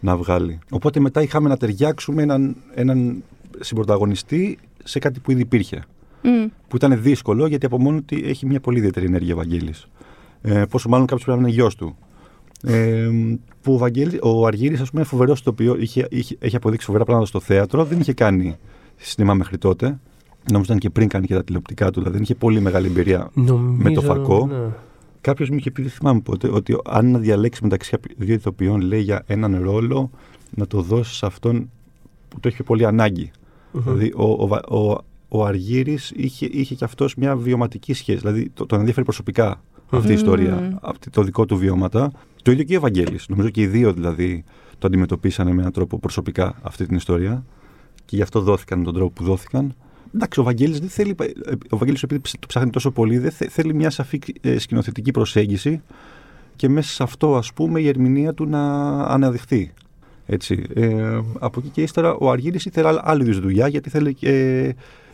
να 0.00 0.16
βγάλει. 0.16 0.58
Οπότε 0.70 1.00
μετά 1.00 1.22
είχαμε 1.22 1.48
να 1.48 1.56
ταιριάξουμε 1.56 2.22
έναν, 2.22 2.56
έναν 2.74 3.22
συμπροταγωνιστή 3.60 4.58
σε 4.84 4.98
κάτι 4.98 5.20
που 5.20 5.30
ήδη 5.30 5.40
υπήρχε. 5.40 5.84
Μμ. 6.22 6.46
Που 6.68 6.76
ήταν 6.76 7.02
δύσκολο 7.02 7.46
γιατί 7.46 7.66
από 7.66 7.80
μόνο 7.80 8.00
του 8.00 8.18
έχει 8.24 8.46
μια 8.46 8.60
πολύ 8.60 8.78
ιδιαίτερη 8.78 9.06
ενέργεια 9.06 9.34
ο 9.34 9.36
Βαγγέλης. 9.36 9.88
Ε, 10.42 10.64
πόσο 10.70 10.88
μάλλον 10.88 11.06
κάποιος 11.06 11.24
πρέπει 11.24 11.40
να 11.40 11.48
είναι 11.48 11.56
γιος 11.56 11.74
του. 11.74 11.96
Ε, 12.62 13.10
που 13.62 13.74
ο, 13.74 13.78
Βαγγέλης, 13.78 14.18
ο 14.22 14.46
Αργύρης, 14.46 14.80
ας 14.80 14.90
πούμε, 14.90 15.00
είναι 15.00 15.10
φοβερός 15.10 15.42
το 15.42 15.50
οποίο 15.50 15.76
είχε, 15.78 16.06
είχε, 16.10 16.36
έχει 16.38 16.56
αποδείξει 16.56 16.86
φοβερά 16.86 17.04
πράγματα 17.04 17.26
στο 17.26 17.40
θέατρο. 17.40 17.84
Δεν 17.84 18.00
είχε 18.00 18.12
κάνει 18.12 18.56
σινεμά 18.96 19.34
μέχρι 19.34 19.58
τότε. 19.58 19.98
Νομίζω 20.50 20.64
ήταν 20.64 20.78
και 20.78 20.90
πριν 20.90 21.08
κάνει 21.08 21.26
και 21.26 21.34
τα 21.34 21.44
τηλεοπτικά 21.44 21.86
του, 21.86 21.92
δηλαδή 21.92 22.12
δεν 22.14 22.22
είχε 22.22 22.34
πολύ 22.34 22.60
μεγάλη 22.60 22.86
εμπειρία 22.86 23.30
Νομίζω, 23.34 23.56
με 23.82 23.90
το 23.92 24.00
φακό. 24.00 24.46
ναι. 24.46 24.56
Κάποιος 25.20 25.48
μου 25.50 25.56
είχε 25.56 25.70
πει, 25.70 25.82
δεν 25.82 25.90
θυμάμαι 25.90 26.20
πότε, 26.20 26.48
ότι 26.52 26.76
αν 26.84 27.10
να 27.10 27.18
διαλέξει 27.18 27.60
μεταξύ 27.62 27.90
κάποιου- 27.90 28.14
δύο 28.18 28.34
ηθοποιών, 28.34 28.80
λέει 28.80 29.00
για 29.00 29.22
έναν 29.26 29.60
ρόλο, 29.62 30.10
να 30.50 30.66
το 30.66 30.80
δώσει 30.82 31.14
σε 31.14 31.26
αυτόν 31.26 31.70
που 32.28 32.40
το 32.40 32.48
έχει 32.48 32.56
πιο 32.56 32.64
πολύ 32.64 32.84
ανάγκη. 32.86 33.30
Μμμ. 33.72 33.82
Δηλαδή, 33.82 34.12
ο, 34.16 34.24
ο, 34.42 34.46
Βα- 34.46 34.64
ο, 34.68 34.98
ο 35.28 35.44
Αργύρης 35.44 36.12
είχε, 36.16 36.46
είχε 36.50 36.74
και 36.74 36.84
αυτός 36.84 37.14
μια 37.14 37.36
βιωματική 37.36 37.92
σχέση. 37.92 38.18
Δηλαδή, 38.18 38.50
το, 38.54 38.66
τον 38.66 38.78
ενδιαφέρει 38.78 39.04
προσωπικά 39.04 39.60
αυτή 39.90 40.06
η 40.08 40.10
Μμμ. 40.10 40.16
ιστορία, 40.16 40.78
αυτή, 40.82 41.10
το 41.10 41.22
δικό 41.22 41.46
του 41.46 41.56
βιώματα. 41.56 42.10
Το 42.42 42.50
ίδιο 42.50 42.64
και 42.64 42.74
ο 42.74 42.76
Ευαγγέλης. 42.76 43.28
Νομίζω 43.28 43.48
και 43.50 43.60
οι 43.60 43.66
δύο 43.66 43.92
δηλαδή 43.92 44.44
το 44.78 44.86
αντιμετωπίσανε 44.86 45.52
με 45.52 45.60
έναν 45.60 45.72
τρόπο 45.72 45.98
προσωπικά 45.98 46.58
αυτή 46.62 46.86
την 46.86 46.96
ιστορία 46.96 47.44
και 48.04 48.16
γι' 48.16 48.22
αυτό 48.22 48.40
δόθηκαν 48.40 48.78
με 48.78 48.84
τον 48.84 48.94
τρόπο 48.94 49.10
που 49.10 49.24
δόθηκαν. 49.24 49.74
Εντάξει, 50.16 50.40
ο 50.40 50.42
Βαγγέλης 50.42 50.78
δεν 50.80 50.88
θέλει. 50.88 51.14
ε, 51.20 51.52
Ο 51.70 51.76
Βαγγέλης, 51.76 52.02
επειδή 52.02 52.20
το 52.38 52.46
ψάχνει 52.46 52.70
τόσο 52.70 52.90
πολύ, 52.90 53.18
δεν 53.18 53.30
θε- 53.30 53.50
θέλει 53.50 53.74
μια 53.74 53.90
σαφή 53.90 54.20
ε, 54.40 54.58
σκηνοθετική 54.58 55.10
προσέγγιση 55.10 55.80
και 56.56 56.68
μέσα 56.68 56.90
σε 56.92 57.02
αυτό, 57.02 57.36
ας 57.36 57.52
πούμε, 57.52 57.80
η 57.80 57.88
ερμηνεία 57.88 58.34
του 58.34 58.46
να 58.46 58.92
αναδειχθεί. 59.04 59.72
Έτσι. 60.26 60.64
Ε, 60.74 61.18
από 61.38 61.60
εκεί 61.60 61.68
και 61.68 61.82
ύστερα, 61.82 62.14
ο 62.14 62.30
Αργύρης 62.30 62.64
ήθελε 62.64 62.88
άλλ- 62.88 63.00
άλλη 63.02 63.22
είδους 63.22 63.40
δουλειά, 63.40 63.68
γιατί 63.68 63.90
θέλει 63.90 64.14
και, 64.14 64.30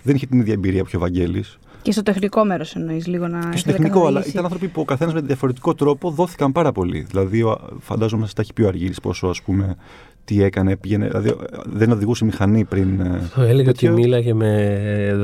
δεν 0.02 0.14
είχε 0.14 0.26
την 0.26 0.40
ίδια 0.40 0.52
εμπειρία 0.52 0.84
πιο 0.84 0.98
ο 0.98 1.02
Βαγγέλης. 1.02 1.58
Και 1.82 1.92
στο 1.92 2.02
τεχνικό 2.02 2.44
μέρος 2.44 2.74
εννοείς 2.76 3.06
λίγο 3.06 3.28
να. 3.28 3.38
Και 3.38 3.46
στο 3.46 3.56
ήθελε 3.56 3.72
τεχνικό, 3.72 3.98
αλλά 3.98 4.04
καθοδήγηση. 4.06 4.30
ήταν 4.30 4.44
άνθρωποι 4.44 4.68
που 4.68 4.80
ο 4.80 4.84
καθένας 4.84 5.14
με 5.14 5.20
διαφορετικό 5.20 5.74
τρόπο 5.74 6.10
δόθηκαν 6.10 6.52
πάρα 6.52 6.72
πολύ. 6.72 7.00
Δηλαδή, 7.00 7.42
ο- 7.42 7.60
φαντάζομαι 7.80 8.24
σας 8.24 8.32
τα 8.34 8.42
έχει 8.42 8.52
πει 8.52 8.62
ο 8.62 8.68
Αργύρης 8.68 9.00
πόσο, 9.00 9.26
ας 9.26 9.42
πούμε, 9.42 9.76
τι 10.24 10.42
έκανε, 10.42 10.76
πήγαινε. 10.76 11.06
Δηλαδή, 11.06 11.28
ε, 11.28 11.34
δεν 11.66 11.90
οδηγούσε 11.92 12.24
μηχανή 12.24 12.64
πριν. 12.64 13.00
ε, 13.00 13.30
Το 13.34 13.40
έλεγε 13.42 13.68
ότι 13.68 13.78
τέτοιο. 13.78 13.92
μίλαγε 13.92 14.34
με, 14.34 14.62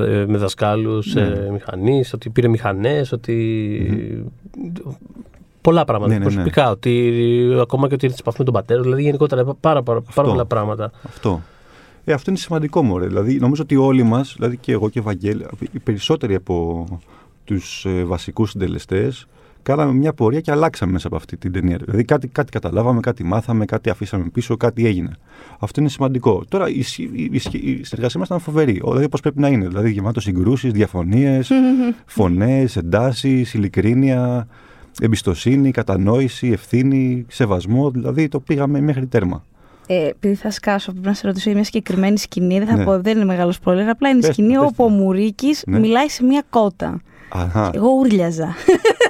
ε, 0.09 0.27
με 0.27 0.39
δασκάλους 0.39 1.15
Ναι. 1.15 1.21
ε, 1.23 1.51
μηχανής, 1.53 2.13
ότι 2.13 2.31
πήρε 2.31 2.49
μηχανές, 2.49 3.13
ότι... 3.13 4.27
Πολλά 5.61 5.85
πράγματα 5.85 6.13
Ναι, 6.13 6.19
ναι, 6.19 6.25
ναι. 6.25 6.31
προσωπικά, 6.31 6.71
ότι 6.71 7.13
ακόμα 7.61 7.89
και 7.89 7.95
ότι 7.95 8.05
ήρθε 8.05 8.17
σε 8.17 8.23
επαφή 8.23 8.39
με 8.39 8.45
τον 8.45 8.55
πατέρα, 8.55 8.81
δηλαδή 8.83 9.03
γενικότερα 9.03 9.45
πάρα, 9.45 9.55
πάρα, 9.61 9.83
πάρα, 9.83 10.03
Αυτό. 10.09 10.23
πολλά 10.23 10.45
πράγματα. 10.45 10.91
Αυτό. 11.05 11.43
Ε, 12.05 12.13
αυτό 12.13 12.31
είναι 12.31 12.39
σημαντικό 12.39 12.83
μωρέ. 12.83 13.07
Δηλαδή, 13.07 13.39
νομίζω 13.39 13.63
ότι 13.63 13.77
όλοι 13.77 14.03
μας, 14.03 14.33
δηλαδή 14.37 14.57
και 14.57 14.73
εγώ 14.73 14.89
και 14.89 14.99
ο 14.99 15.03
Βαγγέλη, 15.03 15.47
οι 15.73 15.79
περισσότεροι 15.79 16.35
από 16.35 16.85
τους 17.45 17.85
ε, 17.85 18.05
βασικούς 18.05 18.51
συντελεστές, 18.51 19.27
κάναμε 19.63 19.93
μια 19.93 20.13
πορεία 20.13 20.41
και 20.41 20.51
αλλάξαμε 20.51 20.93
μέσα 20.93 21.07
από 21.07 21.17
αυτή 21.17 21.37
την 21.37 21.53
ταινία. 21.53 21.77
Δηλαδή, 21.85 22.05
κάτι, 22.05 22.29
κάτι 22.29 22.51
καταλάβαμε, 22.51 23.01
κάτι 23.01 23.25
μάθαμε, 23.25 23.65
κάτι 23.65 23.91
αφήσαμε 23.91 24.25
πίσω, 24.33 24.57
κάτι 24.57 24.87
έγινε. 24.87 25.11
Αυτό 25.59 25.81
είναι 25.81 25.89
σημαντικό. 25.89 26.45
Τώρα, 26.49 26.69
η, 26.69 26.85
η, 26.97 27.09
η, 27.13 27.31
η 27.33 27.85
συνεργασία 27.85 28.19
μας 28.19 28.27
ήταν 28.27 28.39
φοβερή. 28.41 28.73
Δηλαδή, 28.85 29.05
όπω 29.05 29.19
πρέπει 29.23 29.41
να 29.41 29.49
είναι. 29.49 29.67
Δηλαδή, 29.69 29.91
γεμάτος 29.91 30.23
συγκρούσεις, 30.23 30.73
διαφωνίες, 30.73 31.51
φωνές, 32.07 32.77
εντάσεις, 32.77 33.55
ειλικρίνεια, 33.55 34.47
εμπιστοσύνη, 35.01 35.71
κατανόηση, 35.71 36.49
ευθύνη, 36.49 37.27
σεβασμό. 37.29 37.91
Δηλαδή, 37.91 38.29
το 38.29 38.41
πήγαμε 38.41 38.81
μέχρι 38.81 39.07
τέρμα. 39.07 39.45
Ε, 39.91 40.07
επειδή 40.07 40.35
θα 40.35 40.51
σκάσω, 40.51 40.91
πρέπει 40.93 41.07
να 41.07 41.15
σε 41.15 41.27
ρωτήσω 41.27 41.45
για 41.45 41.55
μια 41.55 41.65
συγκεκριμένη 41.65 42.19
σκηνή. 42.19 42.59
Δεν 42.59 42.67
θα 42.69 42.77
Ναι. 42.77 42.85
πω, 42.85 43.01
δεν 43.01 43.17
είναι 43.17 43.25
μεγάλο 43.25 43.53
spoiler. 43.65 43.87
Απλά 43.91 44.09
είναι 44.09 44.19
η 44.19 44.21
Πες 44.21 44.31
σκηνή 44.33 44.55
το, 44.55 44.61
πες 44.61 44.69
όπου 44.71 44.85
ο 44.85 44.89
το. 44.89 44.93
Μουρίκης 44.95 45.63
Ναι. 45.67 45.79
μιλάει 45.79 46.09
σε 46.09 46.25
μια 46.25 46.43
κότα. 46.51 47.01
Αχα. 47.29 47.71
Εγώ 47.75 47.89
ούρλιαζα. 48.01 48.55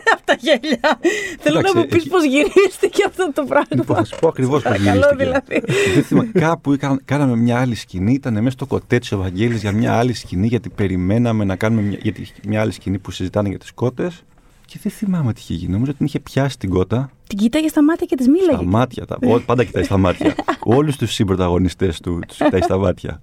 Από 0.14 0.22
τα 0.24 0.36
γέλια. 0.38 0.98
Θέλω 1.38 1.54
να 1.54 1.58
Εντάξει, 1.60 1.76
μου 1.76 1.86
πεις 1.86 1.94
εκεί- 2.00 2.08
πώς 2.08 2.24
γυρίστηκε 2.24 3.04
αυτό 3.06 3.32
το 3.34 3.44
πράγμα. 3.48 3.66
Λοιπόν, 3.70 3.96
θα 3.96 4.04
σου 4.04 4.16
πω 4.20 4.28
ακριβώς 4.28 4.62
πώς 4.62 4.72
Παρακαλώ, 4.72 4.90
γυρίστηκε. 5.16 5.24
δηλαδή. 5.24 5.62
Δεν 5.94 6.02
θυμάμαι, 6.02 6.30
κάπου 6.32 6.72
είχα- 6.72 7.00
κάναμε 7.04 7.36
μια 7.36 7.60
άλλη 7.60 7.74
σκηνή, 7.74 8.12
ήταν 8.12 8.32
μέσα 8.34 8.50
στο 8.50 8.66
κοτέτσι 8.66 9.14
ο 9.14 9.18
Βαγγέλης 9.18 9.60
για 9.60 9.72
μια 9.72 9.94
άλλη 9.98 10.12
σκηνή, 10.12 10.46
γιατί 10.46 10.68
περιμέναμε 10.68 11.44
να 11.44 11.56
κάνουμε 11.56 11.82
μια, 11.82 11.98
γιατί 12.02 12.20
είχε 12.20 12.32
μια 12.48 12.60
άλλη 12.60 12.72
σκηνή 12.72 12.98
που 12.98 13.10
συζητάνε 13.10 13.48
για 13.48 13.58
τις 13.58 13.72
κότες. 13.72 14.22
Και 14.70 14.78
δεν 14.82 14.92
θυμάμαι 14.92 15.32
τι 15.32 15.40
είχε 15.40 15.54
γίνει. 15.54 15.72
Νομίζω 15.72 15.88
ότι 15.90 15.96
την 15.98 16.06
είχε 16.06 16.20
πιάσει 16.20 16.58
την 16.58 16.70
κότα 16.70 17.10
Την 17.26 17.38
κοίταγε 17.38 17.68
στα 17.68 17.82
μάτια 17.84 18.06
και 18.06 18.16
της 18.16 18.26
στα 18.26 18.34
μίλαγε. 18.46 18.66
μάτια. 18.66 19.06
Τα, 19.06 19.18
ό, 19.26 19.38
πάντα 19.40 19.64
κοιτάει 19.64 19.82
στα 19.84 19.96
μάτια. 19.98 20.34
Όλους 20.78 20.96
τους 20.96 21.12
συμπροταγωνιστές 21.12 22.00
του 22.00 22.20
τους 22.28 22.36
κοιτάει 22.36 22.60
στα 22.60 22.78
μάτια. 22.78 23.20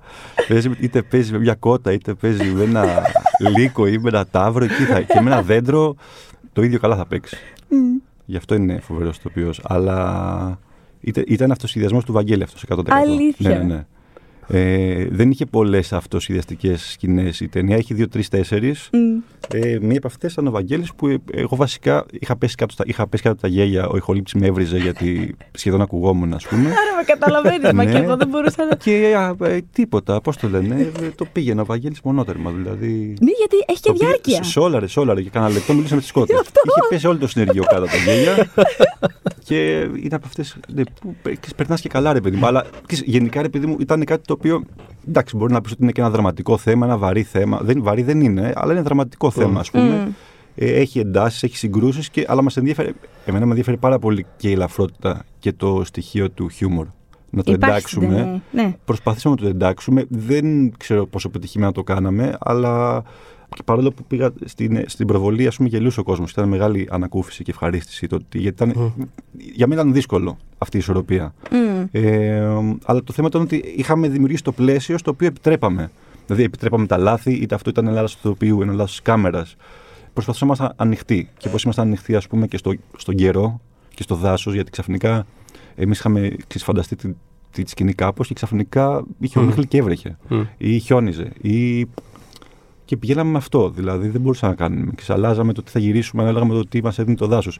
Παίζει, 0.47 0.71
είτε 0.79 1.01
παίζει 1.01 1.31
με 1.31 1.39
μια 1.39 1.55
κότα, 1.55 1.91
είτε 1.91 2.13
παίζει 2.13 2.43
με 2.43 2.63
ένα 2.63 2.85
λύκο 3.57 3.87
ή 3.87 3.97
με 3.97 4.09
ένα 4.09 4.25
τάβρο. 4.27 4.63
Εκεί 4.63 4.83
θα, 4.83 5.01
και 5.01 5.19
με 5.21 5.31
ένα 5.31 5.41
δέντρο 5.41 5.95
το 6.55 6.61
ίδιο 6.61 6.79
καλά 6.79 6.95
θα 6.95 7.05
παίξει. 7.05 7.37
Γι' 8.25 8.37
αυτό 8.37 8.55
είναι 8.55 8.79
φοβερός 8.79 9.19
το 9.19 9.29
Αλλά 9.63 10.59
ήταν, 11.01 11.23
ήταν 11.27 11.51
αυτοσχεδιασμός 11.51 12.05
του 12.05 12.13
Βαγγέλη 12.13 12.43
αυτός 12.43 12.65
100%. 12.69 12.81
Αλήθεια. 12.87 13.49
Ναι, 13.49 13.55
ναι, 13.57 13.63
ναι. 13.63 13.85
Ε, 14.47 15.07
δεν 15.11 15.31
είχε 15.31 15.45
πολλές 15.45 15.93
αυτοσχεδιαστικές 15.93 16.81
σκηνές 16.91 17.39
η 17.39 17.47
ταινία. 17.47 17.75
Έχει 17.75 17.93
δύο-τρει-τέσσερι. 17.93 18.75
Μμ. 18.91 19.17
Ε, 19.53 19.77
μία 19.81 19.97
από 19.97 20.07
αυτές 20.07 20.31
ήταν 20.31 20.47
ο 20.47 20.51
Βαγγέλης 20.51 20.93
που 20.93 21.07
ε, 21.07 21.17
εγώ 21.31 21.55
βασικά 21.55 22.05
είχα 22.19 22.35
πέσει 22.37 22.55
κάτω, 22.55 22.73
στα, 22.73 22.83
είχα 22.87 23.07
πέσει 23.07 23.23
κάτω 23.23 23.35
τα 23.41 23.47
γέλια. 23.47 23.87
Ο 23.87 23.97
ηχολήπτη 23.97 24.37
με 24.37 24.47
έβριζε 24.47 24.77
γιατί 24.77 25.35
σχεδόν 25.51 25.81
ακουγόμουν, 25.81 26.33
ας 26.33 26.47
πούμε. 26.47 26.61
Άρα 26.67 26.95
με 26.97 27.03
καταλαβαίνεις, 27.05 27.71
μα 27.71 27.83
Ναι. 27.83 27.91
και 27.91 27.97
εγώ 27.97 28.15
δεν 28.17 28.27
μπορούσα 28.27 28.65
να. 28.65 28.75
και 28.75 29.13
α, 29.17 29.35
ε, 29.47 29.61
τίποτα, 29.71 30.21
πώς 30.21 30.37
το 30.37 30.49
λένε, 30.49 30.91
ε, 31.01 31.09
το 31.15 31.25
πήγαινε 31.25 31.61
ο 31.61 31.65
Βαγγέλης 31.65 32.01
μονότερμα. 32.03 32.51
Δηλαδή. 32.51 32.87
Ναι, 33.21 33.31
γιατί 33.37 33.55
έχει 33.67 33.79
και 33.81 33.87
Το 33.87 33.91
πήγε- 33.93 34.05
διάρκεια. 34.07 34.43
Σε 34.43 34.59
όλαρε, 34.59 34.87
σε 34.87 34.99
όλαρε. 34.99 35.21
Και 35.21 35.29
κάνα 35.29 35.49
λεπτό 35.49 35.73
μιλήσαμε 35.73 36.01
με 36.01 36.07
τι 36.07 36.13
κότε. 36.13 36.33
Γι' 36.33 36.39
αυτό. 36.39 36.61
Είχε 36.65 36.87
πέσει 36.89 37.07
όλο 37.07 37.17
το 37.17 37.27
συνεργείο 37.27 37.63
κάτω 37.63 37.81
από 37.83 37.91
τα 37.91 37.97
γέλια. 37.97 38.47
και 39.47 39.69
είναι 39.79 40.15
από 40.15 40.25
αυτές. 40.25 40.57
Ναι, 40.73 40.83
που 41.01 41.15
περνάς 41.55 41.81
και 41.81 41.89
καλά, 41.89 42.13
ρε 42.13 42.21
παιδί 42.21 42.37
μου. 42.37 42.45
Αλλά 42.45 42.65
ξέρεις, 42.85 43.03
γενικά, 43.13 43.41
ρε 43.41 43.49
παιδί 43.49 43.65
μου, 43.65 43.75
ήταν 43.79 44.03
κάτι 44.03 44.21
το 44.25 44.34
οποίο. 44.35 44.63
Εντάξει, 45.07 45.37
μπορεί 45.37 45.53
να 45.53 45.61
πεις 45.61 45.71
ότι 45.71 45.83
είναι 45.83 45.91
και 45.91 46.01
ένα 46.01 46.09
δραματικό 46.09 46.57
θέμα, 46.57 46.85
ένα 46.85 46.97
βαρύ 46.97 47.23
θέμα. 47.23 47.59
Δεν, 47.61 47.83
βαρύ 47.83 48.01
δεν 48.01 48.21
είναι, 48.21 48.53
αλλά 48.55 48.71
είναι 48.73 48.81
δραματικό 48.81 49.31
θέμα, 49.31 49.59
ας 49.59 49.71
πούμε. 49.71 49.83
Μμ. 50.05 50.11
Ε, 50.55 50.65
έχει 50.65 50.99
εντάσεις, 50.99 51.43
έχει 51.43 51.57
συγκρούσεις, 51.57 52.09
αλλά 52.27 52.41
μας 52.41 52.57
ενδιαφέρει. 52.57 52.93
Εμένα 53.25 53.43
με 53.45 53.49
ενδιαφέρει 53.49 53.77
πάρα 53.77 53.99
πολύ 53.99 54.25
και 54.37 54.49
η 54.49 54.51
ελαφρότητα 54.51 55.23
και 55.39 55.53
το 55.53 55.81
στοιχείο 55.85 56.29
του 56.29 56.49
χιούμορ. 56.49 56.85
Να 57.29 57.43
το 57.43 57.51
Υπάρχει 57.51 57.87
στην 57.87 58.01
εντάξουμε. 58.01 58.23
ταινία. 58.23 58.41
Ναι. 58.67 58.75
Προσπαθήσαμε 58.85 59.35
να 59.35 59.41
το 59.41 59.47
εντάξουμε. 59.47 60.05
Δεν 60.09 60.73
ξέρω 60.77 61.05
πόσο 61.05 61.29
πετυχημένα 61.29 61.71
το 61.71 61.83
κάναμε, 61.83 62.37
αλλά 62.39 63.03
και 63.49 63.61
παρόλο 63.65 63.91
που 63.91 64.03
πήγα 64.03 64.33
στην, 64.45 64.83
στην 64.87 65.07
προβολή, 65.07 65.47
ας 65.47 65.55
πούμε, 65.55 65.69
γελούσε 65.69 65.99
ο 65.99 66.03
κόσμος. 66.03 66.31
Ήταν 66.31 66.47
μεγάλη 66.49 66.87
ανακούφιση 66.91 67.43
και 67.43 67.51
ευχαρίστηση. 67.51 68.07
Το, 68.07 68.15
ότι- 68.15 68.39
γιατί 68.39 68.63
ήταν, 68.63 68.93
Για 69.53 69.67
μένα 69.67 69.81
ήταν 69.81 69.93
δύσκολο 69.93 70.37
αυτή 70.57 70.75
η 70.77 70.79
ισορροπία. 70.79 71.33
Μμ. 71.51 71.83
Ε, 71.91 72.39
αλλά 72.85 73.03
το 73.03 73.13
θέμα 73.13 73.27
ήταν 73.27 73.41
ότι 73.41 73.55
είχαμε 73.77 74.07
δημιουργήσει 74.07 74.43
το 74.43 74.51
πλαίσιο 74.51 74.97
στο 74.97 75.11
οποίο 75.11 75.27
επιτρέπαμε. 75.27 75.91
Δηλαδή, 76.25 76.43
επιτρέπαμε 76.43 76.85
τα 76.85 76.97
λάθη, 76.97 77.33
είτε 77.33 77.55
αυτό 77.55 77.69
ήταν 77.69 77.91
λάθος 77.93 78.11
του 78.13 78.19
ηθοποιού, 78.23 78.61
ένα 78.61 78.73
λάθος 78.73 78.95
τη 78.95 79.01
κάμερας. 79.01 79.55
Προσπαθούσαμε 80.13 80.51
να 80.57 80.57
είμαστε 80.63 80.83
ανοιχτοί. 80.83 81.29
Και 81.37 81.49
πώς 81.49 81.63
ήμασταν 81.63 81.87
ανοιχτοί, 81.87 82.15
ας 82.15 82.27
πούμε, 82.27 82.47
και 82.47 82.57
στο, 82.57 82.73
στον 82.97 83.15
καιρό 83.15 83.61
και 83.93 84.03
στο 84.03 84.15
δάσος, 84.15 84.53
γιατί 84.53 84.71
ξαφνικά 84.71 85.25
εμείς 85.75 85.99
είχαμε 85.99 86.19
ξέρεις, 86.29 86.63
φανταστεί 86.63 86.95
τη, 86.95 87.09
τη 87.51 87.69
σκηνή 87.69 87.93
κάπως 87.93 88.27
και 88.27 88.33
ξαφνικά 88.33 89.03
είχε 89.19 89.39
Μμ. 89.39 89.43
ομίχλη 89.43 89.67
και 89.67 89.77
έβρεχε. 89.77 90.17
Μμ. 90.29 90.41
Ή 90.57 90.79
χιόνιζε. 90.79 91.31
Ή... 91.41 91.85
Και 92.85 92.97
πηγαίναμε 92.97 93.31
με 93.31 93.37
αυτό. 93.37 93.69
Δηλαδή 93.69 94.07
δεν 94.07 94.21
μπορούσαμε 94.21 94.51
να 94.57 94.57
κάνουμε. 94.57 94.91
Και 94.91 95.13
αλλάζαμε 95.13 95.53
το 95.53 95.63
τι 95.63 95.71
θα 95.71 95.79
γυρίσουμε, 95.79 96.21
ανάλογα 96.21 96.45
με 96.45 96.53
το 96.53 96.65
τι 96.67 96.83
μας 96.83 96.99
έδινε 96.99 97.15
το 97.15 97.27
δάσος. 97.27 97.59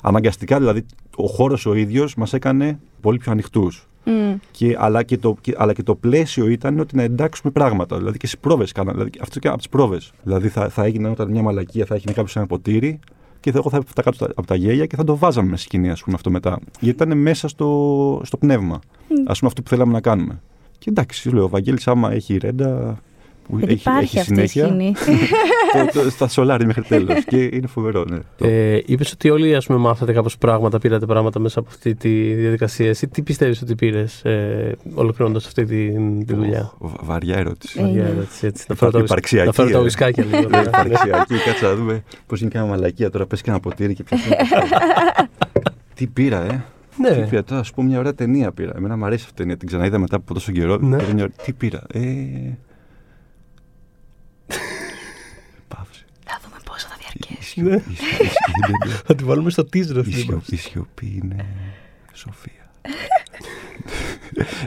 Αναγκαστικά 0.00 0.58
δηλαδή 0.58 0.84
ο 1.16 1.26
χώρος 1.26 1.66
ο 1.66 1.74
ίδιος 1.74 2.14
μας 2.14 2.32
έκανε 2.32 2.78
πολύ 3.00 3.18
πιο 3.18 3.32
ανοιχτούς. 3.32 3.88
Μμ. 4.04 4.34
Και, 4.50 4.76
αλλά, 4.78 5.02
και 5.02 5.18
το, 5.18 5.36
και, 5.40 5.54
αλλά 5.56 5.72
και 5.72 5.82
το 5.82 5.94
πλαίσιο 5.94 6.48
ήταν 6.48 6.78
ότι 6.78 6.96
να 6.96 7.02
εντάξουμε 7.02 7.52
πράγματα. 7.52 7.96
Δηλαδή 7.96 8.18
και 8.18 8.26
στις 8.26 8.38
πρόβες 8.38 8.72
κάναμε. 8.72 8.92
Δηλαδή, 8.92 9.18
αυτό 9.20 9.38
και 9.38 9.48
από 9.48 9.56
τις 9.56 9.68
πρόβες. 9.68 10.12
Δηλαδή 10.22 10.48
θα, 10.48 10.68
θα 10.68 10.84
έγινε 10.84 11.08
όταν 11.08 11.30
μια 11.30 11.42
μαλακία 11.42 11.84
θα 11.84 11.94
έγινε 11.94 12.12
κάποιος 12.12 12.36
ένα 12.36 12.46
ποτήρι 12.46 13.00
και 13.40 13.52
θα, 13.52 13.58
εγώ 13.58 13.70
θα 13.70 13.82
τα 13.94 14.02
κάτω 14.02 14.24
από 14.24 14.46
τα 14.46 14.54
γέλια 14.54 14.86
και 14.86 14.96
θα 14.96 15.04
το 15.04 15.16
βάζαμε 15.16 15.48
με 15.48 15.56
σκηνή, 15.56 15.90
ας 15.90 16.02
πούμε, 16.02 16.14
αυτό 16.16 16.30
μετά. 16.30 16.58
Γιατί 16.80 17.02
ήταν 17.02 17.18
μέσα 17.18 17.48
στο, 17.48 18.20
στο 18.24 18.36
πνεύμα. 18.36 18.74
Α 19.26 19.32
πούμε, 19.32 19.36
αυτό 19.42 19.62
που 19.62 19.68
θέλαμε 19.68 19.92
να 19.92 20.00
κάνουμε. 20.00 20.40
Και 20.78 20.90
εντάξει, 20.90 21.20
σου 21.20 21.32
λέω, 21.32 21.44
ο 21.44 21.48
Βαγγέλης 21.48 21.88
άμα 21.88 22.12
έχει 22.12 22.36
ρέντα. 22.36 22.98
Που 23.48 23.56
Δεν 23.58 23.68
έχει, 23.68 23.78
υπάρχει 23.78 24.04
έχει 24.04 24.18
αυτή 24.18 24.32
η 24.32 24.46
συνέχεια. 24.46 24.64
σκηνή. 24.66 24.94
το, 25.92 26.00
το, 26.02 26.10
θα 26.10 26.28
σολάρει 26.28 26.66
μέχρι 26.66 26.82
τέλος. 26.82 27.24
και 27.24 27.42
είναι 27.52 27.66
φοβερό, 27.66 28.04
ναι. 28.04 28.18
Το- 28.36 28.46
Ε, 28.46 28.82
Είπες 28.86 29.12
ότι 29.12 29.30
όλοι 29.30 29.54
ας 29.54 29.66
πούμε, 29.66 29.78
μάθατε 29.78 30.12
κάπως 30.12 30.38
πράγματα, 30.38 30.78
πήρατε 30.78 31.06
πράγματα 31.06 31.38
μέσα 31.38 31.58
από 31.58 31.68
αυτή 31.68 31.94
τη 31.94 32.08
διαδικασία. 32.34 32.88
Εσύ 32.88 33.08
τι 33.08 33.22
πιστεύεις 33.22 33.62
ότι 33.62 33.74
πήρες 33.74 34.24
ε, 34.24 34.76
ολοκληρώνοντας 34.94 35.46
αυτή 35.46 35.64
τη, 35.64 35.88
τη 36.24 36.34
δουλειά; 36.34 36.72
Βα- 36.78 36.96
Βαριά 37.02 37.36
ερώτηση. 37.36 37.78
Ε, 37.80 37.82
Βαριά 37.82 38.02
ναι. 38.02 38.08
ερώτηση, 38.08 38.46
έτσι. 38.46 38.64
Να 38.68 38.74
φέρω 38.74 38.90
τα, 38.90 38.98
βυσ- 38.98 39.10
Υπαρξιακή, 39.10 39.46
να 39.46 39.52
φέρω 39.52 39.70
τα 39.70 39.78
ε. 39.78 39.82
βυσκάκια 39.82 40.24
λίγο. 40.24 40.48
Δεν 40.48 40.62
υπαρξιακή, 40.64 41.34
κάτσε 41.46 41.64
να 41.66 41.74
δούμε 41.74 42.04
πώς 42.26 42.40
είναι 42.40 42.50
και 42.50 42.58
ένα 42.58 42.66
μαλακία 42.66 43.10
τώρα. 43.10 43.26
Πες 43.26 43.40
και 43.42 43.50
ένα 43.50 43.60
ποτήρι 43.60 43.94
και 43.94 44.02
πιάσει. 44.02 44.28
Τι 45.94 46.06
πήρα, 46.06 46.42
ε; 46.42 46.64
Τι 46.96 47.18
ναι. 47.18 47.26
πήρα 47.28 47.44
τώρα, 47.44 47.60
ας 47.60 47.70
πούμε, 47.72 47.88
μια 47.88 47.98
ωραία 47.98 48.14
ταινία 48.14 48.52
πήρα. 48.52 48.72
Εμένα 48.76 48.96
μου 48.96 49.04
αρέσει 49.04 49.22
αυτή 49.22 49.34
η 49.34 49.38
ταινία. 49.42 49.56
Την 49.56 49.68
ξαναείδα 49.68 49.98
μετά 49.98 50.16
από 50.16 50.34
τόσο 50.34 50.52
καιρό. 50.52 50.76
Ναι. 50.80 50.96
Πήρα 50.96 51.12
μια 51.14 51.22
ωραία- 51.24 51.44
Τι 51.44 51.52
πήρα, 51.52 51.82
ε; 51.92 52.00
Παύση. 55.68 56.04
Θα 56.24 56.38
δούμε 56.44 56.56
πόσο 56.64 56.86
θα 56.88 56.96
διαρκέσει. 56.98 57.60
Η 57.60 57.64
σιωπή- 57.64 57.90
η 57.90 57.94
σιωπή- 57.94 58.22
η 58.22 58.26
σιωπή- 58.26 59.06
Θα 59.06 59.14
τη 59.14 59.24
βάλουμε 59.24 59.50
στο 59.50 59.62
teaser 59.62 59.94
η 59.96 59.98
αυτή. 59.98 60.12
σιωπή- 60.12 60.52
Η 60.52 60.56
σιωπή 60.56 61.20
είναι 61.22 61.46
σοφία. 62.12 62.70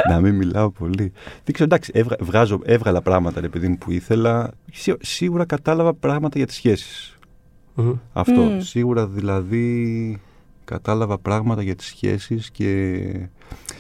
να 0.10 0.20
μην 0.20 0.36
μιλάω 0.36 0.70
πολύ. 0.72 1.12
Δεν 1.44 1.54
ξέρω, 1.54 1.64
εντάξει, 1.64 1.92
έβγα, 1.94 2.16
βγάζω, 2.20 2.60
έβγαλα 2.64 3.02
πράγματα, 3.02 3.42
ρε 3.42 3.50
παιδί 3.50 3.68
μου, 3.68 3.78
που 3.78 3.92
ήθελα. 3.92 4.52
Σί- 4.72 4.98
Σίγουρα 5.06 5.46
κατάλαβα 5.46 5.94
πράγματα 5.94 6.38
για 6.38 6.48
τις 6.48 6.56
σχέσεις. 6.56 7.18
Μμμ. 7.74 7.94
Αυτό. 8.14 8.42
Μμ. 8.42 8.60
Σίγουρα 8.60 9.08
δηλαδή 9.08 10.20
κατάλαβα 10.66 11.18
πράγματα 11.18 11.62
για 11.62 11.76
τις 11.76 11.86
σχέσεις 11.86 12.52
και... 12.52 13.02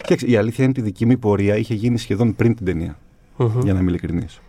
Κοίταξε, 0.01 0.25
η 0.25 0.35
αλήθεια 0.35 0.63
είναι 0.63 0.73
ότι 0.77 0.79
η 0.79 0.83
δική 0.83 1.05
μου 1.05 1.19
πορεία 1.19 1.57
είχε 1.57 1.73
γίνει 1.73 1.97
σχεδόν 1.97 2.35
πριν 2.35 2.55
την 2.55 2.65
ταινία, 2.65 2.97
Μμμ. 3.37 3.59
για 3.63 3.73
να 3.73 3.79
είμαι 3.79 3.89
ειλικρινής. 3.89 4.39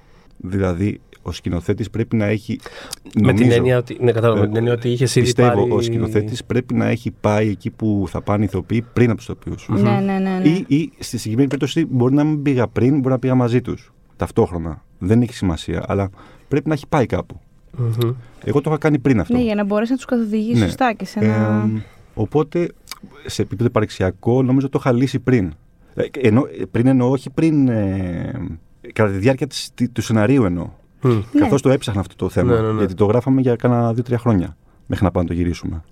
Δηλαδή, 0.43 1.01
ο 1.23 1.33
σκηνοθέτης 1.33 1.91
πρέπει 1.91 2.17
να 2.17 2.25
έχει... 2.25 2.59
Με 3.03 3.11
την 3.11 3.25
νομίζω, 3.27 3.57
έννοια 3.57 3.79
ότι, 3.79 3.97
ναι, 4.01 4.13
κατάλαβα, 4.13 4.39
ε, 4.39 4.43
με 4.43 4.47
την 4.47 4.57
έννοια 4.57 4.73
ότι 4.73 4.89
είχε 4.91 5.05
ήδη 5.05 5.21
Πιστεύω, 5.21 5.49
πάρει... 5.49 5.73
ο 5.73 5.81
σκηνοθέτης 5.81 6.45
πρέπει 6.45 6.75
να 6.75 6.87
έχει 6.87 7.11
πάει 7.21 7.49
εκεί 7.49 7.71
που 7.71 8.05
θα 8.09 8.21
πάνε 8.23 8.43
οι 8.43 8.47
ηθοποιοί 8.51 8.85
πριν 8.93 9.11
από 9.11 9.17
τους 9.17 9.29
ηθοποιούς. 9.29 9.69
Ναι, 9.69 9.91
ναι, 9.91 10.19
ναι. 10.19 10.19
ναι. 10.19 10.49
Ή, 10.49 10.65
ή 10.69 10.93
στη 10.99 11.19
συγκεκριμένη 11.19 11.49
περίπτωση 11.49 11.87
μπορεί 11.91 12.15
να 12.15 12.25
μην 12.25 12.43
πήγα 12.43 12.69
πριν, 12.69 12.99
μπορεί 12.99 13.09
να 13.09 13.19
πήγα 13.19 13.35
μαζί 13.35 13.61
τους. 13.61 13.93
Ταυτόχρονα. 14.17 14.85
Δεν 14.99 15.23
έχει 15.23 15.35
σημασία, 15.35 15.85
αλλά 15.89 16.11
πρέπει 16.49 16.69
να 16.69 16.75
έχει 16.75 16.87
πάει 16.89 17.07
κάπου. 17.07 17.41
Μμμ. 17.79 18.13
Εγώ 18.45 18.61
το 18.61 18.71
είχα 18.71 18.79
κάνει 18.79 18.99
πριν 18.99 19.21
αυτό. 19.21 19.37
Ναι, 19.37 19.43
για 19.43 19.55
να 19.55 19.65
μπορέσει 19.65 19.91
να 19.91 19.97
τους 19.97 20.05
καθοδηγήσει 20.07 20.61
Ναι. 20.61 20.67
σωστά 20.67 20.93
και 20.93 21.05
σε 21.05 21.19
ένα. 21.19 21.71
Ε, 21.77 21.83
οπότε, 22.15 22.69
σε 23.27 23.43
επίπεδο 23.43 23.69
υπαρξιακό, 23.69 24.43
νομίζω 24.43 24.69
το 24.69 24.79
είχα 24.81 24.93
λύσει 24.93 25.19
πριν. 25.19 25.53
Ε, 25.95 26.03
ενώ, 26.21 26.43
πριν 26.71 26.87
εννοώ, 26.87 27.11
όχι 27.11 27.31
πριν. 27.31 27.69
Ε, 27.69 28.59
κατά 28.93 29.11
τη 29.11 29.19
διάρκεια 29.19 29.47
της, 29.47 29.71
τη- 29.75 29.89
του 29.89 30.03
σεναρίου 30.03 30.45
εννοώ. 30.45 30.69
Μμ. 31.03 31.11
Ναι. 31.33 31.41
Καθώς 31.41 31.63
το 31.63 31.71
έψαχνα 31.71 32.01
αυτό 32.01 32.17
το 32.17 32.29
θέμα. 32.29 32.53
Ναι, 32.55 32.61
ναι, 32.61 32.73
ναι. 32.73 32.79
Γιατί 32.79 32.95
το 32.95 33.05
γράφαμε 33.05 33.41
για 33.41 33.57
κάνα 33.57 33.93
δύο-τρία 33.93 34.19
χρόνια 34.19 34.57
μέχρι 34.87 35.05
να 35.05 35.11
πάμε 35.11 35.25
να 35.29 35.35
το 35.35 35.41
γυρίσουμε. 35.41 35.83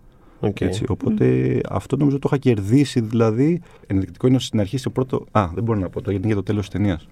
Οκ. 0.40 0.60
Έτσι, 0.60 0.84
οπότε 0.88 1.60
αυτό 1.70 1.96
νομίζω 1.96 2.18
το 2.18 2.28
είχα 2.32 2.38
κερδίσει 2.40 3.00
δηλαδή. 3.00 3.60
Ενδεικτικό 3.86 4.26
είναι 4.26 4.36
ότι 4.36 4.44
στην 4.44 4.60
αρχή 4.60 4.76
στο 4.78 4.90
πρώτο. 4.90 5.24
Α, 5.30 5.48
δεν 5.54 5.64
μπορώ 5.64 5.78
να 5.78 5.88
πω 5.88 6.02
το 6.02 6.10
γιατί 6.10 6.16
είναι 6.16 6.26
για 6.26 6.36
το 6.36 6.42
τέλος 6.42 6.60
της 6.60 6.78
ταινίας. 6.78 7.08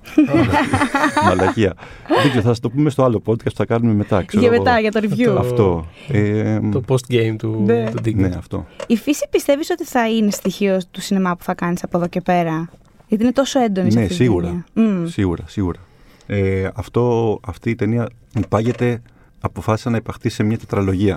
Μαλακία. 1.24 1.74
δεν 2.08 2.28
ξέρω, 2.28 2.42
θα 2.42 2.48
σας 2.48 2.60
το 2.60 2.70
πούμε 2.70 2.90
στο 2.90 3.04
άλλο 3.04 3.22
podcast 3.26 3.42
που 3.44 3.50
θα 3.54 3.64
κάνουμε 3.64 3.94
μετά. 3.94 4.22
Ξέρω 4.22 4.42
Για 4.44 4.52
εγώ. 4.52 4.62
μετά, 4.62 4.80
για 4.80 4.90
το 4.92 5.00
review. 5.02 5.36
Αυτό. 5.38 5.86
Ε, 6.08 6.58
Το 6.72 6.82
post-game 6.88 7.34
του, 7.38 7.62
Ναι. 7.66 7.90
του 7.90 7.98
Digger. 8.04 8.14
ναι, 8.14 8.34
αυτό. 8.38 8.66
Η 8.86 8.96
φύση 8.96 9.26
πιστεύεις 9.30 9.70
ότι 9.70 9.84
θα 9.84 10.08
είναι 10.10 10.30
στοιχείο 10.30 10.78
του 10.90 11.00
σινεμά 11.00 11.36
που 11.36 11.44
θα 11.44 11.54
κάνεις 11.54 11.82
από 11.82 11.96
εδώ 11.98 12.06
και 12.08 12.20
πέρα; 12.20 12.68
Γιατί 13.08 13.22
είναι 13.22 13.32
τόσο 13.32 13.60
έντονη 13.60 13.90
σε 13.90 13.98
Ναι, 13.98 14.04
αυτή 14.04 14.16
τη 14.16 14.22
σίγουρα. 14.22 14.64
ταινία. 14.74 14.90
Μμ. 15.00 15.06
Σίγουρα, 15.06 15.44
σίγουρα. 15.46 15.78
Ε, 16.26 16.68
αυτό, 16.74 17.38
αυτή 17.46 17.70
η 17.70 17.74
ταινία 17.74 18.08
υπάγεται, 18.38 19.02
αποφάσισα 19.40 19.90
να 19.90 19.96
υπαχθεί 19.96 20.28
σε 20.28 20.42
μια 20.42 20.58
τετραλογία. 20.58 21.14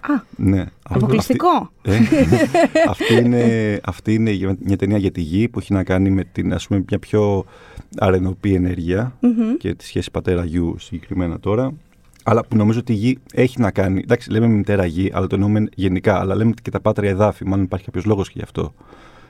Α, 0.00 0.12
Ναι. 0.36 0.64
αποκλειστικό. 0.82 1.70
Αυτή, 1.86 2.16
ε, 2.16 2.28
αυτή, 2.88 3.14
είναι, 3.14 3.80
αυτή 3.84 4.14
είναι 4.14 4.30
για- 4.30 4.56
μια 4.60 4.76
ταινία 4.76 4.98
για 4.98 5.10
τη 5.10 5.20
γη 5.20 5.48
που 5.48 5.58
έχει 5.58 5.72
να 5.72 5.84
κάνει 5.84 6.10
με 6.10 6.24
την, 6.32 6.52
ας 6.54 6.66
πούμε, 6.66 6.84
μια 6.88 6.98
πιο 6.98 7.44
αρενοπή 7.98 8.54
ενέργεια 8.54 9.16
Μμμ. 9.20 9.56
και 9.58 9.74
τη 9.74 9.84
σχέση 9.84 10.10
πατέρα-γιου 10.10 10.76
συγκεκριμένα 10.78 11.40
τώρα. 11.40 11.72
Αλλά 12.24 12.44
που 12.44 12.56
νομίζω 12.56 12.78
ότι 12.78 12.92
η 12.92 12.96
γη 12.96 13.18
έχει 13.34 13.60
να 13.60 13.70
κάνει. 13.70 14.00
Εντάξει, 14.00 14.30
λέμε 14.30 14.46
μητέρα 14.46 14.86
γη, 14.86 15.10
αλλά 15.14 15.26
το 15.26 15.34
εννοούμε 15.34 15.66
γενικά. 15.74 16.18
Αλλά 16.20 16.34
λέμε 16.34 16.52
και 16.62 16.70
τα 16.70 16.80
πάτρια 16.80 17.10
εδάφη. 17.10 17.46
Μάλλον 17.46 17.64
υπάρχει 17.64 17.84
κάποιος 17.84 18.04
λόγος 18.04 18.26
και 18.28 18.34
γι' 18.36 18.42
αυτό. 18.44 18.74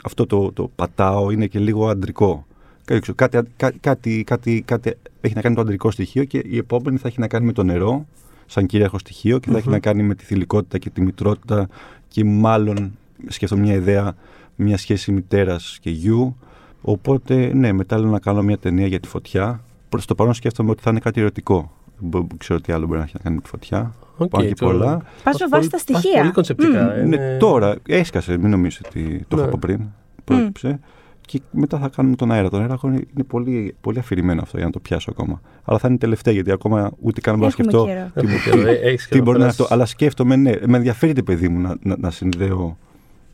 Αυτό 0.05 0.27
το, 0.27 0.53
το 0.53 0.71
πατάω 0.77 1.31
είναι 1.31 1.47
και 1.47 1.59
λίγο 1.59 1.89
αντρικό. 1.89 2.47
Κάτι, 2.85 3.01
ξέρω, 3.01 3.17
κάτι, 3.17 3.49
κά- 3.57 3.75
κάτι, 3.81 4.25
κάτι, 4.25 4.63
κάτι 4.67 4.95
έχει 5.21 5.35
να 5.35 5.41
κάνει 5.41 5.55
με 5.55 5.61
το 5.61 5.67
αντρικό 5.67 5.91
στοιχείο 5.91 6.25
και 6.25 6.43
η 6.45 6.57
επόμενη 6.57 6.97
θα 6.97 7.09
έχει 7.09 7.21
να 7.21 7.29
κάνει 7.29 7.47
με 7.47 7.53
το 7.53 7.63
νερό, 7.63 8.07
σαν 8.47 8.67
κυρίαρχο 8.67 8.99
στοιχείο, 8.99 9.39
και 9.39 9.51
θα 9.51 9.57
έχει 9.57 9.67
Μμμ. 9.67 9.73
να 9.75 9.81
κάνει 9.81 10.03
με 10.03 10.15
τη 10.15 10.25
θηλυκότητα 10.25 10.79
και 10.79 10.91
τη 10.91 11.01
μητρότητα 11.01 11.69
και 12.09 12.25
μάλλον 12.25 12.93
σκέφτομαι 13.29 13.63
μια 13.63 13.75
ιδέα, 13.75 14.15
μια 14.57 14.77
σχέση 14.77 15.13
μητέρας 15.13 15.79
και 15.81 15.91
γιου. 15.91 16.37
Οπότε, 16.83 17.53
ναι, 17.55 17.73
μετά 17.73 17.99
λέω 17.99 18.11
να 18.11 18.19
κάνω 18.19 18.43
μια 18.43 18.59
ταινία 18.59 18.87
για 18.87 19.01
τη 19.01 19.09
φωτιά. 19.09 19.65
Προς 19.89 20.07
το 20.07 20.15
παρόν 20.15 20.35
σκέφτομαι 20.35 20.71
ότι 20.71 20.83
θα 20.83 20.91
είναι 20.91 21.01
κάτι 21.01 21.21
ερωτικό. 21.21 21.73
Δεν 21.99 22.27
ξέρω 22.39 22.61
τι 22.61 22.73
άλλο 22.73 22.87
μπορεί 22.87 22.99
να 22.99 23.05
έχει 23.05 23.15
να 23.17 23.23
κάνει 23.23 23.35
με 23.37 23.43
τη 23.43 23.49
φωτιά. 23.49 23.95
Οκ, 24.25 24.29
Πάνω 24.31 24.47
και 24.47 24.55
το- 24.55 24.67
πολλά. 24.67 24.97
Πας 24.97 25.05
με 25.05 25.23
Πας 25.23 25.35
βάση 25.39 25.51
τα 25.51 25.57
πολύ- 25.57 25.69
πας 25.71 25.81
στοιχεία. 25.81 26.21
Πολύ 26.21 26.33
κονσεπτικά. 26.33 26.95
ε, 26.95 26.97
Ναι, 27.03 27.17
είναι- 27.17 27.37
τώρα 27.39 27.77
έσκασε, 27.89 28.39
μην 28.39 28.51
νομίζετε 28.51 28.89
ότι 28.89 29.25
το 29.29 29.37
Ναι. 29.37 29.41
είχα 29.43 29.51
από 29.51 29.59
πριν. 29.59 29.81
Προέκυψε. 30.25 30.81
Και 31.21 31.41
μετά 31.51 31.79
θα 31.79 31.89
κάνουμε 31.89 32.17
τον 32.17 32.33
αέρα. 32.33 32.51
Τον 32.51 32.61
αέρα 32.61 32.79
είναι 32.85 32.95
είναι 33.15 33.25
πολύ, 33.27 33.75
πολύ 33.81 33.99
αφηρημένο 33.99 34.41
αυτό 34.43 34.57
για 34.57 34.67
να 34.67 34.73
το 34.73 34.79
πιάσω 34.81 35.11
ακόμα. 35.11 35.41
Αλλά 35.65 35.79
θα 35.79 35.89
είναι 35.89 35.99
τελευταία 35.99 36.35
γιατί 36.35 36.51
ακόμα 36.51 36.91
ούτε 37.01 37.21
καν 37.21 37.39
μπορώ 37.39 37.51
να 37.57 37.63
Έχουμε 37.63 37.71
σκεφτώ 37.71 37.87
καιρό. 37.87 38.11
τι, 38.15 38.21
Έχουμε 38.21 38.65
καιρό, 38.65 38.71
ε, 38.71 38.89
έχεις 38.89 39.03
τι 39.03 39.09
καιρό, 39.11 39.25
μπορεί 39.25 39.39
να 39.39 39.45
είναι 39.45 39.53
περάσεις. 39.53 39.61
αυτό. 39.61 39.75
Αλλά 39.75 39.87
σκέφτομαι, 39.87 40.37
ναι, 40.37 40.53
με 40.67 40.77
ενδιαφέρει 40.77 41.13
το 41.13 41.23
παιδί 41.23 41.49
μου 41.49 41.61
να, 41.61 41.77
να, 41.83 41.97
να 41.99 42.11
συνδέω 42.11 42.77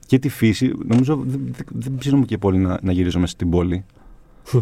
και 0.06 0.18
τη 0.18 0.28
φύση. 0.28 0.72
Νομίζω 0.86 1.16
δεν, 1.16 1.40
δεν, 1.56 1.66
δεν 1.72 1.94
ψήνομαι 1.98 2.24
και 2.24 2.38
πολύ 2.38 2.58
να, 2.58 2.78
να 2.82 2.92
γυρίζω 2.92 3.18
μέσα 3.20 3.32
στην 3.32 3.50
πόλη. 3.50 3.84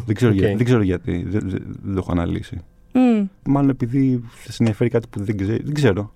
δεν, 0.06 0.14
ξέρω 0.14 0.30
Οκ. 0.32 0.38
γιατί, 0.38 0.54
δεν 0.56 0.64
ξέρω 0.64 0.82
γιατί. 0.82 1.26
Δεν, 1.28 1.40
δεν- 1.44 1.76
δεν 1.82 1.94
το 1.94 1.98
έχω 1.98 2.12
αναλύσει. 2.12 2.58
Μμ. 2.94 3.26
Μάλλον 3.46 3.70
επειδή 3.70 4.24
σε 4.48 4.56
ενδιαφέρει 4.58 4.90
κάτι 4.90 5.06
που 5.10 5.24
δεν, 5.24 5.36
ξέ, 5.36 5.58
δεν 5.64 5.74
ξέρω. 5.74 6.12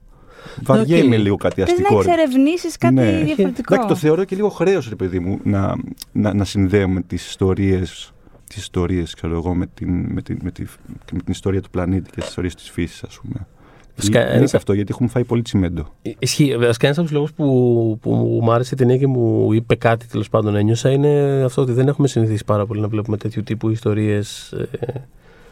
Βαριέμαι 0.63 1.17
οκ. 1.17 1.23
λίγο 1.23 1.37
κάτι 1.37 1.55
Θες 1.55 1.67
να 1.69 1.73
αστικό. 1.75 2.03
ρε. 2.03 2.11
εξερευνήσεις 2.11 2.77
κάτι 2.77 2.95
Ναι. 2.95 3.23
διαφορετικό. 3.25 3.75
Εντάξει, 3.75 3.89
το 3.95 4.01
θεωρώ 4.01 4.25
και 4.25 4.37
λίγο 4.37 4.49
χρέος, 4.49 4.89
ρε 4.89 4.95
παιδί 4.95 5.19
μου, 5.19 5.39
να, 5.43 5.75
να, 6.13 6.35
να 6.35 6.45
συνδέουμε 6.45 7.01
τις 7.03 7.27
ιστορίες 7.29 8.13
τις 8.49 8.57
ιστορίες, 8.57 9.15
ξέρω 9.15 9.35
εγώ, 9.35 9.55
με 9.55 9.67
την, 9.75 10.13
με, 10.13 10.23
την, 10.23 10.39
με, 10.43 10.51
τη, 10.51 10.65
και 11.05 11.13
με 11.13 11.19
την 11.19 11.33
ιστορία 11.33 11.63
του 11.63 11.71
πλανήτη 11.71 12.11
και 12.11 12.21
τις 12.21 12.29
ιστορίες 12.29 12.55
της 12.55 12.71
φύσης, 12.71 13.03
ας 13.03 13.19
πούμε. 13.23 13.47
Φυσικά, 13.95 14.21
Είναι 14.21 14.31
ένας- 14.31 14.51
και 14.51 14.57
αυτό, 14.57 14.73
γιατί 14.73 14.91
έχουμε 14.93 15.09
φάει 15.09 15.25
πολύ 15.25 15.43
τσιμέντο. 15.43 15.95
Ισχύει. 16.19 16.57
Βασικά, 16.57 16.87
ένα 16.87 16.95
από 16.97 17.03
τους 17.05 17.13
λόγους 17.13 17.33
που, 17.33 17.99
που 18.01 18.39
μου 18.43 18.53
άρεσε 18.53 18.75
η 18.75 18.77
ταινία 18.77 18.97
και 18.97 19.07
μου 19.07 19.53
είπε 19.53 19.75
κάτι 19.75 20.07
τέλος 20.07 20.29
πάντων 20.29 20.57
ένιωσα 20.57 20.91
είναι 20.91 21.43
αυτό 21.45 21.63
ότι 21.63 21.73
δεν 21.73 21.89
έχουμε 21.89 22.09
συνηθίσει 22.09 22.45
πάρα 22.45 22.67
πολύ 22.67 22.81
να 22.81 22.89
βλέπουμε 22.89 23.17
τέτοιου 23.17 23.43
τύπου 23.43 23.69
ιστορίες. 23.71 24.55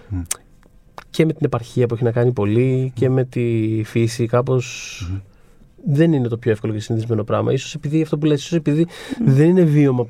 Μμ. 0.09 0.21
Και 1.17 1.25
με 1.25 1.33
την 1.33 1.47
επαρχία 1.47 1.87
που 1.87 1.95
έχει 1.95 2.05
να 2.05 2.11
κάνει 2.11 2.33
πολύ 2.33 2.93
και 2.95 3.09
με 3.11 3.25
τη 3.25 3.83
φύση. 3.85 4.27
Κάπως. 4.27 5.11
Δεν 5.89 6.13
είναι 6.13 6.29
το 6.29 6.37
πιο 6.37 6.51
εύκολο 6.51 6.73
και 6.73 6.81
συνηθισμένο 6.81 7.25
πράγμα. 7.25 7.53
Ίσως 7.53 7.75
επειδή 7.75 8.03
αυτό 8.03 8.19
που 8.19 8.27
λες, 8.27 8.41
ίσως 8.41 8.53
επειδή 8.53 8.87
δεν 9.25 9.49
είναι 9.49 9.63
βίωμα 9.63 10.07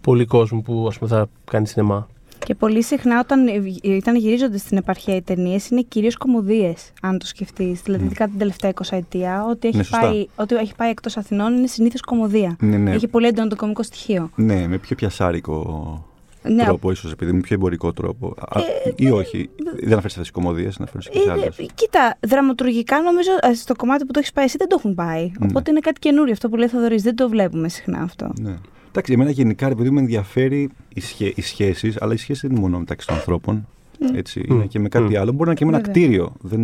πολύ 0.00 0.24
κόσμου 0.24 0.62
που 0.62 0.86
ας 0.88 0.98
πούμε, 0.98 1.10
θα 1.10 1.28
κάνει 1.50 1.66
σινεμά. 1.66 2.08
Και 2.38 2.54
πολύ 2.54 2.82
συχνά 2.82 3.18
όταν, 3.18 3.46
ε, 3.82 3.96
όταν 3.96 4.16
γυρίζονται 4.16 4.58
στην 4.58 4.76
επαρχία 4.76 5.16
οι 5.16 5.22
ταινίες 5.22 5.68
είναι 5.68 5.82
κυρίως 5.88 6.16
κομμωδίες, 6.16 6.92
αν 7.02 7.18
το 7.18 7.26
σκεφτείς. 7.26 7.80
Δηλαδή, 7.82 8.04
ειδικά 8.04 8.28
την 8.28 8.38
τελευταία 8.38 8.70
20 8.70 8.96
ετία, 8.96 9.44
ό,τι 9.50 9.68
Ναι, 9.68 9.78
έχει, 9.78 9.88
σωστά. 9.88 10.00
πάει, 10.00 10.26
ό,τι 10.36 10.54
έχει 10.54 10.74
πάει 10.74 10.90
εκτός 10.90 11.16
Αθηνών 11.16 11.56
είναι 11.56 11.66
συνήθως 11.66 12.00
κομμωδία. 12.00 12.56
Ναι, 12.60 12.76
ναι. 12.76 12.90
Έχει 12.92 13.08
πολύ 13.08 13.26
έντονο 13.26 13.48
το 13.48 13.56
κομικό 13.56 13.82
στοιχείο. 13.82 14.30
Ναι, 14.34 14.66
με 14.68 14.78
πιο 14.78 14.96
πιασάρικο 14.96 16.07
Ναι, 16.42 16.64
τρόπο, 16.64 16.90
ίσως 16.90 17.12
επειδή 17.12 17.32
με 17.32 17.40
πιο 17.40 17.54
εμπορικό 17.54 17.92
τρόπο. 17.92 18.34
Α, 18.38 18.60
ή 18.96 19.10
όχι. 19.10 19.50
Δεν 19.82 19.92
αναφέρει 19.92 20.24
σε 20.24 20.30
κομμωδίε, 20.32 20.68
αναφέρει 20.78 21.08
και 21.10 21.18
σε 21.18 21.28
Ε, 21.28 21.32
άλλες. 21.32 21.58
ε, 21.58 21.66
κοίτα, 21.74 22.18
δραματουργικά 22.20 23.00
νομίζω 23.02 23.30
ε, 23.40 23.54
στο 23.54 23.74
κομμάτι 23.76 24.04
που 24.04 24.12
το 24.12 24.18
έχεις 24.18 24.32
πάει 24.32 24.44
εσύ 24.44 24.56
δεν 24.56 24.68
το 24.68 24.76
έχουν 24.78 24.94
πάει. 24.94 25.30
Ναι. 25.40 25.46
Οπότε 25.50 25.70
είναι 25.70 25.80
κάτι 25.80 25.98
καινούριο 25.98 26.32
αυτό 26.32 26.48
που 26.48 26.56
λέει 26.56 26.68
Θοδωρής. 26.68 27.02
Δεν 27.02 27.16
το 27.16 27.28
βλέπουμε 27.28 27.68
συχνά 27.68 27.98
αυτό. 28.02 28.32
Ναι. 28.40 28.56
Εντάξει, 28.88 29.12
εμένα 29.12 29.30
γενικά 29.30 29.66
επειδή 29.66 29.90
με 29.90 30.00
ενδιαφέρει 30.00 30.70
οι, 30.94 31.00
σχέ, 31.00 31.32
οι 31.34 31.40
σχέσεις, 31.42 31.96
αλλά 32.00 32.12
οι 32.12 32.16
σχέσεις 32.16 32.42
δεν 32.42 32.50
είναι 32.50 32.60
μόνο 32.60 32.78
μεταξύ 32.78 33.06
των 33.06 33.16
ανθρώπων. 33.16 33.66
Έτσι, 34.14 34.42
Μμ. 34.48 34.54
είναι 34.54 34.66
και 34.66 34.78
με 34.78 34.88
κάτι 34.88 35.04
Μμ. 35.16 35.20
άλλο. 35.20 35.32
Μπορεί 35.32 35.44
να 35.44 35.46
είναι 35.50 35.54
και 35.54 35.64
με 35.64 35.70
ένα 35.70 35.80
Βέβαια. 35.86 35.92
κτίριο. 35.92 36.32
Δεν... 36.40 36.62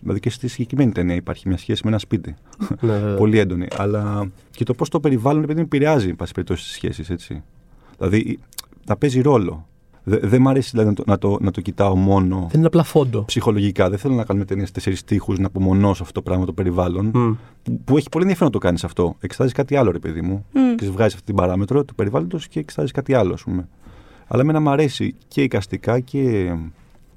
Δηλαδή 0.00 0.20
και 0.20 0.30
στη 0.30 0.48
συγκεκριμένη 0.48 0.92
ταινία 0.92 1.14
υπάρχει 1.14 1.48
μια 1.48 1.56
σχέση 1.56 1.80
με 1.84 1.90
ένα 1.90 1.98
σπίτι. 1.98 2.34
Ναι, 2.80 2.92
βέβαια. 2.98 3.14
Πολύ 3.14 3.38
έντονη. 3.38 3.66
Αλλά 3.76 4.30
και 4.50 4.64
το 4.64 4.74
πώς 4.74 4.88
το 4.88 5.00
περιβάλλον 5.00 5.42
επειδή 5.42 5.58
με 5.58 5.64
επηρεάζει, 5.64 6.08
εν 6.08 6.16
πάση 6.16 6.32
περιπτώσει, 6.32 6.62
τις 6.64 6.72
σχέσεις. 6.72 7.10
Έτσι. 7.10 7.42
Δηλαδή 7.98 8.38
να 8.86 8.96
παίζει 8.96 9.20
ρόλο. 9.20 9.66
Δε- 10.04 10.18
Δεν 10.22 10.40
μ' 10.40 10.48
αρέσει 10.48 10.70
δηλαδή, 10.70 10.88
να, 10.88 10.94
το, 10.94 11.02
να, 11.06 11.18
το, 11.18 11.36
να 11.40 11.50
το 11.50 11.60
κοιτάω 11.60 11.96
μόνο 11.96 12.36
Δεν 12.50 12.58
είναι 12.58 12.66
απλά 12.66 12.82
φόντο. 12.82 13.24
ψυχολογικά. 13.24 13.88
Δεν 13.90 13.98
θέλω 13.98 14.14
να 14.14 14.24
κάνουμε 14.24 14.44
ταινίες 14.44 14.70
τέσσερις 14.70 15.04
τείχου, 15.04 15.32
να 15.38 15.46
απομονώσω 15.46 16.02
αυτό 16.02 16.14
το 16.14 16.22
πράγμα 16.22 16.44
το 16.44 16.52
περιβάλλον. 16.52 17.06
Μμ. 17.14 17.32
Που, 17.62 17.80
που 17.84 17.96
έχει 17.96 18.08
πολύ 18.08 18.22
ενδιαφέρον 18.24 18.52
να 18.52 18.58
το 18.60 18.66
κάνεις 18.66 18.84
αυτό. 18.84 19.16
Εξετάζεις 19.20 19.52
κάτι 19.52 19.76
άλλο, 19.76 19.90
ρε 19.90 19.98
παιδί 19.98 20.20
μου. 20.22 20.46
Μμ. 20.52 20.74
Και 20.74 20.90
βγάζεις 20.90 21.14
αυτή 21.14 21.26
την 21.26 21.34
παράμετρο 21.34 21.84
του 21.84 21.94
περιβάλλοντος 21.94 22.48
και 22.48 22.58
εξετάζεις 22.60 22.90
κάτι 22.92 23.14
άλλο, 23.14 23.32
ας 23.32 23.42
πούμε. 23.42 23.68
Αλλά 24.26 24.42
εμένα 24.42 24.60
μου 24.60 24.70
αρέσει 24.70 25.14
και 25.28 25.42
εικαστικά 25.42 26.00
και 26.00 26.52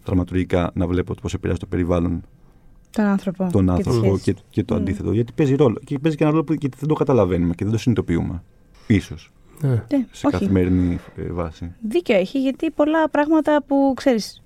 δραματουργικά 0.06 0.72
να 0.74 0.88
βλέπω 0.88 1.14
πώς 1.22 1.34
επηρεάζει 1.34 1.60
το 1.60 1.66
περιβάλλον 1.66 2.22
Τον 2.90 3.06
άνθρωπο. 3.06 3.50
τον 3.52 3.66
και 3.66 3.72
τις 3.74 3.88
άνθρωπο 3.88 4.06
σχέσεις. 4.18 4.24
και, 4.24 4.36
και 4.50 4.64
το 4.64 4.74
Μμ. 4.74 4.78
αντίθετο. 4.78 5.12
Γιατί 5.12 5.32
παίζει 5.36 5.56
ρόλο. 5.56 5.80
Και 5.84 6.00
παίζει 6.00 6.18
και 6.18 6.24
ένα 6.24 6.32
ρόλο 6.32 6.44
που 6.44 6.54
γιατί 6.54 6.78
δεν 6.80 6.88
το 6.88 6.94
καταλαβαίνουμε 6.94 7.54
και 7.56 7.64
δεν 7.64 7.74
το 7.74 7.80
συνειδητοποιούμε. 7.80 8.44
Ίσως, 8.88 9.32
Ναι. 9.62 9.70
Ναι, 9.70 10.06
σε 10.12 10.28
όχι. 10.28 10.38
καθημερινή 10.38 11.00
ε, 11.18 11.22
βάση. 11.32 11.72
Δίκιο 11.82 12.16
έχει, 12.18 12.40
γιατί 12.42 12.72
πολλά 12.72 13.10
πράγματα 13.10 13.64
που 13.68 13.94
ξέρεις. 13.96 14.42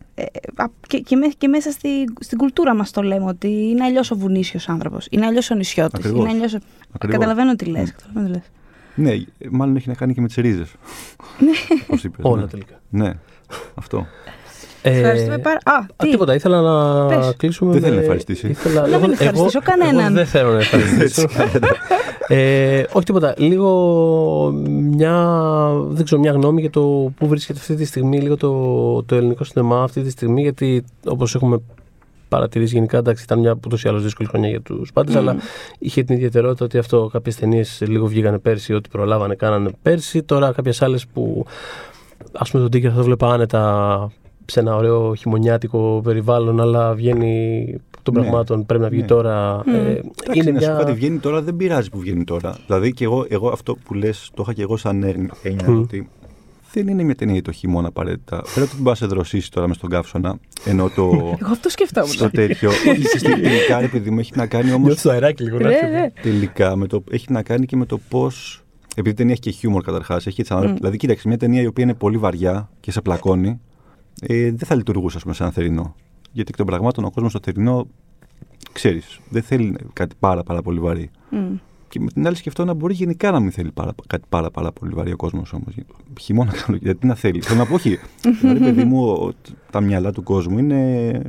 και, 0.88 0.97
και, 0.99 1.16
μέ- 1.16 1.34
και 1.38 1.47
μέσα 1.47 1.72
στη, 1.72 1.89
στην 2.20 2.38
κουλτούρα 2.38 2.74
μας 2.76 2.91
το 2.91 3.01
λέμε 3.01 3.26
ότι 3.26 3.47
είναι 3.70 3.84
αλλιώς 3.84 4.12
ο 4.12 4.16
βουνίσιος 4.16 4.70
άνθρωπος, 4.70 5.07
είναι 5.10 5.26
αλλιώς 5.26 5.49
ο 5.51 5.55
νησιώτης. 5.55 5.99
Ακριβώς. 5.99 6.20
Είναι 6.20 6.30
αλλιώς... 6.30 6.53
Ακριβώς. 6.91 7.20
Καταλαβαίνω 7.20 7.55
τι 7.55 7.66
λες. 7.66 7.95
Μμ. 8.14 8.32
Ναι, 8.95 9.12
ε, 9.12 9.24
μάλλον 9.49 9.76
έχει 9.76 9.88
να 9.88 9.93
κάνει 9.93 10.14
και 10.14 10.22
με 10.22 10.28
τις 10.28 10.36
ρίζες. 10.36 10.72
Όπω 11.88 11.99
είπε. 12.03 12.18
Όλα 12.22 12.41
ναι. 12.41 12.47
τελικά. 12.47 12.74
Ναι, 12.89 13.14
αυτό. 13.76 14.07
Ε, 14.82 14.97
Ευχαριστούμε 14.97 15.38
πάρα 15.38 15.57
Α, 15.64 15.74
Α, 15.76 15.86
τι; 15.97 16.10
τίποτα, 16.10 16.34
ήθελα 16.36 16.62
να 16.62 17.05
Πες. 17.05 17.34
κλείσουμε. 17.38 17.72
Δεν 17.72 17.80
με- 17.82 17.86
θέλει 17.88 17.95
να 17.95 18.01
ευχαριστήσει. 18.01 18.47
Ήθελα... 18.47 18.82
Να 18.82 18.88
μην 18.88 18.93
εγώ- 18.95 19.03
εγώ- 19.03 19.12
ευχαριστήσω 19.14 19.60
κανέναν. 19.62 20.05
Εγώ 20.05 20.14
δεν 20.14 20.26
θέλω 20.26 20.51
να 20.51 20.60
ευχαριστήσω. 20.66 21.28
Ε, 22.32 22.84
όχι 22.91 23.05
τίποτα. 23.05 23.34
Λίγο 23.38 24.51
μια, 24.95 25.36
δεν 25.88 26.05
ξέρω, 26.05 26.21
μια 26.21 26.32
γνώμη 26.32 26.61
για 26.61 26.69
το 26.69 27.11
πού 27.15 27.27
βρίσκεται 27.27 27.59
αυτή 27.59 27.75
τη 27.75 27.86
στιγμή 27.86 28.19
λίγο 28.19 28.38
το, 28.38 29.03
το 29.03 29.15
ελληνικό 29.15 29.43
σινεμά 29.43 29.84
αυτή 29.84 30.01
τη 30.01 30.09
στιγμή. 30.09 30.41
Γιατί 30.41 30.84
όπως 31.05 31.36
έχουμε 31.36 31.61
παρατηρήσει 32.27 32.73
γενικά, 32.73 32.97
εντάξει, 32.97 33.23
ήταν 33.23 33.39
μια 33.39 33.59
ούτως 33.65 33.84
ή 33.84 33.88
άλλως 33.88 34.03
δύσκολη 34.03 34.30
χρονιά 34.30 34.49
για 34.49 34.61
τους 34.61 34.91
πάντες, 34.93 35.15
αλλά 35.15 35.36
είχε 35.80 36.03
την 36.03 36.15
ιδιαιτερότητα 36.15 36.65
ότι 36.65 36.77
αυτό 36.77 37.09
κάποιες 37.11 37.36
ταινίες 37.36 37.82
λίγο 37.88 38.07
βγήκανε 38.07 38.38
πέρσι, 38.38 38.73
ό,τι 38.73 38.89
προλάβανε 38.89 39.36
κάνανε 39.36 39.69
πέρσι. 39.82 40.23
Τώρα 40.23 40.51
κάποιες 40.51 40.82
άλλες 40.82 41.07
που 41.07 41.45
ας 42.32 42.51
πούμε 42.51 42.63
τον 42.63 42.71
Τίκερ 42.71 42.91
θα 42.91 42.97
το 42.97 43.03
βλέπα 43.03 43.34
άνετα 43.34 44.11
σε 44.50 44.60
ένα 44.60 44.76
ωραίο 44.76 45.16
χειμωνιάτικο 45.16 46.02
περιβάλλον, 46.04 46.62
αλλά 46.62 46.93
βγαίνει 46.93 47.66
των 48.04 48.14
Ναι. 48.14 48.20
πραγμάτων, 48.22 48.66
πρέπει 48.66 48.84
να 48.84 48.89
βγει 48.89 49.02
Ναι. 49.02 49.08
τώρα. 49.08 49.62
Μμ. 49.66 49.74
Ε, 49.76 49.80
Εντάξει, 49.80 50.04
είναι 50.34 50.52
να 50.52 50.60
σου 50.60 50.66
πω 50.68 50.74
μια. 50.74 50.84
κάτι 50.84 50.91
βγαίνει 50.93 51.18
τώρα, 51.18 51.41
δεν 51.41 51.56
πειράζει 51.56 51.89
που 51.89 52.00
βγαίνει 52.00 52.24
τώρα. 52.24 52.58
Δηλαδή 52.66 52.93
και 52.93 53.04
εγώ, 53.04 53.26
εγώ 53.30 53.50
αυτό 53.50 53.76
που 53.84 53.93
λες, 53.93 54.30
το 54.34 54.41
είχα 54.43 54.54
και 54.54 54.62
εγώ 54.62 54.78
σαν 54.78 55.04
έννοια, 55.04 55.32
έννοια 55.43 55.70
Μμ. 55.72 55.80
ότι 55.80 56.10
δεν 56.74 56.88
είναι 56.88 57.04
μια 57.04 57.16
ταινία 57.16 57.34
για 57.34 57.43
το 57.43 57.52
χειμώνα 57.52 57.88
απαραίτητα. 57.88 58.36
Πέρα 58.36 58.66
ότι 58.66 58.74
δεν 58.74 58.76
μπορεί 58.78 58.89
να 58.89 58.95
σε 58.95 59.06
δροσίσεις 59.06 59.50
τώρα 59.50 59.68
μες 59.68 59.76
στον 59.76 59.89
καύσωνα, 59.89 60.39
ενώ 60.66 60.89
το, 60.95 61.04
Εγώ 61.41 61.52
αυτό 61.52 61.70
σκεφτόμουν. 61.70 62.18
το 62.18 62.30
τέτοιο. 62.30 62.70
Όχι, 62.70 63.04
στη- 63.18 63.41
τελικά, 63.41 63.80
ρε 63.80 63.88
παιδί 63.88 64.10
μου, 64.10 64.20
έχει 64.20 64.32
να 64.36 64.45
κάνει 64.47 64.72
όμω. 64.72 64.86
Νιώθω 64.86 65.02
το 65.02 65.10
αεράκι 65.14 65.43
λίγο. 65.43 65.58
Ναι, 65.58 65.68
ναι. 65.68 66.12
Τελικά 66.22 66.76
με 66.76 66.88
το, 66.88 67.04
έχει 67.12 67.32
να 67.32 67.41
κάνει 67.43 67.66
και 67.66 67.76
με 67.76 67.86
το 67.86 68.00
πώ. 68.10 68.32
Επειδή 68.95 69.10
η 69.10 69.14
ταινία 69.14 69.32
έχει 69.32 69.41
και 69.41 69.50
χιούμορ 69.52 69.84
καταρχάς. 69.84 70.28
Έχει 70.28 70.41
έτσι, 70.41 70.54
Μμ. 70.54 70.74
Δηλαδή, 70.76 70.97
κοίταξε, 70.97 71.28
μια 71.28 71.38
ταινία 71.38 71.62
η 71.62 71.66
οποία 71.66 71.84
είναι 71.84 71.93
πολύ 71.93 72.18
βαριά 72.18 72.70
και 72.80 72.91
σε 72.91 73.02
πλακώνει, 73.02 73.60
ε, 74.22 74.43
δεν 74.43 74.57
θα 74.68 74.76
λειτουργούσε, 74.76 75.18
ας 75.18 75.24
πούμε, 75.24 75.36
σε 75.36 75.43
ένα 75.43 75.51
θερινό. 75.51 75.95
Γιατί 76.32 76.49
εκ 76.51 76.57
των 76.57 76.66
πραγμάτων 76.66 77.03
ο 77.05 77.12
κόσμος 77.12 77.32
στο 77.32 77.39
θερινό, 77.43 77.88
ξέρεις, 78.72 79.20
δεν 79.30 79.41
θέλει 79.41 79.76
κάτι 79.93 80.16
πάρα, 80.20 80.43
πάρα 80.43 80.62
πολύ 80.62 80.80
βαρύ. 80.80 81.10
Μμ. 81.30 81.55
Και 81.88 81.99
με 81.99 82.07
την 82.12 82.28
άλλη 82.28 82.36
σκεφτώ 82.36 82.66
να 82.66 82.74
μπορεί 82.74 82.93
γενικά 82.93 83.32
να 83.32 83.39
μην 83.39 83.51
θέλει 83.51 83.72
πάρα, 83.72 83.91
κάτι 84.07 84.24
πάρα, 84.30 84.51
πάρα 84.51 84.72
πολύ 84.72 84.93
βαρύ 84.93 85.12
ο 85.12 85.16
κόσμος 85.16 85.53
όμως. 85.53 85.74
Χειμώνα, 86.20 86.51
καλό- 86.66 86.80
γιατί 86.82 87.07
να 87.07 87.16
θέλει. 87.16 87.41
Θέλω 87.41 87.60
να 87.60 87.66
πω, 87.66 87.74
όχι. 87.74 87.97
δηλαδή, 88.41 88.60
παιδί 88.60 88.84
μου, 88.84 89.03
ο- 89.10 89.32
τα 89.72 89.82
μυαλά 89.82 90.12
του 90.12 90.24
κόσμου 90.24 90.57
είναι 90.57 91.22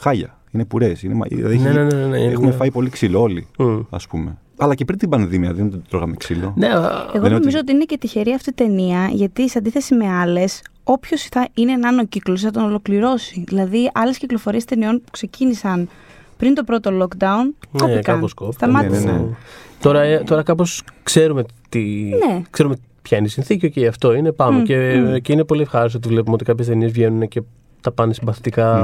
χάλια. 0.00 0.36
Είναι 0.50 0.64
πουρές. 0.64 1.02
Είναι, 1.02 1.14
μα- 1.14 1.26
δηλαδή, 1.28 1.58
Ναι, 1.58 1.70
ναι, 1.72 1.82
ναι, 1.84 1.94
ναι, 1.94 2.06
ναι, 2.06 2.18
έχουμε 2.18 2.46
είναι- 2.46 2.56
φάει 2.56 2.70
πολύ 2.70 2.90
ξύλο 2.90 3.20
όλοι, 3.20 3.46
Μμ. 3.58 3.80
ας 3.90 4.06
πούμε. 4.06 4.38
Αλλά 4.56 4.74
και 4.74 4.84
πριν 4.84 4.98
την 4.98 5.08
πανδημία 5.08 5.52
δεν 5.54 5.82
τρώγαμε 5.88 6.16
ξύλο. 6.16 6.52
Ναι, 6.56 6.66
α, 6.66 6.70
Εγώ 6.70 6.80
Δεν 7.12 7.20
είναι 7.20 7.28
νομίζω 7.28 7.46
ότι- 7.48 7.58
ότι 7.58 7.72
είναι 7.72 7.84
και 7.84 7.98
τυχερή 7.98 8.32
αυτή 8.32 8.50
η 8.50 8.52
ταινία, 8.52 9.06
γιατί 9.12 9.48
σε 9.48 9.58
αντίθεση 9.58 9.94
με 9.94 10.08
άλλες, 10.08 10.62
όποιος 10.84 11.22
θα 11.22 11.48
είναι 11.54 11.72
ένα 11.72 11.88
άνω 11.88 12.06
κύκλος 12.06 12.40
θα 12.40 12.50
τον 12.50 12.62
ολοκληρώσει. 12.64 13.44
Δηλαδή, 13.46 13.90
άλλες 13.94 14.18
κυκλοφορίες 14.18 14.64
ταινιών 14.64 15.02
που 15.04 15.10
ξεκίνησαν 15.10 15.88
πριν 16.36 16.54
το 16.54 16.64
πρώτο 16.64 16.90
lockdown, 16.90 17.44
ναι, 17.70 17.78
κόπηκαν. 17.78 18.02
κάπως 18.02 18.34
κόπηκαν. 18.34 18.70
Σταμάτησαν. 18.70 19.04
Ναι, 19.04 19.12
ναι, 19.12 19.18
ναι. 19.18 19.34
Τώρα, 19.80 20.00
ε, 20.02 20.18
τώρα 20.26 20.42
κάπως 20.42 20.82
ξέρουμε, 21.02 21.44
τι, 21.68 21.80
Ναι. 21.80 22.42
ξέρουμε 22.50 22.76
ποια 23.02 23.16
είναι 23.18 23.26
η 23.26 23.30
συνθήκη 23.30 23.70
και 23.70 23.86
αυτό 23.86 24.12
είναι. 24.12 24.32
Πάμε. 24.32 24.58
Μμ, 24.58 24.62
και, 24.62 24.94
μμ. 24.96 25.16
και 25.16 25.32
είναι 25.32 25.44
πολύ 25.44 25.62
ευχάριστο 25.62 25.98
ότι 25.98 26.08
βλέπουμε 26.08 26.34
ότι 26.34 26.44
κάποιες 26.44 26.66
ταινίες 26.66 26.92
βγαίνουν 26.92 27.28
και 27.28 27.42
τα 27.82 27.92
πάνε 27.92 28.12
συμπαθητικά. 28.12 28.76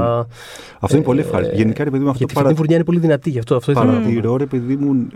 Αυτό 0.79 0.95
είναι 0.95 1.05
πολύ 1.05 1.19
Ε, 1.19 1.23
ευχάριστο. 1.23 1.55
Γενικά, 1.55 1.83
ρε 1.83 1.89
παιδί 1.89 2.03
μου, 2.03 2.09
αυτό 2.09 2.17
Γιατί 2.17 2.33
η 2.33 2.35
παρα... 2.35 2.47
φετινή 2.47 2.55
βουρνιά 2.57 2.75
είναι 2.75 2.85
πολύ 2.85 2.99
δυνατή 2.99 3.29
γι' 3.29 3.39
αυτό. 3.39 3.55
αυτό 3.55 3.71
ήθελα 3.71 3.85
να 3.85 3.91
πω. 3.93 3.99
παρατηρώ, 3.99 4.35
ρε 4.37 4.45
παιδί 4.45 4.75
μου, 4.75 5.07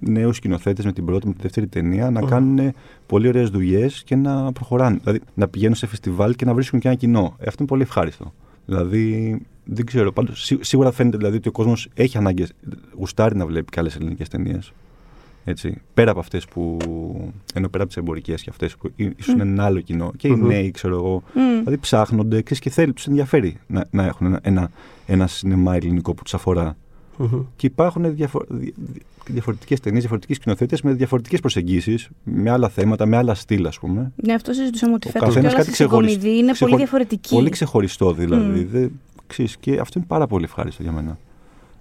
νέους 0.00 0.36
σκηνοθέτες 0.36 0.84
με 0.84 0.92
την 0.92 1.04
πρώτη, 1.04 1.26
με 1.26 1.32
τη 1.32 1.38
δεύτερη 1.42 1.66
ταινία 1.66 2.10
να 2.10 2.22
κάνουν 2.22 2.72
πολύ 3.06 3.28
ωραίες 3.28 3.48
δουλειές 3.50 4.02
και 4.04 4.16
να 4.16 4.52
προχωράνε. 4.52 4.98
Δηλαδή 5.02 5.20
να 5.34 5.48
πηγαίνουν 5.48 5.74
σε 5.74 5.86
φεστιβάλ 5.86 6.34
και 6.34 6.44
να 6.44 6.54
βρίσκουν 6.54 6.80
και 6.80 6.88
ένα 6.88 6.96
κοινό. 6.96 7.34
Ε, 7.38 7.44
αυτό 7.46 7.56
είναι 7.58 7.68
πολύ 7.68 7.82
ευχάριστο. 7.82 8.32
Δηλαδή, 8.66 9.38
δεν 9.64 9.86
ξέρω. 9.86 10.12
Πάντως, 10.12 10.44
σί- 10.44 10.64
σίγουρα 10.64 10.92
φαίνεται 10.92 11.16
δηλαδή, 11.16 11.36
ότι 11.36 11.48
ο 11.48 11.52
κόσμος 11.52 11.88
έχει 11.94 12.16
ανάγκες, 12.18 12.52
γουστάρει 12.98 13.36
να 13.36 13.46
βλέπει 13.46 13.70
και 13.70 13.80
άλλες 13.80 13.96
ελληνικές 13.96 14.28
ταινίες. 14.28 14.72
Έτσι. 15.50 15.80
Πέρα 15.94 16.10
από 16.10 16.20
αυτές 16.20 16.44
που. 16.46 16.76
ενώ 17.54 17.68
πέρα 17.68 17.82
από 17.82 17.86
τις 17.92 17.96
εμπορικές 17.96 18.42
και 18.42 18.50
αυτές 18.50 18.76
που 18.76 18.90
ίσως 18.96 19.32
είναι 19.34 19.42
ένα 19.42 19.64
άλλο 19.64 19.80
κοινό. 19.80 20.12
Και 20.16 20.28
οι 20.28 20.30
Μμμ. 20.30 20.46
νέοι, 20.46 20.70
ξέρω 20.70 20.94
εγώ. 20.94 21.22
Μμ. 21.34 21.58
Δηλαδή 21.58 21.78
ψάχνονται 21.78 22.42
ξέρεις, 22.42 22.62
και 22.62 22.70
θέλει, 22.70 22.92
τους 22.92 23.06
ενδιαφέρει 23.06 23.56
να, 23.66 23.84
να 23.90 24.04
έχουν 24.04 24.26
ένα, 24.26 24.40
ένα, 24.42 24.70
ένα 25.06 25.26
σινεμά 25.26 25.74
ελληνικό 25.76 26.14
που 26.14 26.22
τους 26.22 26.34
αφορά. 26.34 26.76
Μμμ. 27.16 27.40
Και 27.56 27.66
υπάρχουν 27.66 28.14
διαφο- 28.14 28.44
δι- 28.48 28.74
δι- 28.92 29.02
διαφορετικές 29.26 29.80
ταινίες, 29.80 30.00
διαφορετικοί 30.00 30.34
σκηνοθέτες 30.34 30.82
με 30.82 30.92
διαφορετικές 30.92 31.40
προσεγγίσεις, 31.40 32.08
με 32.24 32.50
άλλα 32.50 32.68
θέματα, 32.68 33.06
με 33.06 33.16
άλλα 33.16 33.34
στυλ, 33.34 33.66
ας 33.66 33.78
πούμε. 33.78 34.12
Ναι, 34.16 34.32
αυτό 34.32 34.52
συζητούσαμε 34.52 34.94
ότι 34.94 35.08
Ο 35.08 35.10
φέτος 35.10 35.28
καθένας 35.28 35.50
και 35.52 35.56
όλα 35.56 35.64
κάτι 35.64 35.74
στη 35.74 35.84
ξεχωριστό. 35.84 36.12
συγκομιδή 36.20 36.38
είναι 36.38 36.44
πολύ 36.46 36.52
Ξεχωρι- 36.54 36.76
διαφορετική. 36.78 37.34
Πολύ 37.34 37.50
ξεχωριστό 37.50 38.12
δηλαδή. 38.12 38.60
Μμ. 38.60 38.68
Δεν, 38.70 38.90
ξέρεις, 39.26 39.56
και 39.56 39.78
αυτό 39.80 39.98
είναι 39.98 40.08
πάρα 40.08 40.26
πολύ 40.26 40.44
ευχάριστο 40.44 40.82
για 40.82 40.92
μένα. 40.92 41.18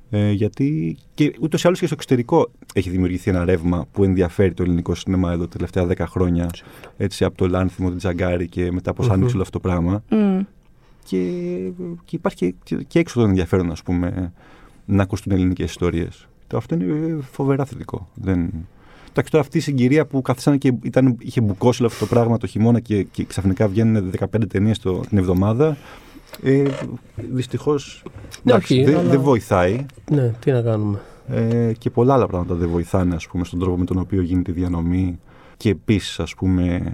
Ε, 0.09 0.31
γιατί 0.31 0.97
και 1.13 1.35
ούτως 1.39 1.63
ή 1.63 1.67
άλλως 1.67 1.79
και 1.79 1.85
στο 1.85 1.95
εξωτερικό 1.95 2.51
έχει 2.73 2.89
δημιουργηθεί 2.89 3.29
ένα 3.29 3.45
ρεύμα 3.45 3.85
που 3.91 4.03
ενδιαφέρει 4.03 4.53
το 4.53 4.63
ελληνικό 4.63 4.95
σινεμά 4.95 5.31
εδώ 5.31 5.47
τα 5.47 5.57
τελευταία 5.57 5.87
10 5.87 6.09
χρόνια. 6.09 6.49
Έτσι, 6.97 7.23
από 7.23 7.37
το 7.37 7.47
Λάνθιμο, 7.47 7.89
τον 7.89 7.97
Τζαγκάρη 7.97 8.47
και 8.47 8.71
μετά 8.71 8.93
πώ 8.93 9.03
άνοιξε 9.11 9.33
όλο 9.33 9.41
αυτό 9.41 9.59
το 9.59 9.67
πράγμα. 9.67 10.03
Μμ. 10.09 10.39
Και, 11.03 11.17
και 12.05 12.15
υπάρχει 12.15 12.55
και, 12.63 12.75
και 12.75 12.99
έξω 12.99 13.19
το 13.19 13.25
ενδιαφέρον, 13.25 13.71
ας 13.71 13.83
πούμε, 13.83 14.33
να 14.85 15.03
ακουστούν 15.03 15.33
ελληνικές 15.33 15.69
ιστορίες. 15.69 16.27
Αυτό 16.53 16.75
είναι 16.75 17.17
φοβερά 17.31 17.65
θετικό. 17.65 18.09
Δεν... 18.13 18.51
Εντάξει, 19.09 19.31
τώρα 19.31 19.43
αυτή 19.43 19.57
η 19.57 19.61
συγκυρία 19.61 20.05
που 20.05 20.21
κάθισαν 20.21 20.57
και 20.57 20.73
ήταν, 20.81 21.17
είχε 21.19 21.41
μπουκώσει 21.41 21.81
όλο 21.81 21.91
αυτό 21.91 22.05
το 22.05 22.13
πράγμα 22.15 22.37
το 22.37 22.47
χειμώνα 22.47 22.79
και, 22.79 23.03
και 23.03 23.23
ξαφνικά 23.23 23.67
βγαίνουν 23.67 24.11
15 24.19 24.49
ταινίες 24.49 24.79
την 24.79 25.17
εβδομάδα. 25.17 25.77
Ε, 26.43 26.63
Δυστυχώς 27.15 28.03
Ναι, 28.43 28.53
όχι, 28.53 28.83
δεν 28.83 28.97
αλλά- 28.97 29.09
δεν 29.09 29.21
βοηθάει. 29.21 29.85
Ναι, 30.11 30.33
τι 30.39 30.51
να 30.51 30.61
κάνουμε. 30.61 30.99
Ε, 31.27 31.71
και 31.77 31.89
πολλά 31.89 32.13
άλλα 32.13 32.27
πράγματα 32.27 32.55
δεν 32.55 32.69
βοηθάνε 32.69 33.15
ας 33.15 33.27
πούμε, 33.27 33.43
στον 33.43 33.59
τρόπο 33.59 33.77
με 33.77 33.85
τον 33.85 33.97
οποίο 33.99 34.21
γίνεται 34.21 34.51
η 34.51 34.53
διανομή. 34.53 35.19
Και 35.57 35.69
επίσης, 35.69 36.19
ας 36.19 36.35
πούμε, 36.35 36.91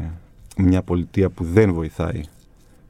μια 0.57 0.81
πολιτεία 0.81 1.29
που 1.29 1.43
δεν 1.43 1.73
βοηθάει 1.73 2.21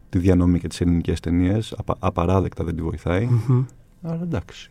τη 0.10 0.20
διανομή 0.20 0.60
και 0.60 0.68
τις 0.68 0.82
ελληνικές 0.82 1.20
ταινίες. 1.20 1.74
Απα, 1.78 1.96
απαράδεκτα 2.00 2.64
δεν 2.64 2.76
τη 2.76 2.82
βοηθάει. 2.82 3.26
Μμμ. 3.48 3.64
Αλλά 4.04 4.20
εντάξει. 4.24 4.70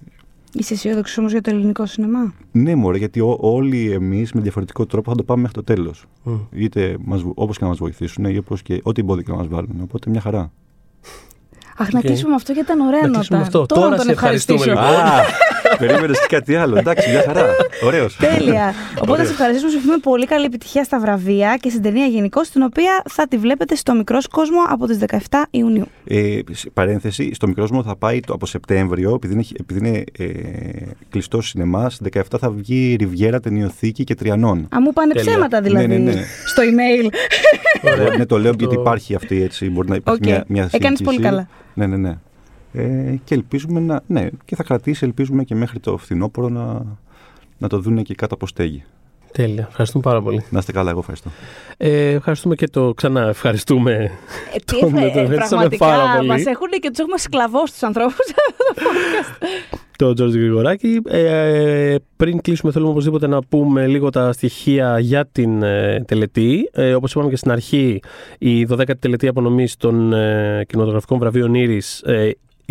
Είσαι 0.53 0.75
αισιόδοξος 0.75 1.19
όμως 1.19 1.33
για 1.33 1.41
το 1.41 1.51
ελληνικό 1.51 1.87
σινεμά; 1.87 2.35
Ναι, 2.53 2.75
μωρέ, 2.75 2.99
γιατί 2.99 3.21
ό- 3.21 3.39
όλοι 3.41 3.91
εμείς 3.93 4.33
με 4.33 4.41
διαφορετικό 4.41 4.87
τρόπο 4.87 5.11
θα 5.11 5.17
το 5.17 5.23
πάμε 5.23 5.41
μέχρι 5.41 5.57
το 5.57 5.65
τέλος. 5.75 6.05
Μμ. 6.23 6.35
Είτε 6.53 6.97
όπως 7.35 7.57
και 7.59 7.63
να 7.65 7.69
μας 7.71 7.79
βοηθήσουν 7.79 8.25
ή 8.25 8.37
όπως 8.37 8.63
και 8.63 8.81
ό,τι 8.83 9.01
εμπόδιο 9.01 9.23
και 9.23 9.31
να 9.31 9.37
μας 9.37 9.49
βάλουν. 9.49 9.81
Οπότε 9.83 10.11
μια 10.11 10.21
χαρά. 10.21 10.53
Αχ, 11.77 11.93
να 11.93 11.99
Οκ. 11.99 12.05
κλείσουμε 12.05 12.29
με 12.29 12.35
αυτό 12.35 12.53
γιατί 12.53 12.73
ήταν 12.73 12.87
ωραία 12.87 13.01
Να 13.01 13.07
νότα. 13.07 13.19
κλείσουμε 13.19 13.39
με 13.39 13.45
αυτό. 13.45 13.67
Τώρα, 13.67 13.81
Τώρα 13.81 13.91
να 13.91 13.97
τον 13.97 14.05
σε 14.07 14.13
ευχαριστούμε, 14.13 14.61
ευχαριστήσω. 14.65 14.91
λοιπόν. 14.97 15.07
Α, 15.13 15.23
περίμενες 15.79 16.21
και 16.21 16.37
κάτι 16.37 16.57
άλλο. 16.57 16.77
Εντάξει, 16.79 17.11
μια 17.11 17.23
χαρά. 17.27 17.47
Ωραίος. 17.85 18.17
Τέλεια. 18.17 18.75
Οπότε 18.97 19.11
Ωραία. 19.13 19.25
σε 19.25 19.31
ευχαριστήσουμε, 19.31 19.71
σου 19.73 19.77
εύχομαι 19.79 19.99
πολύ 19.99 20.27
καλή 20.27 20.45
επιτυχία 20.45 20.85
στα 20.85 21.01
βραβεία 21.01 21.57
και 21.61 21.69
στην 21.69 21.83
ταινία 21.83 22.07
γενικώς, 22.07 22.41
την 22.53 22.63
οποία 22.63 23.03
θα 23.09 23.29
τη 23.29 23.37
βλέπετε 23.37 23.75
στο 23.75 23.95
Μικρόκοσμο 23.95 24.59
από 24.69 24.87
τις 24.87 24.99
17 25.11 25.17
Ιουνίου. 25.51 25.87
Ε, 26.07 26.39
σε 26.51 26.71
παρένθεση, 26.71 27.35
στο 27.35 27.47
μικρό 27.47 27.69
μου 27.73 27.83
θα 27.85 27.97
πάει 27.97 28.21
το, 28.21 28.33
από 28.33 28.47
Σεπτέμβριο, 28.47 29.15
επειδή 29.15 29.33
είναι, 29.33 29.45
επειδή 29.61 29.89
είναι 29.89 30.05
ε, 30.19 30.29
κλειστό 31.11 31.41
σινεμά, 31.41 31.91
17 32.15 32.21
θα 32.41 32.51
βγει 32.51 32.97
Ριβιέρα, 33.01 33.41
Ταινιοθήκη 33.41 34.05
και 34.05 34.15
Τριανών. 34.15 34.69
Α, 34.77 34.81
μου 34.81 34.93
πάνε 34.93 35.13
Τέλεια. 35.13 35.31
ψέματα 35.31 35.61
δηλαδή 35.61 35.87
Ναι, 35.87 35.97
ναι, 35.97 36.13
ναι. 36.13 36.23
στο 36.47 36.63
email. 36.63 37.09
Ε, 38.13 38.17
ναι, 38.17 38.27
το 38.27 38.39
λέω 38.39 38.51
Το- 38.51 38.57
γιατί 38.59 38.75
υπάρχει 38.75 39.15
αυτή 39.15 39.43
έτσι. 39.43 39.71
Μπορεί 39.71 39.89
να 39.89 39.95
υπάρχει 39.95 40.21
Οκ. 40.23 40.29
μια, 40.29 40.45
μια 40.49 40.69
Έκανες 40.73 40.99
σύγχυση. 40.99 41.05
πολύ 41.05 41.19
καλά. 41.21 41.49
Ναι, 41.75 41.87
ναι, 41.87 41.97
ναι. 41.97 42.17
Ε, 42.77 43.15
και 43.25 43.35
ελπίζουμε 43.35 43.81
να. 43.81 44.03
Ναι, 44.07 44.29
και 44.45 44.57
θα 44.57 44.63
κρατήσει, 44.63 45.05
ελπίζουμε 45.05 45.45
και 45.45 45.55
μέχρι 45.55 45.79
το 45.81 45.97
φθινόπωρο 45.97 46.49
να, 46.49 46.83
να 47.59 47.69
το 47.69 47.79
δούνε 47.79 48.03
και 48.03 48.15
κάτω 48.15 48.35
από 48.35 48.47
στέγη. 48.47 48.85
Τέλεια. 49.33 49.67
Ευχαριστούμε 49.69 50.03
πάρα 50.05 50.23
πολύ. 50.23 50.45
Να 50.51 50.59
είστε 50.59 50.73
καλά, 50.73 50.91
εγώ 50.91 50.99
ευχαριστώ. 50.99 51.31
Ε, 51.77 52.11
ευχαριστούμε 52.11 52.55
και 52.55 52.69
το 52.69 52.95
ξανά. 52.95 53.29
Ευχαριστούμε. 53.29 53.93
Ε, 53.93 54.59
τι 54.65 54.79
Τον- 54.81 54.97
εφε- 54.97 55.13
τον 55.13 55.21
ε, 55.21 55.25
ευχαριστούμε 55.25 55.37
πραγματικά 55.49 55.87
πάρα 55.87 56.17
πολύ. 56.17 56.29
μας 56.29 56.45
έχουν 56.45 56.69
και 56.81 56.89
τους 56.91 56.99
έχουμε 56.99 57.17
σκλαβώσει 57.19 57.73
τους 57.73 57.83
ανθρώπους. 57.83 58.17
τον 59.99 60.15
Τζόρτζ 60.15 60.35
Γρηγοράκη. 60.35 61.01
Ε, 61.09 61.95
πριν 62.17 62.41
κλείσουμε, 62.41 62.73
θέλουμε 62.73 62.91
οπωσδήποτε 62.91 63.27
να 63.27 63.43
πούμε 63.43 63.87
λίγο 63.87 64.11
τα 64.11 64.33
στοιχεία 64.33 64.99
για 64.99 65.27
την 65.33 65.63
ε, 65.63 66.05
τελετή. 66.07 66.71
Ε, 66.73 66.95
Όπως 66.95 67.13
είπαμε 67.13 67.29
και 67.31 67.37
στην 67.37 67.51
αρχή, 67.51 68.01
η 68.39 68.67
12η 68.71 68.99
τελετή 68.99 69.29
απονομή 69.29 69.69
των 69.79 70.13
ε, 70.13 70.65
κινηματογραφικών 70.69 71.19
βραβείων 71.19 71.55
Ήρης 71.55 72.01
ε, 72.03 72.31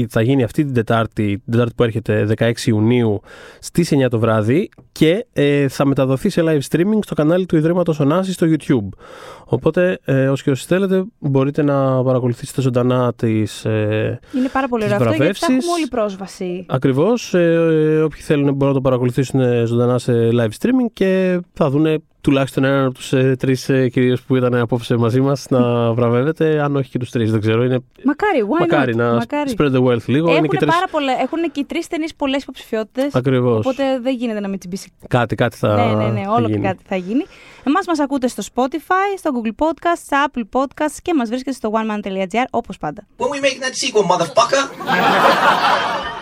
θα 0.09 0.21
γίνει 0.21 0.43
αυτή 0.43 0.63
την 0.65 0.73
Τετάρτη, 0.73 1.25
την 1.43 1.51
Τετάρτη 1.51 1.73
που 1.75 1.83
έρχεται 1.83 2.27
16 2.37 2.51
Ιουνίου 2.65 3.21
στις 3.59 3.91
9 3.93 4.09
το 4.09 4.19
βράδυ 4.19 4.69
και 4.91 5.25
ε, 5.33 5.67
θα 5.67 5.85
μεταδοθεί 5.85 6.29
σε 6.29 6.41
live 6.45 6.59
streaming 6.69 6.99
στο 7.01 7.15
κανάλι 7.15 7.45
του 7.45 7.55
Ιδρύματος 7.55 7.99
Ωνάση 7.99 8.31
στο 8.31 8.47
YouTube. 8.49 8.97
Οπότε 9.45 9.99
ε, 10.03 10.27
όσοι 10.27 10.43
και 10.43 10.51
όσοι 10.51 10.65
θέλετε 10.65 11.03
μπορείτε 11.19 11.63
να 11.63 12.03
παρακολουθήσετε 12.03 12.61
ζωντανά 12.61 13.13
τις, 13.13 13.65
ε, 13.65 14.19
Είναι 14.37 14.49
πάρα 14.49 14.67
πολύ 14.67 14.83
Τις 14.83 14.93
ωραίο 14.93 15.07
αυτό 15.07 15.23
γιατί 15.23 15.39
θα 15.39 15.45
βραβεύσεις. 15.47 15.47
έχουμε 15.47 15.71
όλη 15.77 15.87
πρόσβαση. 15.87 16.65
Ακριβώς. 16.69 17.33
Ε, 17.33 18.01
όποιοι 18.03 18.21
θέλουν 18.21 18.43
μπορούν 18.45 18.67
να 18.67 18.73
το 18.73 18.81
παρακολουθήσουν 18.81 19.39
ε, 19.39 19.65
ζωντανά 19.65 19.97
σε 19.99 20.29
live 20.33 20.49
streaming 20.59 20.89
και 20.93 21.39
θα 21.53 21.69
δουν 21.69 22.03
τουλάχιστον 22.23 22.63
έναν 22.63 22.85
από 22.85 22.93
τους 22.93 23.13
ε, 23.13 23.35
τρεις 23.39 23.69
ε, 23.69 23.89
κυρίω 23.89 24.17
που 24.27 24.35
ήταν 24.35 24.55
απόψε 24.55 24.95
μαζί 24.97 25.21
μας 25.21 25.45
να 25.49 25.93
βραβεύεται. 25.93 26.61
Αν 26.61 26.75
όχι 26.75 26.89
και 26.89 26.99
τους 26.99 27.09
τρεις, 27.09 27.31
δεν 27.31 27.39
ξέρω. 27.39 27.63
Είναι 27.63 27.79
Μακάρι, 28.03 28.39
why 28.43 28.59
μακάρι 28.59 28.93
not? 28.93 28.97
να 28.97 29.13
Μακάρι. 29.13 29.53
spread 29.57 29.71
the 29.71 29.83
wealth 29.83 30.05
λίγο. 30.05 30.27
είναι 30.27 30.35
Έχουν, 30.37 30.49
και 30.49 30.57
τρεις... 30.57 30.73
πάρα 30.73 30.87
πολλά, 30.91 31.11
έχουν 31.21 31.51
και 31.51 31.59
οι 31.59 31.65
τρεις 31.65 31.87
ταινίε 31.87 32.07
πολλές 32.17 32.41
υποψηφιότητες. 32.41 33.15
Ακριβώς. 33.15 33.57
Οπότε 33.57 33.99
δεν 33.99 34.15
γίνεται 34.15 34.39
να 34.39 34.47
μην 34.47 34.59
τσιμπήσει. 34.59 34.91
Κάτι, 35.07 35.35
κάτι 35.35 35.57
θα. 35.57 35.75
ναι, 35.75 36.03
ναι, 36.03 36.11
ναι, 36.11 36.23
θα 36.23 36.31
όλο 36.31 36.45
και 36.45 36.51
γίνει. 36.51 36.65
κάτι 36.65 36.83
θα 36.87 36.95
γίνει. 36.95 37.25
Εμάς 37.63 37.85
μας 37.87 37.99
ακούτε 37.99 38.27
στο 38.27 38.43
Spotify, 38.53 39.17
στο 39.17 39.31
Google 39.33 39.65
Podcast, 39.65 40.01
στα 40.05 40.25
Apple 40.27 40.59
Podcasts 40.59 40.97
και 41.01 41.13
μας 41.13 41.29
βρίσκεται 41.29 41.55
στο 41.55 41.71
oneman.gr 41.73 42.45
όπως 42.49 42.77
πάντα. 42.77 43.07
When 43.17 43.23
we 43.25 43.41
make 43.45 43.59
that 43.63 43.73
sequel, 43.73 44.05
motherfucker! 44.11 44.63